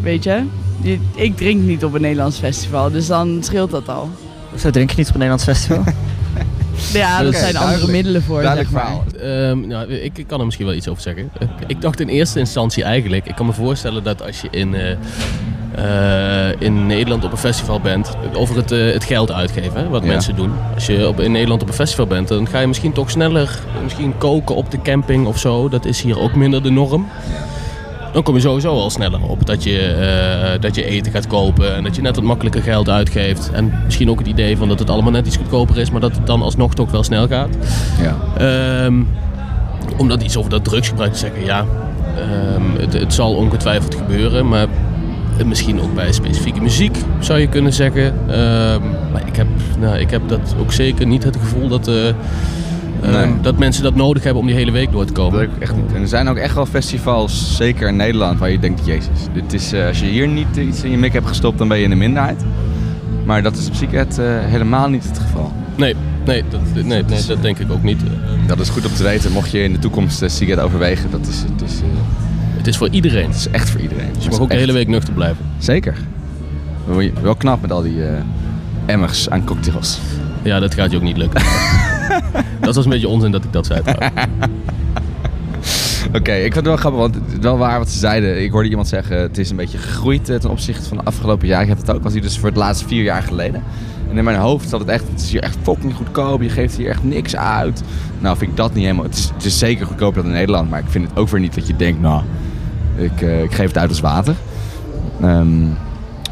weet 0.00 0.24
je. 0.24 0.42
Je- 0.80 0.98
Ik 1.14 1.36
drink 1.36 1.62
niet 1.62 1.84
op 1.84 1.94
een 1.94 2.00
Nederlands 2.00 2.38
festival, 2.38 2.90
dus 2.90 3.06
dan 3.06 3.38
scheelt 3.42 3.70
dat 3.70 3.88
al. 3.88 4.08
Zo 4.58 4.70
drink 4.70 4.90
je 4.90 4.96
niet 4.96 5.08
op 5.08 5.14
een 5.14 5.20
Nederlands 5.20 5.44
festival? 5.44 5.84
Ja, 6.92 7.18
dat 7.18 7.28
Oké, 7.28 7.36
zijn 7.36 7.46
andere 7.56 7.64
duidelijk. 7.66 7.92
middelen 7.92 8.22
voor, 8.22 8.42
Duidelijk 8.42 8.70
zeg 8.70 8.82
maar. 8.82 8.92
verhaal. 9.16 9.50
Ehm, 9.50 9.66
nou, 9.66 9.92
ik, 9.92 10.18
ik 10.18 10.26
kan 10.26 10.38
er 10.38 10.44
misschien 10.44 10.66
wel 10.66 10.74
iets 10.74 10.88
over 10.88 11.02
zeggen. 11.02 11.30
Ik 11.66 11.80
dacht 11.80 12.00
in 12.00 12.08
eerste 12.08 12.38
instantie 12.38 12.84
eigenlijk... 12.84 13.26
Ik 13.26 13.34
kan 13.34 13.46
me 13.46 13.52
voorstellen 13.52 14.02
dat 14.04 14.22
als 14.22 14.40
je 14.40 14.48
in, 14.50 14.74
eh, 14.74 14.96
eh, 15.76 16.60
in 16.60 16.86
Nederland 16.86 17.24
op 17.24 17.32
een 17.32 17.38
festival 17.38 17.80
bent... 17.80 18.16
Over 18.32 18.56
het, 18.56 18.72
eh, 18.72 18.92
het 18.92 19.04
geld 19.04 19.32
uitgeven, 19.32 19.80
hè, 19.80 19.88
wat 19.88 20.02
Ja. 20.02 20.08
mensen 20.08 20.36
doen. 20.36 20.52
Als 20.74 20.86
je 20.86 21.08
op, 21.08 21.20
in 21.20 21.32
Nederland 21.32 21.62
op 21.62 21.68
een 21.68 21.74
festival 21.74 22.06
bent... 22.06 22.28
Dan 22.28 22.48
ga 22.48 22.58
je 22.60 22.66
misschien 22.66 22.92
toch 22.92 23.10
sneller 23.10 23.58
misschien 23.82 24.18
koken 24.18 24.54
op 24.54 24.70
de 24.70 24.82
camping 24.82 25.26
of 25.26 25.38
zo. 25.38 25.68
Dat 25.68 25.84
is 25.84 26.02
hier 26.02 26.20
ook 26.20 26.34
minder 26.34 26.62
de 26.62 26.70
norm. 26.70 27.06
Dan 28.12 28.22
kom 28.22 28.34
je 28.34 28.40
sowieso 28.40 28.68
al 28.68 28.90
sneller 28.90 29.22
op 29.22 29.46
dat 29.46 29.62
je, 29.62 29.78
eh, 29.80 30.60
dat 30.60 30.74
je 30.74 30.84
eten 30.84 31.12
gaat 31.12 31.26
kopen 31.26 31.74
en 31.74 31.82
dat 31.84 31.96
je 31.96 32.02
net 32.02 32.14
wat 32.16 32.24
makkelijker 32.24 32.62
geld 32.62 32.88
uitgeeft. 32.88 33.50
En 33.52 33.72
misschien 33.84 34.10
ook 34.10 34.18
het 34.18 34.26
idee 34.28 34.56
van 34.56 34.68
dat 34.68 34.78
het 34.78 34.90
allemaal 34.90 35.12
net 35.12 35.26
iets 35.26 35.36
goedkoper 35.36 35.78
is, 35.78 35.90
maar 35.90 36.00
dat 36.00 36.16
het 36.16 36.26
dan 36.26 36.42
alsnog 36.42 36.74
toch 36.74 36.90
wel 36.90 37.02
snel 37.02 37.26
gaat. 37.28 37.48
Ja. 38.02 38.16
Ehm, 38.84 39.02
om 39.96 40.08
dat 40.08 40.22
iets 40.22 40.36
over 40.36 40.50
dat 40.50 40.64
drugsgebruik 40.64 41.12
te 41.12 41.18
zeggen, 41.18 41.44
ja, 41.44 41.64
ehm, 42.16 42.80
het, 42.80 42.92
het 42.92 43.14
zal 43.14 43.34
ongetwijfeld 43.34 43.94
gebeuren, 43.94 44.48
maar 44.48 44.66
misschien 45.46 45.80
ook 45.80 45.94
bij 45.94 46.12
specifieke 46.12 46.60
muziek 46.60 46.96
zou 47.18 47.38
je 47.38 47.48
kunnen 47.48 47.72
zeggen. 47.72 48.14
Ehm, 48.28 48.80
maar 49.12 49.26
ik 49.26 49.36
heb, 49.36 49.46
nou, 49.78 49.98
ik 49.98 50.10
heb 50.10 50.28
dat 50.28 50.54
ook 50.60 50.72
zeker 50.72 51.06
niet 51.06 51.24
het 51.24 51.36
gevoel 51.36 51.68
dat, 51.68 51.88
eh, 51.88 52.08
ehm, 53.02 53.32
dat 53.42 53.58
mensen 53.58 53.82
dat 53.82 53.94
nodig 53.94 54.22
hebben 54.22 54.40
om 54.40 54.48
die 54.48 54.56
hele 54.56 54.70
week 54.70 54.92
door 54.92 55.04
te 55.04 55.12
komen. 55.12 55.32
Dat 55.32 55.56
ik 55.56 55.62
echt 55.62 55.76
niet. 55.76 55.92
En 55.94 56.00
er 56.00 56.08
zijn 56.08 56.28
ook 56.28 56.36
echt 56.36 56.54
wel 56.54 56.66
festivals, 56.66 57.56
zeker 57.56 57.88
in 57.88 57.96
Nederland, 57.96 58.38
waar 58.38 58.50
je 58.50 58.58
denkt, 58.58 58.86
jezus, 58.86 59.18
dit 59.32 59.52
is, 59.52 59.72
eh, 59.72 59.86
als 59.86 60.00
je 60.00 60.06
hier 60.06 60.28
niet 60.28 60.56
iets 60.56 60.82
in 60.82 60.90
je 60.90 60.98
mik 60.98 61.12
hebt 61.12 61.26
gestopt, 61.26 61.58
dan 61.58 61.68
ben 61.68 61.78
je 61.78 61.84
in 61.84 61.90
de 61.90 61.96
minderheid. 61.96 62.44
Maar 63.24 63.42
dat 63.42 63.56
is 63.56 63.68
op 63.68 63.90
eh 63.92 64.24
helemaal 64.40 64.88
niet 64.88 65.04
het 65.04 65.18
geval. 65.18 65.52
Nee, 65.76 65.94
nee, 66.24 66.44
dat, 66.48 66.60
nee, 66.74 67.02
nee, 67.02 67.24
dat 67.26 67.42
denk 67.42 67.58
ik 67.58 67.72
ook 67.72 67.82
niet. 67.82 68.00
Dat 68.46 68.60
is 68.60 68.68
goed 68.68 68.86
om 68.86 68.92
te 68.94 69.02
weten, 69.02 69.32
mocht 69.32 69.50
je 69.50 69.62
in 69.62 69.72
de 69.72 69.78
toekomst 69.78 70.22
uh, 70.22 70.28
Ziget 70.28 70.60
overwegen. 70.60 71.10
Dat 71.10 71.26
is, 71.26 71.40
het, 71.52 71.70
is, 71.70 71.80
eh, 71.80 71.86
Het 72.64 72.72
is 72.72 72.78
voor 72.78 72.88
iedereen. 72.88 73.26
het 73.26 73.36
is 73.36 73.48
echt 73.48 73.70
voor 73.70 73.80
iedereen. 73.80 74.12
Dus 74.12 74.24
je 74.24 74.30
mag 74.30 74.40
ook 74.40 74.50
de 74.50 74.56
hele 74.56 74.72
week 74.72 74.88
nuchter 74.88 75.14
blijven. 75.14 75.44
Zeker. 75.58 75.96
Wel, 76.86 77.10
wel 77.22 77.34
knap 77.34 77.60
met 77.60 77.72
al 77.72 77.82
die 77.82 78.06
eh, 78.06 78.12
emmers 78.86 79.30
aan 79.30 79.44
cocktails. 79.44 79.98
Ja, 80.42 80.60
dat 80.60 80.74
gaat 80.74 80.90
je 80.90 80.96
ook 80.96 81.02
niet 81.02 81.16
lukken. 81.16 81.42
dat 82.60 82.74
was 82.74 82.84
een 82.84 82.90
beetje 82.90 83.08
onzin 83.08 83.30
dat 83.30 83.44
ik 83.44 83.52
dat 83.52 83.66
zei. 83.66 83.80
Oké, 86.18 86.32
ik 86.32 86.42
vind 86.42 86.54
het 86.54 86.64
wel 86.64 86.76
grappig, 86.76 87.00
want 87.00 87.14
het 87.14 87.24
is 87.32 87.38
wel 87.38 87.58
waar 87.58 87.78
wat 87.78 87.90
ze 87.90 87.98
zeiden. 87.98 88.42
Ik 88.42 88.50
hoorde 88.50 88.68
iemand 88.68 88.88
zeggen, 88.88 89.16
het 89.16 89.38
is 89.38 89.50
een 89.50 89.56
beetje 89.56 89.78
gegroeid 89.78 90.28
eh, 90.28 90.36
ten 90.36 90.50
opzichte 90.50 90.88
van 90.88 90.96
de 90.96 91.04
afgelopen 91.04 91.46
jaar. 91.46 91.62
Ik 91.62 91.68
heb 91.68 91.78
het 91.78 91.90
ook, 91.90 92.02
was 92.02 92.12
hier 92.12 92.22
dus 92.22 92.38
voor 92.38 92.48
het 92.48 92.58
laatste 92.58 92.88
vier 92.88 93.02
jaar 93.02 93.22
geleden. 93.22 93.62
En 94.10 94.18
in 94.18 94.24
mijn 94.24 94.38
hoofd 94.38 94.68
zat 94.68 94.80
het 94.80 94.88
echt, 94.88 95.08
het 95.08 95.20
is 95.20 95.30
hier 95.30 95.42
echt 95.42 95.56
fucking 95.62 95.94
goedkoop. 95.94 96.42
Je 96.42 96.48
geeft 96.48 96.76
hier 96.76 96.88
echt 96.88 97.04
niks 97.04 97.36
uit. 97.36 97.82
Nou 98.18 98.36
vind 98.36 98.50
ik 98.50 98.56
dat 98.56 98.74
niet 98.74 98.84
helemaal, 98.84 99.04
het 99.04 99.16
is, 99.16 99.30
het 99.34 99.44
is 99.44 99.58
zeker 99.58 99.86
goedkoper 99.86 100.22
dan 100.22 100.30
in 100.30 100.36
Nederland. 100.36 100.70
Maar 100.70 100.80
ik 100.80 100.88
vind 100.88 101.08
het 101.08 101.18
ook 101.18 101.28
weer 101.28 101.40
niet 101.40 101.54
dat 101.54 101.66
je 101.66 101.76
denkt, 101.76 102.00
nou, 102.00 102.22
ik, 102.96 103.22
eh, 103.22 103.42
ik 103.42 103.54
geef 103.54 103.66
het 103.66 103.78
uit 103.78 103.88
als 103.88 104.00
water. 104.00 104.34
Ehm, 105.20 105.60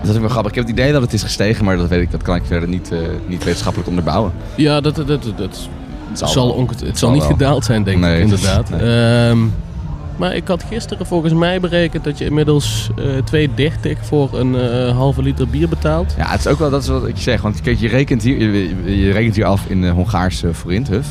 dat 0.02 0.14
is 0.14 0.20
wel 0.20 0.28
grappig. 0.28 0.50
Ik 0.50 0.56
heb 0.58 0.66
het 0.66 0.78
idee 0.78 0.92
dat 0.92 1.02
het 1.02 1.12
is 1.12 1.22
gestegen, 1.22 1.64
maar 1.64 1.76
dat, 1.76 1.88
weet 1.88 2.02
ik, 2.02 2.10
dat 2.10 2.22
kan 2.22 2.36
ik 2.36 2.42
verder 2.46 2.68
niet, 2.68 2.92
eh, 2.92 2.98
niet 3.26 3.44
wetenschappelijk 3.44 3.88
onderbouwen. 3.88 4.32
Ja, 4.54 4.80
dat, 4.80 4.96
dat, 4.96 5.06
dat, 5.06 5.22
dat 5.36 5.68
zal 6.12 6.60
het 6.68 6.80
Het 6.80 6.98
zal 6.98 7.10
niet 7.10 7.20
wel. 7.20 7.30
gedaald 7.30 7.64
zijn, 7.64 7.82
denk 7.82 7.98
Nee, 7.98 8.16
ik, 8.16 8.22
inderdaad. 8.22 8.70
nee. 8.70 8.80
Ehm, 9.28 9.38
maar 10.16 10.34
ik 10.36 10.48
had 10.48 10.64
gisteren 10.68 11.06
volgens 11.06 11.32
mij 11.32 11.60
berekend 11.60 12.04
dat 12.04 12.18
je 12.18 12.24
inmiddels 12.24 12.90
eh 12.96 13.04
2,30 13.24 14.04
voor 14.04 14.38
een 14.38 14.54
halve 14.94 15.22
liter 15.22 15.48
bier 15.48 15.68
betaalt. 15.68 16.14
Ja, 16.18 16.26
het 16.30 16.40
is 16.40 16.46
ook 16.46 16.58
wel 16.58 16.70
dat 16.70 16.82
is 16.82 16.88
wat 16.88 17.06
ik 17.06 17.16
zeg. 17.16 17.42
Want 17.42 17.60
kijk, 17.60 17.78
je 17.78 17.88
rekent 17.88 18.22
hier, 18.22 18.38
je, 18.52 19.00
je 19.00 19.12
rekent 19.12 19.34
hier 19.36 19.44
af 19.44 19.64
in 19.68 19.80
de 19.80 19.88
Hongaarse 19.88 20.54
forinthuf. 20.54 21.06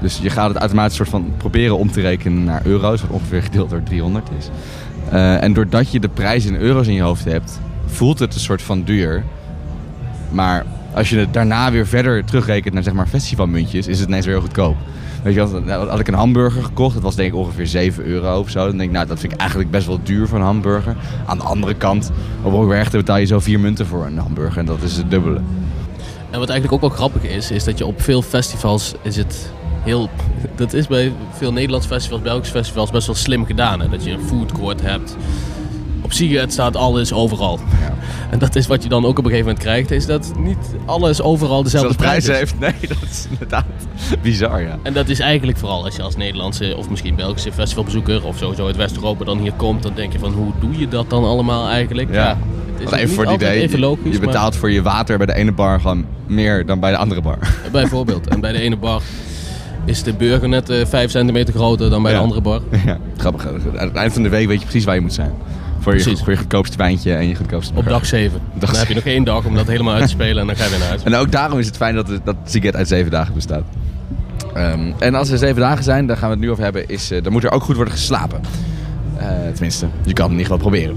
Dus 0.00 0.18
je 0.22 0.30
gaat 0.30 0.48
het 0.48 0.56
automatisch 0.58 0.96
soort 0.96 1.08
van 1.08 1.32
proberen 1.36 1.78
om 1.78 1.90
te 1.90 2.00
rekenen 2.00 2.44
naar 2.44 2.60
euro's, 2.64 3.00
wat 3.00 3.10
ongeveer 3.10 3.42
gedeeld 3.42 3.70
door 3.70 3.82
300 3.82 4.28
is. 4.38 4.48
Eh, 5.10 5.42
en 5.42 5.52
doordat 5.52 5.92
je 5.92 6.00
de 6.00 6.08
prijs 6.08 6.46
in 6.46 6.56
euro's 6.56 6.86
in 6.86 6.94
je 6.94 7.02
hoofd 7.02 7.24
hebt, 7.24 7.60
voelt 7.86 8.18
het 8.18 8.34
een 8.34 8.40
soort 8.40 8.62
van 8.62 8.82
duur. 8.82 9.24
Maar 10.30 10.64
als 10.94 11.10
je 11.10 11.18
het 11.18 11.32
daarna 11.34 11.70
weer 11.70 11.86
verder 11.86 12.24
terugrekent 12.24 12.74
naar 12.74 12.82
zeg 12.82 12.92
maar 12.92 13.06
festivalmuntjes, 13.06 13.86
is 13.86 13.98
het 13.98 14.08
ineens 14.08 14.24
weer 14.24 14.34
heel 14.34 14.44
goedkoop. 14.44 14.76
Weet 15.22 15.34
je, 15.34 15.48
wat, 15.48 15.64
nou, 15.64 15.88
had 15.88 16.00
ik 16.00 16.08
een 16.08 16.14
hamburger 16.14 16.62
gekocht, 16.62 16.94
dat 16.94 17.02
was 17.02 17.14
denk 17.14 17.32
ik 17.32 17.38
ongeveer 17.38 17.66
7 17.66 18.04
euro 18.04 18.38
of 18.38 18.50
zo. 18.50 18.66
Dan 18.66 18.76
denk 18.76 18.88
ik, 18.88 18.96
nou, 18.96 19.06
dat 19.06 19.20
vind 19.20 19.32
ik 19.32 19.38
eigenlijk 19.38 19.70
best 19.70 19.86
wel 19.86 20.00
duur 20.02 20.28
voor 20.28 20.38
een 20.38 20.44
hamburger. 20.44 20.96
Aan 21.26 21.38
de 21.38 21.44
andere 21.44 21.74
kant, 21.74 22.10
op 22.42 22.68
betaal 22.90 23.16
je 23.16 23.26
zo 23.26 23.38
vier 23.38 23.60
munten 23.60 23.86
voor 23.86 24.06
een 24.06 24.18
hamburger 24.18 24.58
en 24.58 24.66
dat 24.66 24.82
is 24.82 24.96
het 24.96 25.10
dubbele. 25.10 25.40
En 26.30 26.38
wat 26.38 26.48
eigenlijk 26.48 26.72
ook 26.72 26.88
wel 26.88 26.98
grappig 26.98 27.30
is, 27.30 27.50
is 27.50 27.64
dat 27.64 27.78
je 27.78 27.86
op 27.86 28.02
veel 28.02 28.22
festivals 28.22 28.94
is 29.02 29.16
het 29.16 29.50
heel... 29.84 30.08
Dat 30.56 30.72
is 30.72 30.86
bij 30.86 31.12
veel 31.32 31.52
Nederlandse 31.52 31.88
festivals, 31.88 32.22
Belgische 32.22 32.54
festivals 32.54 32.90
best 32.90 33.06
wel 33.06 33.16
slim 33.16 33.44
gedaan. 33.46 33.80
Hè? 33.80 33.88
Dat 33.88 34.04
je 34.04 34.10
een 34.10 34.22
food 34.26 34.52
court 34.52 34.80
hebt. 34.82 35.16
Op 36.02 36.12
Siget 36.12 36.52
staat 36.52 36.76
alles 36.76 37.12
overal. 37.12 37.60
En 38.30 38.38
dat 38.38 38.56
is 38.56 38.66
wat 38.66 38.82
je 38.82 38.88
dan 38.88 39.04
ook 39.04 39.18
op 39.18 39.24
een 39.24 39.30
gegeven 39.30 39.44
moment 39.46 39.64
krijgt, 39.64 39.90
is 39.90 40.06
dat 40.06 40.32
niet 40.38 40.56
alles 40.84 41.22
overal 41.22 41.62
dezelfde 41.62 41.94
prijs 41.94 42.26
heeft. 42.26 42.58
Nee, 42.60 42.74
dat 42.80 42.96
is 43.10 43.26
inderdaad 43.30 43.64
bizar, 44.22 44.62
ja. 44.62 44.78
En 44.82 44.92
dat 44.92 45.08
is 45.08 45.18
eigenlijk 45.20 45.58
vooral 45.58 45.84
als 45.84 45.96
je 45.96 46.02
als 46.02 46.16
Nederlandse 46.16 46.74
of 46.76 46.90
misschien 46.90 47.14
Belgische 47.14 47.52
festivalbezoeker 47.52 48.24
of 48.24 48.36
sowieso 48.38 48.66
uit 48.66 48.76
West-Europa 48.76 49.24
dan 49.24 49.38
hier 49.38 49.52
komt, 49.52 49.82
dan 49.82 49.92
denk 49.94 50.12
je 50.12 50.18
van 50.18 50.32
hoe 50.32 50.52
doe 50.60 50.78
je 50.78 50.88
dat 50.88 51.10
dan 51.10 51.24
allemaal 51.24 51.68
eigenlijk? 51.68 52.12
Ja. 52.12 52.28
het 52.28 52.38
is 52.78 52.84
Want 52.84 52.96
even 52.96 53.06
niet 53.06 53.14
voor 53.14 53.24
het 53.24 53.34
idee, 53.34 53.60
even 53.62 53.78
logisch, 53.78 54.02
je 54.04 54.10
maar- 54.10 54.20
betaalt 54.20 54.56
voor 54.56 54.70
je 54.70 54.82
water 54.82 55.16
bij 55.18 55.26
de 55.26 55.34
ene 55.34 55.52
bar 55.52 55.80
gewoon 55.80 56.04
meer 56.26 56.66
dan 56.66 56.80
bij 56.80 56.90
de 56.90 56.96
andere 56.96 57.20
bar. 57.20 57.38
Bijvoorbeeld. 57.72 58.26
En 58.28 58.40
bij 58.40 58.52
de 58.52 58.58
ene 58.58 58.76
bar 58.76 59.02
is 59.84 60.02
de 60.02 60.12
burger 60.12 60.48
net 60.48 60.68
eh 60.70 60.86
5 60.86 61.10
centimeter 61.10 61.54
groter 61.54 61.90
dan 61.90 62.02
bij 62.02 62.12
Ja. 62.12 62.16
de 62.18 62.22
andere 62.22 62.40
bar. 62.40 62.60
Ja, 62.86 62.98
grappig. 63.16 63.46
Aan 63.76 63.86
het 63.86 63.96
eind 63.96 64.12
van 64.12 64.22
de 64.22 64.28
week 64.28 64.46
weet 64.46 64.58
je 64.58 64.64
precies 64.64 64.84
waar 64.84 64.94
je 64.94 65.00
moet 65.00 65.12
zijn. 65.12 65.32
Voor 65.80 65.96
je, 65.96 66.16
voor 66.16 66.30
je 66.32 66.36
goedkoopste 66.38 66.76
wijntje 66.76 67.14
en 67.14 67.28
je 67.28 67.34
goedkoopste 67.34 67.72
Op 67.76 67.84
dag 67.84 68.06
7. 68.06 68.40
Dan 68.54 68.76
heb 68.76 68.88
je 68.88 68.94
nog 68.94 69.04
één 69.04 69.24
dag 69.24 69.44
om 69.44 69.54
dat 69.54 69.66
helemaal 69.66 69.94
uit 69.94 70.02
te 70.02 70.08
spelen 70.08 70.38
en 70.40 70.46
dan 70.46 70.56
ga 70.56 70.64
je 70.64 70.70
weer 70.70 70.78
naar 70.78 70.88
huis. 70.88 71.02
En 71.12 71.14
ook 71.14 71.32
daarom 71.32 71.58
is 71.58 71.66
het 71.66 71.76
fijn 71.76 71.94
dat, 71.94 72.08
het- 72.08 72.24
dat 72.24 72.36
Ziget 72.44 72.76
uit 72.76 72.88
zeven 72.88 73.10
dagen 73.10 73.34
bestaat. 73.34 73.62
Ehm, 74.54 74.92
en 74.98 75.14
als 75.14 75.30
er 75.30 75.38
zeven 75.38 75.60
dagen 75.60 75.84
zijn, 75.84 76.06
daar 76.06 76.16
gaan 76.16 76.28
we 76.28 76.34
het 76.34 76.44
nu 76.44 76.50
over 76.50 76.62
hebben, 76.62 76.88
is, 76.88 77.10
eh, 77.10 77.22
dan 77.22 77.32
moet 77.32 77.44
er 77.44 77.50
ook 77.52 77.62
goed 77.62 77.76
worden 77.76 77.94
geslapen. 77.94 78.40
Eh, 79.16 79.26
tenminste, 79.52 79.86
je 80.04 80.12
kan 80.12 80.24
het 80.30 80.32
in 80.34 80.38
ieder 80.40 80.52
geval 80.52 80.58
proberen. 80.70 80.96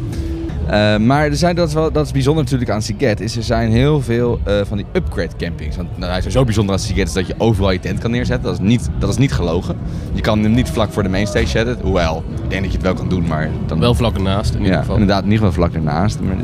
Eh, 0.67 0.97
maar 0.97 1.25
er 1.25 1.35
zijn, 1.35 1.55
dat, 1.55 1.67
is 1.67 1.73
wel, 1.73 1.91
dat 1.91 2.05
is 2.05 2.11
bijzonder 2.11 2.43
natuurlijk 2.43 2.71
aan 2.71 2.81
Siget. 2.81 3.19
Is 3.19 3.35
er 3.35 3.43
zijn 3.43 3.71
heel 3.71 4.01
veel 4.01 4.39
eh, 4.43 4.61
van 4.63 4.77
die 4.77 4.85
upgrade 4.93 5.35
campings. 5.37 5.75
Want 5.75 5.97
nou, 5.97 6.13
het 6.13 6.25
is 6.25 6.33
zo 6.33 6.43
bijzonder 6.43 6.75
aan 6.75 6.81
Siget 6.81 7.07
is 7.07 7.13
dat 7.13 7.27
je 7.27 7.35
overal 7.37 7.71
je 7.71 7.79
tent 7.79 7.99
kan 7.99 8.11
neerzetten. 8.11 8.43
Dat 8.43 8.53
is, 8.53 8.67
niet, 8.67 8.89
dat 8.99 9.09
is 9.09 9.17
niet 9.17 9.33
gelogen. 9.33 9.77
Je 10.13 10.21
kan 10.21 10.43
hem 10.43 10.51
niet 10.51 10.69
vlak 10.69 10.91
voor 10.91 11.03
de 11.03 11.09
mainstage 11.09 11.47
zetten. 11.47 11.77
Hoewel, 11.81 12.23
ik 12.43 12.49
denk 12.49 12.61
dat 12.61 12.71
je 12.71 12.77
het 12.77 12.85
wel 12.85 12.93
kan 12.93 13.09
doen. 13.09 13.27
Maar 13.27 13.49
dan... 13.65 13.79
Wel 13.79 13.95
vlak 13.95 14.15
ernaast 14.15 14.53
in 14.53 14.59
ieder 14.59 14.73
ja, 14.73 14.79
geval. 14.79 14.93
inderdaad, 14.93 15.23
in 15.23 15.31
ieder 15.31 15.45
geval 15.45 15.63
vlak 15.63 15.73
ernaast. 15.73 16.19
Maar 16.19 16.35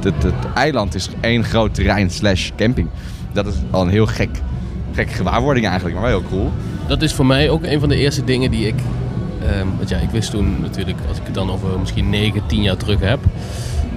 het, 0.00 0.34
eiland 0.54 0.94
is 0.94 1.08
één 1.20 1.44
groot 1.44 1.74
terrein 1.74 2.10
slash 2.10 2.50
camping. 2.56 2.88
Dat 3.32 3.46
is 3.46 3.54
al 3.70 3.82
een 3.82 3.90
heel 3.90 4.06
gek, 4.06 4.30
gekke 4.92 5.12
gewaarwording 5.12 5.66
eigenlijk, 5.66 6.00
maar 6.00 6.10
wel 6.10 6.20
heel 6.20 6.28
cool. 6.28 6.52
Dat 6.86 7.02
is 7.02 7.14
voor 7.14 7.26
mij 7.26 7.50
ook 7.50 7.62
een 7.62 7.80
van 7.80 7.88
de 7.88 7.96
eerste 7.96 8.24
dingen 8.24 8.50
die 8.50 8.66
ik... 8.66 8.74
ehm, 9.50 9.66
want 9.76 9.88
ja, 9.88 9.96
ik 9.96 10.10
wist 10.10 10.30
toen 10.30 10.56
natuurlijk, 10.60 10.98
als 11.08 11.16
ik 11.18 11.22
het 11.24 11.34
dan 11.34 11.50
over 11.50 11.78
misschien 11.80 12.10
9, 12.10 12.42
10 12.46 12.62
jaar 12.62 12.76
terug 12.76 13.00
heb... 13.00 13.18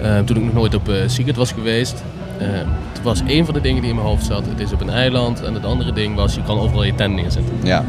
ehm, 0.02 0.24
toen 0.26 0.38
ik 0.38 0.44
nog 0.44 0.54
nooit 0.54 0.76
op 0.76 0.92
Secret 1.06 1.36
was 1.36 1.52
geweest... 1.52 2.04
ehm, 2.40 2.50
het 2.94 3.02
was 3.04 3.22
een 3.28 3.46
van 3.46 3.54
de 3.54 3.62
dingen 3.62 3.82
die 3.82 3.90
in 3.90 3.96
mijn 3.96 4.08
hoofd 4.08 4.26
zat. 4.26 4.46
Het 4.46 4.60
is 4.60 4.72
op 4.74 4.82
een 4.82 4.90
eiland. 4.90 5.42
En 5.44 5.54
het 5.54 5.66
andere 5.66 5.94
ding 5.94 6.16
was, 6.16 6.36
je 6.36 6.44
kan 6.44 6.60
overal 6.60 6.84
je 6.84 6.96
tent 6.96 7.16
neerzetten. 7.16 7.54
Ja. 7.64 7.86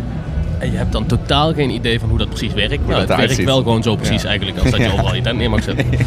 En 0.59 0.71
je 0.71 0.77
hebt 0.77 0.93
dan 0.93 1.07
totaal 1.07 1.53
geen 1.55 1.71
idee 1.71 2.01
van 2.01 2.09
hoe 2.09 2.19
dat 2.19 2.29
precies 2.29 2.53
werkt. 2.53 2.87
nou, 2.87 2.89
dat 3.01 3.09
het 3.09 3.17
werkt 3.17 3.35
ziet. 3.35 3.45
wel 3.45 3.57
gewoon 3.57 3.83
zo 3.83 3.97
precies 3.97 4.23
Ja. 4.23 4.29
eigenlijk 4.29 4.59
als 4.59 4.71
dat 4.71 4.81
je 4.81 4.87
Ja. 4.87 4.93
overal 4.93 5.15
je 5.15 5.21
tent 5.23 5.39
neer 5.39 5.51
mag 5.51 5.63
zetten. 5.63 5.87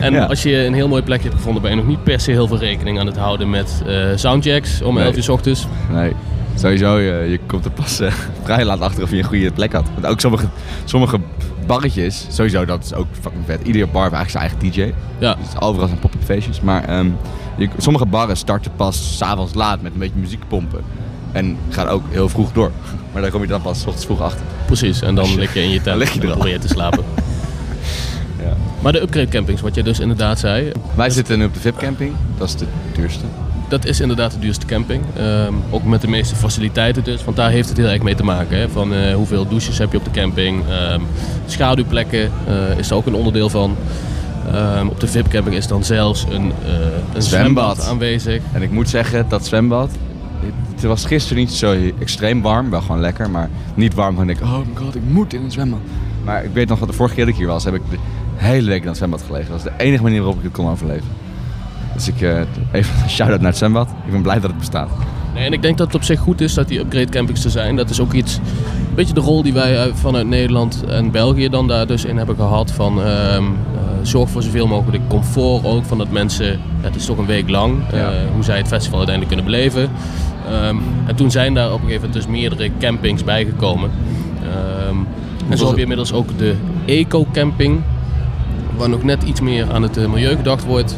En 0.00 0.12
Ja. 0.12 0.24
als 0.24 0.42
je 0.42 0.64
een 0.64 0.74
heel 0.74 0.88
mooi 0.88 1.02
plekje 1.02 1.24
hebt 1.24 1.36
gevonden, 1.36 1.62
ben 1.62 1.70
je 1.70 1.76
nog 1.76 1.86
niet 1.86 2.02
per 2.04 2.20
se 2.20 2.30
heel 2.30 2.46
veel 2.46 2.58
rekening 2.58 2.98
aan 2.98 3.06
het 3.06 3.16
houden 3.16 3.50
met 3.50 3.82
eh, 3.86 3.94
soundchecks 4.14 4.82
om 4.82 4.94
Nee. 4.94 5.04
11 5.04 5.16
uur 5.16 5.22
's 5.22 5.28
ochtends. 5.28 5.66
Nee, 5.92 6.12
sowieso, 6.58 6.98
je, 6.98 7.30
je 7.30 7.38
komt 7.46 7.64
er 7.64 7.70
pas 7.70 8.00
eh, 8.00 8.12
vrij 8.44 8.64
laat 8.64 8.80
achter 8.80 9.02
of 9.02 9.10
je 9.10 9.16
een 9.18 9.24
goede 9.24 9.50
plek 9.50 9.72
had. 9.72 9.84
Want 9.94 10.06
ook 10.06 10.20
sommige, 10.20 10.46
sommige 10.84 11.18
barretjes, 11.66 12.26
sowieso 12.30 12.64
dat 12.64 12.84
is 12.84 12.94
ook 12.94 13.06
fucking 13.20 13.44
vet. 13.46 13.60
Iedere 13.66 13.86
bar 13.86 14.02
heeft 14.02 14.14
eigenlijk 14.14 14.52
zijn 14.60 14.72
eigen 14.72 14.92
DJ. 14.92 14.94
Ja. 15.18 15.34
Dus 15.34 15.60
overal 15.60 15.88
zijn 15.88 16.00
pop-up 16.00 16.24
feestjes. 16.24 16.60
Maar 16.60 16.84
ehm, 16.84 17.08
je- 17.56 17.68
sommige 17.78 18.06
barren 18.06 18.36
starten 18.36 18.70
pas 18.76 19.16
s'avonds 19.16 19.54
laat 19.54 19.82
met 19.82 19.92
een 19.92 19.98
beetje 19.98 20.18
muziek 20.20 20.42
pompen. 20.48 20.80
En 21.32 21.56
gaan 21.68 21.88
ook 21.88 22.02
heel 22.10 22.28
vroeg 22.28 22.52
door. 22.52 22.70
Maar 23.12 23.22
daar 23.22 23.30
kom 23.30 23.40
je 23.42 23.46
dan 23.48 23.62
pas 23.62 23.78
's 23.78 23.84
ochtends 23.84 24.04
vroeg 24.04 24.20
achter. 24.20 24.40
Precies, 24.66 25.02
en 25.02 25.14
dan 25.14 25.34
lig 25.34 25.54
je 25.54 25.62
in 25.62 25.70
je 25.70 25.80
tent 25.82 25.96
lig 25.96 26.12
je 26.12 26.20
en 26.20 26.26
probeer 26.30 26.52
je 26.52 26.58
te 26.58 26.68
slapen. 26.68 27.04
Ja. 28.42 28.56
Maar 28.82 28.92
de 28.92 29.00
upgrade 29.02 29.28
campings, 29.28 29.60
wat 29.60 29.74
jij 29.74 29.82
dus 29.84 29.98
inderdaad 30.00 30.38
zei, 30.38 30.72
Wij 30.94 31.10
zitten 31.10 31.38
nu 31.38 31.44
op 31.44 31.54
de 31.54 31.60
VIP 31.60 31.76
camping. 31.78 32.12
Dat 32.38 32.48
is 32.48 32.56
de 32.56 32.66
duurste. 32.94 33.24
Dat 33.68 33.84
is 33.84 34.00
inderdaad 34.00 34.32
de 34.32 34.38
duurste 34.38 34.66
camping. 34.66 35.02
Ehm, 35.16 35.52
ook 35.70 35.84
met 35.84 36.00
de 36.00 36.08
meeste 36.08 36.36
faciliteiten 36.36 37.04
dus, 37.04 37.24
want 37.24 37.36
daar 37.36 37.50
heeft 37.50 37.68
het 37.68 37.76
heel 37.78 37.88
erg 37.88 38.02
mee 38.02 38.14
te 38.14 38.24
maken. 38.24 38.58
Hè? 38.58 38.68
Van 38.68 38.94
eh, 38.94 39.14
hoeveel 39.14 39.48
douches 39.48 39.78
heb 39.78 39.92
je 39.92 39.98
op 39.98 40.04
de 40.04 40.10
camping, 40.10 40.62
Ehm, 40.68 41.00
schaduwplekken 41.46 42.30
eh, 42.46 42.78
is 42.78 42.90
er 42.90 42.96
ook 42.96 43.06
een 43.06 43.14
onderdeel 43.14 43.48
van. 43.48 43.76
Ehm, 44.52 44.86
op 44.86 45.00
de 45.00 45.06
VIP 45.06 45.28
camping 45.28 45.56
is 45.56 45.66
dan 45.66 45.84
zelfs 45.84 46.24
een, 46.30 46.52
eh, 46.64 47.14
een 47.14 47.22
zwembad 47.22 47.86
aanwezig. 47.86 48.42
En 48.52 48.62
ik 48.62 48.70
moet 48.70 48.88
zeggen, 48.88 49.26
dat 49.28 49.46
zwembad... 49.46 49.90
Het 50.74 50.86
was 50.86 51.04
gisteren 51.04 51.38
niet 51.38 51.52
zo 51.52 51.76
extreem 52.00 52.42
warm. 52.42 52.70
Wel 52.70 52.80
gewoon 52.80 53.00
lekker, 53.00 53.30
maar 53.30 53.50
niet 53.74 53.94
warm. 53.94 54.10
Gewoon 54.10 54.26
denk 54.26 54.38
ik, 54.38 54.44
oh 54.44 54.58
my 54.58 54.64
god, 54.74 54.94
ik 54.94 55.02
moet 55.08 55.34
in 55.34 55.42
een 55.42 55.50
zwembad. 55.50 55.80
Maar 56.24 56.44
ik 56.44 56.50
weet 56.52 56.68
nog 56.68 56.78
wat 56.78 56.88
de 56.88 56.94
vorige 56.94 57.14
keer 57.14 57.24
dat 57.24 57.34
ik 57.34 57.40
hier 57.40 57.48
was, 57.48 57.64
heb 57.64 57.74
ik 57.74 57.80
de 57.90 57.96
hele 58.34 58.68
week 58.68 58.82
in 58.82 58.88
het 58.88 58.96
zwembad 58.96 59.22
gelegen. 59.26 59.52
Dat 59.52 59.62
was 59.62 59.72
de 59.72 59.84
enige 59.84 60.02
manier 60.02 60.18
waarop 60.18 60.38
ik 60.38 60.44
het 60.44 60.52
kon 60.52 60.68
overleven. 60.68 61.08
Dus 61.98 62.08
ik, 62.08 62.20
eh, 62.20 62.40
even 62.72 63.02
een 63.02 63.10
shout-out 63.10 63.38
naar 63.40 63.48
het 63.48 63.56
zwembad. 63.58 63.88
Ik 64.06 64.12
ben 64.12 64.22
blij 64.22 64.40
dat 64.40 64.50
het 64.50 64.58
bestaat. 64.58 64.88
Nee, 65.34 65.44
en 65.46 65.52
ik 65.52 65.62
denk 65.62 65.78
dat 65.78 65.86
het 65.86 65.96
op 65.96 66.02
zich 66.02 66.20
goed 66.20 66.40
is 66.40 66.54
dat 66.54 66.68
die 66.68 66.78
upgrade 66.78 67.08
campings 67.10 67.44
er 67.44 67.50
zijn. 67.50 67.76
Dat 67.76 67.90
is 67.90 68.00
ook 68.00 68.12
iets, 68.12 68.36
een 68.88 68.94
beetje 68.94 69.14
de 69.14 69.20
rol 69.20 69.42
die 69.42 69.52
wij 69.52 69.78
uit- 69.78 69.92
vanuit 69.94 70.26
Nederland 70.26 70.84
en 70.88 71.10
België 71.10 71.48
dan 71.48 71.66
daar 71.68 71.86
dus 71.86 72.04
in 72.04 72.16
hebben 72.16 72.36
gehad. 72.36 72.70
Van 72.72 73.02
ehm, 73.02 73.42
eh, 73.44 73.80
zorg 74.02 74.30
voor 74.30 74.42
zoveel 74.42 74.66
mogelijk 74.66 75.02
comfort 75.08 75.64
ook. 75.64 75.84
Van 75.84 75.98
dat 75.98 76.10
mensen, 76.10 76.60
het 76.80 76.96
is 76.96 77.04
toch 77.04 77.18
een 77.18 77.26
week 77.26 77.48
lang, 77.50 77.78
eh, 77.90 77.98
Ja. 77.98 78.10
hoe 78.34 78.44
zij 78.44 78.56
het 78.58 78.68
festival 78.68 78.98
uiteindelijk 78.98 79.36
kunnen 79.36 79.52
beleven. 79.52 79.88
Ehm, 80.50 80.76
en 81.06 81.14
toen 81.16 81.30
zijn 81.30 81.54
daar 81.54 81.66
op 81.72 81.72
een 81.80 81.86
gegeven 81.86 82.06
moment 82.08 82.26
dus 82.26 82.26
meerdere 82.40 82.70
campings 82.80 83.24
bijgekomen. 83.24 83.90
Ehm, 84.42 84.96
en 85.50 85.58
zo 85.58 85.66
heb 85.66 85.74
je 85.76 85.82
inmiddels 85.82 86.12
ook 86.12 86.38
de 86.38 86.54
eco-camping. 86.84 87.80
Waar 88.76 88.88
nog 88.88 89.02
net 89.02 89.22
iets 89.22 89.40
meer 89.40 89.72
aan 89.72 89.82
het 89.82 89.96
eh, 89.96 90.06
milieu 90.08 90.36
gedacht 90.36 90.64
wordt. 90.64 90.96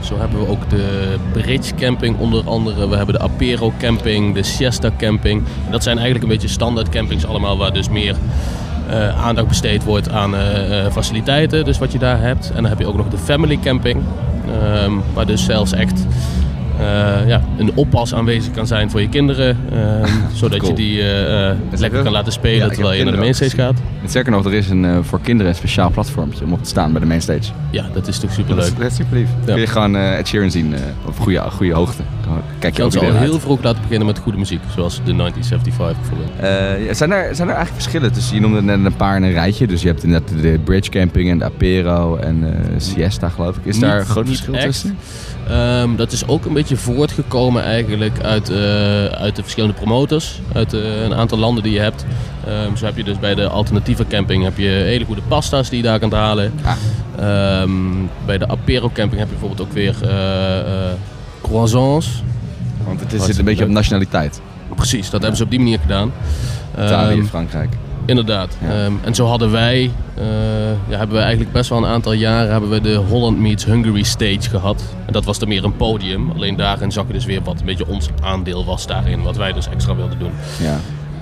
Zo 0.00 0.18
hebben 0.18 0.40
we 0.40 0.48
ook 0.48 0.70
de 0.70 1.16
Bridge 1.32 1.74
Camping 1.74 2.18
onder 2.18 2.48
andere. 2.48 2.88
We 2.88 2.96
hebben 2.96 3.14
de 3.14 3.20
Apero 3.20 3.72
Camping, 3.78 4.34
de 4.34 4.42
Siesta 4.42 4.90
Camping. 4.98 5.42
Dat 5.70 5.82
zijn 5.82 5.96
eigenlijk 5.96 6.26
een 6.26 6.32
beetje 6.32 6.54
standaard 6.54 6.88
campings 6.88 7.26
allemaal 7.26 7.58
waar 7.58 7.72
dus 7.72 7.88
meer 7.88 8.16
eh, 8.90 9.24
aandacht 9.26 9.48
besteed 9.48 9.84
wordt 9.84 10.10
aan 10.10 10.34
eh, 10.34 10.84
eh, 10.84 10.92
faciliteiten. 10.92 11.64
Dus 11.64 11.78
wat 11.78 11.92
je 11.92 11.98
daar 11.98 12.20
hebt. 12.20 12.48
En 12.48 12.54
dan 12.54 12.66
heb 12.66 12.78
je 12.78 12.86
ook 12.86 12.96
nog 12.96 13.08
de 13.08 13.18
Family 13.18 13.58
Camping. 13.62 14.02
ehm, 14.62 14.92
waar 15.14 15.26
dus 15.26 15.44
zelfs 15.44 15.72
echt 15.72 16.06
ja, 17.26 17.42
een 17.58 17.70
oppas 17.74 18.14
aanwezig 18.14 18.52
kan 18.52 18.66
zijn 18.66 18.90
voor 18.90 19.00
je 19.00 19.08
kinderen. 19.08 19.56
ehm, 19.72 20.08
zodat 20.34 20.58
Cool. 20.58 20.70
je 20.70 20.76
die 20.76 21.00
eh, 21.00 21.50
eh, 21.50 21.56
lekker 21.70 22.02
kan 22.02 22.12
laten 22.12 22.32
Ja, 22.32 22.38
spelen 22.38 22.68
terwijl 22.72 22.98
je 22.98 23.04
naar 23.04 23.12
de 23.12 23.18
mainstage 23.18 23.56
gaat. 23.56 23.74
En 24.02 24.08
Sterker 24.08 24.32
nog, 24.32 24.44
er 24.44 24.54
is 24.54 24.68
een, 24.70 24.84
eh, 24.84 24.98
voor 25.02 25.20
kinderen 25.20 25.52
een 25.52 25.58
speciaal 25.58 25.90
platformje 25.90 26.44
om 26.44 26.52
op 26.52 26.62
te 26.62 26.68
staan 26.68 26.92
bij 26.92 27.00
de 27.00 27.06
mainstage. 27.06 27.52
Ja, 27.70 27.84
dat 27.92 28.06
is 28.08 28.18
toch 28.18 28.30
Dat 28.30 28.38
superleuk. 28.38 28.64
is, 28.66 28.74
dat 28.74 28.90
is 28.90 28.96
super 28.96 29.16
lief. 29.16 29.28
Dan 29.44 29.54
kun 29.54 29.60
je 29.60 29.66
gewoon 29.66 29.96
eh 29.96 30.18
Ed 30.18 30.28
Sheeran 30.28 30.50
zien 30.50 30.74
eh, 30.74 30.80
op 31.06 31.18
goede, 31.18 31.40
goede 31.50 31.72
hoogte. 31.74 32.02
Kijk 32.58 32.76
je 32.76 32.80
Je 32.82 32.86
ook 32.86 32.92
kan 32.92 33.00
ze 33.00 33.06
al 33.06 33.12
uit. 33.16 33.28
heel 33.30 33.40
vroeg 33.40 33.62
laten 33.62 33.82
beginnen 33.82 34.06
met 34.06 34.18
goede 34.18 34.38
muziek, 34.38 34.60
zoals 34.74 35.00
de 35.04 35.14
1975 35.16 35.96
bijvoorbeeld. 36.00 36.38
Eh, 36.40 36.86
ja, 36.86 36.94
zijn, 36.94 37.10
er, 37.12 37.34
zijn 37.34 37.48
er 37.48 37.54
eigenlijk 37.54 37.82
verschillen 37.82 38.12
tussen, 38.12 38.34
je 38.34 38.40
noemde 38.40 38.62
net 38.62 38.84
een 38.84 38.96
paar 38.96 39.16
in 39.16 39.22
een 39.22 39.32
rijtje. 39.32 39.66
Dus 39.66 39.82
je 39.82 39.88
hebt 39.88 40.02
inderdaad 40.04 40.28
de 40.42 40.58
Bridge 40.64 40.90
Camping 40.90 41.30
en 41.30 41.38
de 41.38 41.44
Apero 41.44 42.16
en 42.16 42.44
eh, 42.44 42.58
Siesta 42.76 43.28
geloof 43.28 43.56
ik. 43.56 43.64
Is 43.64 43.78
daar 43.78 43.98
een 43.98 44.06
groot 44.06 44.26
verschil 44.26 44.54
echt. 44.54 44.64
tussen? 44.64 44.96
Ehm, 45.50 45.96
dat 45.96 46.12
is 46.12 46.26
ook 46.26 46.44
een 46.44 46.52
beetje 46.52 46.76
voortgekomen 46.76 47.62
eigenlijk 47.62 48.20
uit, 48.22 48.50
eh, 48.50 48.56
uit 49.04 49.36
de 49.36 49.42
verschillende 49.42 49.74
promotors. 49.74 50.40
Uit 50.52 50.72
eh, 50.72 51.02
een 51.02 51.14
aantal 51.14 51.38
landen 51.38 51.62
die 51.62 51.72
je 51.72 51.80
hebt. 51.80 52.04
Ehm, 52.46 52.76
zo 52.76 52.84
heb 52.84 52.96
je 52.96 53.04
dus 53.04 53.18
bij 53.18 53.34
de 53.34 53.48
alternatieve 53.48 54.06
camping 54.06 54.44
heb 54.44 54.58
je 54.58 54.68
hele 54.68 55.04
goede 55.04 55.22
pasta's 55.28 55.68
die 55.68 55.78
je 55.78 55.84
daar 55.84 55.98
kunt 55.98 56.12
halen. 56.12 56.52
Ehm, 57.18 57.70
bij 58.26 58.38
de 58.38 58.48
Apero 58.48 58.90
camping 58.94 59.20
heb 59.20 59.28
je 59.30 59.36
bijvoorbeeld 59.38 59.68
ook 59.68 59.72
weer 59.74 59.94
eh, 60.02 60.90
croissants. 61.42 62.22
Want 62.86 63.00
het 63.00 63.12
is- 63.12 63.24
zit 63.24 63.38
een 63.38 63.44
beetje 63.44 63.64
op 63.64 63.70
nationaliteit. 63.70 64.40
Precies, 64.74 65.10
dat 65.10 65.20
hebben 65.20 65.38
ze 65.38 65.44
op 65.44 65.50
die 65.50 65.58
manier 65.58 65.78
gedaan. 65.80 66.12
Italië, 66.84 67.22
Frankrijk. 67.28 67.72
Inderdaad. 68.10 68.56
Ja. 68.60 68.68
Ehm, 68.84 68.92
en 69.02 69.14
zo 69.14 69.26
hadden 69.26 69.50
wij, 69.50 69.90
eh, 70.14 70.24
ja, 70.88 70.96
hebben 70.98 71.16
we 71.16 71.22
eigenlijk 71.22 71.52
best 71.52 71.68
wel 71.70 71.78
een 71.78 71.86
aantal 71.90 72.12
jaren 72.12 72.50
hebben 72.52 72.70
we 72.70 72.80
de 72.80 72.94
Holland 72.94 73.38
Meets 73.38 73.64
Hungary 73.64 74.02
stage 74.02 74.40
gehad. 74.50 74.82
En 75.06 75.12
dat 75.12 75.24
was 75.24 75.38
dan 75.38 75.48
meer 75.48 75.64
een 75.64 75.76
podium. 75.76 76.30
Alleen 76.30 76.56
daarin 76.56 76.92
zag 76.92 77.06
je 77.06 77.12
dus 77.12 77.24
weer 77.24 77.42
wat 77.42 77.60
een 77.60 77.66
beetje 77.66 77.86
ons 77.86 78.08
aandeel 78.22 78.64
was 78.64 78.86
daarin. 78.86 79.22
Wat 79.22 79.36
wij 79.36 79.52
dus 79.52 79.68
extra 79.68 79.94
wilden 79.96 80.18
doen. 80.18 80.30
Ja. 80.62 80.76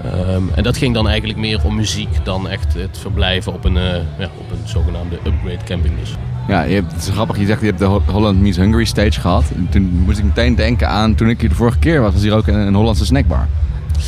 Ehm, 0.05 0.43
en 0.55 0.62
dat 0.62 0.76
ging 0.76 0.95
dan 0.95 1.09
eigenlijk 1.09 1.39
meer 1.39 1.61
om 1.64 1.74
muziek 1.76 2.09
dan 2.22 2.49
echt 2.49 2.74
het 2.74 2.99
verblijven 2.99 3.53
op 3.53 3.64
een, 3.64 3.76
eh, 3.76 3.82
ja, 4.18 4.28
op 4.39 4.51
een 4.51 4.68
zogenaamde 4.68 5.14
upgrade 5.26 5.64
camping 5.64 5.95
dus. 6.01 6.14
Ja, 6.49 6.62
je 6.62 6.74
hebt, 6.74 6.93
het 6.93 7.03
is 7.03 7.09
grappig. 7.09 7.39
Je 7.39 7.47
zegt 7.47 7.61
je 7.61 7.66
hebt 7.66 7.78
de 7.78 7.84
Ho- 7.84 8.03
Holland 8.07 8.41
Meets 8.41 8.57
Hungry 8.57 8.84
stage 8.84 9.20
gehad. 9.20 9.45
En 9.57 9.68
toen 9.70 10.03
moest 10.05 10.18
ik 10.18 10.24
meteen 10.24 10.55
denken 10.55 10.89
aan 10.89 11.14
toen 11.14 11.28
ik 11.28 11.41
hier 11.41 11.49
de 11.49 11.55
vorige 11.55 11.78
keer 11.78 12.01
was. 12.01 12.12
Was 12.12 12.22
hier 12.22 12.34
ook 12.34 12.47
een, 12.47 12.55
een 12.55 12.74
Hollandse 12.74 13.05
snackbar. 13.05 13.47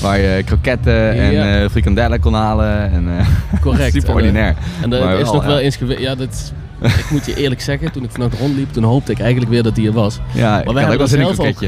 Waar 0.02 0.18
je 0.20 0.42
kroketten 0.44 1.12
en 1.12 1.32
Ja. 1.32 1.62
eh 1.62 1.68
frikandellen 1.70 2.20
kon 2.20 2.34
halen. 2.34 2.92
En, 2.92 3.18
eh, 3.18 3.26
Correct. 3.60 3.92
super 3.92 4.14
ordinair. 4.14 4.54
En 4.82 4.90
dat 4.90 5.04
Maar 5.04 5.18
is 5.18 5.30
nog 5.32 5.44
wel 5.44 5.58
eens 5.58 5.76
geweest. 5.76 6.00
Ja, 6.00 6.14
dat, 6.14 6.52
ik 6.80 7.06
moet 7.10 7.26
je 7.26 7.34
eerlijk 7.36 7.60
zeggen, 7.60 7.92
toen 7.92 8.04
ik 8.04 8.10
vanuit 8.10 8.34
rondliep, 8.38 8.72
toen 8.72 8.84
hoopte 8.84 9.12
ik 9.12 9.18
eigenlijk 9.20 9.50
weer 9.50 9.62
dat 9.62 9.76
hij 9.76 9.86
er 9.86 9.92
was. 9.92 10.18
Ja, 10.34 10.52
had 10.56 10.66
ook 10.68 10.78
hebben 10.78 10.94
er 10.96 11.00
een 11.02 11.08
zelf 11.08 11.38
ook, 11.40 11.58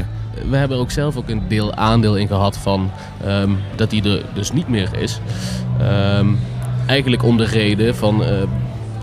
we 0.49 0.57
hebben 0.57 0.77
er 0.77 0.83
ook 0.83 0.91
zelf 0.91 1.15
ook 1.17 1.29
een 1.29 1.41
deel 1.47 1.73
aandeel 1.75 2.15
in 2.17 2.27
gehad 2.27 2.57
van 2.57 2.91
ehm, 3.25 3.49
dat 3.75 3.91
hij 3.91 4.01
er 4.03 4.21
dus 4.33 4.51
niet 4.51 4.67
meer 4.69 4.89
is. 4.99 5.19
Ehm, 5.79 6.27
eigenlijk 6.85 7.23
om 7.23 7.37
de 7.37 7.45
reden 7.45 7.95
van. 7.95 8.23
eh, 8.23 8.29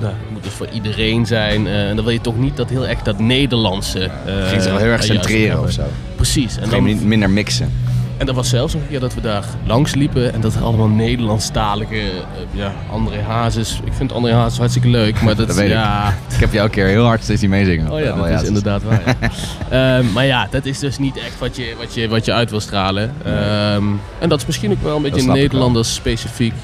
nou, 0.00 0.12
het 0.12 0.30
moet 0.32 0.42
dus 0.42 0.52
voor 0.52 0.68
iedereen 0.72 1.26
zijn. 1.26 1.66
en 1.66 1.96
dan 1.96 2.04
wil 2.04 2.14
je 2.14 2.20
toch 2.20 2.38
niet 2.38 2.56
dat 2.56 2.70
heel 2.70 2.86
erg 2.86 3.02
dat 3.02 3.18
Nederlandse. 3.18 3.98
eh, 4.04 4.48
Ging 4.48 4.62
zich 4.62 4.70
wel 4.72 4.80
heel 4.80 4.90
erg 4.90 5.02
centreren 5.04 5.60
of 5.62 5.70
zo. 5.70 5.82
Precies. 6.16 6.58
En, 6.58 6.68
dan 6.70 7.06
minder 7.08 7.30
mixen. 7.30 7.72
En 8.20 8.26
dat 8.26 8.34
was 8.34 8.48
zelfs 8.48 8.74
een 8.74 8.88
keer 8.88 9.00
dat 9.00 9.14
we 9.14 9.20
daar 9.20 9.44
langs 9.66 9.94
liepen 9.94 10.32
en 10.32 10.40
dat 10.40 10.54
er 10.54 10.62
allemaal 10.62 10.88
Nederlandstalige, 10.88 11.94
eh, 11.94 12.10
ja, 12.50 12.72
André 12.90 13.22
Hazes. 13.22 13.80
Ik 13.84 13.92
vind 13.92 14.12
André 14.12 14.32
Hazes 14.32 14.58
hartstikke 14.58 14.88
leuk, 14.88 15.22
maar 15.22 15.36
dat, 15.36 15.46
Dat 15.46 15.56
weet 15.56 15.70
ja, 15.70 16.08
ik. 16.08 16.34
Ik 16.34 16.40
heb 16.40 16.52
jou 16.52 16.64
een 16.64 16.70
keer 16.70 16.86
heel 16.86 17.04
hard 17.04 17.22
steeds 17.22 17.40
die 17.40 17.48
meezingen. 17.48 17.92
Oh 17.92 18.00
ja, 18.00 18.16
dat 18.16 18.42
is 18.42 18.48
inderdaad 18.48 18.82
waar. 18.82 19.02
ja. 19.20 19.30
Ehm, 19.98 20.12
maar 20.12 20.26
ja, 20.26 20.46
dat 20.50 20.64
is 20.64 20.78
dus 20.78 20.98
niet 20.98 21.16
echt 21.16 21.38
wat 21.38 21.56
je, 21.56 21.74
wat 21.78 21.94
je, 21.94 22.08
wat 22.08 22.24
je 22.24 22.32
uit 22.32 22.50
wil 22.50 22.60
stralen. 22.60 23.14
Ehm, 23.24 23.84
en 24.18 24.28
dat 24.28 24.38
is 24.38 24.46
misschien 24.46 24.70
ook 24.70 24.82
wel 24.82 24.96
een 24.96 25.02
beetje. 25.02 25.32
Nederlanders 25.32 25.94
specifiek. 25.94 26.54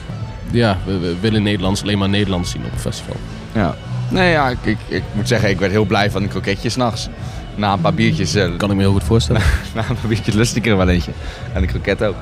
Ja, 0.51 0.79
we, 0.85 0.99
we 0.99 1.17
willen 1.21 1.43
Nederlands 1.43 1.83
alleen 1.83 1.99
maar 1.99 2.09
Nederlands 2.09 2.51
zien 2.51 2.65
op 2.65 2.73
een 2.73 2.79
festival. 2.79 3.17
Ja. 3.53 3.75
Nee, 4.09 4.31
ja, 4.31 4.49
ik, 4.49 4.59
ik, 4.63 4.79
ik 4.89 5.03
moet 5.13 5.29
zeggen, 5.29 5.49
ik 5.51 5.59
werd 5.59 5.73
heel 5.73 5.85
blij 5.85 6.11
van 6.11 6.23
een 6.23 6.29
kroketje 6.29 6.69
s'nachts. 6.69 7.09
Na 7.57 7.73
een 7.73 7.81
paar 7.81 7.95
biertjes. 7.95 8.35
eh, 8.35 8.57
Kan 8.57 8.71
ik 8.71 8.77
me 8.77 8.83
heel 8.83 8.93
goed 8.93 9.05
voorstellen. 9.05 9.43
na 9.75 9.81
een 9.89 9.97
paar 9.97 10.09
biertjes 10.09 10.35
lust 10.35 10.57
ik 10.57 10.67
er 10.67 10.77
wel 10.77 10.89
eentje. 10.89 11.11
En 11.53 11.61
de 11.61 11.67
kroket 11.67 12.03
ook. 12.05 12.15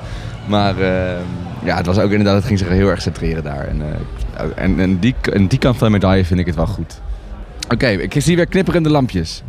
Maar 0.47 0.79
eh, 0.79 1.19
ja, 1.63 1.77
het 1.77 1.85
was 1.85 1.97
ook 1.97 2.09
inderdaad, 2.11 2.35
het 2.35 2.45
ging 2.45 2.59
zich 2.59 2.67
heel 2.67 2.89
erg 2.89 3.01
centreren 3.01 3.43
daar. 3.43 3.67
En, 3.67 3.81
eh, 3.81 4.45
en, 4.55 4.79
en, 4.79 4.99
die, 4.99 5.15
en 5.33 5.47
die 5.47 5.59
kant 5.59 5.77
van 5.77 5.87
de 5.87 5.93
medaille 5.93 6.25
vind 6.25 6.39
ik 6.39 6.45
het 6.45 6.55
wel 6.55 6.67
goed. 6.67 7.01
Oké, 7.69 7.87
ik 7.87 8.13
zie 8.17 8.35
weer 8.35 8.45
knipperende 8.47 8.89
lampjes. 8.89 9.43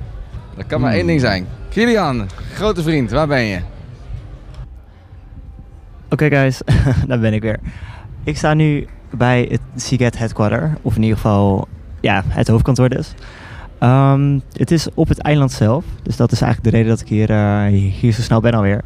Dat 0.56 0.66
kan 0.66 0.80
maar 0.80 0.92
één 0.92 1.06
ding 1.06 1.20
zijn. 1.20 1.46
Kilian, 1.68 2.28
grote 2.54 2.82
vriend, 2.82 3.10
waar 3.10 3.26
ben 3.26 3.42
je? 3.44 3.58
Oké 6.10 6.28
guys, 6.28 6.60
daar 7.08 7.18
ben 7.18 7.32
ik 7.32 7.42
weer. 7.42 7.58
Ik 8.24 8.36
sta 8.36 8.54
nu 8.54 8.86
bij 9.10 9.46
het 9.50 9.60
Seagate 9.82 10.18
Headquarter, 10.18 10.76
of 10.82 10.96
in 10.96 11.02
ieder 11.02 11.16
geval 11.16 11.68
ja, 12.00 12.22
het 12.28 12.48
hoofdkantoor 12.48 12.88
dus. 12.88 13.12
Ehm, 13.78 14.38
het 14.52 14.70
is 14.70 14.86
op 14.94 15.08
het 15.08 15.18
eiland 15.18 15.52
zelf, 15.52 15.84
dus 16.02 16.16
dat 16.16 16.32
is 16.32 16.40
eigenlijk 16.40 16.72
de 16.72 16.76
reden 16.76 16.92
dat 16.96 17.00
ik 17.00 17.08
hier, 17.08 17.30
eh, 17.30 17.66
hier 17.92 18.12
zo 18.12 18.22
snel 18.22 18.40
ben 18.40 18.52
alweer. 18.52 18.82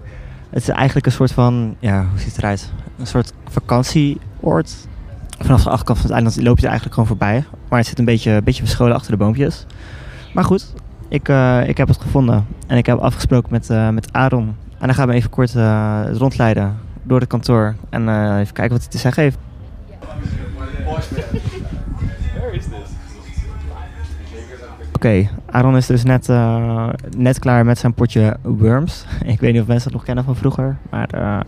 Het 0.51 0.63
is 0.63 0.69
eigenlijk 0.69 1.07
een 1.07 1.13
soort 1.13 1.33
van, 1.33 1.77
ja, 1.79 2.07
hoe 2.11 2.19
ziet 2.19 2.29
het 2.29 2.39
eruit? 2.39 2.73
Een 2.99 3.07
soort 3.07 3.33
vakantieoord. 3.49 4.75
Vanaf 5.39 5.63
de 5.63 5.71
achterkant 5.71 5.99
van 5.99 6.07
het 6.07 6.15
eiland 6.15 6.43
loop 6.43 6.57
je 6.57 6.63
er 6.63 6.69
eigenlijk 6.69 6.95
gewoon 6.95 7.09
voorbij. 7.09 7.45
Maar 7.69 7.79
het 7.79 7.89
zit 7.89 7.99
een 7.99 8.05
beetje, 8.05 8.31
een 8.31 8.45
beetje 8.45 8.63
verscholen 8.63 8.95
achter 8.95 9.11
de 9.11 9.17
boompjes. 9.17 9.67
Maar 10.35 10.45
goed, 10.45 10.75
ik, 11.09 11.29
eh, 11.29 11.69
ik 11.69 11.77
heb 11.77 11.89
het 11.89 12.01
gevonden. 12.01 12.47
En 12.67 12.77
ik 12.77 12.87
heb 12.87 12.99
afgesproken 12.99 13.51
met, 13.51 13.71
eh, 13.71 13.89
met 13.89 14.13
Aaron. 14.13 14.57
En 14.79 14.87
dan 14.87 14.95
gaan 14.95 15.09
we 15.09 15.15
even 15.15 15.31
kort 15.31 15.53
rondleiden 16.19 16.77
door 17.03 17.21
het 17.21 17.29
kantoor. 17.29 17.75
En 17.91 18.03
even 18.39 18.55
kijken 18.55 18.73
wat 18.73 18.83
hij 18.83 18.91
te 18.91 18.99
zeggen 18.99 19.23
heeft. 19.23 19.39
Oké, 25.01 25.29
Aaron 25.47 25.77
is 25.77 25.87
dus 25.87 26.03
net, 26.03 26.29
eh, 26.29 26.89
net 27.17 27.39
klaar 27.39 27.65
met 27.65 27.79
zijn 27.79 27.95
potje 27.95 28.37
Worms. 28.43 29.05
Ik 29.25 29.41
weet 29.41 29.53
niet 29.53 29.61
of 29.61 29.67
mensen 29.67 29.85
dat 29.85 29.93
nog 29.93 30.05
kennen 30.05 30.25
van 30.25 30.37
vroeger. 30.37 30.77
Maar 30.91 31.09
eh, 31.11 31.21
hij 31.21 31.45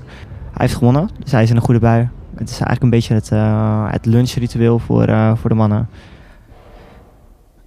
heeft 0.52 0.74
gewonnen, 0.74 1.08
dus 1.18 1.32
hij 1.32 1.42
is 1.42 1.50
in 1.50 1.56
een 1.56 1.62
goede 1.62 1.80
bui. 1.80 2.08
Het 2.34 2.50
is 2.50 2.60
eigenlijk 2.60 2.82
een 2.82 2.90
beetje 2.90 3.14
het, 3.14 3.30
eh, 3.30 3.90
het 3.90 4.06
lunchritueel 4.06 4.78
voor, 4.78 5.36
voor 5.36 5.50
de 5.50 5.56
mannen. 5.56 5.88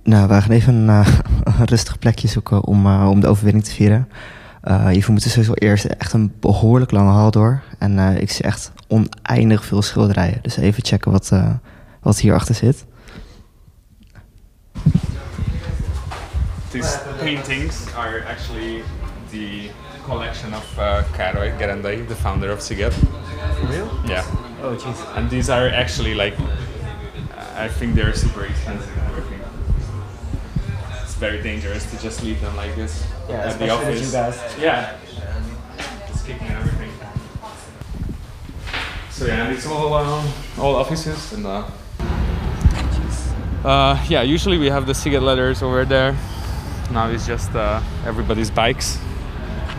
Nou, 0.03 0.27
we 0.27 0.41
gaan 0.41 0.51
even 0.51 0.73
een, 0.73 1.05
rustig 1.65 1.99
plekje 1.99 2.27
zoeken 2.27 2.63
om, 2.63 3.03
om 3.03 3.19
de 3.19 3.27
overwinning 3.27 3.65
te 3.65 3.71
vieren. 3.71 4.07
Hiervoor 4.89 5.11
moeten 5.11 5.31
sowieso 5.31 5.53
eerst 5.53 5.86
echt 5.86 6.13
een 6.13 6.33
behoorlijk 6.39 6.91
lange 6.91 7.11
hal 7.11 7.31
door. 7.31 7.61
En 7.79 7.99
ik 7.99 8.31
zie 8.31 8.45
echt 8.45 8.71
oneindig 8.88 9.65
veel 9.65 9.81
schilderijen. 9.81 10.39
Dus 10.41 10.57
even 10.57 10.86
checken 10.86 11.11
wat, 11.11 11.31
wat 12.01 12.19
hierachter 12.19 12.55
zit. 12.55 12.86
These 16.76 16.97
paintings 17.21 17.88
are 17.95 18.19
actually 18.28 18.84
the 19.32 19.69
collection 20.03 20.53
of 20.53 20.65
uh, 20.78 21.03
Gerendai, 21.13 22.05
the 22.05 22.15
founder 22.15 22.51
of 22.51 22.59
Siget. 22.59 22.91
For 22.91 23.67
real? 23.67 23.88
Yeah. 24.05 24.26
Oh, 24.61 24.76
jeez. 24.76 24.99
And 25.15 25.30
these 25.30 25.49
are 25.49 25.69
actually 25.69 26.15
like, 26.15 26.36
I 27.55 27.69
think 27.69 27.95
they're 27.95 28.11
super 28.13 28.43
expensive 28.43 28.91
and 28.97 29.07
everything. 29.07 29.39
It's 31.01 31.13
very 31.13 31.41
dangerous 31.41 31.89
to 31.91 32.01
just 32.01 32.21
leave 32.23 32.41
them 32.41 32.57
like 32.57 32.76
this 32.76 33.07
Yeah, 33.30 33.51
at 33.51 33.57
the 33.57 33.69
office. 33.69 34.11
Yeah. 34.59 34.97
Just 36.07 36.28
kicking 36.28 36.49
everything. 36.49 36.91
So 39.11 39.28
yeah, 39.28 39.45
and 39.45 39.55
it's 39.55 39.65
all 39.65 39.93
um, 39.93 40.28
all 40.59 40.76
offices 40.76 41.32
and 41.32 41.45
uh, 41.45 41.63
uh, 43.63 44.05
yeah. 44.09 44.23
Usually 44.23 44.57
we 44.57 44.69
have 44.69 44.86
the 44.86 44.93
Siget 44.93 45.21
letters 45.21 45.63
over 45.63 45.86
there. 45.86 46.17
Now 46.91 47.09
it's 47.09 47.25
just 47.27 47.53
uh, 47.55 47.81
everybody's 48.05 48.49
bikes 48.51 48.99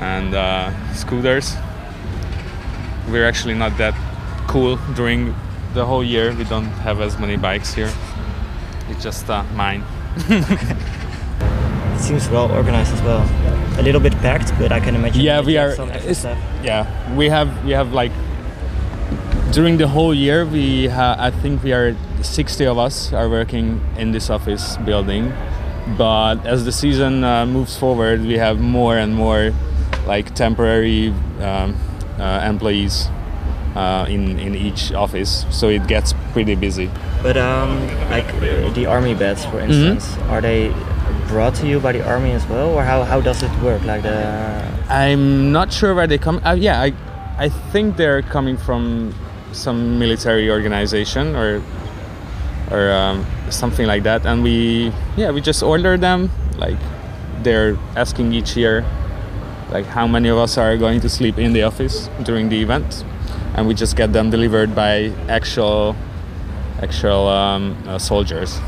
and 0.00 0.34
uh, 0.34 0.70
scooters. 0.92 1.54
We're 3.08 3.26
actually 3.26 3.54
not 3.54 3.76
that 3.78 3.94
cool 4.48 4.76
during 4.94 5.34
the 5.74 5.84
whole 5.86 6.02
year. 6.04 6.34
We 6.34 6.44
don't 6.44 6.66
have 6.84 7.00
as 7.00 7.18
many 7.18 7.36
bikes 7.36 7.72
here. 7.74 7.90
It's 8.88 9.02
just 9.02 9.28
uh, 9.30 9.44
mine. 9.54 9.84
It 11.96 12.00
seems 12.00 12.28
well 12.28 12.50
organized 12.52 12.92
as 12.92 13.00
well. 13.02 13.22
A 13.78 13.82
little 13.82 14.00
bit 14.02 14.12
packed, 14.18 14.52
but 14.58 14.70
I 14.70 14.80
can 14.80 14.94
imagine. 14.94 15.22
yeah, 15.22 15.40
we 15.40 15.56
are. 15.56 15.74
Yeah, 16.62 16.84
we 17.16 17.28
have 17.30 17.64
we 17.64 17.72
have 17.72 17.92
like 17.94 18.12
during 19.52 19.78
the 19.78 19.88
whole 19.88 20.12
year 20.12 20.44
we 20.44 20.88
ha- 20.88 21.16
I 21.18 21.30
think 21.30 21.62
we 21.62 21.72
are 21.72 21.96
60 22.20 22.66
of 22.66 22.76
us 22.78 23.12
are 23.14 23.28
working 23.30 23.80
in 23.96 24.12
this 24.12 24.28
office 24.28 24.76
building, 24.84 25.32
but 25.96 26.44
as 26.46 26.64
the 26.64 26.72
season 26.72 27.22
uh, 27.24 27.46
moves 27.46 27.76
forward, 27.76 28.20
we 28.22 28.38
have 28.38 28.58
more 28.60 28.96
and 28.98 29.14
more 29.14 29.52
like 30.06 30.34
temporary 30.34 31.08
um, 31.40 31.76
uh, 32.18 32.40
employees 32.48 33.08
uh, 33.76 34.06
in 34.08 34.38
in 34.38 34.54
each 34.54 34.92
office, 34.92 35.44
so 35.50 35.68
it 35.68 35.86
gets 35.86 36.14
pretty 36.32 36.54
busy. 36.54 36.90
But 37.22 37.36
um, 37.36 37.86
like 38.10 38.26
the 38.74 38.86
army 38.86 39.14
beds, 39.14 39.44
for 39.44 39.58
Mm-hmm. 39.60 39.70
instance, 39.96 40.18
are 40.30 40.40
they 40.40 40.72
brought 41.28 41.54
to 41.56 41.66
you 41.66 41.80
by 41.80 41.92
the 41.92 42.06
army 42.06 42.32
as 42.32 42.46
well, 42.46 42.70
or 42.70 42.82
how, 42.84 43.02
how 43.02 43.20
does 43.20 43.42
it 43.42 43.50
work? 43.62 43.82
Like 43.84 44.02
the 44.02 44.64
I'm 44.88 45.50
not 45.52 45.72
sure 45.72 45.94
where 45.94 46.06
they 46.06 46.18
come. 46.18 46.40
Uh, 46.44 46.52
yeah, 46.54 46.80
I, 46.80 46.92
I 47.38 47.48
think 47.48 47.96
they're 47.96 48.22
coming 48.22 48.56
from 48.56 49.12
some 49.52 49.98
military 49.98 50.48
organization 50.50 51.34
or, 51.34 51.60
or 52.70 52.92
um, 52.92 53.26
something 53.50 53.86
like 53.86 54.02
that. 54.04 54.26
And 54.26 54.42
we, 54.42 54.92
yeah, 55.16 55.30
we 55.30 55.40
just 55.40 55.62
order 55.62 55.96
them. 55.96 56.30
Like, 56.58 56.78
they're 57.42 57.76
asking 57.96 58.32
each 58.32 58.56
year, 58.56 58.84
like 59.70 59.86
how 59.86 60.06
many 60.06 60.28
of 60.28 60.38
us 60.38 60.58
are 60.58 60.76
going 60.76 61.00
to 61.00 61.08
sleep 61.08 61.38
in 61.38 61.52
the 61.52 61.62
office 61.62 62.08
during 62.22 62.48
the 62.48 62.60
event, 62.60 63.04
and 63.54 63.66
we 63.66 63.74
just 63.74 63.96
get 63.96 64.12
them 64.12 64.30
delivered 64.30 64.74
by 64.74 65.12
actual, 65.28 65.94
actual 66.82 67.28
um, 67.28 67.76
uh, 67.86 67.98
soldiers. 67.98 68.58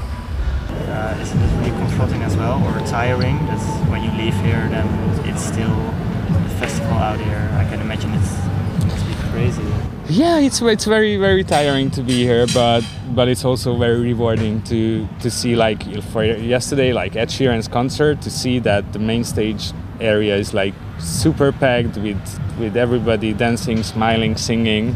uh, 0.88 1.18
isn't 1.20 1.40
it 1.40 1.56
really 1.58 1.70
confronting 1.78 2.22
as 2.22 2.36
well, 2.36 2.62
or 2.64 2.86
tiring? 2.86 3.36
That 3.46 3.58
when 3.90 4.02
you 4.02 4.10
leave 4.12 4.34
here, 4.42 4.68
then 4.68 4.86
it's 5.28 5.42
still 5.42 5.70
a 5.70 6.56
festival 6.58 6.94
out 6.94 7.20
here. 7.20 7.48
I 7.54 7.64
can 7.64 7.80
imagine 7.80 8.12
it's 8.14 8.32
it 8.32 8.86
must 8.86 9.06
be 9.06 9.14
crazy. 9.30 9.62
Yeah, 10.08 10.38
it's 10.38 10.62
it's 10.62 10.84
very 10.84 11.16
very 11.16 11.44
tiring 11.44 11.90
to 11.92 12.02
be 12.02 12.22
here, 12.22 12.46
but 12.54 12.84
but 13.18 13.26
it's 13.26 13.44
also 13.44 13.76
very 13.76 13.98
rewarding 13.98 14.62
to 14.62 15.08
to 15.18 15.28
see 15.28 15.56
like 15.56 15.82
for 16.12 16.22
yesterday 16.22 16.92
like 16.92 17.16
Ed 17.16 17.30
Sheeran's 17.30 17.66
concert 17.66 18.22
to 18.22 18.30
see 18.30 18.60
that 18.60 18.92
the 18.92 19.00
main 19.00 19.24
stage 19.24 19.72
area 19.98 20.36
is 20.36 20.54
like 20.54 20.72
super 21.00 21.50
packed 21.50 21.96
with 21.96 22.22
with 22.60 22.76
everybody 22.76 23.32
dancing, 23.32 23.82
smiling, 23.82 24.36
singing, 24.36 24.94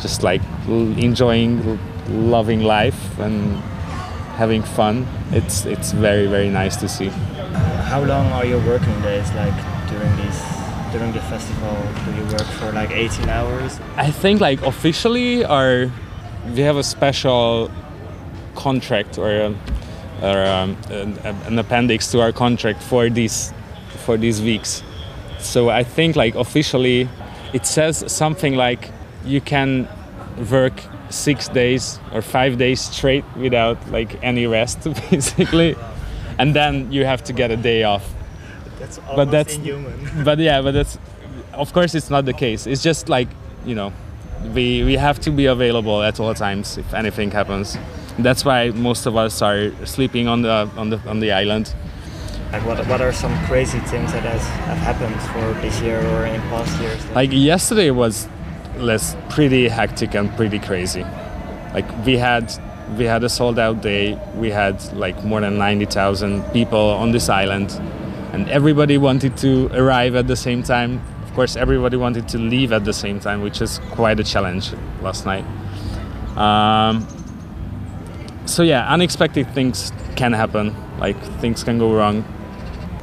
just 0.00 0.22
like 0.22 0.40
l- 0.68 0.96
enjoying, 0.96 1.52
l- 1.66 1.78
loving 2.30 2.62
life 2.62 3.18
and 3.18 3.58
having 4.38 4.62
fun. 4.62 5.04
It's 5.32 5.66
it's 5.66 5.90
very 5.90 6.28
very 6.28 6.48
nice 6.48 6.76
to 6.76 6.86
see. 6.88 7.10
How 7.90 8.04
long 8.04 8.30
are 8.38 8.46
your 8.46 8.62
working 8.72 8.98
days 9.02 9.26
like 9.34 9.58
during 9.90 10.12
these 10.22 10.40
during 10.94 11.10
the 11.10 11.22
festival? 11.26 11.74
Do 12.04 12.10
you 12.14 12.24
work 12.30 12.48
for 12.62 12.70
like 12.70 12.92
18 12.92 13.28
hours? 13.28 13.80
I 13.96 14.12
think 14.12 14.40
like 14.40 14.62
officially 14.62 15.44
our 15.44 15.90
we 16.46 16.60
have 16.60 16.76
a 16.76 16.82
special 16.82 17.70
contract 18.54 19.18
or, 19.18 19.42
um, 19.42 19.58
or 20.22 20.44
um, 20.44 20.76
an, 20.90 21.16
an 21.46 21.58
appendix 21.58 22.10
to 22.12 22.20
our 22.20 22.32
contract 22.32 22.82
for 22.82 23.08
these 23.08 23.52
for 24.04 24.16
these 24.16 24.40
weeks. 24.42 24.82
So 25.38 25.70
I 25.70 25.84
think 25.84 26.16
like 26.16 26.34
officially 26.34 27.08
it 27.52 27.66
says 27.66 28.04
something 28.10 28.54
like 28.56 28.90
you 29.24 29.40
can 29.40 29.88
work 30.50 30.72
six 31.10 31.48
days 31.48 31.98
or 32.12 32.22
five 32.22 32.56
days 32.58 32.80
straight 32.80 33.24
without 33.36 33.76
like 33.90 34.18
any 34.22 34.46
rest 34.46 34.82
basically 35.10 35.76
and 36.38 36.56
then 36.56 36.90
you 36.90 37.04
have 37.04 37.22
to 37.24 37.32
get 37.34 37.50
a 37.50 37.56
day 37.56 37.82
off 37.82 38.14
That's 38.78 38.98
but 39.14 39.30
that's 39.30 39.56
inhuman. 39.56 40.24
but 40.24 40.38
yeah 40.38 40.62
but 40.62 40.72
that's 40.72 40.98
of 41.52 41.70
course 41.74 41.94
it's 41.94 42.08
not 42.08 42.24
the 42.24 42.32
case 42.32 42.66
it's 42.66 42.82
just 42.82 43.10
like 43.10 43.28
you 43.66 43.74
know 43.74 43.92
we 44.54 44.84
we 44.84 44.96
have 44.96 45.20
to 45.20 45.30
be 45.30 45.46
available 45.46 46.02
at 46.02 46.20
all 46.20 46.34
times 46.34 46.78
if 46.78 46.94
anything 46.94 47.30
happens. 47.30 47.76
That's 48.18 48.44
why 48.44 48.70
most 48.70 49.06
of 49.06 49.16
us 49.16 49.42
are 49.42 49.72
sleeping 49.84 50.28
on 50.28 50.42
the 50.42 50.68
on 50.76 50.90
the 50.90 50.98
on 51.06 51.20
the 51.20 51.32
island. 51.32 51.74
Like 52.52 52.66
what, 52.66 52.86
what 52.86 53.00
are 53.00 53.12
some 53.12 53.34
crazy 53.46 53.78
things 53.80 54.12
that 54.12 54.24
has 54.24 54.42
have 54.66 54.78
happened 54.78 55.18
for 55.32 55.60
this 55.62 55.80
year 55.80 55.98
or 55.98 56.26
in 56.26 56.40
past 56.42 56.80
years? 56.80 57.04
like 57.14 57.32
yesterday 57.32 57.90
was 57.90 58.28
less 58.76 59.16
pretty 59.30 59.68
hectic 59.68 60.14
and 60.14 60.30
pretty 60.36 60.58
crazy. 60.58 61.04
Like 61.72 61.86
we 62.04 62.18
had 62.18 62.52
we 62.98 63.04
had 63.04 63.24
a 63.24 63.28
sold 63.28 63.58
out 63.58 63.80
day. 63.80 64.18
We 64.36 64.50
had 64.50 64.82
like 64.92 65.24
more 65.24 65.40
than 65.40 65.56
90,000 65.56 66.42
people 66.52 66.90
on 66.90 67.12
this 67.12 67.28
island. 67.28 67.70
And 68.32 68.48
everybody 68.48 68.98
wanted 68.98 69.36
to 69.38 69.70
arrive 69.74 70.14
at 70.14 70.26
the 70.26 70.36
same 70.36 70.62
time 70.62 71.00
of 71.32 71.36
course 71.36 71.56
everybody 71.56 71.96
wanted 71.96 72.28
to 72.28 72.36
leave 72.36 72.72
at 72.72 72.84
the 72.84 72.92
same 72.92 73.18
time 73.18 73.40
which 73.40 73.62
is 73.62 73.78
quite 73.92 74.20
a 74.20 74.22
challenge 74.22 74.74
last 75.00 75.24
night. 75.24 75.46
Um, 76.36 77.06
so 78.44 78.62
yeah 78.62 78.86
unexpected 78.92 79.48
things 79.54 79.92
can 80.14 80.34
happen. 80.34 80.76
Like 80.98 81.16
things 81.40 81.64
can 81.64 81.78
go 81.78 81.94
wrong. 81.94 82.22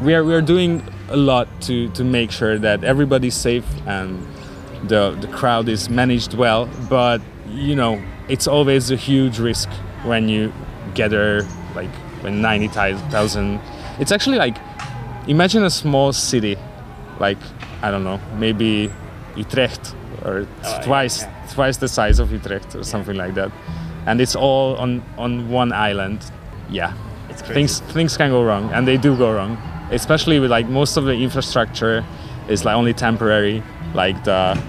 We 0.03 0.13
are 0.13 0.23
we 0.23 0.35
are 0.35 0.43
doing 0.43 0.87
a 1.09 1.17
lot 1.17 1.47
to 1.61 1.89
to 1.93 2.03
make 2.03 2.29
sure 2.29 2.59
that 2.59 2.83
everybody's 2.83 3.33
safe 3.33 3.65
and 3.87 4.23
the 4.83 5.17
the 5.19 5.27
crowd 5.29 5.67
is 5.67 5.89
managed 5.89 6.35
well. 6.35 6.69
But 6.87 7.21
you 7.47 7.75
know 7.75 7.99
it's 8.27 8.47
always 8.47 8.91
a 8.91 8.95
huge 8.95 9.39
risk 9.39 9.69
when 10.03 10.29
you 10.29 10.53
gather 10.93 11.47
like 11.73 11.89
with 12.21 12.33
90,000. 12.33 13.59
It's 13.99 14.11
actually 14.11 14.37
like 14.37 14.57
imagine 15.27 15.63
a 15.63 15.71
small 15.71 16.13
city, 16.13 16.57
like 17.19 17.39
I 17.81 17.91
don't 17.91 18.03
know, 18.03 18.19
maybe 18.37 18.91
Utrecht 19.35 19.95
or 20.25 20.45
twice 20.83 21.25
twice 21.53 21.77
the 21.77 21.87
size 21.87 22.19
of 22.19 22.31
Utrecht 22.31 22.75
or 22.75 22.83
something 22.83 23.15
like 23.15 23.33
that, 23.35 23.51
and 24.05 24.19
it's 24.21 24.35
all 24.35 24.75
on 24.77 25.01
on 25.17 25.49
one 25.49 25.71
island. 25.71 26.19
Yeah, 26.69 26.93
things 27.53 27.79
things 27.93 28.17
can 28.17 28.29
go 28.31 28.43
wrong, 28.43 28.71
and 28.73 28.87
they 28.87 28.97
do 28.97 29.15
go 29.15 29.33
wrong. 29.33 29.57
Especially 29.91 30.39
with 30.39 30.51
like 30.51 30.67
most 30.67 30.97
of 30.97 31.05
the 31.05 31.13
infrastructure 31.13 32.03
is 32.47 32.65
like 32.65 32.75
only 32.75 32.93
temporary, 32.93 33.63
like 33.93 34.23
the 34.23 34.59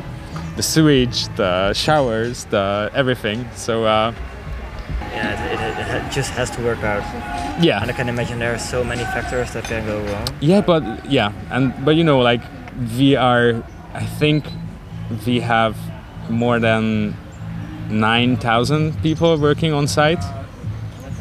the 0.56 0.62
sewage, 0.62 1.28
the 1.36 1.72
showers, 1.74 2.44
the 2.50 2.90
everything. 2.94 3.48
So. 3.54 3.84
Uh, 3.84 4.12
Yeah, 5.12 5.34
it, 5.52 5.58
it, 5.60 6.06
it 6.06 6.12
just 6.12 6.30
has 6.38 6.50
to 6.50 6.62
work 6.62 6.82
out. 6.84 7.02
Yeah. 7.62 7.80
And 7.82 7.90
I 7.90 7.94
can 7.94 8.08
imagine 8.08 8.38
there 8.38 8.54
are 8.54 8.58
so 8.58 8.84
many 8.84 9.02
factors 9.04 9.50
that 9.52 9.64
can 9.64 9.84
go 9.86 9.98
wrong. 10.12 10.26
Yeah, 10.40 10.60
but 10.62 10.82
yeah, 11.10 11.32
and 11.50 11.72
but 11.84 11.96
you 11.96 12.04
know, 12.04 12.20
like 12.20 12.42
we 12.98 13.16
are, 13.16 13.62
I 13.94 14.04
think 14.04 14.46
we 15.26 15.40
have 15.40 15.76
more 16.28 16.58
than 16.58 17.16
nine 17.90 18.36
thousand 18.36 19.00
people 19.02 19.36
working 19.38 19.72
on 19.72 19.86
site. 19.88 20.22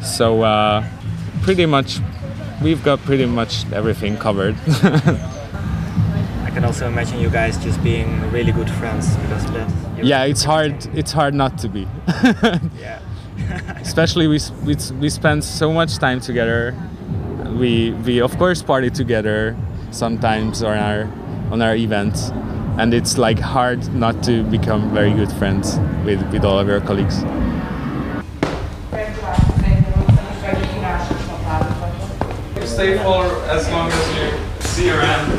So 0.02 0.42
uh, 0.42 0.84
pretty 1.42 1.66
much, 1.66 1.98
we've 2.62 2.82
got 2.82 3.00
pretty 3.00 3.26
much 3.26 3.70
everything 3.72 4.16
covered. 4.16 4.56
I 6.44 6.50
can 6.52 6.64
also 6.64 6.86
imagine 6.86 7.20
you 7.20 7.30
guys 7.30 7.62
just 7.62 7.82
being 7.82 8.30
really 8.30 8.52
good 8.52 8.70
friends 8.70 9.16
because 9.16 9.44
that. 9.52 10.04
yeah, 10.04 10.24
it's 10.24 10.44
hard. 10.44 10.86
It's 10.96 11.12
hard 11.12 11.34
not 11.34 11.58
to 11.58 11.68
be. 11.68 11.86
Yeah. 12.78 13.00
Especially 13.80 14.26
we, 14.28 14.38
we 14.64 14.76
we 15.00 15.08
spend 15.10 15.42
so 15.42 15.72
much 15.72 15.98
time 15.98 16.20
together. 16.20 16.74
We 17.58 17.92
we 18.04 18.20
of 18.20 18.36
course 18.38 18.62
party 18.62 18.90
together 18.90 19.56
sometimes 19.90 20.62
on 20.62 20.76
our 20.78 21.10
on 21.50 21.62
our 21.62 21.74
events, 21.76 22.30
and 22.76 22.92
it's 22.94 23.16
like 23.16 23.40
hard 23.42 23.78
not 23.94 24.22
to 24.22 24.42
become 24.50 24.90
very 24.92 25.12
good 25.12 25.32
friends 25.32 25.78
with 26.04 26.18
with 26.32 26.44
all 26.44 26.58
of 26.58 26.66
your 26.66 26.80
colleagues. 26.80 27.24
Stay 32.64 32.96
for 32.98 33.24
as 33.50 33.68
long 33.70 33.88
as 33.88 34.06
you 34.16 34.28
see 34.60 34.86
your 34.86 35.00
end. 35.00 35.38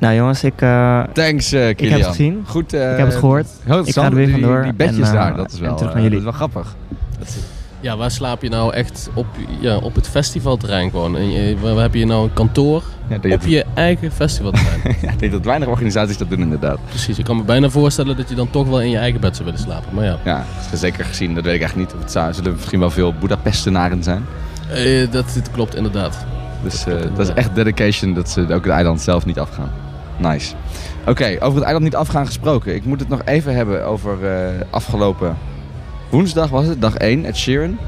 Nou 0.00 0.14
jongens, 0.14 0.44
ik, 0.44 0.62
eh, 0.62 1.02
Thanks, 1.12 1.52
eh, 1.52 1.60
ik 1.60 1.66
heb 1.66 1.76
Kilian. 1.76 1.98
het 1.98 2.06
gezien. 2.08 2.42
Goed, 2.46 2.72
eh, 2.72 2.90
ik 2.92 2.96
heb 2.98 3.06
het 3.06 3.16
gehoord. 3.16 3.46
heel 3.64 3.86
ik 3.86 3.92
ga 3.94 4.04
er 4.04 4.14
weer 4.14 4.24
die- 4.24 4.34
vandoor. 4.34 4.62
Die 4.62 4.72
bedjes 4.72 4.96
en, 5.08 5.14
eh, 5.14 5.20
daar, 5.20 5.36
dat 5.36 5.52
is 5.52 5.58
wel, 5.58 5.70
en 5.70 5.76
terug 5.76 5.92
naar 5.94 6.02
eh, 6.02 6.08
jullie. 6.08 6.24
dat 6.24 6.32
is 6.32 6.38
wel 6.38 6.48
grappig. 6.48 6.74
Ja, 7.80 7.96
waar 7.96 8.10
slaap 8.10 8.42
je 8.42 8.48
nou 8.48 8.72
echt 8.74 9.10
op, 9.14 9.26
ja, 9.60 9.76
op 9.76 9.94
het 9.94 10.08
festivalterrein 10.08 10.90
gewoon? 10.90 11.16
En 11.16 11.30
je, 11.30 11.56
waar, 11.60 11.74
waar 11.74 11.82
heb 11.82 11.94
je 11.94 12.06
nou 12.06 12.24
een 12.24 12.32
kantoor 12.32 12.82
dat 13.08 13.32
op 13.32 13.42
je- 13.42 13.64
eigen 13.74 14.12
festivalterrein? 14.12 14.80
ja, 15.02 15.10
ik 15.10 15.18
denk 15.18 15.32
dat 15.32 15.44
weinig 15.44 15.68
organisaties 15.68 16.16
dat 16.18 16.30
doen 16.30 16.40
inderdaad. 16.40 16.78
Precies, 16.88 17.18
ik 17.18 17.24
kan 17.24 17.36
me 17.36 17.42
bijna 17.42 17.68
voorstellen 17.68 18.16
dat 18.16 18.28
je 18.28 18.34
dan 18.34 18.50
toch 18.50 18.68
wel 18.68 18.80
in 18.80 18.90
je 18.90 18.98
eigen 18.98 19.20
bed 19.20 19.36
zou 19.36 19.44
willen 19.48 19.64
slapen. 19.64 19.94
Maar 19.94 20.04
ja, 20.04 20.18
Ja, 20.24 20.44
dat 20.64 20.72
is 20.72 20.80
zeker 20.80 21.04
gezien. 21.04 21.34
Dat 21.34 21.44
weet 21.44 21.54
ik 21.54 21.60
eigenlijk 21.60 21.88
niet. 21.90 21.96
Of 21.98 22.02
het 22.04 22.12
zou, 22.12 22.32
zullen 22.34 22.52
misschien 22.52 22.78
wel 22.80 22.90
veel 22.90 23.14
Boedapestenaren 23.14 24.02
zijn. 24.02 24.24
Eh, 24.72 25.10
dat, 25.10 25.40
klopt 25.52 25.74
inderdaad. 25.74 26.16
Dus 26.62 26.86
eh, 26.86 26.94
dat 27.16 27.28
is 27.28 27.34
echt 27.34 27.54
dedication 27.54 28.14
dat 28.14 28.30
ze 28.30 28.40
ook 28.40 28.64
het 28.64 28.72
eiland 28.72 29.00
zelf 29.00 29.26
niet 29.26 29.38
afgaan. 29.38 29.70
Nice. 30.16 30.54
Oké, 31.06 31.36
over 31.40 31.54
het 31.54 31.62
eiland 31.64 31.84
niet 31.84 31.94
afgaan 31.96 32.26
gesproken. 32.26 32.74
Ik 32.74 32.84
moet 32.84 33.00
het 33.00 33.08
nog 33.08 33.22
even 33.24 33.54
hebben 33.54 33.84
over 33.86 34.24
eh, 34.26 34.48
afgelopen 34.70 35.36
woensdag 36.10 36.50
was 36.50 36.66
het, 36.66 36.80
dag 36.80 36.94
1, 36.94 37.24
Ed 37.24 37.36
Sheeran. 37.36 37.78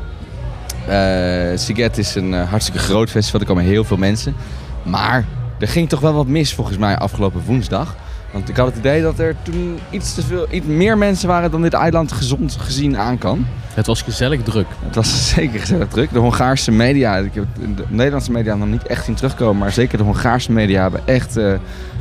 Eh 0.88 1.58
Siget 1.58 1.98
is 1.98 2.14
een 2.14 2.34
eh, 2.34 2.48
hartstikke 2.48 2.80
groot 2.80 3.10
festival, 3.10 3.40
er 3.40 3.46
komen 3.46 3.64
heel 3.64 3.84
veel 3.84 3.96
mensen. 3.96 4.34
Maar 4.82 5.24
er 5.58 5.68
ging 5.68 5.88
toch 5.88 6.00
wel 6.00 6.12
wat 6.12 6.26
mis 6.26 6.54
volgens 6.54 6.78
mij 6.78 6.98
afgelopen 6.98 7.42
woensdag. 7.46 7.96
Want 8.32 8.48
ik 8.48 8.56
had 8.56 8.66
het 8.66 8.76
idee 8.76 9.02
dat 9.02 9.18
er 9.18 9.36
toen 9.42 9.78
iets, 9.90 10.14
te 10.14 10.22
veel, 10.22 10.46
iets 10.50 10.66
meer 10.66 10.98
mensen 10.98 11.28
waren 11.28 11.50
dan 11.50 11.62
dit 11.62 11.72
eiland 11.72 12.12
gezond 12.12 12.56
gezien 12.60 12.98
aan 12.98 13.18
kan. 13.18 13.46
Het 13.74 13.86
was 13.86 14.02
gezellig 14.02 14.42
druk. 14.42 14.66
Het 14.84 14.94
was 14.94 15.28
zeker 15.34 15.60
gezellig 15.60 15.88
druk. 15.88 16.12
De 16.12 16.18
Hongaarse 16.18 16.70
media, 16.70 17.16
ik 17.16 17.34
heb 17.34 17.44
de 17.76 17.84
Nederlandse 17.88 18.32
media 18.32 18.54
nog 18.54 18.68
niet 18.68 18.86
echt 18.86 19.04
zien 19.04 19.14
terugkomen, 19.14 19.58
maar 19.58 19.72
zeker 19.72 19.98
de 19.98 20.04
Hongaarse 20.04 20.52
media 20.52 20.82
hebben 20.82 21.00
echt 21.04 21.36
eh, 21.36 21.54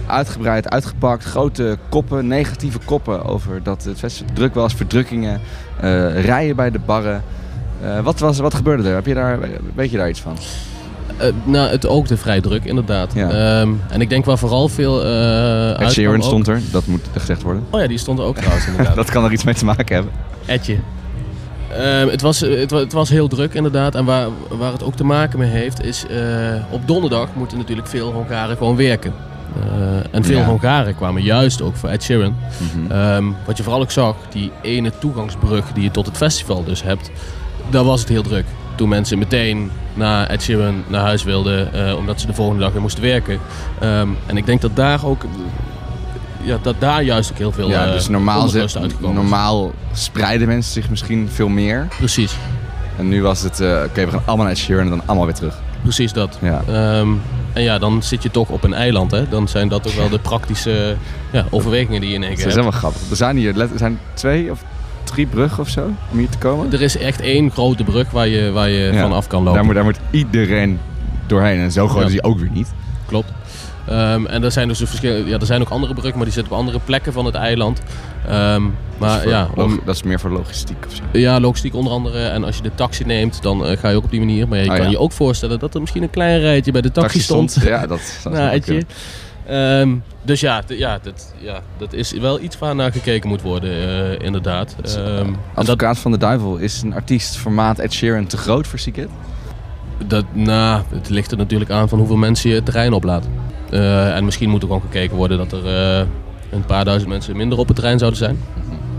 uitgebreid, 0.05 0.70
uitgepakt. 0.70 1.24
Grote 1.24 1.78
koppen, 1.89 2.28
negatieve 2.28 2.80
koppen 2.86 3.26
over 3.26 3.63
dat 3.63 3.84
het 3.84 3.99
festival 3.99 4.34
druk 4.34 4.53
was, 4.53 4.74
verdrukkingen, 4.74 5.41
rijen 6.21 6.55
bij 6.55 6.71
de 6.71 6.80
barren. 6.80 7.23
Eh, 7.84 7.99
wat, 7.99 8.19
was, 8.19 8.39
wat 8.39 8.53
gebeurde 8.53 8.89
er? 8.89 8.95
Heb 8.95 9.05
je 9.05 9.13
daar, 9.13 9.39
weet 9.75 9.91
je 9.91 9.97
daar 9.97 10.09
iets 10.09 10.19
van? 10.19 10.38
Eh, 11.17 11.27
nou, 11.43 11.69
het 11.69 11.88
oogde 11.88 12.17
vrij 12.17 12.41
druk, 12.41 12.65
inderdaad. 12.65 13.13
Ehm, 13.13 13.69
en 13.89 14.01
ik 14.01 14.09
denk 14.09 14.25
waar 14.25 14.38
vooral 14.38 14.67
veel 14.67 15.05
eh 15.05 15.82
Ed 15.82 15.91
Sheeran 15.91 16.23
stond 16.23 16.47
er, 16.47 16.61
dat 16.71 16.86
moet 16.86 17.01
gezegd 17.17 17.41
worden. 17.41 17.63
Oh 17.69 17.80
ja, 17.80 17.88
die 17.88 17.97
stond 17.97 18.19
er 18.19 18.25
ook 18.25 18.38
trouwens 18.38 18.67
inderdaad. 18.69 18.95
dat 18.95 19.09
kan 19.09 19.23
er 19.23 19.32
iets 19.32 19.43
mee 19.43 19.53
te 19.53 19.65
maken 19.65 19.95
hebben. 19.95 20.13
Edje. 20.45 20.77
Ehm, 21.77 22.07
het, 22.07 22.21
was, 22.21 22.39
het, 22.39 22.71
het 22.71 22.93
was 22.93 23.09
heel 23.09 23.27
druk 23.27 23.53
inderdaad. 23.53 23.95
En 23.95 24.05
waar, 24.05 24.27
waar 24.49 24.71
het 24.71 24.84
ook 24.84 24.95
te 24.95 25.03
maken 25.03 25.39
mee 25.39 25.49
heeft, 25.49 25.84
is 25.84 26.05
eh, 26.05 26.17
op 26.69 26.88
donderdag 26.88 27.27
moeten 27.34 27.57
natuurlijk 27.57 27.88
veel 27.88 28.11
Hongaren 28.11 28.57
gewoon 28.57 28.75
werken. 28.75 29.13
Eh, 29.56 29.97
en 30.12 30.24
veel 30.24 30.38
Ja. 30.38 30.45
Hongaren 30.45 30.95
kwamen 30.95 31.22
juist 31.22 31.62
ook 31.62 31.76
voor 31.76 31.89
Ed 31.89 32.04
Sheeran. 32.04 32.36
Mhm. 32.58 32.91
Ehm, 32.91 33.24
wat 33.45 33.58
je 33.58 33.64
vooral 33.64 33.82
ook 33.82 33.91
zag, 33.91 34.16
die 34.30 34.52
ene 34.62 34.91
toegangsbrug 35.00 35.66
die 35.74 35.84
je 35.84 35.91
tot 35.91 36.06
het 36.06 36.18
festival 36.18 36.64
dus 36.64 36.84
hebt, 36.84 37.12
daar 37.70 37.84
was 37.84 38.00
het 38.00 38.10
heel 38.10 38.22
druk. 38.24 38.45
Toen 38.76 38.89
mensen 38.89 39.18
meteen 39.18 39.72
na 39.93 40.28
Ed 40.28 40.41
Sheeran 40.41 40.84
naar 40.88 41.02
huis 41.02 41.24
wilden, 41.24 41.74
eh, 41.74 41.95
omdat 41.97 42.22
ze 42.22 42.28
de 42.28 42.34
volgende 42.34 42.62
dag 42.62 42.72
weer 42.72 42.82
moesten 42.82 43.04
werken. 43.04 43.39
Ehm, 43.80 44.08
en 44.26 44.38
ik 44.38 44.45
denk 44.45 44.62
dat 44.62 44.76
daar 44.76 45.06
ook, 45.06 45.26
ja, 46.41 46.58
dat 46.62 46.76
daar 46.80 47.04
juist 47.04 47.32
ook 47.32 47.38
heel 47.38 47.52
veel 47.52 47.70
ja, 47.70 47.86
eh, 47.86 47.91
dus 47.91 48.08
normaal, 48.08 48.41
onrust 48.41 48.78
zit- 48.82 49.02
normaal 49.02 49.72
spreiden 49.93 50.47
mensen 50.47 50.74
zich 50.74 50.89
misschien 50.89 51.30
veel 51.34 51.47
meer. 51.50 51.88
Precies. 51.97 52.36
En 52.97 53.08
nu 53.10 53.22
was 53.22 53.41
het, 53.41 53.60
eh, 53.60 53.82
oké, 53.86 54.06
we 54.06 54.12
gaan 54.12 54.22
allemaal 54.26 54.45
naar 54.45 54.54
Ed 54.56 54.60
Sheeran 54.62 54.84
en 54.84 54.89
dan 54.89 55.02
allemaal 55.06 55.26
weer 55.26 55.36
terug. 55.36 55.60
Precies 55.82 56.14
dat. 56.14 56.38
Ja. 56.41 56.62
Ehm, 56.68 57.08
en 57.54 57.64
ja, 57.64 57.78
dan 57.78 58.04
zit 58.04 58.24
je 58.24 58.32
toch 58.32 58.50
op 58.50 58.64
een 58.64 58.74
eiland. 58.74 59.12
Hè? 59.12 59.28
Dan 59.30 59.47
zijn 59.47 59.68
dat 59.68 59.88
ook 59.88 59.93
wel 59.93 60.10
de 60.10 60.20
praktische 60.20 60.95
ja, 61.32 61.45
overwegingen 61.50 62.02
die 62.02 62.10
je 62.10 62.16
in 62.16 62.22
één 62.24 62.32
Dat 62.32 62.39
keer 62.39 62.47
is 62.47 62.54
hebt. 62.54 62.66
helemaal 62.66 62.91
grappig. 62.91 63.10
Er 63.10 63.16
zijn 63.16 63.38
hier 63.38 63.60
er 63.60 63.70
zijn 63.76 64.00
twee 64.14 64.52
of 64.52 64.64
drie 65.04 65.26
bruggen 65.26 65.60
of 65.64 65.70
zo 65.70 65.86
om 66.12 66.18
hier 66.18 66.30
te 66.30 66.38
komen. 66.38 66.74
Er 66.74 66.82
is 66.82 66.97
echt 66.97 67.22
één 67.22 67.52
grote 67.52 67.84
brug 67.84 68.12
waar 68.12 68.28
je, 68.28 68.52
waar 68.52 68.70
je 68.70 68.89
Ja. 68.93 69.02
van 69.02 69.14
af 69.14 69.28
kan 69.28 69.39
lopen. 69.39 69.54
Daar 69.56 69.66
moet, 69.66 69.76
daar 69.76 69.84
moet 69.84 70.00
iedereen 70.12 70.80
doorheen. 71.28 71.60
En 71.60 71.72
zo 71.72 71.88
groot 71.88 72.02
Ja. 72.02 72.08
is 72.08 72.14
hij 72.14 72.24
ook 72.24 72.39
weer 72.39 72.50
niet. 72.54 72.74
Klopt. 73.06 73.32
Ehm, 73.89 74.25
en 74.25 74.43
er 74.43 74.51
zijn 74.51 74.67
dus 74.67 74.77
verschillende, 74.77 75.29
ja, 75.29 75.39
er 75.39 75.45
zijn 75.45 75.61
ook 75.61 75.69
andere 75.69 75.91
bruggen, 75.93 76.15
maar 76.15 76.25
die 76.25 76.33
zitten 76.33 76.53
op 76.53 76.59
andere 76.59 76.79
plekken 76.79 77.13
van 77.13 77.25
het 77.25 77.35
eiland. 77.35 77.81
Ehm, 78.27 78.61
maar 78.97 79.09
dat, 79.09 79.15
is 79.15 79.21
voor 79.21 79.31
ja, 79.31 79.49
om, 79.55 79.79
dat 79.85 79.95
is 79.95 80.03
meer 80.03 80.19
voor 80.19 80.29
logistiek 80.29 80.85
of 80.87 80.95
zo. 80.95 81.03
ja, 81.11 81.39
logistiek 81.39 81.73
onder 81.75 81.93
andere. 81.93 82.27
En 82.27 82.43
als 82.43 82.55
je 82.55 82.61
de 82.61 82.71
taxi 82.75 83.03
neemt, 83.05 83.41
dan 83.41 83.65
eh, 83.65 83.77
ga 83.77 83.89
je 83.89 83.95
ook 83.95 84.03
op 84.03 84.11
die 84.11 84.19
manier. 84.19 84.47
Maar 84.47 84.57
je 84.59 84.69
Oh, 84.69 84.75
kan 84.75 84.83
ja. 84.83 84.89
je 84.91 84.99
ook 84.99 85.11
voorstellen 85.11 85.59
dat 85.59 85.73
er 85.73 85.79
misschien 85.79 86.03
een 86.03 86.09
klein 86.09 86.39
rijtje 86.39 86.71
bij 86.71 86.81
de 86.81 86.91
taxi, 86.91 87.07
Taxi 87.11 87.23
stond. 87.23 87.51
stond, 87.51 87.65
ja, 87.65 87.87
dat- 87.87 88.19
Nou, 88.33 88.49
Edje. 88.49 88.83
Ehm, 89.47 89.95
dus 90.21 90.39
ja, 90.39 90.61
ja, 90.67 90.99
dat, 91.01 91.33
ja, 91.37 91.59
dat 91.77 91.93
is 91.93 92.11
wel 92.11 92.39
iets 92.41 92.57
waar 92.57 92.75
naar 92.75 92.91
gekeken 92.91 93.29
moet 93.29 93.41
worden, 93.41 93.71
eh, 93.71 94.25
inderdaad. 94.25 94.75
Dat, 94.81 94.99
Advocaat 95.53 95.97
van 95.99 96.11
de 96.11 96.17
Duivel 96.17 96.57
is 96.57 96.81
een 96.81 96.93
artiest 96.93 97.37
formaat 97.37 97.79
Ed 97.79 97.93
Sheeran 97.93 98.25
te 98.27 98.37
groot 98.37 98.67
voor 98.67 98.79
Seagate? 98.79 99.07
dat, 100.07 100.25
nou, 100.31 100.81
het 100.93 101.09
ligt 101.09 101.31
er 101.31 101.37
natuurlijk 101.37 101.71
aan 101.71 101.89
van 101.89 101.97
hoeveel 101.97 102.15
mensen 102.17 102.49
je 102.49 102.55
het 102.55 102.65
terrein 102.65 102.93
oplaat. 102.93 103.27
Eh, 103.72 104.15
en 104.15 104.26
misschien 104.26 104.49
moet 104.49 104.61
er 104.61 104.67
gewoon 104.67 104.82
gekeken 104.82 105.17
worden 105.17 105.38
dat 105.38 105.51
er 105.51 105.65
eh, 105.65 106.07
een 106.51 106.65
paar 106.65 106.86
duizend 106.86 107.09
mensen 107.09 107.38
minder 107.38 107.57
op 107.57 107.67
het 107.67 107.76
terrein 107.76 107.99
zouden 107.99 108.20
zijn. 108.20 108.38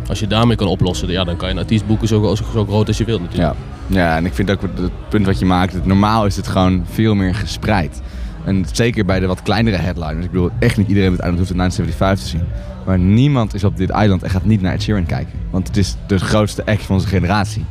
Als 0.09 0.21
je 0.21 0.27
daarmee 0.27 0.57
kan 0.57 0.67
oplossen, 0.67 1.11
ja, 1.11 1.25
dan 1.25 1.37
kan 1.37 1.49
je 1.49 1.55
een 1.55 1.61
artiest 1.61 1.87
boeken 1.87 2.09
zo, 2.09 2.37
groot 2.37 2.87
als 2.87 2.99
je 2.99 3.05
wilt 3.05 3.21
natuurlijk. 3.21 3.57
Ja. 3.87 4.01
ja, 4.01 4.17
en 4.17 4.27
ik 4.27 4.35
vind 4.35 4.51
ook 4.51 4.63
het 4.63 4.91
punt 5.09 5.27
wat 5.27 5.39
je 5.39 5.45
maakt, 5.45 5.87
normaal 5.87 6.27
is 6.27 6.37
het 6.37 6.47
gewoon 6.47 6.85
veel 6.91 7.15
meer 7.15 7.35
gespreid. 7.35 8.01
En 8.45 8.65
zeker 8.73 9.05
bij 9.05 9.21
de 9.21 9.27
wat 9.27 9.43
kleinere 9.43 9.77
headliners. 9.77 10.25
Ik 10.25 10.31
bedoel, 10.31 10.51
echt 10.59 10.77
niet 10.77 10.89
iedereen 10.89 11.09
op 11.09 11.15
het 11.17 11.23
eiland 11.23 11.43
hoeft 11.43 11.59
de 11.59 11.63
975 11.63 12.25
te 12.25 12.39
zien. 12.39 12.71
Maar 12.87 12.99
niemand 12.99 13.55
is 13.55 13.65
op 13.65 13.77
dit 13.77 13.91
eiland 13.91 14.23
en 14.23 14.31
gaat 14.31 14.45
niet 14.45 14.61
naar 14.61 14.73
Ed 14.73 14.83
Sheeran 14.83 15.07
kijken. 15.07 15.33
Want 15.51 15.67
het 15.67 15.77
is 15.77 15.97
de 16.07 16.19
grootste 16.19 16.67
act 16.67 16.83
van 16.83 16.95
onze 16.95 17.09
generatie. 17.09 17.65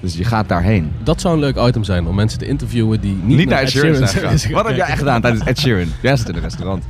Dus 0.00 0.14
je 0.14 0.24
gaat 0.24 0.48
daarheen. 0.48 0.92
Dat 1.02 1.20
zou 1.20 1.34
een 1.34 1.40
leuk 1.40 1.56
item 1.56 1.84
zijn 1.84 2.06
om 2.06 2.14
mensen 2.14 2.38
te 2.38 2.46
interviewen 2.46 3.00
die 3.00 3.18
niet, 3.22 3.36
Niet, 3.36 3.48
naar 3.48 3.62
Ed 3.62 3.70
Sheeran 3.70 3.94
zijn 3.94 4.08
gegaan. 4.08 4.38
zijn 4.38 4.52
Wat 4.52 4.66
heb 4.66 4.76
jij 4.76 4.86
echt 4.86 4.98
gedaan 4.98 5.20
tijdens 5.20 5.44
Ed 5.44 5.58
Sheeran? 5.58 5.88
Jij 6.02 6.16
zit 6.16 6.28
in 6.28 6.34
een 6.34 6.40
restaurant. 6.40 6.84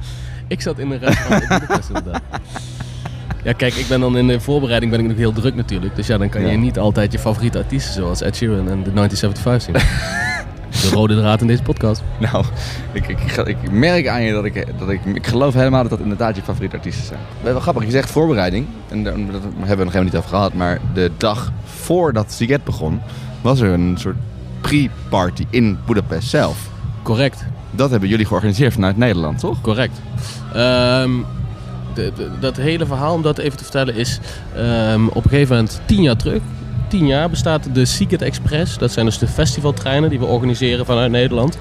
Ik 0.49 0.61
zat 0.61 0.79
in 0.79 0.91
een 0.91 0.99
restaurant 0.99 1.43
in 1.43 1.59
Budapest 1.59 1.89
inderdaad. 1.89 2.23
Ja, 3.45 3.53
kijk, 3.53 3.75
ik 3.75 3.89
ben 3.89 4.01
dan 4.01 4.17
in 4.17 4.27
de 4.27 4.41
voorbereiding 4.41 4.91
ben 4.91 5.01
ik 5.01 5.07
nog 5.07 5.17
heel 5.17 5.33
druk 5.33 5.55
natuurlijk. 5.55 5.97
Dus 5.97 6.07
ja, 6.07 6.19
dan 6.19 6.29
kan 6.29 6.47
je 6.47 6.57
niet 6.57 6.79
altijd 6.79 7.13
je 7.13 7.19
favoriete 7.19 7.59
artiesten 7.59 7.95
zoals 7.95 8.21
Ed 8.21 8.37
Sheeran 8.37 8.69
en 8.69 8.83
de 8.83 8.93
1975 8.93 9.63
zien. 9.63 9.75
de 10.71 10.89
rode 10.93 11.14
draad 11.17 11.41
in 11.41 11.47
deze 11.47 11.62
podcast. 11.62 12.03
Nou, 12.19 12.45
ik, 12.93 13.09
ik, 13.09 13.37
ik, 13.47 13.71
merk 13.71 14.09
aan 14.09 14.23
je 14.23 14.33
dat 14.33 14.45
ik, 14.45 14.67
dat 14.79 14.89
ik... 14.89 15.01
Ik 15.05 15.27
geloof 15.27 15.55
helemaal 15.55 15.81
dat 15.83 15.91
dat 15.91 16.01
inderdaad 16.01 16.37
je 16.37 16.43
favoriete 16.43 16.77
artiesten 16.77 17.05
zijn. 17.05 17.21
Wel 17.43 17.61
grappig, 17.61 17.85
je 17.85 17.91
zegt 17.91 18.11
voorbereiding. 18.11 18.67
En 18.89 19.05
daar 19.05 19.12
hebben 19.12 19.33
we 19.57 19.59
nog 19.59 19.69
helemaal 19.93 20.03
niet 20.03 20.17
over 20.17 20.29
gehad. 20.29 20.55
Maar 20.55 20.81
de 20.95 21.11
dag 21.17 21.53
voordat 21.64 22.33
Siget 22.33 22.64
begon, 22.64 23.01
was 23.41 23.61
er 23.61 23.73
een 23.73 23.95
soort 23.99 24.17
pre-party 24.61 25.47
in 25.51 25.79
Budapest 25.87 26.29
zelf. 26.29 26.69
Correct. 27.03 27.45
Dat 27.71 27.91
hebben 27.91 28.09
jullie 28.09 28.27
georganiseerd 28.27 28.73
vanuit 28.73 28.97
Nederland, 28.97 29.39
toch? 29.39 29.61
Correct. 29.61 30.01
Ehm, 30.55 31.11
de- 31.95 32.12
de- 32.17 32.31
dat 32.41 32.57
hele 32.57 32.87
verhaal, 32.87 33.14
om 33.14 33.23
dat 33.23 33.39
even 33.39 33.57
te 33.57 33.62
vertellen, 33.62 33.95
is 33.95 34.21
ehm, 34.57 35.07
op 35.07 35.25
een 35.25 35.31
gegeven 35.31 35.55
moment 35.55 35.81
tien 35.85 36.03
jaar 36.03 36.17
terug. 36.17 36.43
Tien 36.89 37.07
jaar 37.07 37.30
bestaat 37.30 37.74
de 37.74 37.84
Secret 37.84 38.22
Express. 38.22 38.78
Dat 38.78 38.93
zijn 38.93 39.07
dus 39.07 39.18
de 39.18 39.26
festivaltreinen 39.26 40.11
die 40.11 40.18
we 40.18 40.24
organiseren 40.24 40.87
vanuit 40.87 41.11
Nederland. 41.11 41.59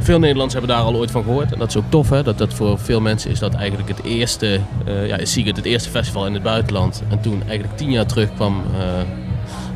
Veel 0.00 0.18
Nederlanders 0.18 0.52
hebben 0.52 0.76
daar 0.76 0.84
al 0.84 0.94
ooit 0.94 1.10
van 1.10 1.22
gehoord. 1.22 1.52
En 1.52 1.58
dat 1.58 1.68
is 1.68 1.76
ook 1.76 1.84
tof, 1.88 2.10
hè? 2.10 2.22
Dat, 2.22 2.38
dat 2.38 2.54
voor 2.54 2.78
veel 2.78 3.00
mensen 3.00 3.30
is 3.30 3.38
dat 3.38 3.54
eigenlijk 3.54 3.88
het 3.88 4.02
eerste, 4.02 4.60
eh 4.86 5.06
ja, 5.06 5.16
is 5.16 5.32
Secret 5.32 5.56
het 5.56 5.64
eerste 5.64 5.90
festival 5.90 6.26
in 6.26 6.34
het 6.34 6.42
buitenland. 6.42 7.02
En 7.08 7.20
toen, 7.20 7.42
eigenlijk 7.46 7.78
tien 7.78 7.90
jaar 7.90 8.06
terug, 8.06 8.34
kwam 8.34 8.62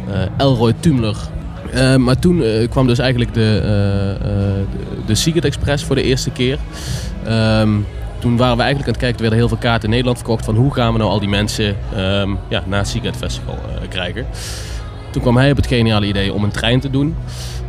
eh, 0.08 0.22
Elroy 0.36 0.74
Tumler. 0.80 1.16
Maar 1.98 2.18
toen 2.18 2.44
kwam 2.70 2.86
dus 2.86 2.98
eigenlijk 2.98 3.34
de, 3.34 3.60
de, 4.22 4.64
de 5.06 5.14
Secret 5.14 5.44
Express 5.44 5.84
voor 5.84 5.94
de 5.94 6.02
eerste 6.02 6.30
keer. 6.30 6.58
Ehm, 7.24 7.70
toen 8.24 8.36
waren 8.36 8.56
we 8.56 8.62
eigenlijk 8.62 8.88
aan 8.88 9.00
het 9.00 9.02
kijken, 9.02 9.16
er 9.16 9.30
werden 9.30 9.38
heel 9.38 9.48
veel 9.48 9.68
kaarten 9.68 9.84
in 9.84 9.90
Nederland 9.90 10.18
verkocht 10.18 10.44
van 10.44 10.54
hoe 10.54 10.74
gaan 10.74 10.92
we 10.92 10.98
nou 10.98 11.10
al 11.10 11.20
die 11.20 11.28
mensen 11.28 11.76
ehm, 11.94 12.30
ja, 12.48 12.62
naar 12.66 12.86
het 13.02 13.16
Festival 13.16 13.54
eh, 13.54 13.88
krijgen. 13.88 14.26
Toen 15.10 15.22
kwam 15.22 15.36
hij 15.36 15.50
op 15.50 15.56
het 15.56 15.66
geniale 15.66 16.06
idee 16.06 16.32
om 16.32 16.44
een 16.44 16.50
trein 16.50 16.80
te 16.80 16.90
doen. 16.90 17.16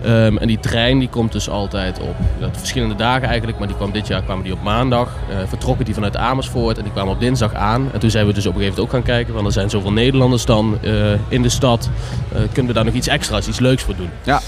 Ehm, 0.04 0.38
en 0.38 0.48
die 0.48 0.60
trein 0.60 1.00
die 1.00 1.10
komt 1.10 1.32
dus 1.32 1.50
altijd 1.50 2.00
op 2.00 2.16
verschillende 2.52 2.96
dagen 2.96 3.28
eigenlijk, 3.28 3.58
maar 3.58 3.68
die 3.68 3.76
kwam 3.76 3.92
dit 3.92 4.08
jaar 4.08 4.24
kwamen 4.24 4.44
die 4.44 4.54
op 4.54 4.64
maandag. 4.64 5.10
eh, 5.30 5.38
vertrokken 5.48 5.86
die 5.86 5.94
vanuit 5.94 6.18
Amersfoort 6.18 6.78
en 6.78 6.84
die 6.84 6.92
kwamen 6.92 7.14
op 7.14 7.20
dinsdag 7.20 7.54
aan. 7.54 7.90
En 7.94 8.00
toen 8.00 8.10
zijn 8.10 8.26
we 8.26 8.34
dus 8.34 8.46
op 8.46 8.54
een 8.54 8.60
gegeven 8.60 8.82
moment 8.82 8.96
ook 8.96 9.06
gaan 9.06 9.16
kijken, 9.16 9.34
want 9.34 9.46
er 9.46 9.54
zijn 9.54 9.70
zoveel 9.70 9.92
Nederlanders 9.92 10.46
dan 10.46 10.78
eh, 10.82 10.92
in 11.28 11.42
de 11.42 11.50
stad. 11.50 11.90
Kunnen 12.32 12.68
we 12.68 12.74
daar 12.74 12.86
nog 12.86 12.94
iets 12.94 13.08
extra's, 13.08 13.48
iets 13.48 13.60
leuks 13.60 13.84
voor 13.84 13.96
doen? 13.96 14.10
Ja. 14.24 14.42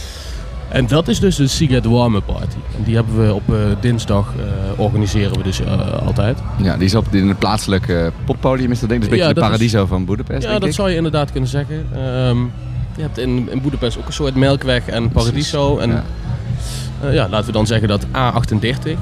En 0.70 0.88
dat 0.88 1.08
is 1.08 1.20
dus 1.20 1.36
de 1.36 1.48
Secret 1.48 1.86
Warm-Up 1.86 2.26
Party. 2.26 2.56
En 2.78 2.84
die 2.84 2.96
hebben 2.96 3.26
we 3.28 3.34
op 3.34 3.54
eh, 3.54 3.56
dinsdag 3.80 4.34
eh, 4.38 4.80
organiseren 4.80 5.38
we 5.38 5.44
dus 5.44 5.62
eh, 5.62 6.06
altijd. 6.06 6.38
Ja, 6.62 6.76
die 6.78 6.86
is 6.86 6.96
op 6.96 7.06
in 7.12 7.28
het 7.28 7.40
plaatselijke 7.40 8.12
poppodium 8.26 8.72
is 8.72 8.80
dat 8.80 8.90
denk 8.90 9.04
ik. 9.04 9.10
Een 9.12 9.18
beetje 9.18 9.34
de 9.34 9.40
is- 9.40 9.46
Paradiso 9.48 9.86
van 9.86 10.06
Budapest, 10.06 10.44
Ja, 10.44 10.54
dat 10.60 10.68
ik. 10.68 10.74
zou 10.74 10.90
je 10.90 10.96
inderdaad 10.96 11.32
kunnen 11.32 11.50
zeggen. 11.50 11.86
Ehm, 11.94 12.38
je 12.96 13.02
hebt 13.02 13.18
in, 13.18 13.48
in 13.52 13.62
Boedapest 13.62 13.98
ook 13.98 14.06
een 14.08 14.14
soort 14.14 14.36
melkweg 14.36 14.88
en 14.88 15.10
Paradiso. 15.10 15.78
En 15.78 15.90
ja. 17.02 17.10
ja, 17.12 17.28
laten 17.30 17.46
we 17.46 17.52
dan 17.52 17.68
zeggen 17.68 17.88
dat 17.88 18.06
A38, 18.06 18.10
ehm, 18.90 18.98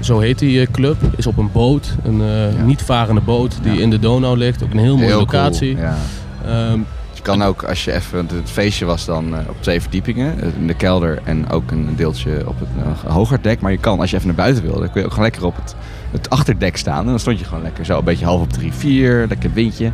zo 0.00 0.18
heet 0.18 0.38
die 0.38 0.70
club, 0.70 0.96
is 1.16 1.26
op 1.26 1.38
een 1.38 1.50
boot. 1.52 1.94
Een 2.02 2.22
niet 2.66 2.82
varende 2.82 3.20
boot 3.20 3.58
die 3.62 3.80
in 3.80 3.90
de 3.90 3.98
Donau 3.98 4.36
ligt. 4.38 4.62
Ook 4.62 4.70
een 4.72 4.78
heel 4.78 4.94
mooie 4.96 5.06
Heel 5.08 5.18
locatie. 5.18 5.74
cool, 5.74 5.86
ja. 5.86 6.76
Kan 7.24 7.42
ook, 7.42 7.62
als 7.62 7.84
je 7.84 7.92
even, 7.92 8.18
het 8.18 8.50
feestje 8.50 8.84
was 8.84 9.04
dan 9.04 9.34
eh, 9.34 9.48
op 9.48 9.56
twee 9.60 9.80
verdiepingen, 9.80 10.40
eh, 10.40 10.48
in 10.58 10.66
de 10.66 10.74
kelder 10.74 11.18
en 11.24 11.50
ook 11.50 11.70
een 11.70 11.88
deeltje 11.96 12.42
op 12.46 12.60
het 12.60 12.68
eh, 13.04 13.12
hoger 13.12 13.38
dek. 13.42 13.60
Maar 13.60 13.70
je 13.72 13.78
kan, 13.78 14.00
als 14.00 14.10
je 14.10 14.16
even 14.16 14.28
naar 14.28 14.36
buiten 14.36 14.62
wil, 14.64 14.78
dan 14.78 14.90
kun 14.90 15.00
je 15.00 15.06
ook 15.06 15.12
gewoon 15.12 15.24
lekker 15.28 15.44
op 15.46 15.56
het, 15.56 15.74
het 16.10 16.30
achterdek 16.30 16.76
staan. 16.76 16.98
En 17.00 17.06
dan 17.06 17.18
stond 17.18 17.38
je 17.38 17.44
gewoon 17.44 17.62
lekker 17.62 17.84
zo 17.84 17.98
een 17.98 18.04
beetje 18.04 18.24
half 18.24 18.40
op 18.40 18.52
drie, 18.52 18.72
vier, 18.72 19.26
lekker 19.28 19.50
windje. 19.52 19.90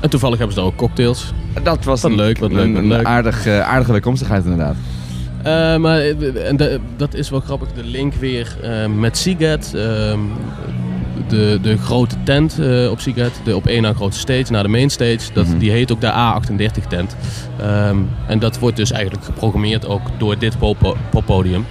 en 0.00 0.10
toevallig 0.10 0.38
hebben 0.38 0.54
ze 0.56 0.60
daar 0.62 0.70
ook 0.70 0.76
cocktails. 0.78 1.32
Dat 1.62 1.84
was 1.84 2.00
Wat 2.02 2.10
een, 2.10 2.16
leuk, 2.16 2.38
wat 2.38 2.52
leuk, 2.52 2.64
een, 2.64 2.72
wat 2.72 2.82
een 2.82 2.88
leuk. 2.88 3.04
aardig, 3.04 3.46
aardige 3.48 3.90
bijkomstigheid 3.90 4.44
inderdaad. 4.44 4.76
Maar 5.80 6.00
en 6.00 6.56
de- 6.56 6.80
dat 6.96 7.14
is 7.14 7.30
wel 7.30 7.40
grappig, 7.40 7.68
de 7.72 7.84
link 7.84 8.14
weer 8.14 8.56
met 8.96 9.16
Seagate. 9.16 9.78
ehm, 9.80 10.20
de, 11.28 11.58
de 11.62 11.76
grote 11.78 12.14
tent 12.24 12.58
eh, 12.58 12.90
op 12.90 13.00
Seagate, 13.00 13.42
de 13.44 13.56
op 13.56 13.66
één 13.66 13.82
na 13.82 13.92
grote 13.92 14.18
stage, 14.18 14.52
naar 14.52 14.62
de 14.62 14.68
main 14.68 14.90
stage, 14.90 15.18
dat, 15.32 15.46
Mhm. 15.46 15.58
die 15.58 15.70
heet 15.70 15.92
ook 15.92 16.00
de 16.00 16.10
A38 16.12 16.86
tent. 16.88 17.16
Ehm, 17.60 17.96
en 18.26 18.38
dat 18.38 18.58
wordt 18.58 18.76
dus 18.76 18.90
eigenlijk 18.92 19.24
geprogrammeerd 19.24 19.86
ook 19.86 20.00
door 20.18 20.38
dit 20.38 20.56
poppodium. 21.10 21.64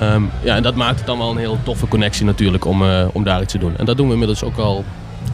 Ehm, 0.00 0.22
ja, 0.42 0.56
en 0.56 0.62
dat 0.62 0.74
maakt 0.74 0.96
het 0.98 1.06
dan 1.06 1.18
wel 1.18 1.30
een 1.30 1.36
heel 1.36 1.58
toffe 1.62 1.88
connectie 1.88 2.24
natuurlijk 2.24 2.64
om, 2.64 2.82
eh, 2.82 3.04
om 3.12 3.24
daar 3.24 3.42
iets 3.42 3.52
te 3.52 3.58
doen. 3.58 3.76
En 3.76 3.84
dat 3.84 3.96
doen 3.96 4.06
we 4.06 4.12
inmiddels 4.12 4.42
ook 4.44 4.56
al, 4.56 4.84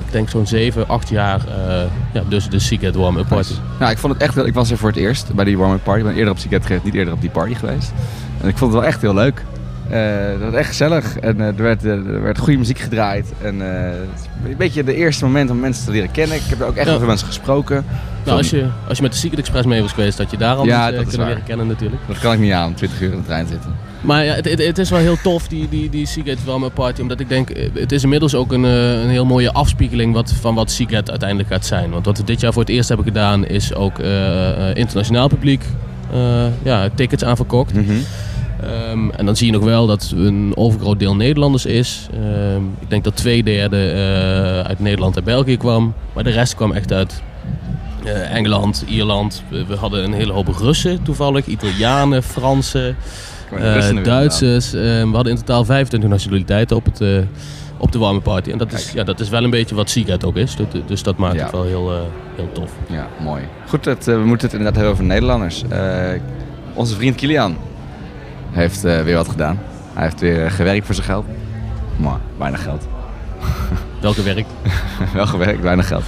ik 0.07 0.13
denk 0.13 0.29
zo'n 0.29 0.47
7, 0.47 0.89
8 0.89 1.09
jaar, 1.09 1.41
eh, 1.49 1.83
ja, 2.13 2.23
dus 2.29 2.49
de 2.49 2.59
Seagate 2.59 2.99
Warm-Up 2.99 3.29
Party. 3.29 3.53
Nou, 3.79 3.91
ik 3.91 3.99
vond 3.99 4.13
het 4.13 4.23
echt 4.23 4.35
wel. 4.35 4.47
Ik 4.47 4.55
was 4.55 4.71
er 4.71 4.77
voor 4.77 4.89
het 4.89 4.99
eerst 4.99 5.35
bij 5.35 5.45
die 5.45 5.59
warm-up 5.59 5.83
party. 5.85 6.01
Ik 6.01 6.07
ben 6.07 6.15
eerder 6.15 6.33
op 6.33 6.39
Siget 6.39 6.67
geweest, 6.67 6.85
niet 6.85 6.95
eerder 6.95 7.15
op 7.15 7.21
die 7.21 7.31
party 7.31 7.55
geweest. 7.55 7.93
En 8.41 8.49
ik 8.49 8.57
vond 8.59 8.73
het 8.73 8.81
wel 8.81 8.91
echt 8.91 9.01
heel 9.03 9.15
leuk. 9.15 9.45
Eh, 9.91 10.41
dat 10.41 10.51
was 10.51 10.55
echt 10.55 10.69
gezellig. 10.69 11.19
En 11.19 11.41
eh, 11.41 11.47
er, 11.47 11.63
werd, 11.63 11.85
eh, 11.85 11.91
er 11.91 12.23
werd 12.23 12.39
goede 12.39 12.59
muziek 12.59 12.79
gedraaid. 12.79 13.33
En 13.43 13.61
het 13.61 14.09
is 14.21 14.51
een 14.51 14.57
beetje 14.57 14.85
de 14.85 14.95
eerste 14.95 15.25
moment 15.25 15.51
om 15.51 15.61
mensen 15.61 15.85
te 15.85 15.91
leren 15.91 16.11
kennen. 16.11 16.37
Ik 16.37 16.43
heb 16.47 16.61
er 16.61 16.67
ook 16.67 16.77
echt 16.77 16.89
Ja. 16.89 16.99
veel 16.99 17.07
mensen 17.07 17.27
gesproken. 17.27 17.85
Nou, 18.25 18.37
als, 18.39 18.51
je, 18.51 18.67
als 18.89 18.97
je 18.97 19.03
met 19.03 19.13
de 19.13 19.19
Secret 19.19 19.39
Express 19.39 19.67
mee 19.67 19.83
was 19.83 19.93
geweest, 19.93 20.19
had 20.19 20.31
je 20.31 20.37
daar 20.37 20.57
al 20.57 20.65
Ja, 20.67 20.91
dat 20.91 20.95
is 20.95 20.99
kunnen 21.01 21.19
waar. 21.19 21.29
leren 21.29 21.45
kennen 21.45 21.67
natuurlijk. 21.67 22.03
Dat 22.07 22.19
kan 22.19 22.33
ik 22.33 22.39
niet 22.39 22.53
aan, 22.53 22.75
20 22.75 23.01
uur 23.01 23.13
in 23.13 23.19
de 23.19 23.25
trein 23.25 23.47
zitten. 23.47 23.71
Maar 24.01 24.25
ja, 24.25 24.35
het, 24.35 24.45
het, 24.51 24.59
het 24.67 24.79
is 24.79 24.91
wel 24.91 24.99
heel 24.99 25.17
tof, 25.23 25.49
die, 25.49 25.69
die, 25.69 25.91
die 25.91 26.07
Seagate 26.07 26.45
Warm-Up 26.45 26.75
Party. 26.75 27.01
Omdat 27.01 27.21
ik 27.21 27.29
denk, 27.29 27.49
het 27.75 27.93
is 27.93 28.03
inmiddels 28.03 28.35
ook 28.35 28.53
een, 28.53 28.63
een 28.63 29.09
heel 29.09 29.25
mooie 29.27 29.53
afspiegeling 29.53 30.15
wat, 30.15 30.33
van 30.41 30.55
wat 30.55 30.71
Seagate 30.71 31.11
uiteindelijk 31.11 31.49
gaat 31.49 31.67
zijn. 31.67 31.91
Want 31.91 32.05
wat 32.07 32.19
we 32.19 32.25
dit 32.25 32.41
jaar 32.41 32.53
voor 32.53 32.63
het 32.63 32.71
eerst 32.71 32.89
hebben 32.89 33.07
gedaan, 33.07 33.47
is 33.47 33.75
ook 33.75 33.99
internationaal 34.75 35.29
publiek 35.29 35.65
ja, 36.63 36.89
tickets 36.95 37.25
aanverkocht. 37.25 37.73
Ehm, 38.63 39.11
en 39.11 39.27
dan 39.27 39.37
zie 39.37 39.47
je 39.47 39.53
nog 39.53 39.65
wel 39.65 39.87
dat 39.87 40.13
een 40.17 40.53
overgroot 40.55 40.99
deel 40.99 41.17
Nederlanders 41.17 41.67
is. 41.67 42.09
Ehm, 42.15 42.63
ik 42.81 42.91
denk 42.91 43.05
dat 43.05 43.17
twee 43.17 43.43
derde 43.43 43.91
eh, 43.91 44.61
uit 44.69 44.81
Nederland 44.81 45.17
en 45.17 45.25
België 45.25 45.57
kwam. 45.57 45.95
Maar 46.13 46.25
de 46.25 46.31
rest 46.31 46.55
kwam 46.55 46.73
echt 46.73 46.93
uit 46.93 47.23
eh, 48.05 48.35
Engeland, 48.35 48.85
Ierland. 48.89 49.43
We, 49.49 49.65
we 49.67 49.75
hadden 49.75 50.05
een 50.05 50.13
hele 50.13 50.33
hoop 50.33 50.49
Russen 50.49 51.03
toevallig. 51.03 51.47
Italianen, 51.47 52.23
Fransen, 52.23 52.97
eh, 53.57 53.89
er 53.89 54.03
Duitsers. 54.03 54.73
Eh, 54.73 54.81
we 54.83 55.11
hadden 55.13 55.33
in 55.33 55.39
totaal 55.39 55.65
25 55.65 56.11
nationaliteiten 56.11 56.77
op, 56.77 56.85
het, 56.85 57.01
op 57.79 57.93
de 57.93 57.99
warme 57.99 58.21
party. 58.21 58.51
En 58.51 58.59
dat 58.59 58.73
is, 58.73 58.93
ja, 58.93 59.05
dat 59.05 59.21
is 59.21 59.29
wel 59.29 59.45
een 59.45 59.51
beetje 59.51 59.75
wat 59.75 59.91
Seagate 59.91 60.27
ook 60.27 60.37
is. 60.37 60.57
Dus, 60.57 60.67
dus 60.87 61.03
dat 61.03 61.17
maakt 61.17 61.37
Ja. 61.37 61.43
het 61.43 61.53
wel 61.53 61.65
heel, 61.65 61.93
heel 62.37 62.49
tof. 62.53 62.73
Ja, 62.91 63.09
mooi. 63.23 63.43
Goed, 63.69 63.85
we 64.05 64.13
moeten 64.25 64.47
het 64.49 64.57
inderdaad 64.57 64.75
hebben 64.75 64.93
over 64.93 65.05
Nederlanders. 65.05 65.63
Onze 66.75 66.95
vriend 66.95 67.17
Kilian 67.17 67.57
heeft 68.51 68.85
eh, 68.85 69.03
weer 69.03 69.17
wat 69.17 69.29
gedaan. 69.29 69.59
Hij 69.93 70.03
heeft 70.03 70.21
weer 70.21 70.45
eh, 70.45 70.51
gewerkt 70.51 70.87
voor 70.87 70.95
zijn 70.95 71.07
geld. 71.07 71.27
Maar 71.97 72.19
weinig 72.37 72.63
geld. 72.63 72.89
Welke 74.01 74.23
werk? 74.23 74.47
Wel 75.15 75.27
gewerkt, 75.27 75.61
weinig 75.61 75.87
geld. 75.87 76.05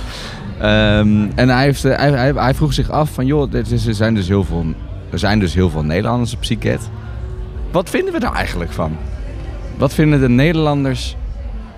Ehm, 0.58 1.28
en 1.34 1.48
hij, 1.48 1.64
heeft, 1.64 1.84
eh, 1.84 1.96
hij, 1.96 2.10
hij, 2.10 2.32
hij 2.32 2.54
vroeg 2.54 2.72
zich 2.72 2.90
af 2.90 3.10
van, 3.10 3.26
joh, 3.26 3.50
dit 3.50 3.70
is, 3.70 3.86
er, 3.86 3.94
zijn 3.94 4.14
dus 4.14 4.28
heel 4.28 4.44
veel, 4.44 4.64
er 5.10 5.18
zijn 5.18 5.38
dus 5.38 5.54
heel 5.54 5.70
veel 5.70 5.84
Nederlanders 5.84 6.34
op 6.34 6.44
Zieket. 6.44 6.90
Wat 7.70 7.90
vinden 7.90 8.12
we 8.12 8.20
daar 8.20 8.34
eigenlijk 8.34 8.72
van? 8.72 8.96
Wat 9.76 9.94
vinden 9.94 10.20
de 10.20 10.28
Nederlanders 10.28 11.16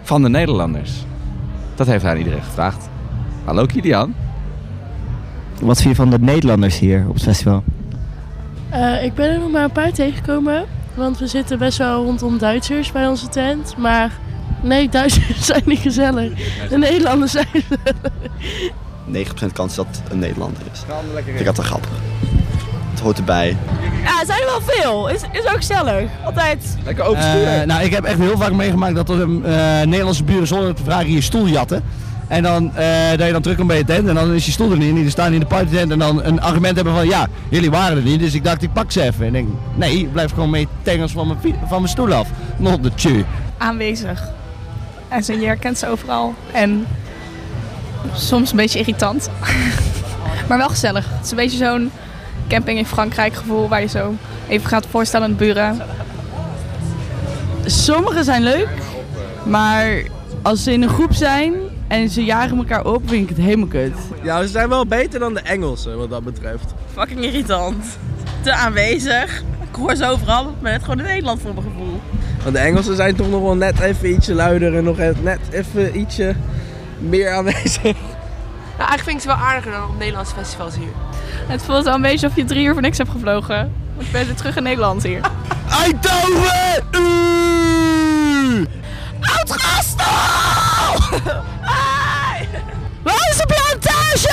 van 0.03 0.23
de 0.23 0.29
Nederlanders? 0.29 0.93
Dat 1.75 1.87
heeft 1.87 2.03
hij 2.03 2.13
aan 2.13 2.19
iedereen 2.19 2.43
gevraagd. 2.43 2.89
Hallo 3.45 3.67
Kilian. 3.67 4.15
Wat 5.61 5.77
vind 5.77 5.97
je 5.97 6.03
van 6.03 6.11
de 6.11 6.19
Nederlanders 6.19 6.79
hier 6.79 7.05
op 7.09 7.15
het 7.15 7.23
festival? 7.23 7.63
Eh, 8.75 9.05
ik 9.05 9.15
ben 9.15 9.31
er 9.31 9.39
nog 9.39 9.51
maar 9.51 9.65
een 9.65 9.73
paar 9.73 9.93
tegengekomen. 9.93 10.65
Want 10.95 11.19
we 11.19 11.27
zitten 11.27 11.59
best 11.59 11.79
wel 11.79 12.05
rondom 12.05 12.39
Duitsers 12.39 12.93
bij 12.93 13.07
onze 13.07 13.29
tent. 13.29 13.77
Maar 13.77 14.11
nee, 14.63 14.89
Duitsers 14.99 15.47
zijn 15.47 15.63
niet 15.65 15.79
gezellig. 15.79 16.33
De 16.69 16.79
Nederlanders 16.79 17.33
zijn 17.33 17.65
9% 19.13 19.53
kans 19.53 19.75
dat 19.75 19.87
het 19.91 20.13
een 20.13 20.19
Nederlander 20.19 20.63
is. 20.73 20.81
Ik 21.17 21.25
vind 21.25 21.45
dat 21.45 21.57
wel 21.57 21.67
grappig. 21.67 21.91
Het 22.91 23.01
hoort 23.01 23.19
erbij. 23.19 23.57
Ja, 24.05 24.19
het 24.19 24.27
zijn 24.27 24.41
er 24.41 24.47
wel 24.47 24.61
veel. 24.61 25.09
Is, 25.09 25.21
is 25.33 25.45
ook 25.45 25.57
gezellig. 25.57 26.11
Altijd. 26.25 26.77
Lekker 26.85 27.05
Eh, 27.05 27.63
nou, 27.63 27.83
ik 27.83 27.93
heb 27.93 28.05
echt 28.05 28.19
heel 28.19 28.37
vaak 28.37 28.53
meegemaakt 28.53 28.95
dat 28.95 29.09
er 29.09 29.21
een 29.21 29.45
eh, 29.45 29.53
Nederlandse 29.87 30.25
buren 30.25 30.47
zonder 30.47 30.75
te 30.75 30.85
vragen 30.85 31.11
je 31.11 31.21
stoel 31.21 31.47
jatten. 31.47 31.83
En 32.35 32.43
dan 32.43 32.77
eh, 32.77 33.09
dat 33.11 33.27
je 33.27 33.33
dan 33.33 33.43
terugkomt 33.43 33.69
bij 33.69 33.77
je 33.77 33.85
tent 33.85 34.09
en 34.09 34.15
dan 34.15 34.33
is 34.33 34.47
je 34.47 34.53
stoel 34.53 34.71
er 34.71 34.77
niet. 34.77 34.89
En 34.89 34.95
die 34.95 35.11
staan 35.11 35.33
in 35.33 35.41
de 35.41 35.47
partytent 35.47 35.91
en 35.91 35.99
dan 35.99 36.25
een 36.25 36.41
argument 36.41 36.77
hebben 36.77 36.95
van 36.95 37.07
ja, 37.07 37.27
jullie 37.49 37.71
waren 37.71 37.97
er 37.97 38.03
niet. 38.03 38.21
Dus 38.21 38.35
ik 38.35 38.45
dacht 38.45 38.63
ik 38.63 38.73
pak 38.73 38.91
ze 38.91 39.03
even. 39.03 39.27
En 39.27 39.33
denk 39.33 39.49
nee, 39.75 39.99
ik 39.99 40.13
blijf 40.13 40.31
gewoon 40.31 40.51
mee 40.51 40.69
tengels 40.83 41.13
van 41.13 41.27
mijn, 41.27 41.57
van 41.69 41.79
mijn 41.79 41.89
stoel 41.89 42.13
af. 42.13 42.29
Not 42.57 42.83
the 42.83 42.95
tje. 42.95 43.25
aanwezig. 43.59 44.31
En 45.09 45.25
ze, 45.25 45.41
je 45.41 45.47
herkent 45.47 45.79
ze 45.79 45.89
overal. 45.89 46.35
En 46.53 46.87
soms 48.15 48.51
een 48.51 48.57
beetje 48.57 48.79
irritant. 48.79 49.31
maar 50.49 50.59
wel 50.59 50.69
gezellig. 50.69 51.07
Het 51.11 51.25
is 51.25 51.31
een 51.31 51.37
beetje 51.37 51.65
zo'n 51.65 51.91
camping 52.49 52.79
in 52.79 52.87
Frankrijk 52.87 53.35
gevoel 53.35 53.69
waar 53.69 53.81
je 53.81 53.89
zo 53.89 54.15
even 54.49 54.69
gaat 54.69 54.87
voorstellen 54.91 55.27
aan 55.27 55.33
de 55.33 55.45
buren. 55.45 55.81
Sommige 57.65 58.23
zijn 58.23 58.43
leuk, 58.43 58.69
maar 59.45 60.03
als 60.43 60.63
ze 60.63 60.73
in 60.73 60.83
een 60.83 60.89
groep 60.89 61.15
zijn 61.15 61.53
en 61.95 62.09
ze 62.09 62.25
jagen 62.25 62.57
elkaar 62.57 62.85
op, 62.85 63.03
vind 63.07 63.23
ik 63.23 63.37
het 63.37 63.45
helemaal 63.45 63.67
kut. 63.67 63.95
Ja, 64.23 64.43
ze 64.43 64.49
zijn 64.49 64.69
wel 64.69 64.87
beter 64.87 65.21
dan 65.21 65.35
de 65.35 65.41
Engelsen 65.41 65.99
wat 65.99 66.11
dat 66.11 66.25
betreft. 66.25 66.75
Fucking 66.93 67.21
irritant. 67.21 67.85
Te 68.41 68.53
aanwezig. 68.53 69.43
Ik 69.71 69.75
hoor 69.77 69.97
ze 69.97 70.07
overal, 70.07 70.55
maar 70.61 70.73
net 70.73 70.83
gewoon 70.83 70.99
in 70.99 71.05
Nederland 71.05 71.41
voor 71.41 71.55
mijn 71.55 71.67
gevoel. 71.67 72.01
Want 72.43 72.55
de 72.55 72.61
Engelsen 72.61 72.97
zijn 72.97 73.17
toch 73.17 73.31
nog 73.31 73.43
wel 73.43 73.57
net 73.57 73.81
even 73.81 74.11
ietsje 74.11 74.35
luider 74.35 74.77
en 74.77 74.85
nog 74.85 74.97
net 75.23 75.39
even 75.51 75.99
ietsje 75.99 76.35
meer 76.99 77.33
aanwezig. 77.33 77.83
Nou, 77.83 78.89
eigenlijk 78.89 79.03
vind 79.03 79.17
ik 79.17 79.21
ze 79.21 79.27
wel 79.27 79.37
aardiger 79.37 79.73
dan 79.73 79.83
op 79.89 79.99
Nederlandse 79.99 80.35
festivals 80.35 80.77
hier. 80.77 80.93
Het 81.47 81.63
voelt 81.63 81.85
wel 81.85 81.95
een 81.95 82.03
beetje 82.03 82.27
alsof 82.27 82.37
je 82.37 82.45
drie 82.45 82.65
uur 82.65 82.73
voor 82.73 82.83
niks 82.83 82.99
hebt 82.99 83.11
gevlogen. 83.11 83.73
Want 83.95 84.07
je 84.07 84.13
bent 84.13 84.27
weer 84.27 84.37
terug 84.37 84.57
in 84.57 84.63
Nederland 84.63 85.03
hier. 85.03 85.21
Eindhoven! 85.83 87.54
Oud-Gastel! 89.37 90.05
Waar 93.03 93.29
is 93.31 93.37
de 93.37 93.47
plantage? 93.47 94.33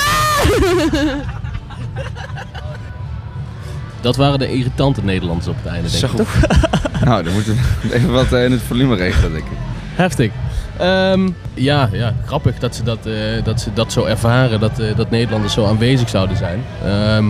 Dat 4.00 4.16
waren 4.16 4.38
de 4.38 4.52
irritante 4.52 5.04
Nederlanders 5.04 5.48
op 5.48 5.56
het 5.56 5.66
einde, 5.66 5.90
denk 5.90 6.02
ik. 6.02 6.10
Zo. 6.10 6.16
Toch? 6.16 6.34
nou, 7.04 7.22
dan 7.22 7.32
moeten 7.32 7.58
we 7.82 7.94
even 7.94 8.12
wat 8.12 8.32
eh, 8.32 8.44
in 8.44 8.52
het 8.52 8.62
volume 8.62 8.96
regelen, 8.96 9.32
denk 9.32 9.44
ik. 9.44 9.58
Heftig. 9.94 10.32
Ehm, 10.78 11.28
ja, 11.54 11.88
ja, 11.92 12.14
grappig 12.26 12.58
dat 12.58 12.74
ze 12.74 12.82
dat, 12.82 13.06
eh, 13.06 13.44
dat, 13.44 13.60
ze 13.60 13.72
dat 13.72 13.92
zo 13.92 14.04
ervaren, 14.04 14.60
dat, 14.60 14.78
eh, 14.78 14.96
dat 14.96 15.10
Nederlanders 15.10 15.52
zo 15.52 15.66
aanwezig 15.66 16.08
zouden 16.08 16.36
zijn. 16.36 16.64
Ehm, 16.84 17.24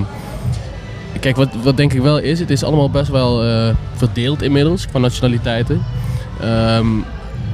kijk, 1.21 1.37
wat, 1.37 1.49
wat 1.63 1.77
denk 1.77 1.93
ik 1.93 2.01
wel 2.01 2.19
is, 2.19 2.39
het 2.39 2.51
is 2.51 2.65
allemaal 2.65 2.91
best 2.91 3.11
wel 3.11 3.45
eh, 3.45 3.75
verdeeld 3.95 4.43
inmiddels 4.43 4.87
qua 4.87 4.99
nationaliteiten. 4.99 5.83
Ehm, 6.41 6.87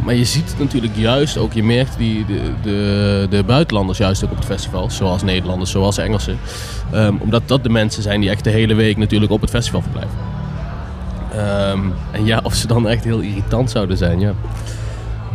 maar 0.05 0.15
je 0.15 0.25
ziet 0.25 0.49
het 0.49 0.59
natuurlijk 0.59 0.97
juist 0.97 1.37
ook, 1.37 1.53
je 1.53 1.63
merkt 1.63 1.99
die, 1.99 2.25
de, 2.27 2.41
de, 2.63 3.27
de 3.31 3.43
buitenlanders 3.45 3.99
juist 3.99 4.25
ook 4.25 4.31
op 4.31 4.37
het 4.37 4.47
festival, 4.47 4.91
zoals 4.91 5.23
Nederlanders, 5.23 5.71
zoals 5.71 5.99
Engelsen. 5.99 6.39
Ehm, 6.93 7.15
omdat 7.19 7.43
dat 7.47 7.63
de 7.63 7.69
mensen 7.69 8.03
zijn 8.03 8.21
die 8.21 8.31
echt 8.31 8.45
de 8.45 8.51
hele 8.51 8.75
week 8.75 8.97
natuurlijk 8.97 9.33
op 9.33 9.41
het 9.41 9.51
festival 9.51 9.83
verblijven. 9.83 10.19
Ehm, 11.33 11.81
en 12.11 12.25
ja, 12.25 12.41
of 12.43 12.55
ze 12.55 12.67
dan 12.67 12.89
echt 12.89 13.05
heel 13.05 13.21
irritant 13.21 13.71
zouden 13.71 13.97
zijn, 13.97 14.21
ja. 14.21 14.33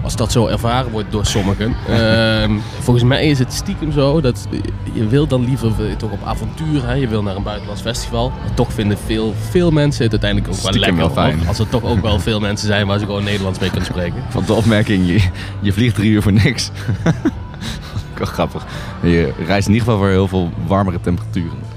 Als 0.04 0.16
dat 0.16 0.32
zo 0.32 0.48
ervaren 0.48 0.92
wordt 0.92 1.12
door 1.12 1.26
sommigen. 1.26 1.76
Ehm, 1.88 2.52
volgens 2.86 3.06
mij 3.06 3.28
is 3.28 3.40
het 3.40 3.54
stiekem 3.54 3.92
zo 3.92 4.22
dat 4.22 4.48
je 4.94 5.08
wil 5.08 5.28
dan 5.28 5.46
liever 5.46 5.72
toch 5.98 6.12
op 6.12 6.24
avontuur. 6.24 6.88
Hè? 6.88 6.94
Je 6.94 7.08
wil 7.08 7.24
naar 7.24 7.36
een 7.36 7.44
buitenlands 7.44 7.82
festival. 7.82 8.30
Maar 8.30 8.54
toch 8.54 8.74
vinden 8.74 8.98
veel, 9.06 9.34
veel 9.50 9.72
mensen 9.72 10.04
het 10.04 10.12
uiteindelijk 10.12 10.54
ook 10.54 10.62
wel 10.62 10.72
lekker. 10.72 10.98
wel 10.98 11.10
fijn. 11.10 11.48
Als 11.48 11.60
er 11.60 11.70
toch 11.70 11.84
ook 11.84 12.02
wel 12.02 12.20
veel 12.20 12.40
mensen 12.40 12.68
zijn 12.68 12.88
waar 12.88 13.00
ze 13.00 13.06
gewoon 13.06 13.24
Nederlands 13.24 13.60
mee 13.60 13.70
kunnen 13.70 13.90
spreken. 13.90 14.24
Van 14.30 14.44
de 14.46 14.54
opmerking, 14.54 15.08
je, 15.08 15.30
je 15.60 15.74
vliegt 15.74 15.96
drie 15.96 16.12
uur 16.12 16.22
voor 16.22 16.34
niks. 16.34 16.72
Grappig. 18.16 18.66
Je 19.02 19.34
reist 19.46 19.68
in 19.68 19.74
ieder 19.74 19.88
geval 19.88 19.98
voor 19.98 20.10
heel 20.10 20.28
veel 20.28 20.52
warmere 20.68 21.00
temperaturen. 21.02 21.73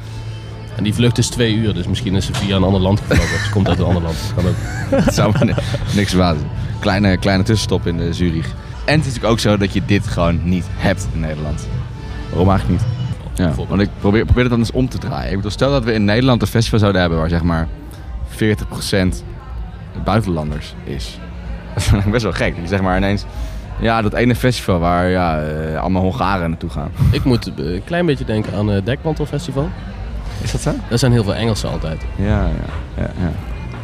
En 0.77 0.83
die 0.85 0.95
vlucht 0.95 1.19
is 1.19 1.29
twee 1.29 1.55
uur, 1.55 1.75
dus 1.75 1.87
misschien 1.87 2.15
is 2.15 2.27
ze 2.27 2.35
via 2.35 2.57
een 2.57 2.63
ander 2.63 2.81
land 2.81 3.01
gevlogen. 3.01 3.45
Ze 3.45 3.51
komt 3.51 3.69
uit 3.69 3.79
een 3.79 3.85
ander 3.85 4.03
land. 4.03 4.17
Dat 4.35 4.45
kan 4.45 4.53
ook. 4.53 4.57
Het 5.05 5.15
zou 5.15 5.33
maar 5.33 5.45
ni- 5.45 5.55
niks 5.95 6.13
waard 6.13 6.37
zijn. 6.39 6.51
Kleine, 6.81 7.17
kleine 7.17 7.43
tussenstop 7.43 7.87
in 7.87 7.97
de 7.97 8.13
Zurich. 8.13 8.47
En 8.85 8.93
het 8.99 9.01
is 9.01 9.07
natuurlijk 9.07 9.33
ook 9.33 9.39
zo 9.39 9.57
dat 9.57 9.73
je 9.73 9.83
dit 9.87 10.07
gewoon 10.07 10.41
niet 10.45 10.67
hebt 10.77 11.09
in 11.13 11.21
Nederland. 11.21 11.69
Waarom 12.29 12.49
eigenlijk 12.51 12.81
niet? 12.81 12.91
Ja, 13.35 13.53
want 13.69 13.81
ik 13.81 13.89
probeer, 14.01 14.25
probeer 14.25 14.43
het 14.43 14.51
dan 14.51 14.61
eens 14.61 14.71
om 14.71 14.89
te 14.89 14.99
draaien. 14.99 15.31
Ik 15.31 15.37
bedoel, 15.37 15.51
stel 15.51 15.71
dat 15.71 15.85
we 15.85 15.93
in 15.93 16.05
Nederland 16.05 16.43
een 16.43 16.49
festival 16.49 16.79
zouden 16.79 17.01
hebben 17.01 17.19
waar 17.19 17.29
zeg 17.29 17.43
maar 17.43 17.69
40% 18.31 18.45
buitenlanders 20.05 20.75
is. 20.85 21.19
Dat 21.75 22.05
is 22.05 22.11
best 22.11 22.23
wel 22.23 22.33
gek. 22.33 22.55
Zeg 22.65 22.81
maar 22.81 22.97
ineens, 22.97 23.25
ja, 23.81 24.03
dat 24.03 24.13
ene 24.15 24.35
festival 24.35 24.79
waar 24.79 25.09
ja, 25.09 25.43
eh, 25.43 25.81
allemaal 25.81 26.03
Hongaren 26.03 26.51
naartoe 26.51 26.71
gaan. 26.71 26.91
Ik 27.11 27.25
moet 27.25 27.55
eh, 27.59 27.73
een 27.73 27.85
klein 27.85 28.07
beetje 28.07 28.25
denken 28.25 28.55
aan 28.55 28.69
het 28.69 28.87
Dekmantelfestival. 28.87 29.71
Is 30.43 30.53
dat 30.53 30.61
zo? 30.61 30.71
Er 30.91 30.99
zijn 30.99 31.13
heel 31.13 31.25
veel 31.25 31.35
Engelsen 31.35 31.71
altijd. 31.71 32.01
Ja, 32.17 32.27
ja, 32.27 32.51
ja. 32.97 33.11
ja. 33.21 33.31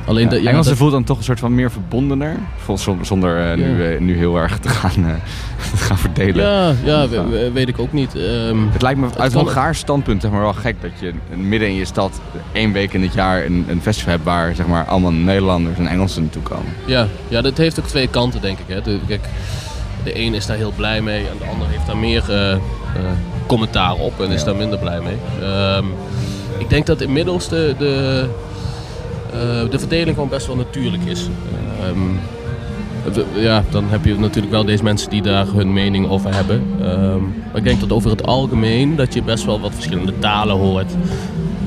Alleen 0.06 0.24
Ja, 0.24 0.30
de, 0.30 0.42
ja, 0.42 0.48
Engelsen 0.50 0.70
dat- 0.70 0.78
voelt 0.80 0.92
dan 0.92 1.04
toch 1.04 1.18
een 1.18 1.24
soort 1.24 1.38
van 1.38 1.54
meer 1.54 1.70
verbondener. 1.70 2.36
Vol- 2.56 2.78
zon- 2.78 3.04
Zonder 3.04 3.50
eh, 3.50 3.56
nu, 3.56 3.86
eh, 3.94 4.00
nu 4.00 4.16
heel 4.16 4.36
erg 4.36 4.58
te 4.58 4.68
gaan, 4.68 5.06
eh, 5.06 5.14
te 5.70 5.76
gaan 5.76 5.98
verdelen. 5.98 6.44
Ja, 6.44 6.74
ja 6.84 7.08
we- 7.08 7.28
we- 7.28 7.50
weet 7.52 7.68
ik 7.68 7.78
ook 7.78 7.92
niet. 7.92 8.14
Ehm, 8.16 8.56
Het 8.70 8.82
lijkt 8.82 9.00
me 9.00 9.06
uit 9.18 9.32
kan- 9.32 9.42
Hongaars 9.44 9.78
standpunt 9.78 10.22
zeg 10.22 10.30
maar, 10.30 10.40
wel 10.40 10.52
gek 10.52 10.76
dat 10.80 10.90
je 11.00 11.12
midden 11.36 11.68
in 11.68 11.74
je 11.74 11.84
stad 11.84 12.20
één 12.52 12.72
week 12.72 12.92
in 12.92 13.02
het 13.02 13.14
jaar 13.14 13.44
een, 13.44 13.64
een 13.68 13.80
festival 13.82 14.12
hebt 14.12 14.24
waar 14.24 14.54
zeg 14.54 14.66
maar, 14.66 14.84
allemaal 14.84 15.12
Nederlanders 15.12 15.78
en 15.78 15.86
Engelsen 15.86 16.22
naartoe 16.22 16.42
komen. 16.42 16.72
Ja, 16.84 17.06
ja, 17.28 17.40
dat 17.42 17.56
heeft 17.56 17.80
ook 17.80 17.86
twee 17.86 18.08
kanten, 18.08 18.40
denk 18.40 18.58
ik. 18.58 18.64
Hè. 18.74 18.80
De, 18.82 18.98
kijk, 19.06 19.24
de 20.04 20.18
een 20.20 20.34
is 20.34 20.46
daar 20.46 20.56
heel 20.56 20.72
blij 20.76 21.00
mee 21.00 21.18
en 21.18 21.38
de 21.38 21.44
ander 21.44 21.68
heeft 21.68 21.86
daar 21.86 21.96
meer 21.96 22.22
commentaar 23.46 23.94
op 23.94 24.20
en 24.20 24.30
is 24.30 24.44
daar 24.44 24.56
minder 24.56 24.78
blij 24.78 25.00
mee. 25.00 25.16
Ehm, 25.42 25.84
ik 26.58 26.70
denk 26.70 26.86
dat 26.86 27.00
inmiddels 27.00 27.48
de, 27.48 27.74
de, 27.78 28.26
eh, 29.32 29.70
de 29.70 29.78
verdeling 29.78 30.14
gewoon 30.14 30.28
best 30.28 30.46
wel 30.46 30.56
natuurlijk 30.56 31.04
is. 31.04 31.28
Ehm, 31.80 31.98
ja, 33.34 33.64
dan 33.70 33.84
heb 33.88 34.04
je 34.04 34.18
natuurlijk 34.18 34.52
wel 34.52 34.64
deze 34.64 34.82
mensen 34.82 35.10
die 35.10 35.22
daar 35.22 35.46
hun 35.46 35.72
mening 35.72 36.08
over 36.08 36.34
hebben. 36.34 36.62
Ehm, 36.80 37.22
maar 37.22 37.56
ik 37.56 37.64
denk 37.64 37.80
dat 37.80 37.92
over 37.92 38.10
het 38.10 38.26
algemeen 38.26 38.96
dat 38.96 39.14
je 39.14 39.22
best 39.22 39.44
wel 39.44 39.60
wat 39.60 39.74
verschillende 39.74 40.18
talen 40.18 40.56
hoort. 40.56 40.92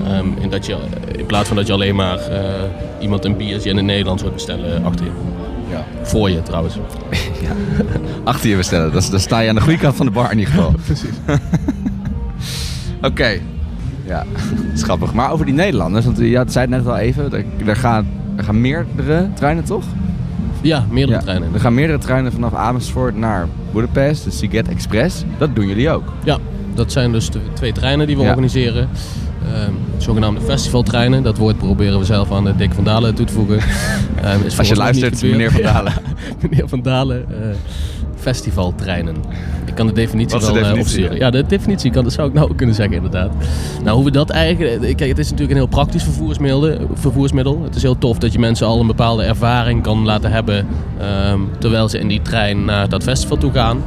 Ehm, 0.06 0.28
en 0.42 0.50
dat 0.50 0.66
je, 0.66 0.78
in 1.18 1.26
plaats 1.26 1.48
van 1.48 1.58
dat 1.58 1.68
je 1.68 1.74
alleen 1.74 1.96
maar 1.96 2.18
eh, 2.18 2.44
iemand 3.00 3.26
een 3.26 3.38
biertje 3.38 3.70
in 3.70 3.76
het 3.76 3.86
Nederlands 3.86 4.22
hoort 4.22 4.34
bestellen 4.34 4.84
achter 4.84 5.06
je. 5.06 5.12
Ja. 5.70 5.86
Voor 6.02 6.30
je 6.30 6.44
trouwens. 6.44 6.76
Achter 8.24 8.50
je 8.50 8.56
bestellen, 8.56 8.92
dan, 8.92 9.02
dan 9.12 9.20
sta 9.20 9.40
je 9.40 9.50
aan 9.50 9.56
de 9.56 9.62
goede 9.62 9.78
kant 9.78 9.96
van 9.96 10.06
de 10.06 10.12
bar 10.12 10.32
in 10.32 10.40
ieder 10.40 10.54
geval. 10.54 10.74
Precies. 10.86 11.16
Oké, 13.10 13.40
ja, 14.08 14.24
dat 14.56 14.74
is 14.76 14.84
grappig. 14.84 15.14
Maar 15.14 15.32
over 15.32 15.45
die 15.45 15.53
Nederlanders, 15.53 16.06
want 16.06 16.18
je 16.18 16.38
had- 16.38 16.51
zei 16.51 16.66
het 16.66 16.76
net 16.84 16.88
al 16.88 16.97
even, 16.97 17.32
er, 17.66 17.76
gaan, 17.76 18.08
er 18.36 18.43
gaan 18.43 18.62
meerdere 18.62 19.28
treinen 19.34 19.64
toch? 19.64 19.84
Ja, 20.62 20.86
meerdere 20.89 21.18
Ja, 21.18 21.24
treinen. 21.24 21.53
Er 21.53 21.60
gaan 21.60 21.74
meerdere 21.74 21.99
treinen 21.99 22.32
vanaf 22.32 22.53
Amersfoort 22.53 23.16
naar 23.18 23.47
Budapest, 23.74 24.24
de 24.24 24.32
Siget 24.32 24.68
Express. 24.68 25.24
Dat 25.38 25.56
doen 25.56 25.68
jullie 25.68 25.89
ook. 25.89 26.14
Ja, 26.24 26.38
dat 26.76 26.91
zijn 26.91 27.12
dus 27.12 27.30
de 27.30 27.39
twee 27.53 27.72
treinen 27.72 28.08
die 28.08 28.18
we 28.18 28.22
Ja. 28.24 28.30
organiseren. 28.30 28.89
Ehm, 29.53 29.72
zogenaamde 29.97 30.41
festivaltreinen. 30.41 31.24
Dat 31.24 31.38
woord 31.38 31.58
proberen 31.58 31.99
we 31.99 32.06
zelf 32.06 32.32
aan 32.32 32.47
eh, 32.47 32.58
Dick 32.58 32.74
van 32.74 32.84
Dalen 32.84 33.16
toe 33.16 33.26
te 33.26 33.34
voegen. 33.34 33.58
Ehm, 34.24 34.41
is 34.45 34.58
Als 34.60 34.68
je 34.68 34.76
luistert, 34.76 35.22
meneer 35.22 35.51
Van 35.51 35.62
Dalen. 35.74 35.93
Meneer 36.41 36.70
Van 36.70 36.82
Dalen. 36.82 37.26
eh, 37.30 37.47
festivaltreinen. 38.26 39.16
Ik 39.66 39.76
kan 39.76 39.88
de 39.88 39.94
definitie 39.94 40.40
Wat 40.40 40.48
de 40.48 40.54
wel 40.54 40.56
eh, 40.56 40.62
definitie? 40.62 40.94
opsturen. 41.04 41.18
Ja, 41.26 41.30
de 41.32 41.44
definitie 41.48 41.92
kan, 41.92 42.04
dat 42.04 42.14
zou 42.14 42.28
ik 42.28 42.34
nou 42.34 42.50
ook 42.50 42.58
kunnen 42.58 42.76
zeggen 42.76 42.96
inderdaad. 42.96 43.32
Nou, 43.84 43.96
hoe 43.96 44.06
we 44.06 44.12
dat 44.12 44.30
eigenlijk... 44.30 44.84
eh, 44.84 44.96
Kijk, 44.96 45.10
het 45.10 45.18
is 45.20 45.26
natuurlijk 45.30 45.52
een 45.52 45.58
heel 45.66 45.68
praktisch 45.76 46.04
vervoersmiddel. 46.04 46.88
vervoersmiddel. 46.94 47.62
Het 47.64 47.76
is 47.76 47.82
heel 47.82 47.98
tof 47.98 48.18
dat 48.18 48.34
je 48.34 48.40
mensen 48.40 48.68
al 48.68 48.80
een 48.80 48.88
bepaalde 48.88 49.24
ervaring 49.24 49.82
kan 49.84 50.06
laten 50.06 50.32
hebben... 50.32 50.68
ehm, 51.00 51.40
terwijl 51.60 51.90
ze 51.90 52.00
in 52.00 52.08
die 52.08 52.22
trein 52.22 52.66
naar 52.66 52.90
dat 52.90 53.04
festival 53.04 53.38
toe 53.38 53.52
gaan. 53.52 53.78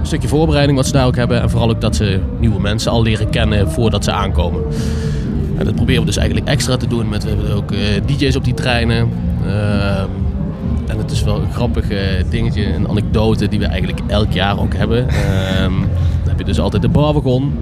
Een 0.00 0.06
stukje 0.06 0.28
voorbereiding 0.28 0.76
wat 0.76 0.86
ze 0.86 0.92
daar 0.92 1.06
ook 1.06 1.16
hebben. 1.16 1.40
En 1.42 1.50
vooral 1.50 1.70
ook 1.70 1.80
dat 1.80 1.96
ze 1.96 2.20
nieuwe 2.38 2.60
mensen 2.60 2.90
al 2.90 3.02
leren 3.02 3.30
kennen 3.30 3.70
voordat 3.70 4.04
ze 4.04 4.12
aankomen. 4.12 4.62
En 5.58 5.64
dat 5.64 5.74
proberen 5.74 6.00
we 6.00 6.06
dus 6.06 6.16
eigenlijk 6.16 6.48
extra 6.48 6.76
te 6.76 6.86
doen. 6.86 7.08
Met, 7.08 7.24
we 7.24 7.28
hebben 7.30 7.54
ook 7.54 7.72
eh, 7.72 7.78
DJ's 8.06 8.36
op 8.36 8.44
die 8.44 8.54
treinen. 8.54 9.08
Ehm, 9.46 10.08
en 10.86 10.98
het 10.98 11.10
is 11.10 11.22
wel 11.22 11.40
een 11.40 11.52
grappig 11.52 11.90
eh, 11.90 11.98
dingetje, 12.30 12.74
een 12.74 12.88
anekdote 12.88 13.48
die 13.48 13.58
we 13.58 13.66
eigenlijk 13.66 14.00
elk 14.06 14.32
jaar 14.32 14.60
ook 14.60 14.74
hebben. 14.74 15.08
Ehm, 15.08 15.72
dan 16.20 16.28
heb 16.28 16.38
je 16.38 16.44
dus 16.44 16.60
altijd 16.60 16.82
de 16.82 16.88
barwagon. 16.88 17.58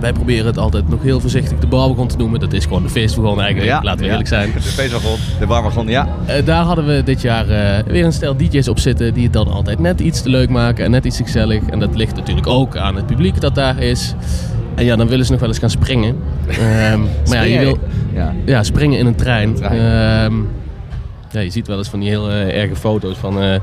Wij 0.00 0.12
proberen 0.12 0.46
het 0.46 0.58
altijd 0.58 0.88
nog 0.88 1.02
heel 1.02 1.20
voorzichtig 1.20 1.58
de 1.58 1.66
barwagon 1.66 2.08
te 2.08 2.16
noemen. 2.16 2.40
Dat 2.40 2.52
is 2.52 2.64
gewoon 2.64 2.82
de 2.82 2.88
feestwagon 2.88 3.40
eigenlijk, 3.40 3.82
laten 3.82 3.98
we 3.98 4.04
ja. 4.04 4.10
eerlijk 4.10 4.28
zijn. 4.28 4.52
De 4.54 4.60
feestwagon, 4.60 5.16
de 5.38 5.46
barwagon, 5.46 5.88
ja. 5.88 6.08
Eh, 6.26 6.44
daar 6.44 6.64
hadden 6.64 6.86
we 6.86 7.02
dit 7.04 7.20
jaar 7.22 7.48
eh, 7.48 7.84
weer 7.86 8.04
een 8.04 8.12
stel 8.12 8.36
DJ's 8.36 8.68
op 8.68 8.78
zitten 8.78 9.14
die 9.14 9.24
het 9.24 9.32
dan 9.32 9.48
altijd 9.48 9.78
net 9.78 10.00
iets 10.00 10.22
te 10.22 10.28
leuk 10.28 10.48
maken 10.48 10.84
en 10.84 10.90
net 10.90 11.04
iets 11.04 11.16
gezellig. 11.16 11.62
En 11.70 11.78
dat 11.78 11.96
ligt 11.96 12.16
natuurlijk 12.16 12.46
ook 12.46 12.76
aan 12.76 12.96
het 12.96 13.06
publiek 13.06 13.40
dat 13.40 13.54
daar 13.54 13.78
is. 13.78 14.14
En 14.74 14.84
ja, 14.84 14.96
dan 14.96 15.08
willen 15.08 15.24
ze 15.24 15.30
nog 15.30 15.40
wel 15.40 15.48
eens 15.48 15.58
gaan 15.58 15.70
springen. 15.70 16.16
Ehm, 16.48 17.00
maar 17.00 17.36
ja, 17.36 17.42
je 17.42 17.58
wil 17.58 17.78
Ja. 18.14 18.32
ja, 18.44 18.62
springen 18.62 18.98
in 18.98 19.06
een 19.06 19.14
trein. 19.14 19.62
Ehm, 19.62 20.34
ja, 21.30 21.40
je 21.40 21.50
ziet 21.50 21.66
wel 21.66 21.78
eens 21.78 21.88
van 21.88 22.00
die 22.00 22.08
heel 22.08 22.30
eh, 22.30 22.60
erge 22.62 22.76
foto's 22.76 23.16
van 23.16 23.40
eh, 23.42 23.60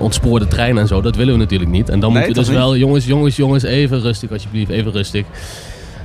ontspoorde 0.00 0.46
treinen 0.46 0.82
en 0.82 0.88
zo. 0.88 1.00
Dat 1.00 1.16
willen 1.16 1.32
we 1.32 1.38
natuurlijk 1.40 1.70
niet. 1.70 1.88
En 1.88 2.00
dan 2.00 2.12
Nee, 2.12 2.24
moeten 2.24 2.42
we 2.42 2.48
dus 2.48 2.58
wel, 2.58 2.76
jongens, 2.76 3.06
jongens, 3.06 3.36
jongens, 3.36 3.62
even 3.62 4.00
rustig 4.00 4.30
alsjeblieft, 4.30 4.70
even 4.70 4.92
rustig. 4.92 5.24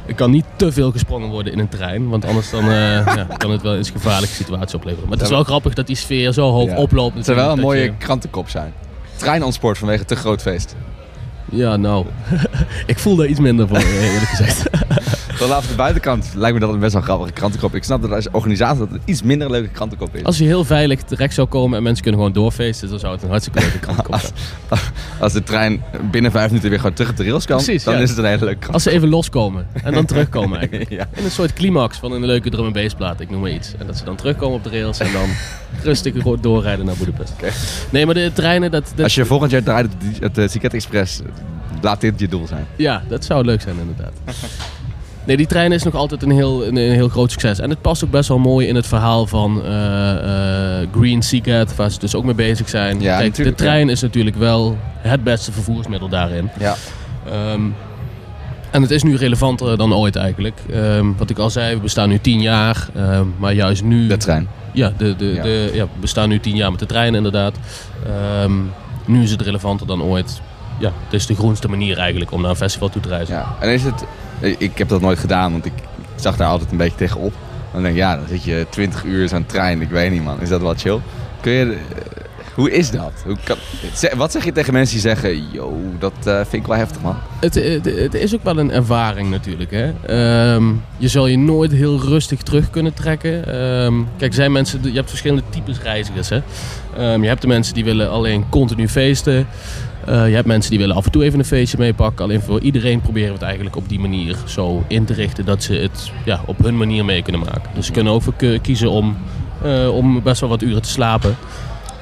Er 0.05 0.16
kan 0.16 0.32
niet 0.32 0.45
te 0.55 0.72
veel 0.72 0.91
gesprongen 0.91 1.30
worden 1.30 1.53
in 1.53 1.59
een 1.59 1.70
trein, 1.70 2.09
want 2.09 2.26
anders 2.26 2.49
dan, 2.49 2.66
ja, 2.72 3.28
kan 3.38 3.51
het 3.51 3.62
wel 3.62 3.76
eens 3.76 3.88
een 3.88 3.93
gevaarlijke 3.93 4.36
situatie 4.36 4.76
opleveren. 4.78 5.03
Maar 5.09 5.18
het 5.18 5.26
is 5.26 5.34
wel 5.34 5.43
grappig 5.43 5.74
dat 5.74 5.88
die 5.88 5.95
sfeer 5.95 6.32
zo 6.32 6.51
hoog 6.51 6.70
Ja. 6.70 6.76
oploopt. 6.78 7.16
Het 7.16 7.26
zou 7.26 7.38
wel 7.38 7.51
een 7.51 7.59
mooie 7.59 7.82
je- 7.84 7.97
krantenkop 7.97 8.49
zijn. 8.49 8.74
Trein 9.16 9.43
ontspoort 9.43 9.78
vanwege 9.78 10.05
te 10.05 10.16
groot 10.16 10.41
feest. 10.41 10.76
Ja, 11.51 11.76
nou, 11.78 12.05
ik 12.86 12.99
voel 12.99 13.16
daar 13.16 13.28
iets 13.28 13.39
minder 13.39 13.68
voor, 13.68 13.78
eerlijk 13.78 14.26
gezegd. 14.30 14.64
Vanaf 15.41 15.67
de 15.67 15.75
buitenkant 15.75 16.31
lijkt 16.35 16.53
me 16.53 16.65
dat 16.65 16.73
een 16.73 16.79
best 16.79 16.93
wel 16.93 17.01
grappige 17.01 17.31
krantenkop. 17.31 17.75
Ik 17.75 17.83
snap 17.83 18.01
dat 18.01 18.11
als 18.11 18.29
organisatie 18.31 18.79
dat 18.79 18.89
het 18.89 18.97
een 18.97 19.03
iets 19.05 19.23
minder 19.23 19.51
leuke 19.51 19.67
krantenkop 19.67 20.15
is. 20.15 20.23
Als 20.23 20.37
je 20.37 20.43
heel 20.43 20.63
veilig 20.63 21.01
terecht 21.01 21.33
zou 21.33 21.47
komen 21.47 21.77
en 21.77 21.83
mensen 21.83 22.03
kunnen 22.03 22.21
gewoon 22.21 22.35
doorfeesten, 22.35 22.89
dan 22.89 22.99
zou 22.99 23.13
het 23.13 23.23
een 23.23 23.29
hartstikke 23.29 23.59
leuke 23.59 23.79
krantenkop 23.85 24.19
zijn. 24.19 24.81
Als 25.19 25.33
de 25.33 25.43
trein 25.43 25.83
binnen 26.11 26.31
vijf 26.31 26.47
minuten 26.47 26.69
weer 26.69 26.79
gewoon 26.79 26.93
terug 26.93 27.11
op 27.11 27.17
de 27.17 27.23
rails 27.23 27.45
kan, 27.45 27.55
Precies, 27.55 27.83
dan 27.83 27.93
ja. 27.93 27.99
is 27.99 28.09
het 28.09 28.17
een 28.17 28.25
hele 28.25 28.45
leuke 28.45 28.59
krant. 28.59 28.73
Als 28.73 28.83
ze 28.83 28.89
even 28.91 29.09
loskomen 29.09 29.67
en 29.83 29.93
dan 29.93 30.05
terugkomen 30.05 30.57
eigenlijk. 30.59 30.89
Ja. 30.89 31.07
In 31.13 31.23
een 31.23 31.31
soort 31.31 31.53
climax 31.53 31.97
van 31.97 32.11
een 32.11 32.25
leuke 32.25 32.49
drum 32.49 32.65
en 32.65 32.73
bass 32.73 32.95
plaat, 32.95 33.19
ik 33.19 33.29
noem 33.29 33.41
maar 33.41 33.51
iets. 33.51 33.73
En 33.79 33.87
dat 33.87 33.97
ze 33.97 34.03
dan 34.03 34.15
terugkomen 34.15 34.57
op 34.57 34.63
de 34.63 34.69
rails 34.69 34.99
en 34.99 35.11
dan 35.11 35.29
rustig 35.83 36.13
doorrijden 36.41 36.85
naar 36.85 36.95
Budapest. 36.97 37.33
Nee, 37.89 38.05
maar 38.05 38.15
de 38.15 38.31
treinen, 38.33 38.71
dat... 38.71 38.91
dat 38.95 39.03
Als 39.03 39.15
je 39.15 39.25
volgend 39.25 39.51
jaar 39.51 39.63
draait 39.63 39.87
het, 39.99 40.19
het 40.19 40.37
uh, 40.37 40.47
Siget 40.47 40.73
Express, 40.73 41.21
laat 41.81 42.01
dit 42.01 42.19
je 42.19 42.27
doel 42.27 42.47
zijn. 42.47 42.65
Ja, 42.75 43.03
dat 43.07 43.25
zou 43.25 43.45
leuk 43.45 43.61
zijn 43.61 43.75
inderdaad. 43.79 44.13
Nee, 45.32 45.39
die 45.39 45.49
trein 45.49 45.71
is 45.71 45.84
nog 45.84 45.95
altijd 45.95 46.23
een 46.23 46.32
heel, 46.32 46.65
een, 46.65 46.75
een 46.75 46.91
heel 46.91 47.09
groot 47.09 47.32
succes. 47.32 47.59
En 47.59 47.69
het 47.69 47.82
past 47.82 48.03
ook 48.03 48.11
best 48.11 48.29
wel 48.29 48.39
mooi 48.39 48.67
in 48.67 48.75
het 48.75 48.88
verhaal 48.88 49.27
van 49.27 49.63
eh, 49.63 50.82
eh, 50.82 50.88
Green 50.91 51.21
Seacat, 51.21 51.75
waar 51.75 51.91
ze 51.91 51.99
dus 51.99 52.15
ook 52.15 52.23
mee 52.23 52.34
bezig 52.34 52.69
zijn. 52.69 53.01
Ja, 53.01 53.17
Kijk, 53.17 53.36
de 53.36 53.55
trein 53.55 53.89
is 53.89 54.01
natuurlijk 54.01 54.36
wel 54.36 54.77
het 54.97 55.23
beste 55.23 55.51
vervoersmiddel 55.51 56.09
daarin. 56.09 56.49
Ja. 56.59 56.75
Ehm, 57.25 57.61
en 58.71 58.82
het 58.82 58.91
is 58.91 59.03
nu 59.03 59.15
relevanter 59.15 59.77
dan 59.77 59.93
ooit 59.93 60.15
eigenlijk. 60.15 60.59
Ehm, 60.71 61.05
wat 61.17 61.29
ik 61.29 61.38
al 61.38 61.49
zei, 61.49 61.75
we 61.75 61.82
bestaan 61.82 62.09
nu 62.09 62.19
tien 62.19 62.41
jaar. 62.41 62.88
ehm, 62.95 63.25
maar 63.38 63.53
juist 63.53 63.84
nu... 63.84 64.07
De 64.07 64.17
trein. 64.17 64.47
Ja, 64.73 64.93
de, 64.97 65.15
de, 65.15 65.25
Ja. 65.25 65.43
De, 65.43 65.71
ja, 65.73 65.84
we 65.84 65.99
bestaan 65.99 66.29
nu 66.29 66.39
tien 66.39 66.55
jaar 66.55 66.71
met 66.71 66.79
de 66.79 66.86
trein 66.86 67.15
inderdaad. 67.15 67.55
Nu 69.05 69.23
is 69.23 69.32
het 69.32 69.41
relevanter 69.41 69.88
dan 69.88 70.01
ooit. 70.03 70.41
Ja, 70.82 70.91
het 71.03 71.13
is 71.13 71.25
de 71.25 71.36
groenste 71.36 71.67
manier 71.67 71.97
eigenlijk 71.97 72.32
om 72.32 72.41
naar 72.41 72.49
een 72.49 72.55
festival 72.55 72.89
toe 72.89 73.01
te 73.01 73.09
reizen. 73.09 73.36
Ja. 73.36 73.55
En 73.59 73.69
is 73.69 73.84
het... 73.84 74.05
Ik 74.57 74.77
heb 74.77 74.89
dat 74.89 75.01
nooit 75.01 75.19
gedaan, 75.19 75.51
want 75.51 75.65
ik 75.65 75.73
zag 76.15 76.38
daar 76.38 76.47
altijd 76.47 76.71
een 76.71 76.77
beetje 76.77 76.97
tegenop. 76.97 77.34
Dan 77.73 77.82
denk 77.82 77.93
ik, 77.93 78.01
ja, 78.01 78.15
dan 78.15 78.27
zit 78.27 78.43
je 78.43 78.65
20 78.69 79.03
uur 79.03 79.29
zo'n 79.29 79.45
trein. 79.45 79.82
Ik 79.82 79.89
weet 79.89 80.11
niet, 80.11 80.23
man. 80.23 80.41
Is 80.41 80.49
dat 80.49 80.61
wel 80.61 80.73
chill? 80.75 80.99
Kun 81.41 81.51
je... 81.51 81.65
eh, 81.73 81.77
hoe 82.55 82.71
is 82.71 82.91
dat? 82.91 83.11
Hoe 83.25 83.38
kan, 83.43 83.57
wat 84.17 84.32
zeg 84.32 84.45
je 84.45 84.51
tegen 84.51 84.73
mensen 84.73 84.93
die 84.93 85.03
zeggen... 85.09 85.51
Yo, 85.51 85.77
dat 85.99 86.13
eh, 86.23 86.36
vind 86.36 86.53
ik 86.53 86.67
wel 86.67 86.77
heftig, 86.77 87.01
man. 87.01 87.15
Het, 87.39 87.55
het, 87.55 87.86
het 87.86 88.13
is 88.13 88.36
ook 88.36 88.43
wel 88.43 88.57
een 88.57 88.71
ervaring 88.71 89.29
natuurlijk. 89.29 89.71
Hè? 89.71 89.91
Ehm, 90.05 90.63
je 90.97 91.07
zal 91.07 91.27
je 91.27 91.38
nooit 91.38 91.71
heel 91.71 91.99
rustig 91.99 92.41
terug 92.41 92.69
kunnen 92.69 92.93
trekken. 92.93 93.45
Ehm, 93.47 93.93
kijk, 94.17 94.34
zijn 94.34 94.51
mensen, 94.51 94.79
je 94.84 94.91
hebt 94.91 95.09
verschillende 95.09 95.43
types 95.49 95.82
reizigers. 95.82 96.29
Hè? 96.29 96.39
Ehm, 96.97 97.21
je 97.21 97.27
hebt 97.27 97.41
de 97.41 97.47
mensen 97.47 97.73
die 97.73 97.84
willen 97.84 98.09
alleen 98.09 98.45
continu 98.49 98.88
feesten. 98.88 99.47
Eh, 100.05 100.27
je 100.29 100.35
hebt 100.35 100.47
mensen 100.47 100.69
die 100.69 100.79
willen 100.79 100.95
af 100.95 101.05
en 101.05 101.11
toe 101.11 101.23
even 101.23 101.39
een 101.39 101.45
feestje 101.45 101.77
meepakken. 101.77 102.25
Alleen 102.25 102.41
voor 102.41 102.59
iedereen 102.61 103.01
proberen 103.01 103.27
we 103.27 103.33
het 103.33 103.43
eigenlijk 103.43 103.75
op 103.75 103.89
die 103.89 103.99
manier 103.99 104.35
zo 104.45 104.83
in 104.87 105.05
te 105.05 105.13
richten 105.13 105.45
dat 105.45 105.63
ze 105.63 105.73
het 105.73 106.11
ja, 106.25 106.41
op 106.45 106.57
hun 106.63 106.77
manier 106.77 107.05
mee 107.05 107.21
kunnen 107.21 107.41
maken. 107.41 107.61
Dus 107.73 107.85
ze 107.85 107.91
kunnen 107.91 108.13
ook 108.13 108.23
ke- 108.37 108.59
kiezen 108.61 108.91
om, 108.91 109.17
eh, 109.63 109.95
om 109.95 110.21
best 110.23 110.39
wel 110.41 110.49
wat 110.49 110.61
uren 110.61 110.81
te 110.81 110.89
slapen. 110.89 111.35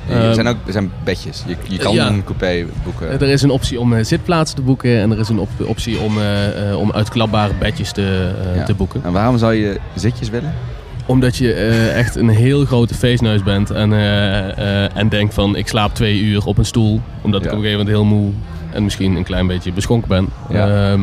er, 0.09 0.23
Ehm, 0.23 0.33
zijn 0.33 0.47
ook, 0.47 0.55
er 0.65 0.71
zijn 0.71 0.91
bedjes. 1.03 1.43
Je, 1.47 1.55
je 1.67 1.77
kan 1.77 1.93
ja. 1.93 2.07
een 2.07 2.23
coupé 2.23 2.65
boeken. 2.83 3.11
er 3.11 3.21
is 3.27 3.41
een 3.41 3.49
optie 3.49 3.79
om 3.79 3.93
eh, 3.93 4.03
zitplaatsen 4.03 4.55
te 4.55 4.61
boeken 4.61 4.99
en 4.99 5.11
er 5.11 5.19
is 5.19 5.29
een 5.29 5.39
op- 5.39 5.49
optie 5.65 5.99
om, 5.99 6.17
eh, 6.17 6.69
eh, 6.71 6.79
om 6.79 6.91
uitklapbare 6.91 7.53
bedjes 7.59 7.91
te, 7.91 8.31
eh, 8.51 8.55
Ja. 8.55 8.63
te 8.63 8.73
boeken. 8.73 9.01
En 9.03 9.11
waarom 9.11 9.37
zou 9.37 9.53
je 9.53 9.79
zitjes 9.95 10.29
willen? 10.29 10.53
Omdat 11.09 11.37
je 11.37 11.53
eh, 11.53 11.97
echt 11.97 12.15
een 12.15 12.29
heel 12.29 12.65
grote 12.65 12.93
feestneus 12.93 13.43
bent 13.43 13.69
en, 13.71 13.93
eh, 13.93 14.83
eh, 14.83 14.97
en 14.97 15.09
denkt 15.09 15.33
van 15.33 15.55
ik 15.55 15.67
slaap 15.67 15.93
twee 15.93 16.19
uur 16.19 16.45
op 16.45 16.57
een 16.57 16.65
stoel. 16.65 17.01
Omdat 17.21 17.41
ik 17.45 17.51
op 17.51 17.57
een 17.57 17.63
gegeven 17.63 17.85
moment 17.85 17.95
heel 17.95 18.17
moe 18.17 18.31
en 18.71 18.83
misschien 18.83 19.15
een 19.15 19.23
klein 19.23 19.47
beetje 19.47 19.71
beschonken 19.71 20.07
ben. 20.09 20.27
Ehm, 20.51 21.01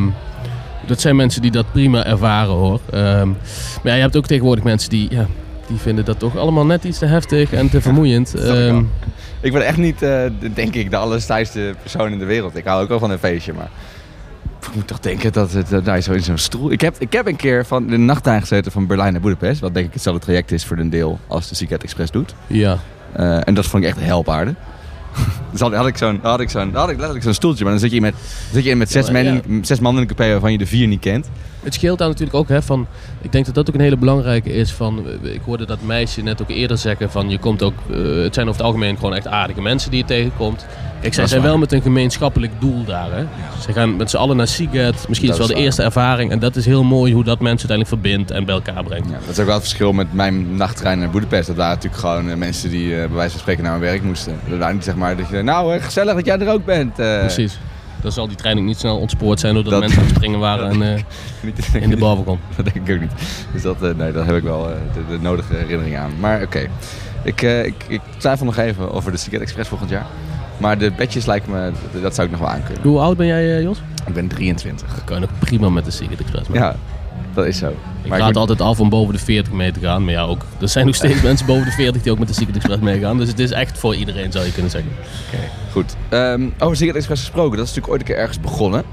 dat 0.85 1.01
zijn 1.01 1.15
mensen 1.15 1.41
die 1.41 1.51
dat 1.51 1.71
prima 1.71 2.05
ervaren 2.05 2.53
hoor. 2.53 2.79
Ehm, 2.91 3.27
maar 3.27 3.37
ja, 3.83 3.93
je 3.93 4.01
hebt 4.01 4.17
ook 4.17 4.27
tegenwoordig 4.27 4.63
mensen 4.63 4.89
die, 4.89 5.07
ja, 5.11 5.25
die 5.67 5.77
vinden 5.77 6.05
dat 6.05 6.19
toch 6.19 6.37
allemaal 6.37 6.65
net 6.65 6.83
iets 6.83 6.97
te 6.97 7.05
heftig 7.05 7.53
en 7.53 7.69
te 7.69 7.81
vermoeiend. 7.81 8.27
Snap 8.37 8.83
ik 9.41 9.53
ben 9.53 9.65
echt 9.65 9.77
niet, 9.77 9.99
de- 9.99 10.31
denk 10.53 10.75
ik, 10.75 10.89
de 10.89 10.97
allerstijlste 10.97 11.75
persoon 11.81 12.11
in 12.11 12.19
de 12.19 12.25
wereld. 12.25 12.55
Ik 12.55 12.65
hou 12.65 12.81
ook 12.83 12.89
wel 12.89 12.99
van 12.99 13.11
een 13.11 13.19
feestje, 13.19 13.53
maar... 13.53 13.69
Ik 14.67 14.75
moet 14.75 14.87
toch 14.87 14.99
denken 14.99 15.33
dat 15.33 15.51
het 15.51 15.71
eh, 15.71 15.83
daar 15.83 16.01
zo 16.01 16.11
in 16.11 16.23
zo'n 16.23 16.37
stoel... 16.37 16.71
Ik 16.71 16.81
heb, 16.81 16.95
ik 16.99 17.13
heb 17.13 17.27
een 17.27 17.35
keer 17.35 17.65
van 17.65 17.87
de 17.87 17.97
nachttrein 17.97 18.41
gezeten 18.41 18.71
van 18.71 18.87
Berlijn 18.87 19.11
naar 19.11 19.21
Budapest. 19.21 19.61
Wat 19.61 19.73
denk 19.73 19.85
ik 19.85 19.93
hetzelfde 19.93 20.21
traject 20.21 20.51
is 20.51 20.65
voor 20.65 20.77
een 20.77 20.89
deel 20.89 21.19
als 21.27 21.49
de 21.49 21.55
Seacat 21.55 21.83
Express 21.83 22.11
doet. 22.11 22.33
Ja. 22.47 22.77
Eh, 23.13 23.47
en 23.47 23.53
dat 23.53 23.65
vond 23.65 23.83
ik 23.83 23.89
echt 23.89 23.99
helpaarde. 23.99 24.55
dus 25.51 25.59
had, 25.59 25.73
had 25.73 25.87
ik 25.87 25.97
zo'n, 25.97 26.19
had 26.21 26.39
ik 26.39 26.49
zo'n, 26.49 26.73
had 26.73 26.89
ik 26.89 26.95
letterlijk 26.95 27.23
zo'n 27.23 27.33
stoeltje. 27.33 27.63
Maar 27.63 27.73
dan 27.73 27.81
zit 27.81 27.91
je 27.91 28.01
met, 28.01 28.15
zit 28.51 28.63
je 28.63 28.75
met 28.75 28.91
zes, 28.91 29.07
Ja, 29.07 29.39
zes 29.61 29.79
man 29.79 29.93
in 29.95 30.01
een 30.01 30.07
coupé 30.07 30.31
waarvan 30.31 30.51
je 30.51 30.57
de 30.57 30.65
vier 30.65 30.87
niet 30.87 30.99
kent. 30.99 31.29
Het 31.63 31.73
scheelt 31.73 31.97
daar 31.97 32.07
natuurlijk 32.07 32.37
ook, 32.37 32.47
hè, 32.47 32.61
van, 32.61 32.87
ik 33.21 33.31
denk 33.31 33.45
dat 33.45 33.55
dat 33.55 33.69
ook 33.69 33.75
een 33.75 33.81
hele 33.81 33.97
belangrijke 33.97 34.53
is. 34.53 34.71
Van, 34.71 35.05
ik 35.21 35.41
hoorde 35.45 35.65
dat 35.65 35.81
meisje 35.81 36.21
net 36.21 36.41
ook 36.41 36.49
eerder 36.49 36.77
zeggen 36.77 37.11
van, 37.11 37.29
je 37.29 37.37
komt 37.37 37.63
ook, 37.63 37.73
eh, 37.89 37.97
het 37.97 38.33
zijn 38.33 38.47
over 38.47 38.59
het 38.59 38.61
algemeen 38.61 38.95
gewoon 38.95 39.15
echt 39.15 39.27
aardige 39.27 39.61
mensen 39.61 39.91
die 39.91 39.99
je 39.99 40.05
tegenkomt. 40.05 40.65
Kijk, 41.01 41.13
zij 41.13 41.27
zijn 41.27 41.41
waar. 41.41 41.49
wel 41.49 41.59
met 41.59 41.71
een 41.71 41.81
gemeenschappelijk 41.81 42.51
doel 42.59 42.83
daar. 42.85 43.11
Hè. 43.11 43.25
Ze 43.61 43.73
gaan 43.73 43.95
met 43.95 44.09
z'n 44.09 44.17
allen 44.17 44.37
naar 44.37 44.47
Seagate, 44.47 44.95
misschien 45.07 45.07
Dat 45.07 45.21
is 45.23 45.29
is 45.29 45.37
wel 45.37 45.47
de 45.47 45.53
waar. 45.53 45.63
eerste 45.63 45.83
ervaring. 45.83 46.31
En 46.31 46.39
dat 46.39 46.55
is 46.55 46.65
heel 46.65 46.83
mooi 46.83 47.13
hoe 47.13 47.23
dat 47.23 47.39
mensen 47.39 47.69
uiteindelijk 47.69 47.89
verbindt 47.89 48.31
en 48.31 48.45
bij 48.45 48.55
elkaar 48.55 48.83
brengt. 48.83 49.09
Dat 49.09 49.19
is 49.29 49.39
ook 49.39 49.45
wel 49.45 49.53
het 49.55 49.63
verschil 49.63 49.93
met 49.93 50.13
mijn 50.13 50.55
nachttrein 50.55 50.99
naar 50.99 51.09
Budapest. 51.09 51.47
Dat 51.47 51.55
waren 51.55 51.75
natuurlijk 51.75 52.01
gewoon 52.01 52.29
eh, 52.29 52.35
mensen 52.35 52.69
die 52.69 52.91
eh, 52.93 53.07
bij 53.07 53.15
wijze 53.15 53.31
van 53.31 53.39
spreken 53.39 53.63
naar 53.63 53.71
hun 53.71 53.81
werk 53.81 54.03
moesten. 54.03 54.39
Dat 54.49 54.59
waren 54.59 54.75
niet 54.75 54.83
zeg 54.83 54.95
maar 54.95 55.06
dat 55.15 55.29
je, 55.29 55.41
nou 55.41 55.79
gezellig 55.79 56.15
dat 56.15 56.25
jij 56.25 56.39
er 56.39 56.49
ook 56.51 56.65
bent. 56.65 56.99
eh. 56.99 57.19
Precies. 57.19 57.59
Dan 58.01 58.11
zal 58.11 58.27
die 58.27 58.37
trein 58.37 58.57
ook 58.57 58.63
niet 58.63 58.77
snel 58.77 58.97
ontspoord 58.97 59.39
zijn 59.39 59.53
doordat 59.53 59.71
Dat- 59.71 59.81
mensen 59.81 59.99
aan 59.99 60.05
het 60.05 60.15
springen 60.15 60.39
waren 60.39 60.69
en, 60.69 60.81
eh, 60.95 61.03
Niet- 61.45 61.69
in 61.81 61.89
de 61.89 61.97
barwagon. 61.97 62.39
Dat 62.55 62.65
denk 62.73 62.87
ik 62.87 62.95
ook 62.95 63.01
niet. 63.01 63.11
Dus 63.53 63.61
dat, 63.61 63.81
eh, 63.83 63.89
nee, 63.95 64.11
daar 64.11 64.25
heb 64.25 64.35
ik 64.35 64.43
wel 64.43 64.63
de, 64.63 64.99
de 65.15 65.17
nodige 65.21 65.55
herinnering 65.55 65.97
aan. 65.97 66.11
Maar 66.19 66.41
oké, 66.41 66.67
ik, 67.23 67.41
eh, 67.41 67.65
ik, 67.65 67.85
ik 67.87 68.01
twijfel 68.17 68.45
nog 68.45 68.57
even 68.57 68.91
over 68.91 69.11
de 69.11 69.17
Secret 69.17 69.41
Express 69.41 69.69
volgend 69.69 69.89
jaar. 69.89 70.05
Maar 70.57 70.77
de 70.77 70.91
bedjes 70.91 71.25
lijken 71.25 71.51
me, 71.51 71.71
dat, 71.91 72.01
dat 72.01 72.15
zou 72.15 72.27
ik 72.27 72.33
nog 72.33 72.41
wel 72.41 72.49
aankunnen. 72.51 72.83
Hoe 72.83 72.99
oud 72.99 73.17
ben 73.17 73.25
jij, 73.27 73.61
Jos? 73.61 73.81
Ik 74.07 74.13
ben 74.13 74.27
23. 74.27 74.87
Dan 74.95 75.03
kan 75.05 75.15
je 75.15 75.21
nog 75.21 75.39
prima 75.39 75.69
met 75.69 75.85
de 75.85 75.91
Secret 75.91 76.19
Express. 76.19 76.47
mee. 76.49 76.59
Ja, 76.61 76.75
dat 77.33 77.45
is 77.45 77.57
zo. 77.57 77.75
Ik 78.07 78.13
Maar 78.13 78.21
raad 78.21 78.27
moet- 78.33 78.37
altijd 78.49 78.61
af 78.61 78.79
om 78.79 78.89
boven 78.89 79.13
de 79.13 79.19
40 79.19 79.53
mee 79.53 79.71
te 79.71 79.79
gaan. 79.79 80.03
Maar 80.03 80.13
ja, 80.13 80.21
ook, 80.23 80.41
er 80.61 80.67
zijn 80.69 80.85
nog 80.85 80.95
steeds 80.95 81.21
mensen 81.29 81.45
boven 81.45 81.65
de 81.65 81.71
40 81.71 82.01
die 82.01 82.11
ook 82.11 82.19
met 82.19 82.27
de 82.27 82.33
Secret 82.33 82.55
Express 82.55 82.81
meegaan. 82.81 83.17
Dus 83.17 83.27
het 83.27 83.39
is 83.39 83.51
echt 83.51 83.77
voor 83.77 83.95
iedereen, 83.95 84.31
zou 84.31 84.45
je 84.45 84.51
kunnen 84.51 84.71
zeggen. 84.71 84.91
Goed. 85.71 85.95
Ehm, 86.09 86.47
over 86.59 86.75
Secret 86.77 86.95
Express 86.95 87.21
gesproken, 87.21 87.57
dat 87.57 87.67
is 87.67 87.73
natuurlijk 87.75 87.89
ooit 87.91 88.01
een 88.01 88.07
keer 88.07 88.17
ergens 88.17 88.39
begonnen. 88.39 88.83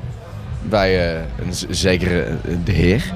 Bij 0.63 1.15
eh, 1.15 1.21
een 1.47 1.75
zekere 1.75 2.23
eh, 2.23 2.35
De 2.65 2.73
Heer. 2.73 3.13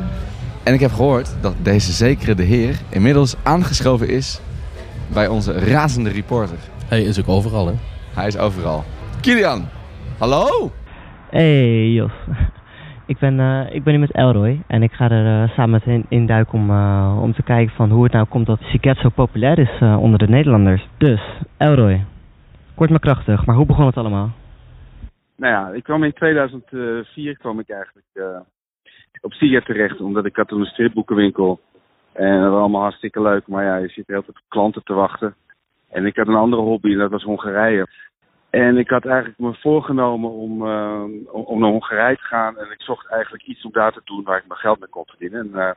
En 0.63 0.75
ik 0.75 0.81
heb 0.81 0.93
gehoord 0.93 1.29
dat 1.41 1.55
deze 1.63 1.93
zekere 1.93 2.35
De 2.35 2.43
Heer 2.43 2.75
inmiddels 2.89 3.35
aangeschoven 3.43 4.09
is 4.09 4.39
bij 5.13 5.27
onze 5.29 5.53
razende 5.53 6.11
reporter. 6.11 6.57
Hij 6.87 7.03
is 7.03 7.19
ook 7.21 7.29
overal, 7.29 7.67
hè? 7.67 7.73
Hij 8.15 8.27
is 8.27 8.37
overal. 8.37 8.85
Kilian, 9.21 9.69
hallo? 10.19 10.73
Hey 11.31 11.89
Jos. 11.89 12.11
Ik 13.09 13.19
ben, 13.19 13.41
eh, 13.41 13.75
ik 13.75 13.83
ben 13.83 13.93
hier 13.93 14.01
met 14.01 14.13
Elroy 14.13 14.63
en 14.67 14.83
ik 14.83 14.93
ga 14.93 15.11
er 15.11 15.43
eh, 15.43 15.51
samen 15.51 15.71
met 15.71 15.85
hen 15.85 16.07
induiken 16.09 16.59
om, 16.59 16.71
eh, 16.71 17.19
om 17.23 17.33
te 17.33 17.43
kijken 17.43 17.75
van 17.75 17.91
hoe 17.91 18.03
het 18.03 18.13
nou 18.13 18.27
komt 18.27 18.47
dat 18.47 18.61
Siket 18.61 18.97
zo 18.97 19.09
populair 19.09 19.59
is 19.59 19.81
onder 19.81 20.19
de 20.19 20.29
Nederlanders. 20.29 20.89
Dus, 20.99 21.21
Elroy, 21.57 22.05
kort 22.75 22.91
maar 22.91 23.01
krachtig, 23.01 23.47
maar 23.47 23.57
hoe 23.57 23.67
begon 23.67 23.87
het 23.87 23.97
allemaal? 23.97 24.31
Nou 25.37 25.53
ja, 25.53 25.69
ik 25.77 25.83
kwam 25.83 26.05
in 26.05 26.13
2004 26.13 27.39
kwam 27.39 27.59
ik 27.59 27.71
eigenlijk 27.71 28.07
op 29.21 29.33
Siget 29.33 29.65
terecht, 29.65 30.01
omdat 30.01 30.25
ik 30.27 30.37
had 30.37 30.49
toen 30.49 30.61
een 30.61 30.67
stripboekenwinkel. 30.67 31.61
En 32.13 32.41
dat 32.41 32.51
was 32.51 32.61
allemaal 32.61 32.83
hartstikke 32.83 33.23
leuk, 33.23 33.47
maar 33.47 33.65
ja, 33.65 33.77
je 33.77 33.89
zit 33.89 34.07
heel 34.07 34.25
op 34.27 34.41
klanten 34.49 34.85
te 34.85 34.95
wachten. 34.95 35.35
En 35.91 36.07
ik 36.07 36.17
had 36.17 36.29
een 36.29 36.35
andere 36.35 36.63
hobby, 36.63 36.93
en 36.93 36.99
dat 36.99 37.11
was 37.11 37.23
Hongarije. 37.23 37.87
En 38.51 38.77
ik 38.77 38.89
had 38.89 39.05
eigenlijk 39.05 39.39
me 39.39 39.55
voorgenomen 39.55 40.31
om, 40.31 40.67
eh, 40.67 41.03
om, 41.35 41.43
om 41.43 41.61
naar 41.61 41.71
Hongarije 41.71 42.17
te 42.17 42.23
gaan. 42.23 42.59
En 42.59 42.71
ik 42.71 42.83
zocht 42.83 43.07
eigenlijk 43.07 43.45
iets 43.45 43.65
om 43.65 43.73
daar 43.73 43.93
te 43.93 44.01
doen 44.05 44.25
waar 44.25 44.39
ik 44.39 44.47
mijn 44.47 44.61
geld 44.61 44.79
mee 44.79 44.89
kon 44.89 45.07
verdienen. 45.07 45.41
En 45.41 45.61
eh, 45.61 45.71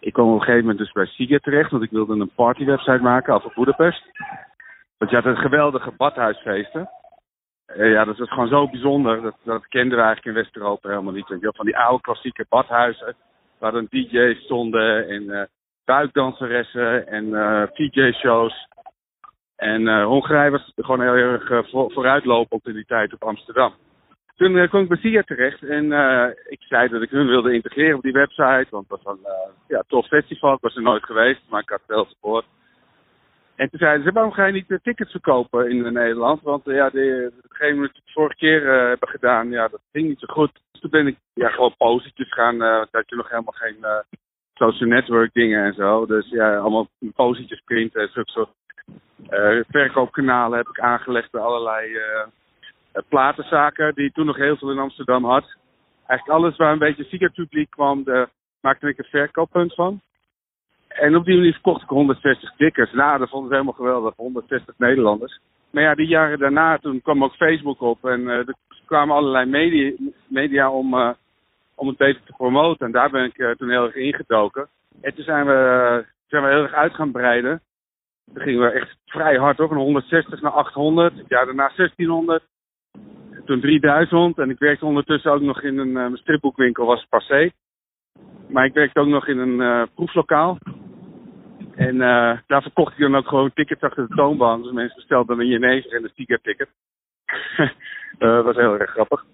ik 0.00 0.12
kwam 0.12 0.26
op 0.26 0.34
een 0.34 0.40
gegeven 0.40 0.60
moment 0.60 0.78
dus 0.78 0.92
bij 0.92 1.06
Siget 1.06 1.42
terecht, 1.42 1.70
want 1.70 1.82
ik 1.82 1.90
wilde 1.90 2.14
een 2.14 2.30
partywebsite 2.34 3.02
maken 3.02 3.34
over 3.34 3.52
Budapest. 3.54 4.02
Want 4.98 5.10
je 5.10 5.16
had 5.16 5.24
een 5.24 5.36
geweldige 5.36 5.92
badhuisfeesten. 5.96 6.90
Eh, 7.66 7.92
ja, 7.92 8.04
dat 8.04 8.18
was 8.18 8.28
gewoon 8.28 8.48
zo 8.48 8.68
bijzonder. 8.68 9.22
Dat, 9.22 9.36
dat 9.44 9.66
kenden 9.66 9.98
we 9.98 10.04
eigenlijk 10.04 10.36
in 10.36 10.42
West-Europa 10.42 10.88
helemaal 10.88 11.12
niet. 11.12 11.28
Je. 11.28 11.52
Van 11.56 11.66
die 11.66 11.76
oude 11.76 12.00
klassieke 12.00 12.46
badhuizen. 12.48 13.14
Waar 13.58 13.72
dan 13.72 13.86
DJ's 13.90 14.44
stonden 14.44 15.08
en 15.08 15.30
eh 15.30 15.42
buikdanseressen 15.84 17.06
en 17.06 17.34
eh 17.34 17.62
DJ-shows. 17.72 18.68
En 19.58 19.88
eh 19.88 20.04
Hongarije 20.04 20.50
was 20.50 20.72
gewoon 20.76 21.00
heel 21.00 21.14
erg 21.14 21.50
eh, 21.50 21.58
voor, 21.70 21.92
vooruitlopend 21.92 22.66
in 22.66 22.74
die 22.74 22.84
tijd 22.84 23.12
op 23.12 23.22
Amsterdam. 23.24 23.72
Toen 24.36 24.56
eh, 24.56 24.68
kwam 24.68 24.82
ik 24.82 24.88
bij 24.88 24.98
SIA 24.98 25.22
terecht 25.22 25.62
en 25.62 25.84
ik 26.48 26.62
zei 26.62 26.88
dat 26.88 27.02
ik 27.02 27.10
hun 27.10 27.26
wilde 27.26 27.52
integreren 27.52 27.96
op 27.96 28.02
die 28.02 28.12
website. 28.12 28.66
Want 28.70 28.88
het 28.88 29.02
was 29.02 29.16
een 29.16 29.26
ja, 29.68 29.82
tof 29.86 30.06
festival. 30.06 30.54
Ik 30.54 30.60
was 30.60 30.76
er 30.76 30.82
nooit 30.82 31.04
geweest, 31.04 31.40
maar 31.48 31.60
ik 31.60 31.68
had 31.68 31.82
veel 31.86 32.04
support. 32.04 32.44
En 33.56 33.70
toen 33.70 33.78
zeiden 33.78 34.04
ze, 34.04 34.12
waarom 34.12 34.32
ga 34.32 34.46
je 34.46 34.52
niet 34.52 34.78
tickets 34.82 35.10
verkopen 35.10 35.70
in 35.70 35.92
Nederland? 35.92 36.42
Want 36.42 36.64
ja, 36.64 36.90
de, 36.90 37.32
degene 37.48 37.74
die 37.74 37.82
het 37.82 38.12
vorige 38.12 38.36
keer 38.36 38.66
hebben 38.88 39.08
gedaan, 39.08 39.50
ja, 39.50 39.68
dat 39.68 39.80
ging 39.92 40.08
niet 40.08 40.18
zo 40.18 40.26
goed. 40.32 40.52
Dus 40.72 40.80
toen 40.80 40.90
ben 40.90 41.06
ik 41.06 41.16
ja, 41.34 41.48
gewoon 41.48 41.74
positief 41.76 42.28
gaan. 42.28 42.58
want 42.58 42.88
had 42.90 43.08
je 43.08 43.16
nog 43.16 43.28
helemaal 43.28 43.54
geen 43.56 43.84
social 44.54 44.88
network 44.88 45.32
dingen 45.32 45.64
en 45.64 45.74
zo. 45.74 46.06
Dus 46.06 46.28
ja, 46.28 46.56
allemaal 46.56 46.88
positief 47.14 47.64
printen 47.64 48.00
en 48.00 48.08
zulke 48.08 48.30
soort 48.30 48.50
verkoopkanalen 49.68 50.58
heb 50.58 50.68
ik 50.68 50.80
aangelegd 50.80 51.30
bij 51.30 51.40
allerlei 51.40 51.94
eh, 51.94 52.02
eh, 52.92 53.02
platenzaken 53.08 53.94
die 53.94 54.12
toen 54.12 54.26
nog 54.26 54.36
heel 54.36 54.56
veel 54.56 54.70
in 54.70 54.78
Amsterdam 54.78 55.24
had. 55.24 55.56
Eigenlijk 56.06 56.38
alles 56.38 56.56
waar 56.56 56.72
een 56.72 56.78
beetje 56.78 57.04
ziek 57.04 57.32
publiek 57.32 57.70
kwam, 57.70 58.04
maakte 58.60 58.88
ik 58.88 58.98
een 58.98 59.04
verkooppunt 59.04 59.74
van. 59.74 60.00
En 60.88 61.16
op 61.16 61.24
die 61.24 61.36
manier 61.36 61.52
verkocht 61.52 61.82
ik 61.82 61.88
160 61.88 62.52
tickets. 62.56 62.92
Nou, 62.92 63.18
dat 63.18 63.28
vonden 63.28 63.48
ze 63.48 63.54
helemaal 63.54 63.76
geweldig. 63.76 64.16
160 64.16 64.74
Nederlanders. 64.78 65.40
Maar 65.70 65.82
ja, 65.82 65.94
die 65.94 66.06
jaren 66.06 66.38
daarna, 66.38 66.78
toen 66.78 67.02
kwam 67.02 67.24
ook 67.24 67.34
Facebook 67.34 67.80
op. 67.80 68.04
En 68.04 68.30
eh, 68.30 68.46
de 68.46 68.54
kwamen 68.86 69.16
allerlei 69.16 69.46
media, 69.46 69.92
media 70.26 70.70
om, 70.70 70.94
eh, 70.94 71.10
om 71.74 71.88
het 71.88 71.96
beter 71.96 72.22
te 72.24 72.32
promoten. 72.36 72.86
En 72.86 72.92
daar 72.92 73.10
ben 73.10 73.24
ik 73.24 73.38
eh, 73.38 73.50
toen 73.50 73.70
heel 73.70 73.84
erg 73.84 73.94
ingedoken. 73.94 74.68
En 75.00 75.14
toen 75.14 75.24
zijn 75.24 75.46
we, 75.46 76.04
zijn 76.26 76.42
we 76.42 76.48
heel 76.48 76.62
erg 76.62 76.72
uit 76.72 76.94
gaan 76.94 77.12
breiden. 77.12 77.60
Toen 78.34 78.42
gingen 78.42 78.60
we 78.60 78.70
echt 78.70 78.96
vrij 79.06 79.36
hard 79.36 79.60
op, 79.60 79.68
van 79.68 79.76
160 79.76 80.40
naar 80.40 80.52
800. 80.52 81.16
Het 81.16 81.28
jaar 81.28 81.44
daarna 81.46 81.72
1600. 81.76 82.44
Toen 83.44 83.60
3000. 83.60 84.38
En 84.38 84.50
ik 84.50 84.58
werkte 84.58 84.86
ondertussen 84.86 85.32
ook 85.32 85.40
nog 85.40 85.62
in 85.62 85.78
een 85.78 85.96
eh, 85.96 86.14
stripboekwinkel, 86.14 86.86
was 86.86 87.06
passé. 87.08 87.50
Maar 88.48 88.64
ik 88.64 88.74
werkte 88.74 89.00
ook 89.00 89.06
nog 89.06 89.26
in 89.26 89.38
een 89.38 89.60
eh, 89.60 89.82
proeflokaal. 89.94 90.58
En 91.74 92.00
eh, 92.00 92.38
daar 92.46 92.62
verkocht 92.62 92.92
ik 92.92 92.98
dan 92.98 93.16
ook 93.16 93.28
gewoon 93.28 93.52
tickets 93.52 93.82
achter 93.82 94.08
de 94.08 94.14
toonbank. 94.14 94.62
Dus 94.62 94.72
mensen 94.72 94.96
bestelden 94.96 95.40
een 95.40 95.46
Jenever 95.46 95.92
en 95.92 96.04
een 96.04 96.38
ticket. 96.42 96.68
dat 98.18 98.44
was 98.44 98.56
heel 98.56 98.78
erg 98.78 98.90
grappig. 98.90 99.24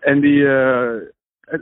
En 0.00 0.20
die, 0.20 0.42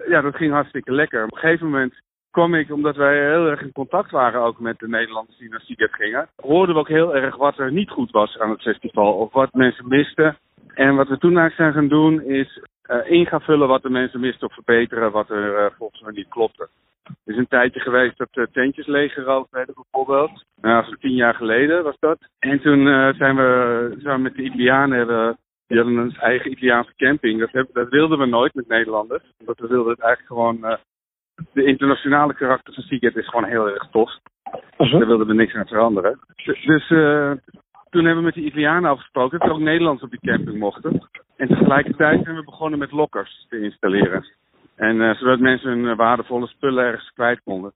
ja, 0.09 0.21
dat 0.21 0.37
ging 0.37 0.53
hartstikke 0.53 0.93
lekker. 0.93 1.25
Op 1.25 1.33
een 1.33 1.39
gegeven 1.39 1.67
moment 1.67 1.95
kwam 2.37 2.55
ik, 2.55 2.73
omdat 2.73 2.97
wij 2.97 3.31
heel 3.31 3.47
erg 3.47 3.61
in 3.61 3.73
contact 3.73 4.11
waren 4.11 4.41
ook 4.41 4.59
met 4.61 4.79
de 4.79 4.89
Nederlanders 4.89 5.39
die 5.39 5.49
naar 5.49 5.89
gingen, 5.91 6.29
hoorden 6.37 6.75
we 6.75 6.81
ook 6.81 6.89
heel 6.89 7.15
erg 7.17 7.37
wat 7.37 7.59
er 7.59 7.73
niet 7.73 7.91
goed 7.91 8.11
was 8.11 8.39
aan 8.39 8.51
het 8.51 8.63
festival. 8.63 9.13
Of 9.13 9.33
wat 9.33 9.53
mensen 9.53 9.89
misten. 9.89 10.37
En 10.75 10.97
wat 10.97 11.09
we 11.09 11.19
toen 11.19 11.39
eigenlijk 11.39 11.57
zijn 11.57 11.73
gaan 11.73 11.99
doen 11.99 12.23
is 12.23 12.61
eh, 12.83 13.11
in 13.11 13.27
gaan 13.27 13.41
vullen 13.41 13.69
wat 13.69 13.83
de 13.83 13.91
mensen 13.91 14.21
misten 14.21 14.49
of 14.49 14.55
verbeteren 14.55 15.13
wat 15.13 15.31
er 15.31 15.57
eh, 15.57 15.71
volgens 15.79 16.01
mij 16.03 16.13
niet 16.13 16.29
klopte. 16.29 16.69
Er 17.25 17.33
is 17.33 17.37
een 17.37 17.49
tijdje 17.49 17.81
geweest 17.81 18.19
dat 18.19 18.49
tentjes 18.53 18.87
leeggeroofd 18.87 19.51
werden 19.51 19.75
bijvoorbeeld. 19.75 20.45
Nou, 20.61 20.85
zo'n 20.85 20.99
tien 21.01 21.15
jaar 21.15 21.35
geleden 21.35 21.85
was 21.85 21.97
dat. 21.99 22.19
En 22.39 22.61
toen 22.61 22.89
eh, 22.89 23.15
zijn, 23.15 23.37
we, 23.37 23.97
we 24.03 24.19
met 24.19 24.35
de 24.35 24.43
Italianen, 24.43 24.99
hebben, 24.99 25.39
die 25.67 25.79
hadden 25.79 25.97
een 25.97 26.17
eigen 26.17 26.51
Italiaanse 26.51 26.93
camping. 26.97 27.41
Dat, 27.41 27.53
heb- 27.53 27.73
dat 27.73 27.89
wilden 27.89 28.19
we 28.19 28.27
nooit 28.27 28.55
met 28.55 28.69
Nederlanders. 28.69 29.23
Omdat 29.39 29.59
we 29.59 29.67
wilden 29.67 29.93
het 29.93 30.01
eigenlijk 30.01 30.33
gewoon... 30.33 30.79
de 31.57 31.65
internationale 31.65 32.35
karakter 32.35 32.75
van 32.75 32.83
Seagate 32.83 33.21
is 33.21 33.29
gewoon 33.29 33.49
heel 33.49 33.69
erg 33.69 33.89
tof. 33.91 34.11
Daar 34.77 35.07
wilden 35.07 35.27
we 35.27 35.35
niks 35.35 35.55
aan 35.55 35.67
veranderen. 35.67 36.19
Dus 36.45 36.91
eh, 36.91 37.33
toen 37.91 38.05
hebben 38.05 38.17
we 38.17 38.31
met 38.31 38.35
de 38.35 38.45
Italianen 38.45 38.91
afgesproken 38.91 39.39
dat 39.39 39.49
er 39.49 39.55
ook 39.55 39.61
Nederlanders 39.61 40.05
op 40.05 40.11
die 40.11 40.31
camping 40.31 40.59
mochten. 40.59 41.09
En 41.37 41.49
tegelijkertijd 41.49 42.25
zijn 42.25 42.37
we 42.37 42.45
begonnen 42.45 42.79
met 42.79 42.93
lockers 42.93 43.47
te 43.49 43.61
installeren. 43.61 44.25
En 44.77 45.01
eh, 45.01 45.17
zodat 45.17 45.39
mensen 45.39 45.69
hun 45.69 45.89
eh, 45.89 45.97
waardevolle 45.97 46.47
spullen 46.47 46.85
ergens 46.85 47.13
kwijt 47.13 47.41
konden. 47.45 47.73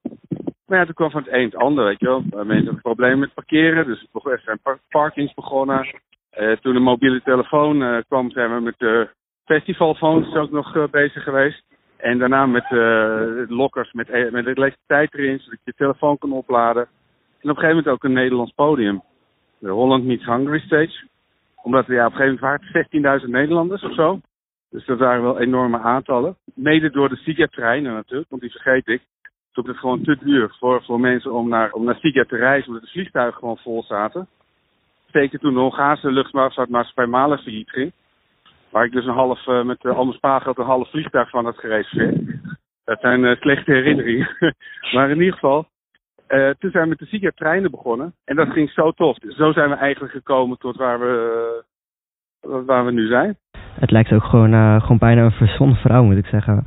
Maar 0.66 0.78
ja, 0.78 0.84
toen 0.84 0.94
kwam 0.94 1.10
van 1.10 1.22
het 1.22 1.32
een 1.32 1.44
het 1.44 1.56
ander, 1.56 1.84
weet 1.84 2.00
je 2.00 2.06
wel. 2.06 2.24
Mensen 2.30 2.64
hadden 2.64 2.80
problemen 2.80 3.18
met 3.18 3.34
parkeren, 3.34 3.86
dus 3.86 4.06
er 4.12 4.40
zijn 4.44 4.58
par- 4.62 4.80
parkings 4.88 5.34
begonnen. 5.34 5.86
Toen 6.60 6.74
de 6.74 6.80
mobiele 6.80 7.22
telefoon 7.22 8.04
kwam, 8.08 8.30
zijn 8.30 8.54
we 8.54 8.60
met 8.60 8.78
de 8.78 9.08
festivalphones 9.44 10.34
ook 10.34 10.50
nog 10.50 10.90
bezig 10.90 11.22
geweest. 11.22 11.69
En 12.02 12.18
daarna 12.18 12.46
met 12.46 12.64
eh, 12.64 13.48
lockers 13.48 13.92
met, 13.92 14.08
e- 14.08 14.30
met 14.30 14.46
elektriciteit 14.46 15.14
erin, 15.14 15.38
zodat 15.38 15.58
je 15.64 15.70
je 15.70 15.72
telefoon 15.76 16.18
kan 16.18 16.32
opladen. 16.32 16.82
En 16.82 17.50
op 17.50 17.56
een 17.56 17.62
gegeven 17.62 17.76
moment 17.76 17.88
ook 17.88 18.04
een 18.04 18.12
Nederlands 18.12 18.52
podium. 18.52 19.02
De 19.58 19.70
Holland 19.70 20.04
Meets 20.04 20.24
Hungary 20.24 20.60
Stage. 20.60 21.06
Omdat 21.62 21.86
er 21.88 21.94
ja, 21.94 22.06
op 22.06 22.12
een 22.12 22.16
gegeven 22.18 22.38
moment 22.40 22.62
waren 22.62 23.10
het 23.10 23.22
16.000 23.22 23.30
Nederlanders 23.30 23.82
of 23.82 23.94
zo. 23.94 24.20
Dus 24.70 24.86
dat 24.86 24.98
waren 24.98 25.22
wel 25.22 25.40
enorme 25.40 25.78
aantallen. 25.78 26.36
Mede 26.54 26.90
door 26.90 27.08
de 27.08 27.16
Siget-treinen 27.16 27.92
natuurlijk, 27.92 28.30
want 28.30 28.42
die 28.42 28.50
vergeet 28.50 28.88
ik. 28.88 29.02
Toen 29.52 29.68
het 29.68 29.76
gewoon 29.76 30.02
te 30.02 30.16
duur 30.20 30.54
voor, 30.58 30.82
voor 30.82 31.00
mensen 31.00 31.32
om 31.32 31.48
naar, 31.48 31.72
om 31.72 31.84
naar 31.84 31.98
Siget 31.98 32.28
te 32.28 32.36
reizen, 32.36 32.68
omdat 32.68 32.82
de 32.82 32.90
vliegtuigen 32.90 33.38
gewoon 33.38 33.56
vol 33.56 33.82
zaten. 33.82 34.28
Zeker 35.12 35.38
toen 35.38 35.54
de 35.54 35.60
Hongaarse 35.60 36.10
luchtvaartmaatschappij 36.10 37.06
Malen 37.06 37.38
failliet 37.38 37.70
ging. 37.70 37.92
Waar 38.70 38.84
ik 38.84 38.92
dus 38.92 39.06
een 39.06 39.14
half, 39.14 39.46
eh, 39.46 39.62
met 39.62 39.84
uh, 39.84 40.10
spaargeld 40.10 40.58
een 40.58 40.64
half 40.64 40.90
vliegtuig 40.90 41.30
van 41.30 41.44
had 41.44 41.58
gereserveerd. 41.58 42.20
Dat 42.84 43.00
zijn 43.00 43.24
eh, 43.24 43.36
slechte 43.36 43.72
herinneringen. 43.72 44.28
maar 44.94 45.10
in 45.10 45.18
ieder 45.18 45.32
geval, 45.32 45.66
toen 46.58 46.70
zijn 46.70 46.82
we 46.82 46.88
met 46.88 46.98
de 46.98 47.06
Siget 47.06 47.36
treinen 47.36 47.70
begonnen. 47.70 48.14
En 48.24 48.36
dat 48.36 48.50
ging 48.50 48.70
zo 48.70 48.90
tof. 48.90 49.18
Dus 49.18 49.36
zo 49.36 49.52
zijn 49.52 49.68
we 49.68 49.74
eigenlijk 49.74 50.12
gekomen 50.12 50.58
tot 50.58 50.76
waar 50.76 51.00
we, 51.00 51.64
waar 52.40 52.84
we 52.84 52.92
nu 52.92 53.06
zijn. 53.06 53.36
Het 53.80 53.90
lijkt 53.90 54.12
ook 54.12 54.24
gewoon, 54.24 54.80
gewoon 54.80 54.98
bijna 54.98 55.24
een 55.24 55.32
verzonnen 55.32 55.76
vrouw, 55.76 56.04
moet 56.04 56.16
ik 56.16 56.26
zeggen. 56.26 56.64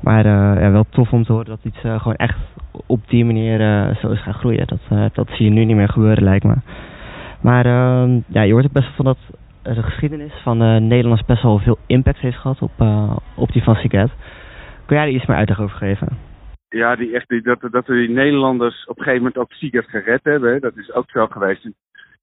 Maar 0.00 0.26
ja, 0.60 0.70
wel 0.70 0.86
tof 0.90 1.12
om 1.12 1.24
te 1.24 1.32
horen 1.32 1.46
dat 1.46 1.64
iets 1.64 1.80
gewoon 1.80 2.14
echt 2.14 2.38
op 2.86 3.08
die 3.08 3.24
manier 3.24 3.58
zo 4.00 4.10
is 4.10 4.22
gaan 4.22 4.34
groeien. 4.34 4.66
Dat, 4.66 5.14
dat 5.14 5.28
zie 5.28 5.44
je 5.44 5.50
nu 5.50 5.64
niet 5.64 5.76
meer 5.76 5.88
gebeuren, 5.88 6.24
lijkt 6.24 6.44
me. 6.44 6.54
Maar 7.40 7.66
eh, 7.66 8.22
ja, 8.26 8.42
je 8.42 8.52
hoort 8.52 8.64
ook 8.64 8.72
best 8.72 8.86
wel 8.86 8.96
van 8.96 9.04
dat 9.04 9.18
de 9.74 9.82
geschiedenis 9.82 10.32
van 10.42 10.62
eh 10.62 10.76
Nederlands 10.76 11.24
best 11.24 11.42
wel 11.42 11.58
veel 11.58 11.78
impact 11.86 12.18
heeft 12.18 12.38
gehad 12.38 12.62
op, 12.62 12.72
eh, 12.78 13.16
op 13.36 13.52
die 13.52 13.62
van 13.62 13.74
Siget. 13.74 14.10
Kun 14.86 14.96
jij 14.96 15.06
er 15.06 15.12
iets 15.12 15.26
meer 15.26 15.36
uitleg 15.36 15.60
over 15.60 15.76
geven? 15.76 16.18
Ja, 16.68 16.96
die 16.96 17.14
echt, 17.14 17.28
die, 17.28 17.42
dat, 17.42 17.60
dat 17.60 17.86
we 17.86 17.94
die 17.94 18.10
Nederlanders 18.10 18.86
op 18.86 18.98
een 18.98 19.04
gegeven 19.04 19.24
moment 19.24 19.36
ook 19.36 19.52
Siget 19.52 19.88
gered 19.88 20.24
hebben. 20.24 20.52
hè, 20.52 20.58
Dat 20.58 20.76
is 20.76 20.92
ook 20.92 21.10
zo 21.10 21.26
geweest. 21.26 21.68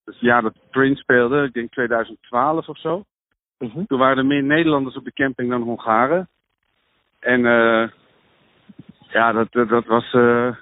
Dus 0.05 0.19
ja, 0.19 0.41
dat 0.41 0.53
Prince 0.71 1.01
speelde, 1.01 1.43
ik 1.43 1.53
denk 1.53 1.71
2012 1.71 2.67
of 2.67 2.77
zo. 2.77 3.03
Toen 3.87 3.99
waren 3.99 4.17
er 4.17 4.25
meer 4.25 4.43
Nederlanders 4.43 4.95
op 4.95 5.03
de 5.03 5.13
camping 5.13 5.49
dan 5.49 5.61
Hongaren. 5.61 6.27
En 7.19 7.45
eh, 7.45 7.89
ja, 9.09 9.31
dat, 9.31 9.51
dat, 9.51 9.69
dat 9.69 9.85
was, 9.85 10.13
eh, 10.13 10.55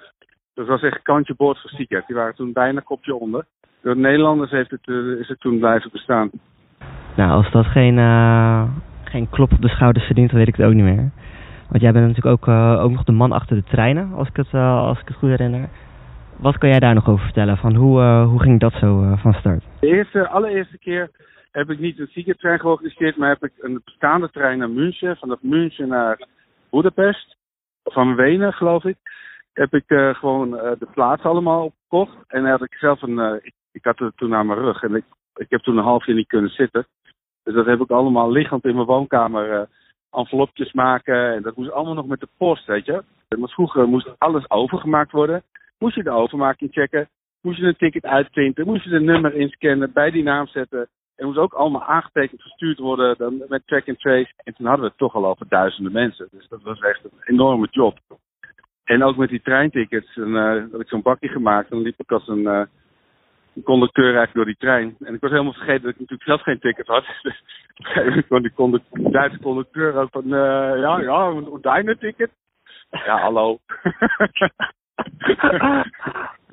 dat 0.54 0.66
was 0.66 0.82
echt 0.82 1.02
kantje 1.02 1.34
boord 1.34 1.60
voor 1.60 1.70
Siget. 1.70 2.06
Die 2.06 2.16
waren 2.16 2.34
toen 2.34 2.52
bijna 2.52 2.80
kopje 2.80 3.14
onder. 3.14 3.46
Door 3.82 3.94
de 3.94 4.00
Nederlanders 4.00 4.50
heeft 4.50 4.70
het, 4.70 4.88
is 5.18 5.28
het 5.28 5.40
toen 5.40 5.58
blijven 5.58 5.90
bestaan. 5.92 6.30
Nou, 7.16 7.30
als 7.30 7.50
dat 7.50 7.66
geen, 7.66 7.98
eh, 7.98 8.62
geen 9.04 9.28
klop 9.30 9.52
op 9.52 9.60
de 9.60 9.68
schouders 9.68 10.04
verdient, 10.04 10.30
dan 10.30 10.38
weet 10.38 10.48
ik 10.48 10.56
het 10.56 10.66
ook 10.66 10.72
niet 10.72 10.84
meer. 10.84 11.10
Want 11.68 11.82
jij 11.82 11.92
bent 11.92 12.06
natuurlijk 12.06 12.36
ook, 12.36 12.48
eh, 12.48 12.84
ook 12.84 12.90
nog 12.90 13.04
de 13.04 13.12
man 13.12 13.32
achter 13.32 13.56
de 13.56 13.62
treinen, 13.62 14.12
als 14.12 14.28
ik 14.28 14.36
het, 14.36 14.52
eh, 14.52 14.76
als 14.76 15.00
ik 15.00 15.08
het 15.08 15.16
goed 15.16 15.28
herinner. 15.28 15.68
Wat 16.36 16.58
kan 16.58 16.68
jij 16.68 16.78
daar 16.78 16.94
nog 16.94 17.08
over 17.08 17.24
vertellen? 17.24 17.56
Van 17.56 17.74
hoe, 17.74 18.02
hoe 18.02 18.40
ging 18.40 18.60
dat 18.60 18.72
zo 18.72 19.14
van 19.16 19.32
start? 19.32 19.64
De 19.80 19.86
eerste, 19.86 20.28
allereerste 20.28 20.78
keer 20.78 21.10
heb 21.50 21.70
ik 21.70 21.78
niet 21.78 21.98
een 21.98 22.06
Siget-trein 22.06 22.60
georganiseerd, 22.60 23.16
maar 23.16 23.28
heb 23.28 23.44
ik 23.44 23.52
een 23.58 23.80
bestaande 23.84 24.30
trein 24.30 24.58
naar 24.58 24.70
München. 24.70 25.16
Vanaf 25.16 25.42
München 25.42 25.88
naar 25.88 26.26
Budapest. 26.70 27.36
Van 27.84 28.14
Wenen, 28.14 28.52
geloof 28.52 28.84
ik. 28.84 28.96
Heb 29.52 29.74
ik 29.74 29.84
gewoon 30.18 30.50
de 30.50 30.88
plaats 30.94 31.22
allemaal 31.22 31.64
opgekocht. 31.64 32.16
En 32.28 32.44
had 32.44 32.62
ik 32.62 32.74
zelf 32.74 33.02
een. 33.02 33.40
ik, 33.72 33.84
had 33.84 33.98
het 33.98 34.16
toen 34.16 34.34
aan 34.34 34.46
mijn 34.46 34.58
rug. 34.58 34.82
En 34.82 34.94
ik, 34.94 35.04
ik 35.34 35.50
heb 35.50 35.60
toen 35.60 35.76
een 35.76 35.84
half 35.84 36.06
jaar 36.06 36.16
niet 36.16 36.28
kunnen 36.28 36.50
zitten. 36.50 36.86
Dus 37.42 37.54
dat 37.54 37.66
heb 37.66 37.80
ik 37.80 37.90
allemaal 37.90 38.30
liggend 38.30 38.64
in 38.64 38.74
mijn 38.74 38.86
woonkamer. 38.86 39.52
eh, 39.52 39.62
envelopjes 40.12 40.72
maken. 40.72 41.34
En 41.34 41.42
dat 41.42 41.56
moest 41.56 41.70
allemaal 41.70 41.94
nog 41.94 42.06
met 42.06 42.20
de 42.20 42.28
post, 42.36 42.66
weet 42.66 42.84
je. 42.84 43.02
Want 43.28 43.52
vroeger 43.52 43.88
moest 43.88 44.14
alles 44.18 44.50
overgemaakt 44.50 45.12
worden. 45.12 45.42
Moest 45.78 45.94
je 45.94 46.02
de 46.02 46.10
overmaking 46.10 46.72
checken. 46.72 47.08
Moest 47.40 47.58
je 47.58 47.66
een 47.66 47.76
ticket 47.76 48.04
uitprinten. 48.04 48.66
Moest 48.66 48.84
je 48.84 48.90
de 48.90 49.00
nummer 49.00 49.34
inscannen. 49.34 49.92
Bij 49.92 50.10
die 50.10 50.22
naam 50.22 50.46
zetten. 50.46 50.88
En 51.16 51.26
moest 51.26 51.38
ook 51.38 51.52
allemaal 51.52 51.82
aangetekend 51.82 52.42
gestuurd 52.42 52.78
worden 52.78 53.14
dan 53.18 53.42
met 53.48 53.66
track 53.66 53.88
and 53.88 54.00
trace. 54.00 54.32
En 54.36 54.54
toen 54.54 54.66
hadden 54.66 54.84
we 54.84 54.90
het 54.90 54.98
toch 54.98 55.14
al 55.14 55.26
over 55.26 55.48
duizenden 55.48 55.92
mensen. 55.92 56.28
Dus 56.30 56.48
dat 56.48 56.62
was 56.62 56.80
echt 56.80 57.04
een 57.04 57.10
enorme 57.24 57.68
job. 57.70 57.98
En 58.84 59.02
ook 59.02 59.16
met 59.16 59.28
die 59.28 59.42
treintickets. 59.42 60.16
En, 60.16 60.36
eh, 60.36 60.64
had 60.72 60.80
ik 60.80 60.88
zo'n 60.88 61.02
bakje 61.02 61.28
gemaakt. 61.28 61.70
En 61.70 61.76
dan 61.76 61.84
liep 61.84 62.00
ik 62.00 62.12
als 62.12 62.28
een, 62.28 62.46
eh, 62.46 62.62
een 63.54 63.62
conducteur 63.62 64.16
eigenlijk 64.16 64.34
door 64.34 64.44
die 64.44 64.56
trein. 64.56 64.96
En 65.04 65.14
ik 65.14 65.20
was 65.20 65.30
helemaal 65.30 65.52
vergeten 65.52 65.82
dat 65.82 65.92
ik 65.92 66.00
natuurlijk 66.00 66.28
zelf 66.28 66.42
geen 66.42 66.58
ticket 66.58 66.86
had. 66.86 67.04
Dus 67.22 67.42
die 68.28 68.52
condu- 68.52 68.82
Duitse 68.90 69.40
conducteur 69.40 69.94
ook 69.94 70.10
van... 70.10 70.24
eh, 70.24 70.78
ja, 70.80 71.00
ja, 71.00 71.26
een 71.26 71.58
deine 71.60 71.98
ticket. 71.98 72.30
Ja, 72.90 73.18
hallo. 73.18 73.58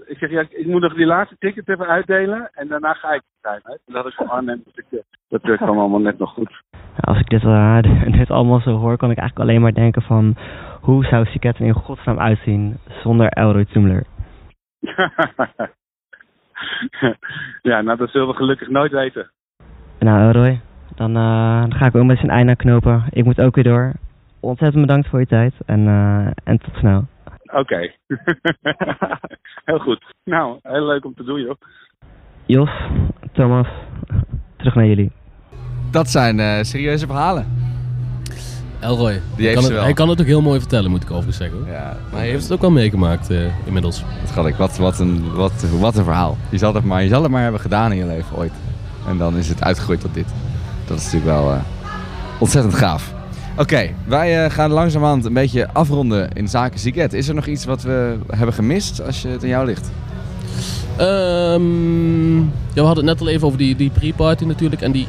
ik 0.05 0.17
zeg, 0.17 0.29
ja, 0.29 0.45
ik 0.49 0.65
moet 0.65 0.81
nog 0.81 0.93
die 0.93 1.05
laatste 1.05 1.35
ticket 1.39 1.69
even 1.69 1.87
uitdelen. 1.87 2.49
En 2.53 2.67
daarna 2.67 2.93
ga 2.93 3.13
ik 3.13 3.21
de 3.21 3.37
trein 3.41 3.61
uit. 3.63 3.81
En 3.85 3.93
dat 3.93 4.05
is 4.05 4.15
van 4.15 4.29
Arnhem. 4.29 4.61
Dus 4.65 4.75
ik, 4.75 4.85
eh, 4.91 4.99
dat 5.27 5.41
eh, 5.43 5.57
kwam 5.57 5.79
allemaal 5.79 5.99
net 5.99 6.17
nog 6.19 6.33
goed. 6.33 6.61
Als 6.99 7.19
ik 7.19 7.29
dit, 7.29 7.43
eh, 7.43 7.81
dit 8.19 8.29
allemaal 8.29 8.59
zo 8.59 8.77
hoor, 8.77 8.97
kan 8.97 9.11
ik 9.11 9.17
eigenlijk 9.17 9.49
alleen 9.49 9.61
maar 9.61 9.73
denken 9.73 10.01
van... 10.01 10.35
Hoe 10.81 11.05
zou 11.05 11.25
Siget 11.25 11.59
er 11.59 11.65
in 11.65 11.73
godsnaam 11.73 12.19
uitzien 12.19 12.77
zonder 13.03 13.29
Elroy 13.29 13.65
Toemler? 13.65 14.05
ja, 17.69 17.81
nou 17.81 17.97
dat 17.97 18.09
zullen 18.09 18.27
we 18.27 18.33
gelukkig 18.33 18.69
nooit 18.69 18.91
weten. 18.91 19.31
Nou, 19.99 20.21
Elroy, 20.21 20.61
dan, 20.95 21.15
eh, 21.15 21.59
dan 21.61 21.73
ga 21.73 21.85
ik 21.85 21.95
ook 21.95 22.03
met 22.03 22.17
zijn 22.17 22.31
einde 22.31 22.55
knopen. 22.55 23.03
Ik 23.09 23.25
moet 23.25 23.41
ook 23.41 23.55
weer 23.55 23.63
door. 23.63 23.93
Ontzettend 24.39 24.81
bedankt 24.81 25.07
voor 25.07 25.19
je 25.19 25.25
tijd 25.25 25.53
en, 25.65 25.87
eh, 25.87 26.27
en 26.43 26.57
tot 26.57 26.73
snel. 26.73 27.07
Oké. 27.53 27.77
heel 29.69 29.79
goed. 29.79 30.13
Nou, 30.23 30.59
heel 30.61 30.85
leuk 30.85 31.05
om 31.05 31.13
te 31.13 31.23
doen, 31.23 31.41
joh. 31.41 31.55
Jos, 32.45 32.69
Thomas, 33.31 33.67
terug 34.57 34.75
naar 34.75 34.85
jullie. 34.85 35.11
Dat 35.91 36.07
zijn 36.07 36.39
eh, 36.39 36.61
serieuze 36.61 37.05
verhalen. 37.05 37.45
Elroy, 38.79 39.21
Die 39.35 39.45
heeft 39.45 39.53
kan, 39.53 39.63
ze 39.63 39.67
het, 39.69 39.77
wel. 39.77 39.83
hij 39.83 39.93
kan 39.93 40.09
het 40.09 40.21
ook 40.21 40.25
heel 40.27 40.41
mooi 40.41 40.59
vertellen, 40.59 40.91
moet 40.91 41.01
ik 41.03 41.09
overigens 41.11 41.37
zeggen. 41.37 41.57
hoor. 41.57 41.67
Ja, 41.67 41.97
maar 42.11 42.19
hij 42.19 42.29
heeft 42.29 42.43
het 42.43 42.51
ook 42.51 42.61
wel 42.61 42.71
meegemaakt 42.71 43.29
eh, 43.29 43.37
inmiddels. 43.65 44.03
Dat 44.23 44.31
gaat 44.31 44.45
ik. 44.45 44.55
Wat, 44.55 44.77
wat, 44.77 44.99
een, 44.99 45.33
wat, 45.33 45.53
wat 45.79 45.95
een 45.97 46.03
verhaal. 46.03 46.37
Je 46.49 46.57
zal, 46.57 46.73
het 46.73 46.83
maar, 46.83 47.03
je 47.03 47.09
zal 47.09 47.21
het 47.23 47.31
maar 47.31 47.41
hebben 47.41 47.61
gedaan 47.61 47.91
in 47.91 47.97
je 47.97 48.05
leven 48.05 48.37
ooit. 48.37 48.51
En 49.07 49.17
dan 49.17 49.37
is 49.37 49.49
het 49.49 49.63
uitgegroeid 49.63 50.01
tot 50.01 50.13
dit. 50.13 50.25
Dat 50.87 50.97
is 50.97 51.03
natuurlijk 51.03 51.31
wel, 51.31 51.51
eh, 51.51 51.59
Ontzettend 52.39 52.75
gaaf. 52.75 53.13
Oké, 53.57 53.89
wij 54.05 54.43
eh, 54.45 54.51
gaan 54.51 54.71
langzamerhand 54.71 55.25
een 55.25 55.33
beetje 55.33 55.69
afronden 55.73 56.31
in 56.31 56.47
zaken 56.47 56.79
Ziget. 56.79 57.13
Is 57.13 57.27
er 57.27 57.35
nog 57.35 57.45
iets 57.45 57.65
wat 57.65 57.81
we 57.81 58.17
hebben 58.35 58.55
gemist 58.55 59.01
als 59.05 59.21
je 59.21 59.27
het 59.27 59.41
aan 59.43 59.49
jou 59.49 59.65
ligt? 59.65 59.89
Ehm, 60.97 62.37
ja, 62.37 62.45
we 62.73 62.81
hadden 62.81 63.05
het 63.07 63.17
net 63.17 63.21
al 63.21 63.27
even 63.33 63.47
over 63.47 63.57
die, 63.59 63.75
die 63.75 63.89
pre-party 63.89 64.45
natuurlijk. 64.45 64.81
En 64.81 64.91
die, 64.91 65.07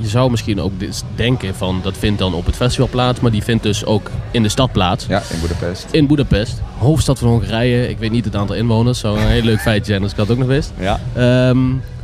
je 0.00 0.08
zou 0.08 0.30
misschien 0.30 0.60
ook 0.60 0.72
denken 1.14 1.54
van 1.54 1.80
dat 1.82 1.98
vindt 1.98 2.18
dan 2.18 2.34
op 2.34 2.46
het 2.46 2.56
festival 2.56 2.88
plaats. 2.88 3.20
Maar 3.20 3.30
die 3.30 3.42
vindt 3.42 3.62
dus 3.62 3.84
ook 3.84 4.10
in 4.30 4.42
de 4.42 4.48
stad 4.48 4.72
plaats. 4.72 5.06
Ja, 5.06 5.22
in 5.30 5.40
Boedapest. 5.40 5.86
In 5.90 6.06
Boedapest. 6.06 6.60
Hoofdstad 6.78 7.18
van 7.18 7.28
Hongarije. 7.28 7.88
Ik 7.88 7.98
weet 7.98 8.10
niet 8.10 8.24
het 8.24 8.36
aantal 8.36 8.56
inwoners. 8.56 8.98
Zou 8.98 9.18
een 9.18 9.26
heel 9.26 9.42
leuk 9.42 9.60
feitje 9.60 9.84
zijn 9.84 10.02
als 10.02 10.10
ik 10.10 10.16
dat 10.16 10.30
ook 10.30 10.38
nog 10.38 10.46
wist. 10.46 10.72
Ja. 10.78 11.00
Ehm, 11.14 11.58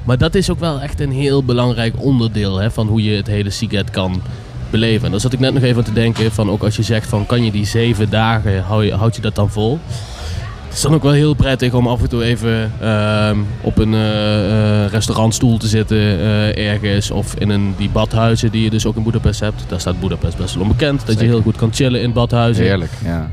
maar 0.05 0.19
dat 0.19 0.35
is 0.35 0.51
ook 0.51 0.61
wel 0.61 0.81
echt 0.81 1.01
een 1.01 1.13
heel 1.13 1.45
belangrijk 1.45 1.95
onderdeel 1.99 2.57
hè, 2.57 2.71
van 2.71 2.87
hoe 2.87 3.03
je 3.03 3.17
het 3.17 3.27
hele 3.27 3.51
Siget 3.51 3.91
kan 3.91 4.23
beleven. 4.71 5.05
En 5.05 5.11
daar 5.11 5.21
zat 5.21 5.33
ik 5.33 5.39
net 5.39 5.55
nog 5.55 5.63
even 5.63 5.77
aan 5.77 5.85
te 5.85 5.93
denken. 5.93 6.33
Van 6.33 6.51
ook 6.51 6.63
als 6.63 6.77
je 6.77 6.83
zegt 6.83 7.09
van 7.09 7.27
kan 7.27 7.45
je 7.45 7.51
die 7.51 7.67
zeven 7.67 8.11
dagen, 8.11 8.63
hou 8.63 8.85
je, 8.85 8.93
houd 8.93 9.17
je 9.17 9.23
dat 9.23 9.35
dan 9.35 9.51
vol? 9.51 9.79
Het 10.67 10.75
is 10.75 10.81
dan 10.81 10.95
ook 10.95 11.03
wel 11.03 11.13
heel 11.13 11.35
prettig 11.35 11.73
om 11.75 11.87
af 11.87 12.03
en 12.03 12.09
toe 12.09 12.23
even 12.25 12.73
ehm, 12.81 13.39
op 13.61 13.79
een 13.79 13.95
eh, 13.95 14.85
eh, 14.85 14.91
restaurantstoel 14.91 15.59
te 15.59 15.67
zitten 15.69 15.97
eh, 15.99 16.71
ergens. 16.73 17.11
Of 17.11 17.35
in 17.35 17.49
een, 17.51 17.75
die 17.77 17.91
badhuizen 17.91 18.51
die 18.51 18.63
je 18.63 18.71
dus 18.71 18.87
ook 18.87 18.97
in 18.97 19.03
Boedapest 19.03 19.41
hebt. 19.41 19.65
Daar 19.69 19.81
staat 19.81 20.01
Boedapest 20.01 20.37
best 20.37 20.55
wel 20.55 20.63
onbekend. 20.63 21.07
Dat 21.07 21.21
je 21.21 21.27
heel 21.27 21.41
goed 21.43 21.57
kan 21.57 21.73
chillen 21.73 22.03
in 22.03 22.13
badhuizen. 22.13 22.65
Heerlijk, 22.65 22.91
ja. 23.05 23.31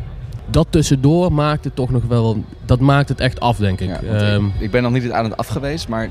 Dat 0.50 0.68
tussendoor 0.70 1.34
maakt 1.34 1.64
het 1.64 1.76
toch 1.76 1.90
nog 1.90 2.04
wel... 2.08 2.44
Dat 2.66 2.80
maakt 2.80 3.10
het 3.10 3.20
echt 3.20 3.40
af, 3.40 3.58
denk 3.58 3.80
ik. 3.80 3.90
Ehm, 3.90 4.46
ik, 4.46 4.52
ik 4.58 4.72
ben 4.72 4.84
nog 4.84 4.92
niet 4.92 5.04
het 5.04 5.12
aan 5.12 5.24
het 5.24 5.38
af 5.38 5.48
geweest, 5.48 5.88
maar 5.88 6.10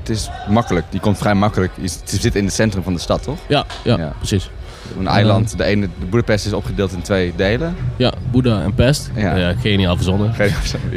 het 0.00 0.08
is 0.08 0.30
makkelijk. 0.48 0.84
Die 0.90 1.00
komt 1.00 1.18
vrij 1.18 1.34
makkelijk. 1.34 1.72
Je 1.80 1.88
zit- 1.88 2.10
je 2.10 2.20
zit 2.20 2.34
in 2.36 2.44
het 2.44 2.52
centrum 2.54 2.82
van 2.82 2.92
de 2.92 2.98
stad, 3.00 3.22
toch? 3.22 3.38
Ja, 3.48 3.64
ja, 3.84 4.12
precies. 4.18 4.50
Een 4.98 5.06
eiland. 5.06 5.56
De 5.58 5.64
ene, 5.64 5.88
de 6.00 6.06
Boedapest 6.06 6.46
is 6.46 6.52
opgedeeld 6.52 6.92
in 6.92 7.02
twee 7.02 7.32
delen. 7.36 7.76
Ja, 7.96 8.12
Boeddha 8.30 8.62
en 8.62 8.74
Pest. 8.74 9.10
Ja. 9.16 9.54
geniaal 9.60 9.94
verzonnen. 9.96 10.34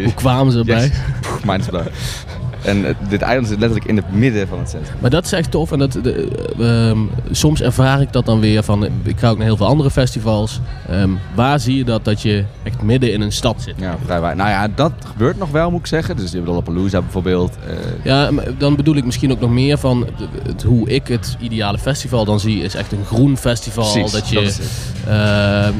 Hoe 0.03 0.13
kwamen 0.13 0.51
ze 0.51 0.57
erbij? 0.59 0.81
Yes. 0.81 0.91
Pff. 1.21 2.25
En 2.65 2.95
dit 3.09 3.21
eiland 3.21 3.47
zit 3.47 3.59
letterlijk 3.59 3.89
in 3.89 3.95
het 3.95 4.13
midden 4.13 4.47
van 4.47 4.59
het 4.59 4.69
centrum. 4.69 4.95
Maar 4.99 5.09
dat 5.09 5.25
is 5.25 5.31
echt 5.31 5.51
tof. 5.51 5.71
En 5.71 5.79
dat, 5.79 5.91
de, 5.91 6.27
ehm, 6.59 6.99
soms 7.31 7.61
ervaar 7.61 8.01
ik 8.01 8.13
dat 8.13 8.25
dan 8.25 8.39
weer 8.39 8.63
van... 8.63 8.83
Ik 9.03 9.19
ga 9.19 9.29
ook 9.29 9.37
naar 9.37 9.45
heel 9.47 9.57
veel 9.57 9.65
andere 9.67 9.91
festivals. 9.91 10.59
Ehm, 10.89 11.09
waar 11.35 11.59
zie 11.59 11.77
je 11.77 11.83
dat? 11.83 12.05
Dat 12.05 12.21
je 12.21 12.43
echt 12.63 12.81
midden 12.81 13.13
in 13.13 13.21
een 13.21 13.31
stad 13.31 13.61
zit. 13.61 13.73
Ja, 13.77 13.97
vrij 14.05 14.19
waar. 14.19 14.35
Nou 14.35 14.49
ja, 14.49 14.67
dat 14.75 14.91
gebeurt 15.05 15.37
nog 15.37 15.51
wel, 15.51 15.71
moet 15.71 15.79
ik 15.79 15.87
zeggen. 15.87 16.15
Dus 16.17 16.29
je 16.29 16.35
hebt 16.35 16.47
Lollapalooza 16.47 17.01
bijvoorbeeld. 17.01 17.57
eh, 17.67 17.75
Ja, 18.03 18.29
dan 18.57 18.75
bedoel 18.75 18.95
ik 18.95 19.05
misschien 19.05 19.31
ook 19.31 19.39
nog 19.39 19.49
meer 19.51 19.77
van 19.77 19.99
het- 20.17 20.27
het- 20.47 20.63
hoe 20.63 20.89
ik 20.89 21.07
het 21.07 21.37
ideale 21.39 21.77
festival 21.77 22.25
dan 22.25 22.39
zie, 22.39 22.61
is 22.63 22.75
echt 22.75 22.91
een 22.91 23.05
groen 23.05 23.37
festival. 23.37 23.91
Precies, 23.91 24.11
dat 24.11 24.29
je, 24.29 24.35
dat 24.35 24.43
is 24.43 24.57
het. 24.57 24.67
eh, 25.07 25.13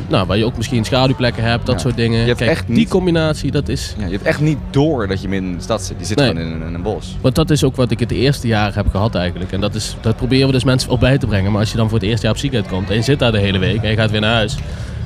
nou, 0.08 0.28
waar 0.28 0.38
je 0.38 0.46
ook 0.46 0.58
misschien 0.58 0.86
schaduwplekken 0.86 1.44
hebt, 1.44 1.66
dat 1.66 1.76
Ja. 1.76 1.82
soort 1.82 1.96
dingen. 1.96 2.20
Je 2.20 2.26
hebt 2.26 2.38
Kijk, 2.38 2.50
echt 2.52 2.64
die 2.68 2.88
combinatie, 2.88 3.52
dat 3.52 3.70
is. 3.70 3.96
ja, 3.98 4.06
je 4.06 4.12
hebt 4.12 4.24
echt 4.26 4.42
niet 4.42 4.58
door 4.70 5.08
dat 5.08 5.22
je 5.22 5.28
midden 5.28 5.50
in 5.50 5.56
de 5.58 5.64
stad 5.64 5.84
zit. 5.84 5.96
Je 6.00 6.06
zit 6.06 6.18
Nee. 6.18 6.28
gewoon 6.28 6.44
in, 6.44 6.62
een- 6.62 6.75
Want 7.22 7.36
dat 7.36 7.50
is 7.50 7.64
ook 7.64 7.76
wat 7.76 7.92
ik 7.92 8.00
het 8.00 8.12
eerste 8.12 8.48
jaar 8.48 8.76
heb 8.76 8.88
gehad 8.90 9.16
eigenlijk. 9.16 9.52
En 9.52 9.62
dat, 9.62 9.76
is, 9.76 9.96
dat 10.02 10.16
proberen 10.16 10.48
we 10.48 10.54
dus 10.54 10.64
mensen 10.64 10.90
wel 10.90 10.98
bij 10.98 11.18
te 11.18 11.28
brengen. 11.28 11.52
Maar 11.52 11.60
als 11.60 11.72
je 11.72 11.78
dan 11.78 11.90
voor 11.90 11.98
het 11.98 12.08
eerste 12.08 12.26
jaar 12.26 12.36
op 12.36 12.40
Seagate 12.40 12.70
komt 12.70 12.90
en 12.90 12.96
je 12.96 13.02
zit 13.02 13.20
daar 13.20 13.32
de 13.32 13.40
hele 13.40 13.58
week 13.58 13.82
en 13.84 13.90
je 13.90 13.96
gaat 13.96 14.12
weer 14.12 14.22
naar 14.22 14.34
huis. 14.34 14.56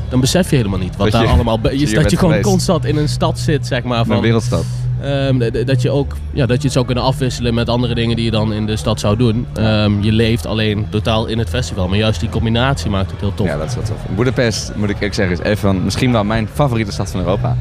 Dan 0.09 0.19
besef 0.19 0.49
je 0.49 0.55
helemaal 0.55 0.79
niet 0.79 0.95
wat 0.95 1.11
daar 1.11 1.27
allemaal... 1.27 1.59
Je, 1.63 1.79
je 1.79 1.95
dat 1.95 2.11
je 2.11 2.17
gewoon 2.17 2.33
geweest. 2.33 2.49
constant 2.49 2.85
in 2.85 2.97
een 2.97 3.09
stad 3.09 3.39
zit, 3.39 3.67
zeg 3.67 3.83
maar. 3.83 4.05
Van, 4.05 4.15
Een 4.15 4.21
wereldstad. 4.21 4.65
Ehm, 5.01 5.65
dat, 5.65 5.81
je 5.81 5.89
ook, 5.89 6.15
ja, 6.33 6.45
dat 6.45 6.57
je 6.57 6.63
het 6.63 6.71
zou 6.71 6.85
kunnen 6.85 7.03
afwisselen 7.03 7.53
met 7.53 7.69
andere 7.69 7.95
dingen 7.95 8.15
die 8.15 8.25
je 8.25 8.31
dan 8.31 8.53
in 8.53 8.65
de 8.65 8.75
stad 8.75 8.99
zou 8.99 9.17
doen. 9.17 9.47
Ehm, 9.53 10.01
je 10.01 10.11
leeft 10.11 10.45
alleen 10.45 10.87
totaal 10.89 11.25
in 11.25 11.37
het 11.37 11.49
festival. 11.49 11.87
Maar 11.87 11.97
juist 11.97 12.19
die 12.19 12.29
combinatie 12.29 12.89
maakt 12.89 13.11
het 13.11 13.19
heel 13.19 13.33
tof. 13.33 13.47
Ja, 13.47 13.57
dat 13.57 13.67
is 13.67 13.75
wel 13.75 13.83
tof. 13.83 13.97
Boedapest, 14.15 14.71
moet 14.75 14.89
ik 14.89 14.95
eerlijk 14.95 15.13
zeggen, 15.13 15.39
is 15.39 15.43
even 15.43 15.57
van, 15.57 15.83
misschien 15.83 16.11
wel 16.11 16.23
mijn 16.23 16.47
favoriete 16.53 16.91
stad 16.91 17.11
van 17.11 17.19
Europa. 17.19 17.57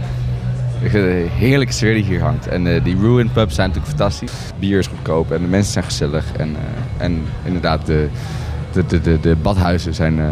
Heerlijke 0.80 1.72
sfeer 1.72 1.94
die 1.94 2.04
hier 2.04 2.20
hangt. 2.20 2.46
En 2.46 2.66
eh, 2.66 2.84
die 2.84 2.96
ruin 3.00 3.30
pubs 3.32 3.54
zijn 3.54 3.68
natuurlijk 3.68 3.96
fantastisch. 3.96 4.32
Bier 4.58 4.78
is 4.78 4.86
goedkoop 4.86 5.30
en 5.30 5.40
de 5.40 5.46
mensen 5.46 5.72
zijn 5.72 5.84
gezellig. 5.84 6.24
En, 6.36 6.56
eh, 6.56 7.04
en 7.04 7.22
inderdaad, 7.44 7.86
de, 7.86 8.08
de, 8.72 8.86
de, 8.86 9.00
de, 9.00 9.20
de 9.20 9.36
badhuizen 9.36 9.94
zijn 9.94 10.18
eh, 10.18 10.26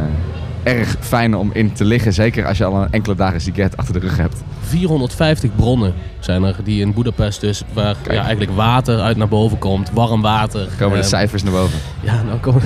erg 0.67 0.97
fijn 1.01 1.35
om 1.37 1.51
in 1.53 1.73
te 1.73 1.85
liggen. 1.85 2.13
Zeker 2.13 2.47
als 2.47 2.59
je 2.59 2.65
al 2.65 2.83
een 2.83 2.93
enkele 2.93 3.15
dagen 3.15 3.41
sigaret 3.41 3.77
achter 3.77 3.93
de 3.95 3.99
rug 4.01 4.17
hebt. 4.17 4.37
450 4.61 5.51
bronnen 5.57 5.95
zijn 6.21 6.43
er 6.43 6.57
die 6.65 6.81
in 6.81 6.93
Boedapest 6.93 7.41
dus, 7.41 7.63
waar 7.73 7.95
ja, 8.11 8.23
eigenlijk 8.23 8.51
water 8.51 9.01
uit 9.01 9.17
naar 9.17 9.29
boven 9.29 9.59
komt. 9.59 9.91
Warm 9.93 10.21
water. 10.23 10.69
Komen 10.79 10.95
de 10.97 11.01
Ehm, 11.01 11.09
cijfers 11.09 11.43
naar 11.43 11.53
boven. 11.53 11.79
Ja, 12.01 12.23
nou 12.23 12.39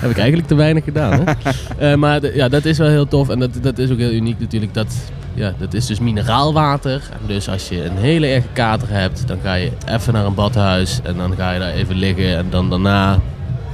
heb 0.00 0.10
ik 0.10 0.18
eigenlijk 0.18 0.48
te 0.48 0.54
weinig 0.54 0.84
gedaan. 0.84 1.12
Hè? 1.24 1.32
Eh, 1.90 1.94
maar 1.96 2.20
de- 2.20 2.32
ja, 2.34 2.48
dat 2.48 2.64
is 2.64 2.78
wel 2.78 2.88
heel 2.88 3.08
tof. 3.08 3.28
En 3.28 3.38
dat, 3.38 3.50
dat 3.62 3.78
is 3.78 3.90
ook 3.90 3.98
heel 3.98 4.12
uniek 4.12 4.38
natuurlijk. 4.40 4.74
Dat, 4.74 4.94
ja, 5.34 5.52
dat 5.58 5.74
is 5.74 5.86
dus 5.86 6.00
mineraalwater. 6.00 6.94
En 7.12 7.26
dus 7.26 7.48
als 7.48 7.68
je 7.68 7.84
een 7.84 7.96
hele 7.96 8.26
erge 8.26 8.46
kater 8.52 8.88
hebt, 8.90 9.28
dan 9.28 9.38
ga 9.42 9.54
je 9.54 9.70
even 9.88 10.12
naar 10.12 10.24
een 10.24 10.34
badhuis. 10.34 11.00
En 11.02 11.16
dan 11.16 11.34
ga 11.36 11.52
je 11.52 11.58
daar 11.58 11.72
even 11.72 11.94
liggen. 11.96 12.36
En 12.36 12.46
dan 12.50 12.70
daarna 12.70 13.18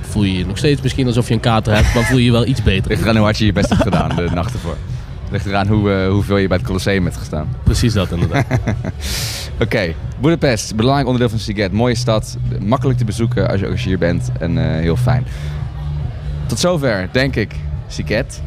voel 0.08 0.22
je 0.22 0.38
je 0.38 0.46
nog 0.46 0.58
steeds 0.58 0.82
misschien 0.82 1.06
alsof 1.06 1.28
je 1.28 1.34
een 1.34 1.40
kater 1.40 1.74
hebt. 1.74 1.94
Maar 1.94 2.04
voel 2.04 2.18
je 2.18 2.24
je 2.24 2.32
wel 2.32 2.46
iets 2.46 2.62
beter. 2.62 2.90
Ligt 2.90 3.02
eraan 3.02 3.16
hoe 3.16 3.24
hard 3.24 3.38
je 3.38 3.44
je 3.44 3.52
best 3.52 3.68
hebt 3.68 3.82
gedaan 3.82 4.16
de 4.16 4.28
nacht 4.34 4.52
ervoor. 4.52 4.76
Ligt 5.30 5.46
eraan 5.46 5.66
hoe, 5.66 5.92
eh, 5.92 6.08
hoeveel 6.08 6.36
je 6.36 6.48
bij 6.48 6.56
het 6.56 6.66
Colosseum 6.66 7.04
hebt 7.04 7.16
gestaan. 7.16 7.48
Precies 7.62 7.92
dat 7.92 8.10
inderdaad. 8.10 8.44
Oké, 9.62 9.94
Budapest, 10.20 10.76
belangrijk 10.76 11.06
onderdeel 11.06 11.30
van 11.30 11.38
Siget. 11.44 11.72
Mooie 11.72 11.94
stad, 11.94 12.36
makkelijk 12.60 12.98
te 12.98 13.04
bezoeken 13.04 13.48
als 13.48 13.60
je, 13.60 13.68
als 13.68 13.82
je 13.82 13.88
hier 13.88 13.98
bent 13.98 14.30
en 14.38 14.58
eh, 14.58 14.80
heel 14.80 14.96
fijn. 14.96 15.26
Tot 16.46 16.58
zover, 16.58 17.08
denk 17.12 17.36
ik, 17.36 17.54
Siget. 17.88 18.42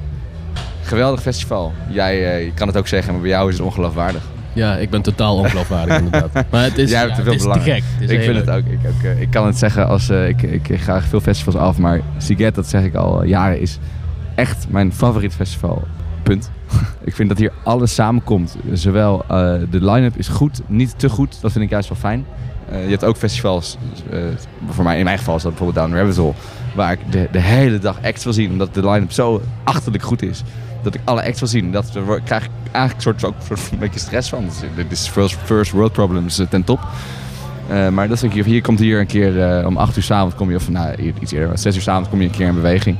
Geweldig 0.82 1.22
festival. 1.22 1.74
Jij 1.90 2.36
eh, 2.36 2.46
je 2.46 2.54
kan 2.54 2.68
het 2.68 2.78
ook 2.78 2.88
zeggen, 2.88 3.14
maar 3.14 3.22
bij 3.22 3.32
jou 3.32 3.50
is 3.50 3.58
het 3.58 3.66
ongeloofwaardig. 3.66 4.24
Ja, 4.54 4.78
ik 4.78 4.90
ben 4.90 5.02
totaal 5.02 5.38
ongeloofwaardig 5.38 5.98
inderdaad. 5.98 6.46
Maar 6.52 6.64
het 6.64 6.78
is, 6.78 6.90
Jij 6.90 7.02
ja, 7.02 7.08
hebt 7.08 7.26
het 7.26 7.36
is 7.36 7.42
te 7.42 7.60
gek. 7.60 7.78
in. 7.78 7.84
Het 8.00 8.10
is 8.10 8.18
Ik 8.18 8.24
vind 8.24 8.38
het 8.38 8.50
ook. 8.50 8.66
Ik, 8.66 8.80
ook, 8.88 9.04
eh, 9.04 9.22
ik 9.22 9.30
kan 9.30 9.46
het 9.46 9.58
zeggen 9.58 9.88
als 9.88 10.10
ik, 10.10 10.42
ik, 10.42 10.70
ik 10.70 10.80
ga 10.80 11.02
veel 11.02 11.22
festivals 11.22 11.56
af, 11.56 11.78
maar 11.78 12.02
Siget, 12.18 12.56
dat 12.56 12.68
zeg 12.68 12.84
ik 12.84 12.96
al 12.96 13.24
jaren, 13.24 13.60
is 13.60 13.78
echt 14.36 14.66
mijn 14.70 14.94
favoriet 14.94 15.34
festival. 15.34 15.84
Punt. 16.24 16.52
ik 17.04 17.16
vind 17.16 17.30
dat 17.30 17.38
hier 17.38 17.52
alles 17.64 17.94
samenkomt. 17.94 18.56
Zowel 18.74 19.24
eh, 19.28 19.54
de 19.70 19.86
line-up 19.86 20.18
is 20.18 20.28
goed, 20.28 20.62
niet 20.68 20.94
te 21.00 21.10
goed. 21.10 21.42
Dat 21.42 21.52
vind 21.52 21.64
ik 21.64 21.70
juist 21.70 21.90
wel 21.90 21.98
fijn. 21.98 22.26
Eh, 22.70 22.84
je 22.84 22.90
hebt 22.90 23.04
ook 23.04 23.18
festivals, 23.18 23.78
eh, 24.12 24.20
voor 24.70 24.84
mij, 24.84 24.98
in 24.98 25.04
mijn 25.04 25.18
geval 25.18 25.36
is 25.36 25.42
dat 25.42 25.52
bijvoorbeeld 25.56 25.86
Down 25.86 25.98
Rabbit 26.00 26.18
Hole, 26.18 26.34
waar 26.76 26.92
ik 26.92 27.00
de, 27.10 27.28
de 27.32 27.40
hele 27.40 27.80
dag 27.80 27.98
acts 28.04 28.24
wil 28.24 28.34
zien, 28.34 28.52
omdat 28.52 28.74
de 28.74 28.90
line-up 28.90 29.12
zo 29.12 29.42
achterlijk 29.64 30.04
goed 30.04 30.22
is. 30.22 30.44
Dat 30.84 30.96
ik 30.96 31.02
alle 31.04 31.24
acts 31.24 31.40
wil 31.40 31.50
zien. 31.50 31.72
Dat 31.72 31.92
krijg 32.24 32.44
ik 32.44 32.52
eigenlijk 32.72 33.02
soort, 33.02 33.26
ook 33.26 33.36
een 33.72 33.80
beetje 33.80 34.00
stress 34.00 34.30
van. 34.30 34.46
Dus, 34.46 34.60
dit 34.76 34.92
is 34.92 35.08
first, 35.08 35.38
first 35.44 35.72
world 35.72 35.92
problems 35.92 36.40
eh, 36.40 36.48
ten 36.48 36.64
top. 36.64 36.80
Eh, 37.68 37.90
maar 37.90 38.08
dat 38.08 38.18
is 38.18 38.24
ook 38.24 38.34
hier, 38.34 38.46
hier 38.46 38.62
komt 38.62 38.80
hier 38.80 39.00
een 39.00 39.08
keer 39.08 39.42
eh, 39.42 39.66
om 39.66 39.78
8 39.78 39.98
uur 39.98 40.04
s'avonds 40.04 40.36
kom 40.36 40.50
je, 40.50 40.56
of 40.56 40.70
nou 40.70 41.14
iets 41.22 41.32
eerder, 41.32 41.58
6 41.58 41.76
uur 41.76 41.82
s'avonds 41.82 42.10
kom 42.10 42.20
je 42.22 42.26
een 42.26 42.32
keer 42.32 42.48
in 42.48 42.56
beweging. 42.56 42.98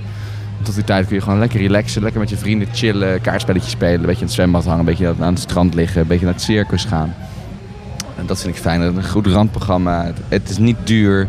Tot 0.62 0.76
die 0.76 0.84
tijd 0.84 1.08
kun 1.08 1.16
je 1.16 1.22
gewoon 1.22 1.40
lekker 1.40 1.60
relaxen, 1.60 2.02
lekker 2.02 2.20
met 2.20 2.30
je 2.30 2.38
vrienden 2.38 2.68
chillen, 2.72 3.22
kaartspelletjes 3.22 3.72
spelen, 3.72 4.00
een 4.00 4.06
beetje 4.06 4.20
in 4.20 4.26
het 4.26 4.34
zwembad 4.34 4.64
hangen, 4.66 4.80
een 4.80 4.86
beetje 4.86 5.14
aan 5.20 5.34
het 5.34 5.40
strand 5.40 5.74
liggen, 5.74 6.02
een 6.02 6.08
beetje 6.08 6.26
naar 6.26 6.34
het 6.34 6.44
circus 6.44 6.86
gaan. 6.86 7.14
En 8.22 8.26
dat 8.26 8.42
vind 8.42 8.56
ik 8.56 8.62
fijn. 8.62 8.82
Een 8.82 9.06
goed 9.06 9.28
randprogramma. 9.28 10.12
Het, 10.28 10.50
is 10.50 10.58
niet 10.58 10.78
duur. 10.84 11.28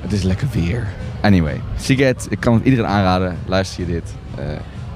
Het 0.00 0.12
is 0.12 0.22
lekker 0.22 0.48
weer. 0.52 0.86
Anyway, 1.20 1.60
Siget, 1.76 2.26
ik 2.30 2.40
kan 2.40 2.54
het 2.54 2.64
iedereen 2.64 2.86
aanraden. 2.86 3.36
Luister 3.46 3.86
je 3.86 3.92
dit, 3.92 4.14
eh, 4.34 4.44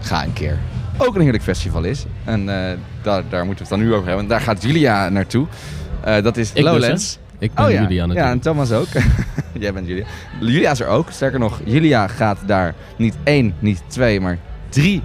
ga 0.01 0.25
een 0.25 0.33
keer. 0.33 0.59
Ook 0.99 1.15
een 1.15 1.20
heerlijk 1.20 1.43
festival 1.43 1.85
is. 1.85 2.05
En 2.25 2.49
eh, 2.49 2.77
daar, 3.03 3.23
daar 3.29 3.45
moeten 3.45 3.65
we 3.65 3.70
het 3.70 3.81
dan 3.81 3.89
nu 3.89 3.95
over 3.95 4.09
hebben. 4.09 4.27
Daar 4.27 4.41
gaat 4.41 4.62
Julia 4.62 5.09
naartoe. 5.09 5.47
Eh, 6.01 6.23
dat 6.23 6.37
is 6.37 6.53
dus, 6.53 6.65
Lowlands. 6.65 7.19
Ik 7.39 7.55
ben 7.55 7.65
oh, 7.65 7.70
ja. 7.70 7.81
Julia 7.81 8.07
natuurlijk. 8.07 8.27
Ja, 8.27 8.33
en 8.33 8.41
Thomas 8.41 8.73
ook. 8.73 8.87
Jij 9.59 9.73
bent 9.73 9.87
Julia. 9.87 10.05
Julia 10.41 10.70
is 10.70 10.81
er 10.81 10.87
ook. 10.87 11.11
Sterker 11.11 11.39
nog, 11.39 11.61
Julia 11.65 12.07
gaat 12.07 12.39
daar 12.47 12.75
niet 12.97 13.16
één, 13.25 13.55
niet 13.59 13.83
twee, 13.87 14.20
maar 14.20 14.39
drie 14.69 15.03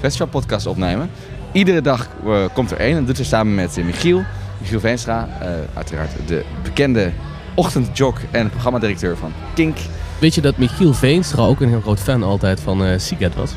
festivalpodcasts 0.00 0.66
opnemen. 0.66 1.10
Iedere 1.52 1.80
dag 1.80 2.08
eh, 2.26 2.44
komt 2.52 2.70
er 2.70 2.78
één. 2.78 2.96
En 2.96 3.04
doet 3.04 3.16
ze 3.16 3.24
samen 3.24 3.54
met 3.54 3.76
Michiel. 3.84 4.22
Michiel 4.60 4.80
Veenstra. 4.80 5.28
uiteraard 5.74 6.10
de 6.26 6.44
bekende 6.62 7.12
ochtendjog 7.54 8.20
en 8.30 8.50
programmadirecteur 8.50 9.16
van 9.16 9.32
Kink. 9.54 9.76
Weet 10.18 10.34
je 10.34 10.40
dat 10.40 10.56
Michiel 10.56 10.94
Veenstra 10.94 11.42
ook 11.42 11.60
een 11.60 11.68
heel 11.68 11.80
groot 11.80 12.00
fan 12.00 12.22
altijd 12.22 12.60
van 12.60 13.00
Seagate 13.00 13.38
was? 13.38 13.54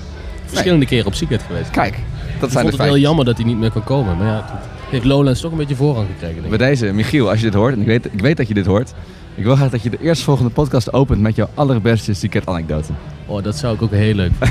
Verschillende 0.48 0.86
keren 0.86 1.06
op 1.06 1.14
Seagate 1.14 1.45
geweest. 1.45 1.69
Kijk, 1.69 1.91
dat 1.94 1.99
Ik 1.99 2.40
zijn 2.40 2.52
vond 2.52 2.78
de 2.78 2.84
het 2.84 2.91
heel 2.91 3.02
jammer 3.02 3.26
dat 3.26 3.38
hij 3.38 3.45
niet 3.45 3.57
meer 3.57 3.72
kan 3.72 3.84
komen. 3.84 4.18
Maar 4.18 4.28
ja, 4.28 4.36
het 4.36 4.90
heeft 4.90 5.06
Lowlands 5.06 5.41
toch 5.41 5.52
een 5.52 5.57
beetje 5.57 5.76
voorrang 5.76 6.07
gekregen. 6.07 6.36
Denk 6.41 6.52
ik. 6.52 6.57
Bij 6.57 6.68
deze, 6.68 6.94
Michiel, 6.94 7.30
als 7.30 7.40
je 7.40 7.45
dit 7.45 7.53
hoort, 7.53 7.74
en 7.74 7.82
ik 7.82 7.88
weet, 7.88 8.06
ik 8.06 8.22
weet 8.22 8.38
dat 8.38 8.48
je 8.48 8.53
dit 8.53 8.65
hoort. 8.65 8.94
Ik 9.36 9.44
wil 9.44 9.56
graag 9.56 9.69
dat 9.69 9.84
je 9.84 9.90
de 9.90 9.98
eerstvolgende 10.02 10.52
podcast 10.52 10.94
opent 10.94 11.22
met 11.22 11.36
jouw 11.36 11.49
allerbeste 11.53 12.14
Siket-anekdote. 12.14 12.91
Oh, 13.26 13.44
dat 13.44 13.57
zou 13.57 13.76
ik 13.76 13.82
ook 13.82 13.91
heel 13.91 14.14
leuk 14.14 14.32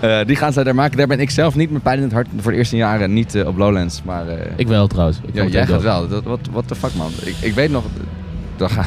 Eh, 0.00 0.20
die 0.26 0.36
gaan 0.36 0.52
zij 0.52 0.64
daar 0.64 0.74
maken. 0.74 0.96
Daar 0.96 1.06
ben 1.06 1.20
ik 1.20 1.30
zelf 1.30 1.54
niet 1.54 1.70
met 1.70 1.82
pijn 1.82 1.96
in 1.96 2.02
het 2.02 2.12
hart 2.12 2.26
voor 2.36 2.52
de 2.52 2.58
eerste 2.58 2.76
jaren 2.76 3.12
niet 3.12 3.34
eh, 3.34 3.46
op 3.46 3.56
Lowlands. 3.56 4.02
Maar, 4.04 4.28
eh, 4.28 4.52
Ik 4.56 4.68
wel 4.68 4.86
trouwens. 4.86 5.18
Ik 5.18 5.22
ja, 5.24 5.30
vond 5.30 5.44
het 5.44 5.52
jij 5.52 5.66
gaat 5.66 5.82
wel. 5.82 6.08
Dat, 6.08 6.24
wat, 6.24 6.40
what 6.50 6.68
the 6.68 6.74
fuck 6.74 6.94
man. 6.94 7.10
Ik, 7.24 7.34
ik 7.40 7.54
weet 7.54 7.70
nog... 7.70 7.84
Gaan, 8.58 8.86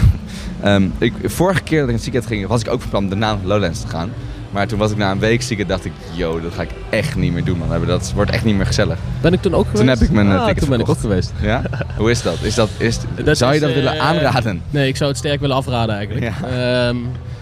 Ehm, 0.64 0.88
ik, 0.98 1.14
vorige 1.24 1.62
keer 1.62 1.80
dat 1.80 1.90
ik 1.90 1.96
naar 1.96 2.04
Seagate 2.04 2.28
ging, 2.28 2.48
was 2.48 2.62
ik 2.62 2.70
ook 2.70 2.82
van 2.82 2.90
plan 2.90 3.04
om 3.04 3.10
de 3.10 3.16
naam 3.16 3.40
Lowlands 3.44 3.82
te 3.82 3.88
gaan. 3.88 4.10
Maar 4.54 4.68
toen 4.68 4.80
was 4.80 4.92
ik 4.92 4.98
na 4.98 5.12
een 5.12 5.20
week 5.20 5.42
ziek 5.42 5.60
en 5.60 5.68
dacht 5.68 5.86
ik, 5.86 5.92
yo, 6.12 6.42
dat 6.42 6.54
ga 6.54 6.62
ik 6.62 6.70
echt 6.90 7.16
niet 7.16 7.34
meer 7.34 7.44
doen, 7.44 7.58
man. 7.58 7.86
Dat 7.86 8.12
wordt 8.16 8.32
echt 8.32 8.44
niet 8.44 8.56
meer 8.56 8.66
gezellig. 8.66 8.98
Ben 9.22 9.34
ik 9.34 9.42
toen 9.42 9.54
ook 9.54 9.66
Toen 9.68 9.76
geweest? 9.78 10.00
heb 10.00 10.08
ik 10.10 10.16
mijn 10.16 10.32
eh, 10.32 10.46
Ah, 10.46 10.56
toen 10.56 10.70
ben 10.70 10.80
ik 10.80 10.90
ook 10.90 11.00
geweest. 11.00 11.34
Ja? 11.42 11.62
Hoe 11.98 12.12
is 12.12 12.22
dat? 12.22 12.42
Is 12.42 12.56
dat, 12.56 12.70
is, 12.78 13.00
Dat 13.24 13.38
zou 13.38 13.52
je 13.54 13.58
is, 13.60 13.64
dat 13.66 13.74
willen 13.74 13.94
eh, 13.94 14.00
aanraden? 14.06 14.62
Nee, 14.70 14.88
ik 14.88 14.96
zou 14.98 15.10
het 15.10 15.20
sterk 15.20 15.40
willen 15.40 15.56
afraden 15.56 15.96
eigenlijk. 15.96 16.26
Ehm, 16.26 16.96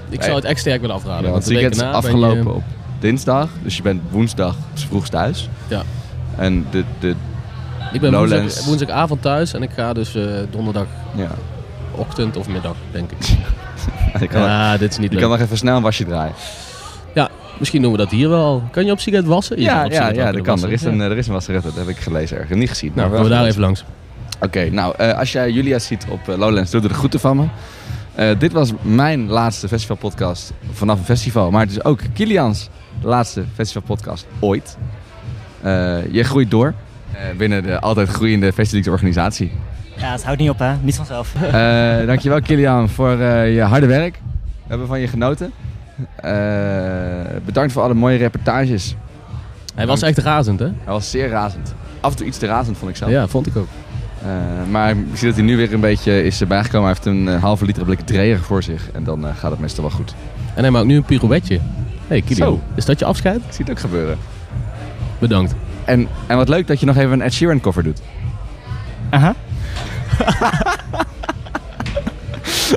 ik 0.09 0.23
zou 0.23 0.35
het 0.35 0.43
echt 0.45 0.59
sterk 0.59 0.81
willen 0.81 0.95
afraden. 0.95 1.25
Ja, 1.25 1.31
want 1.31 1.45
de 1.45 1.53
het 1.53 1.59
weekend 1.61 1.81
is 1.81 1.87
je- 1.87 1.95
afgelopen 1.95 2.55
op 2.55 2.63
dinsdag, 2.99 3.49
dus 3.63 3.75
je 3.75 3.81
bent 3.81 4.01
woensdag 4.09 4.55
vroeg 4.73 5.09
thuis. 5.09 5.49
Ja. 5.67 5.81
En 6.37 6.65
de, 6.71 6.83
de 6.99 7.15
Ik 7.93 8.01
ben 8.01 8.13
woensdag, 8.17 8.65
woensdagavond 8.65 9.21
thuis 9.21 9.53
en 9.53 9.63
ik 9.63 9.69
ga 9.75 9.93
dus 9.93 10.15
eh, 10.15 10.23
donderdag 10.51 10.85
Ja. 11.15 11.27
ochtend 11.95 12.37
of 12.37 12.47
middag, 12.47 12.75
denk 12.91 13.11
ik. 13.11 13.17
Je 14.19 14.27
kan, 14.27 14.41
ja, 14.41 14.77
dit 14.77 14.91
is 14.91 14.97
niet 14.97 15.07
je 15.07 15.13
leuk. 15.13 15.21
kan 15.21 15.31
nog 15.31 15.39
even 15.45 15.57
snel 15.57 15.75
een 15.75 15.81
wasje 15.81 16.05
draaien. 16.05 16.33
Misschien 17.61 17.81
doen 17.81 17.91
we 17.91 17.97
dat 17.97 18.11
hier 18.11 18.29
wel. 18.29 18.63
Kan 18.71 18.85
je 18.85 18.91
op 18.91 18.99
Siget 18.99 19.25
wassen? 19.25 19.57
Je 19.57 19.63
Ja, 19.63 19.85
op 19.85 19.91
ja, 19.91 20.09
ja, 20.09 20.31
dat 20.31 20.41
kan. 20.41 20.63
Er 20.63 20.71
is, 20.71 20.83
een, 20.83 20.99
er 20.99 21.17
is 21.17 21.27
een 21.27 21.33
wasseret, 21.33 21.63
dat 21.63 21.75
heb 21.75 21.87
ik 21.87 21.97
gelezen 21.97 22.37
ergens. 22.37 22.59
Niet 22.59 22.69
gezien. 22.69 22.91
Nou, 22.95 23.07
maar 23.09 23.17
gaan 23.17 23.27
we 23.27 23.33
daar 23.33 23.45
even 23.45 23.61
langs. 23.61 23.83
Oké, 24.41 24.69
nou, 24.69 24.93
eh, 24.97 25.17
als 25.17 25.31
jij 25.31 25.51
Julia 25.51 25.79
ziet 25.79 26.05
op 26.09 26.29
eh, 26.29 26.37
Lowlands, 26.37 26.71
doe 26.71 26.81
er 26.81 26.87
de 26.87 26.93
groeten 26.93 27.19
van 27.19 27.37
me. 27.37 27.45
Eh, 28.15 28.39
dit 28.39 28.51
was 28.51 28.71
mijn 28.81 29.27
laatste 29.27 29.67
festivalpodcast 29.67 30.53
vanaf 30.71 30.99
een 30.99 31.05
festival. 31.05 31.51
Maar 31.51 31.61
het 31.61 31.71
is 31.71 31.83
ook 31.83 31.99
Kilians 32.13 32.69
laatste 33.01 33.43
festivalpodcast 33.53 34.27
ooit. 34.39 34.77
Eh, 35.61 35.97
je 36.11 36.23
groeit 36.23 36.51
door 36.51 36.73
eh, 37.11 37.37
binnen 37.37 37.63
de 37.63 37.79
altijd 37.79 38.09
groeiende 38.09 38.53
Festivalorganisatie. 38.53 39.51
Ja, 39.97 40.11
het 40.11 40.23
houdt 40.23 40.39
niet 40.39 40.49
op, 40.49 40.59
hè? 40.59 40.75
Niet 40.81 40.95
vanzelf. 40.95 41.35
Eh 41.51 42.05
dankjewel 42.05 42.41
Kilian 42.41 42.89
voor 42.89 43.19
eh, 43.19 43.53
je 43.53 43.61
harde 43.61 43.85
werk. 43.85 44.13
We 44.13 44.67
hebben 44.67 44.87
van 44.87 44.99
je 44.99 45.07
genoten. 45.07 45.51
Eh, 46.15 46.31
bedankt 47.45 47.71
voor 47.73 47.81
alle 47.81 47.93
mooie 47.93 48.17
reportages. 48.17 48.95
Hij 49.75 49.87
was 49.87 50.01
echt 50.01 50.17
razend, 50.17 50.59
hè? 50.59 50.65
Hij 50.65 50.93
was 50.93 51.09
zeer 51.09 51.29
razend. 51.29 51.75
Af 51.99 52.11
en 52.11 52.17
toe 52.17 52.27
iets 52.27 52.37
te 52.37 52.45
razend, 52.45 52.77
vond 52.77 52.91
ik 52.91 52.97
zelf. 52.97 53.11
Ja, 53.11 53.27
vond 53.27 53.47
ik 53.47 53.55
ook. 53.57 53.67
Eh, 54.21 54.71
maar 54.71 54.89
ik 54.91 54.97
zie 55.13 55.27
dat 55.27 55.35
hij 55.35 55.45
nu 55.45 55.57
weer 55.57 55.73
een 55.73 55.79
beetje 55.79 56.23
is 56.23 56.47
bijgekomen. 56.47 56.87
Hij 56.87 56.97
heeft 57.03 57.05
een 57.05 57.27
eh, 57.27 57.41
halve 57.41 57.65
liter 57.65 57.85
blik 57.85 57.99
dreger 57.99 58.39
voor 58.43 58.63
zich. 58.63 58.91
En 58.91 59.03
dan 59.03 59.25
gaat 59.35 59.51
het 59.51 59.59
meestal 59.59 59.83
wel 59.83 59.93
goed. 59.93 60.15
En 60.55 60.61
hij 60.61 60.71
maakt 60.71 60.85
nu 60.85 60.95
een 60.95 61.03
pirouetje. 61.03 61.59
hey, 62.07 62.21
Kilian, 62.21 62.47
Zo. 62.47 62.61
is 62.75 62.85
dat 62.85 62.99
je 62.99 63.05
afscheid? 63.05 63.35
Ik 63.35 63.43
zie 63.49 63.65
het 63.65 63.69
ook 63.69 63.79
gebeuren. 63.79 64.17
Bedankt. 65.19 65.55
En, 65.85 66.07
en 66.27 66.37
wat 66.37 66.49
leuk 66.49 66.67
dat 66.67 66.79
je 66.79 66.85
nog 66.85 66.97
even 66.97 67.11
een 67.11 67.21
Ed 67.21 67.33
Sheeran 67.33 67.59
cover 67.59 67.83
doet. 67.83 68.01
Aha. 69.09 69.35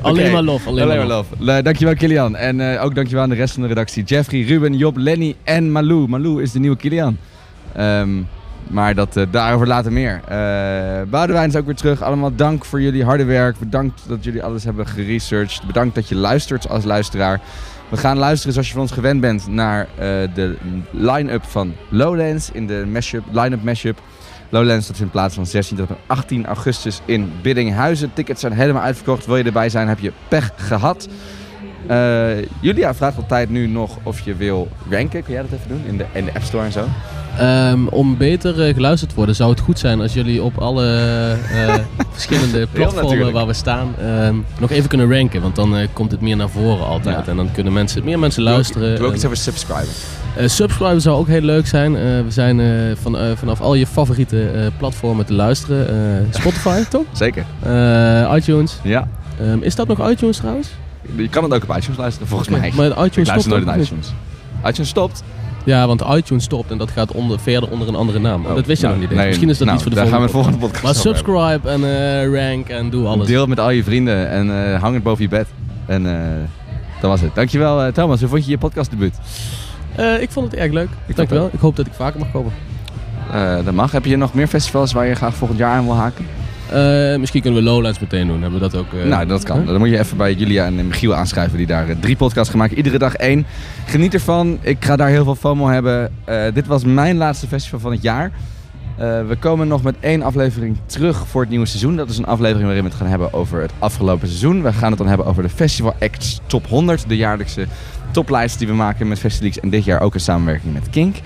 Alleen 0.03 0.33
maar 0.33 0.43
lof, 0.43 0.67
alleen 0.67 0.87
maar 0.87 1.07
lof. 1.07 1.27
Le- 1.39 1.63
dankjewel 1.63 1.95
Kilian. 1.95 2.37
En 2.37 2.61
eh, 2.75 2.85
ook 2.85 2.95
dankjewel 2.95 3.23
aan 3.23 3.29
de 3.29 3.35
rest 3.35 3.53
van 3.55 3.63
de 3.63 3.69
redactie. 3.69 4.05
Jeffrey, 4.05 4.41
Ruben, 4.43 4.77
Job, 4.77 4.97
Lenny 4.97 5.35
en 5.45 5.73
Malou. 5.73 6.09
Malou 6.09 6.43
is 6.43 6.53
de 6.53 6.59
nieuwe 6.59 6.77
Kilian. 6.77 7.17
Ehm, 7.73 8.09
maar 8.67 8.95
dat, 8.95 9.17
eh, 9.17 9.25
daarover 9.31 9.67
later 9.67 9.93
meer. 9.93 10.21
Eh 10.29 11.03
Boudewijn 11.11 11.49
is 11.49 11.57
ook 11.57 11.67
weer 11.67 11.75
terug. 11.75 12.03
Allemaal 12.03 12.35
dank 12.35 12.65
voor 12.65 12.81
jullie 12.81 13.05
harde 13.05 13.25
werk. 13.25 13.59
Bedankt 13.59 14.03
dat 14.09 14.25
jullie 14.25 14.43
alles 14.43 14.65
hebben 14.65 14.87
geresearched. 14.87 15.67
Bedankt 15.67 15.95
dat 15.95 16.09
je 16.09 16.15
luistert 16.15 16.69
als 16.69 16.85
luisteraar. 16.85 17.41
We 17.89 17.97
gaan 17.97 18.19
luisteren 18.19 18.53
zoals 18.53 18.69
je 18.69 18.73
van 18.75 18.83
ons 18.83 18.93
gewend 18.93 19.21
bent 19.21 19.47
naar 19.49 19.81
eh, 19.99 20.07
de 20.35 20.57
line-up 20.91 21.45
van 21.45 21.75
Lowlands 21.89 22.51
in 22.53 22.67
de 22.67 22.85
mashup, 22.93 23.25
line-up 23.33 23.63
mashup. 23.63 24.01
Lowlands 24.55 24.87
dat 24.87 24.97
vindt 24.97 25.13
plaats 25.13 25.35
van 25.35 25.47
16 25.47 25.77
tot 25.77 25.89
en 25.89 25.97
18 26.07 26.47
augustus 26.47 27.01
in 27.05 27.33
Biddinghuizen. 27.43 28.11
Tickets 28.15 28.41
zijn 28.41 28.53
helemaal 28.53 28.83
uitverkocht. 28.83 29.27
Wil 29.27 29.37
je 29.37 29.45
erbij 29.45 29.69
zijn, 29.69 29.89
heb 29.89 29.99
je 29.99 30.13
pech 30.29 30.51
gehad. 30.57 31.09
Eh, 31.87 32.43
Julia 32.61 32.95
vraagt 32.95 33.17
altijd 33.17 33.51
nu 33.51 33.67
nog 33.67 33.99
of 34.03 34.21
je 34.21 34.35
wil 34.35 34.69
ranken. 34.91 35.23
Kun 35.23 35.33
jij 35.33 35.43
dat 35.43 35.53
even 35.53 35.69
doen 35.69 35.83
in 35.87 35.97
de, 35.97 36.05
in 36.13 36.25
de 36.25 36.35
App 36.35 36.45
Store 36.45 36.65
en 36.65 36.73
zo? 36.73 36.87
Ehm, 37.39 37.87
om 37.87 38.17
beter 38.17 38.67
eh, 38.67 38.75
geluisterd 38.75 39.11
te 39.11 39.17
worden 39.17 39.35
zou 39.35 39.51
het 39.51 39.61
goed 39.61 39.79
zijn 39.79 40.01
als 40.01 40.13
jullie 40.13 40.43
op 40.43 40.59
alle 40.59 40.87
eh, 41.53 41.75
verschillende 42.13 42.67
platformen 42.73 43.33
waar 43.33 43.47
we 43.47 43.53
staan 43.53 43.95
ehm, 44.01 44.37
nog 44.59 44.71
even 44.71 44.89
kunnen 44.89 45.11
ranken. 45.11 45.43
Want 45.43 45.57
dan 45.57 45.77
komt 45.93 46.11
het 46.11 46.21
meer 46.21 46.37
naar 46.37 46.51
voren 46.51 46.87
altijd. 46.87 47.25
Ja. 47.25 47.31
En 47.31 47.37
dan 47.37 47.53
kunnen 47.53 47.73
mensen, 47.73 48.05
meer 48.05 48.19
mensen 48.19 48.43
luisteren. 48.43 48.89
Doe 48.97 48.99
ook 49.01 49.07
En- 49.09 49.15
eens 49.15 49.25
even 49.25 49.37
subscriben. 49.37 49.93
Eh, 50.37 50.49
subscriben 50.49 51.01
zou 51.01 51.17
ook 51.19 51.27
heel 51.27 51.41
leuk 51.41 51.67
zijn. 51.67 51.97
Eh, 51.97 52.03
we 52.03 52.25
zijn 52.31 52.61
eh, 52.61 52.67
van, 53.01 53.17
vanaf 53.37 53.61
al 53.61 53.75
je 53.75 53.87
favoriete 53.87 54.71
platformen 54.79 55.27
te 55.27 55.33
luisteren. 55.33 56.29
Spotify, 56.31 56.83
toch? 56.91 57.05
Zeker. 57.13 57.45
ITunes. 58.37 58.79
Ja. 58.83 59.09
Ehm, 59.41 59.59
is 59.61 59.75
dat 59.75 59.89
nog 59.89 60.11
iTunes 60.11 60.37
trouwens? 60.37 60.69
Je 61.17 61.29
kan 61.29 61.43
het 61.43 61.55
ook 61.55 61.63
op 61.63 61.77
iTunes 61.77 61.99
luisteren, 61.99 62.29
volgens 62.29 62.49
mij. 62.49 62.73
maar 62.77 62.87
iTunes 62.87 63.07
ik 63.07 63.15
luister 63.15 63.41
stopt 63.41 63.49
nooit 63.49 63.65
naar 63.65 63.79
iTunes. 63.79 64.13
iTunes 64.67 64.89
stopt. 64.89 65.23
Ja, 65.65 65.87
want 65.87 66.05
iTunes 66.17 66.45
stopt 66.45 66.71
en 66.71 66.79
dat 66.79 66.91
gaat 66.91 67.13
onder, 67.13 67.41
verder 67.41 67.71
onder 67.71 67.89
een 67.89 67.95
andere 67.95 68.19
naam. 68.19 68.47
Oh, 68.47 68.55
dat 68.55 68.67
wist 68.67 68.81
je 68.81 68.87
nou, 68.87 69.01
nog 69.01 69.09
niet. 69.09 69.19
nee, 69.19 69.27
Misschien 69.27 69.49
is 69.49 69.59
dat 69.59 69.67
nou, 69.67 69.79
iets 69.79 69.89
voor 69.89 69.97
de 69.97 70.01
daar 70.01 70.21
gaan 70.21 70.29
volgende, 70.29 70.59
we 70.59 70.67
de 70.67 70.69
volgende 70.69 70.83
Maar 70.83 70.95
podcast 70.95 71.07
over 71.07 71.17
subscribe 71.17 71.69
en 71.71 72.35
rank 72.35 72.69
en 72.69 72.91
doe 72.91 73.07
alles. 73.07 73.27
Deel 73.27 73.41
het 73.41 73.49
met 73.49 73.61
al 73.61 73.71
je 73.71 73.85
vrienden 73.85 74.29
en 74.29 74.77
hang 74.79 74.95
het 74.95 75.03
boven 75.03 75.23
je 75.23 75.29
bed. 75.29 75.47
En 75.87 76.03
dat 77.01 77.11
was 77.11 77.21
het. 77.21 77.35
Dankjewel 77.35 77.93
Thomas. 77.93 78.21
Hoe 78.21 78.29
vond 78.29 78.45
je 78.45 78.51
je 78.51 78.59
podcastdebuut? 78.59 79.15
Eh, 79.97 80.21
ik 80.23 80.31
vond 80.31 80.51
het 80.51 80.61
erg 80.61 80.73
leuk. 80.73 80.89
Dankjewel. 81.15 81.51
Ik 81.53 81.61
hoop 81.61 81.77
dat 81.77 81.87
ik 81.87 81.93
vaker 81.93 82.19
mag 82.21 82.31
komen. 82.31 82.53
Eh, 83.33 83.57
dat 83.65 83.75
mag. 83.75 83.93
Heb 83.93 84.05
je 84.05 84.17
nog 84.17 84.35
meer 84.35 84.47
festivals 84.47 84.93
waar 84.93 85.07
je 85.07 85.15
graag 85.15 85.35
volgend 85.35 85.59
jaar 85.59 85.71
aan 85.77 85.85
wil 85.85 85.97
haken? 85.97 86.27
Eh, 86.71 87.19
misschien 87.19 87.43
kunnen 87.43 87.63
we 87.63 87.69
Lowlands 87.71 87.99
meteen 87.99 88.27
doen. 88.27 88.43
Hebben 88.43 88.61
we 88.61 88.69
dat 88.71 88.81
ook? 88.81 88.93
eh, 88.93 89.05
nou, 89.09 89.27
dat 89.27 89.43
kan. 89.43 89.59
huh? 89.59 89.67
Dan 89.67 89.79
moet 89.79 89.89
je 89.89 89.99
even 89.99 90.17
bij 90.17 90.33
Julia 90.35 90.65
en 90.65 90.87
Michiel 90.87 91.15
aanschrijven 91.15 91.57
die 91.59 91.67
daar 91.67 91.87
drie 92.01 92.17
podcasts 92.17 92.51
gaan 92.51 92.59
maken. 92.59 92.77
Iedere 92.77 92.99
dag 92.99 93.15
één. 93.15 93.47
Geniet 93.87 94.15
ervan. 94.15 94.59
Ik 94.61 94.85
ga 94.85 94.97
daar 94.97 95.09
heel 95.09 95.25
veel 95.25 95.35
FOMO 95.35 95.67
hebben. 95.69 96.11
Eh, 96.25 96.43
dit 96.55 96.67
was 96.67 96.85
mijn 96.85 97.17
laatste 97.17 97.47
festival 97.47 97.81
van 97.81 97.93
het 97.93 98.03
jaar. 98.03 98.31
Eh, 98.97 99.27
we 99.27 99.37
komen 99.39 99.69
nog 99.69 99.83
met 99.83 99.95
één 100.01 100.23
aflevering 100.23 100.77
terug 100.87 101.27
voor 101.29 101.41
het 101.41 101.51
nieuwe 101.51 101.67
seizoen. 101.67 101.97
Dat 101.97 102.09
is 102.09 102.19
een 102.19 102.27
aflevering 102.27 102.65
waarin 102.65 102.83
we 102.83 102.89
het 102.89 102.99
gaan 102.99 103.09
hebben 103.09 103.33
over 103.33 103.61
het 103.61 103.73
afgelopen 103.79 104.29
seizoen. 104.29 104.63
We 104.63 104.73
gaan 104.73 104.89
het 104.89 104.99
dan 104.99 105.09
hebben 105.09 105.27
over 105.27 105.43
de 105.43 105.49
Festival 105.49 105.95
Acts 106.01 106.41
Top 106.47 106.67
100. 106.67 107.09
De 107.09 107.17
jaarlijkse 107.17 107.67
toplijst 108.15 108.59
die 108.59 108.69
we 108.69 108.75
maken 108.75 109.09
met 109.09 109.19
Festivals. 109.19 109.61
En 109.61 109.71
dit 109.71 109.85
jaar 109.85 110.01
ook 110.01 110.15
een 110.15 110.21
samenwerking 110.21 110.73
met 110.73 110.91
Kink. 110.91 111.17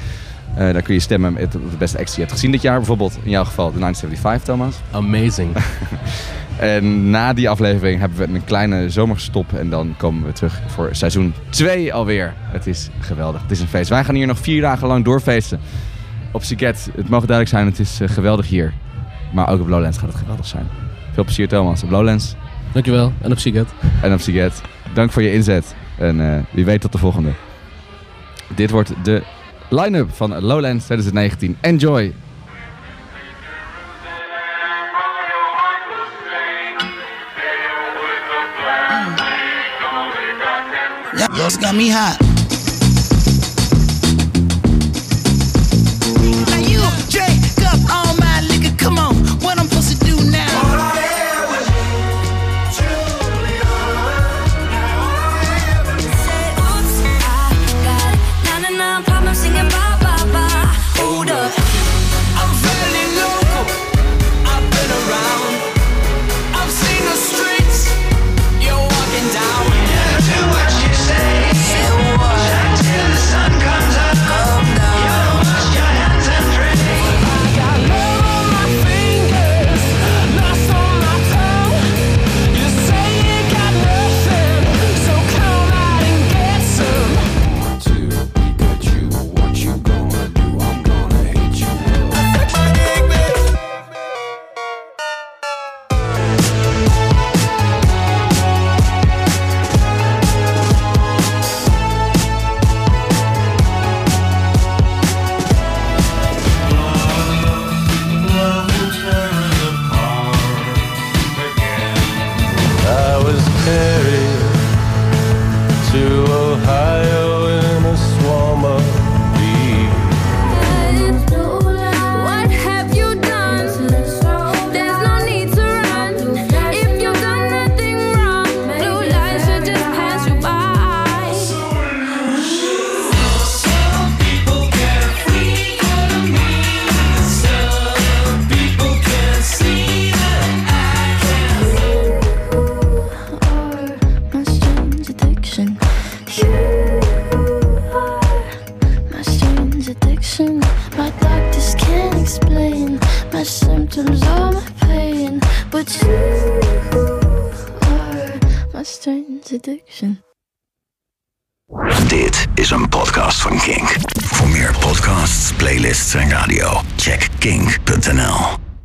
Eh, 0.54 0.72
daar 0.72 0.82
kun 0.82 0.94
je 0.94 1.00
stemmen 1.00 1.32
met 1.32 1.52
de 1.52 1.58
beste 1.78 1.98
acts 1.98 2.10
die 2.10 2.20
je 2.20 2.26
hebt 2.26 2.32
gezien 2.32 2.50
dit 2.50 2.62
jaar. 2.62 2.76
Bijvoorbeeld 2.76 3.18
in 3.22 3.30
jouw 3.30 3.44
geval 3.44 3.72
de 3.72 3.78
975, 3.78 4.54
Thomas. 4.54 4.76
Amazing. 4.90 5.56
en 6.58 7.10
na 7.10 7.32
die 7.32 7.48
aflevering 7.48 8.00
hebben 8.00 8.18
we 8.18 8.34
een 8.34 8.44
kleine 8.44 8.90
zomerstop. 8.90 9.52
En 9.52 9.70
dan 9.70 9.94
komen 9.96 10.24
we 10.24 10.32
terug 10.32 10.60
voor 10.66 10.88
seizoen 10.92 11.34
2 11.50 11.94
alweer. 11.94 12.34
Het 12.40 12.66
is 12.66 12.88
geweldig. 13.00 13.42
Het 13.42 13.50
is 13.50 13.60
een 13.60 13.68
feest. 13.68 13.88
Wij 13.88 14.04
gaan 14.04 14.14
hier 14.14 14.26
nog 14.26 14.38
vier 14.38 14.60
dagen 14.60 14.88
lang 14.88 15.04
doorfeesten. 15.04 15.60
Op 16.32 16.42
Siget. 16.42 16.90
Het 16.96 17.08
mag 17.08 17.24
duidelijk 17.24 17.48
zijn, 17.48 17.66
het 17.66 17.78
is 17.78 18.00
eh, 18.00 18.08
geweldig 18.08 18.48
hier. 18.48 18.72
Maar 19.32 19.48
ook 19.48 19.60
op 19.60 19.68
Lowlands 19.68 19.98
gaat 19.98 20.08
het 20.08 20.18
geweldig 20.18 20.46
zijn. 20.46 20.66
Veel 21.12 21.24
plezier 21.24 21.48
Thomas 21.48 21.82
op 21.82 21.90
Lowlands. 21.90 22.34
Dankjewel. 22.72 23.12
En 23.20 23.32
op 23.32 23.38
Siget. 23.38 23.68
En 24.02 24.12
op 24.12 24.20
Siget. 24.20 24.60
Dank 24.94 25.12
voor 25.12 25.22
je 25.22 25.32
inzet. 25.32 25.74
En 25.98 26.20
eh, 26.20 26.42
wie 26.50 26.64
weet 26.64 26.80
tot 26.80 26.92
de 26.92 26.98
volgende. 26.98 27.30
Dit 28.54 28.70
wordt 28.70 28.92
de 29.02 29.22
line-up 29.68 30.14
van 30.14 30.40
Lowlands 30.40 30.84
2019. 30.84 31.56
Enjoy! 31.60 32.12
Yes, 41.34 41.56
got 41.56 41.74
me 41.74 41.92
hot. 41.92 42.27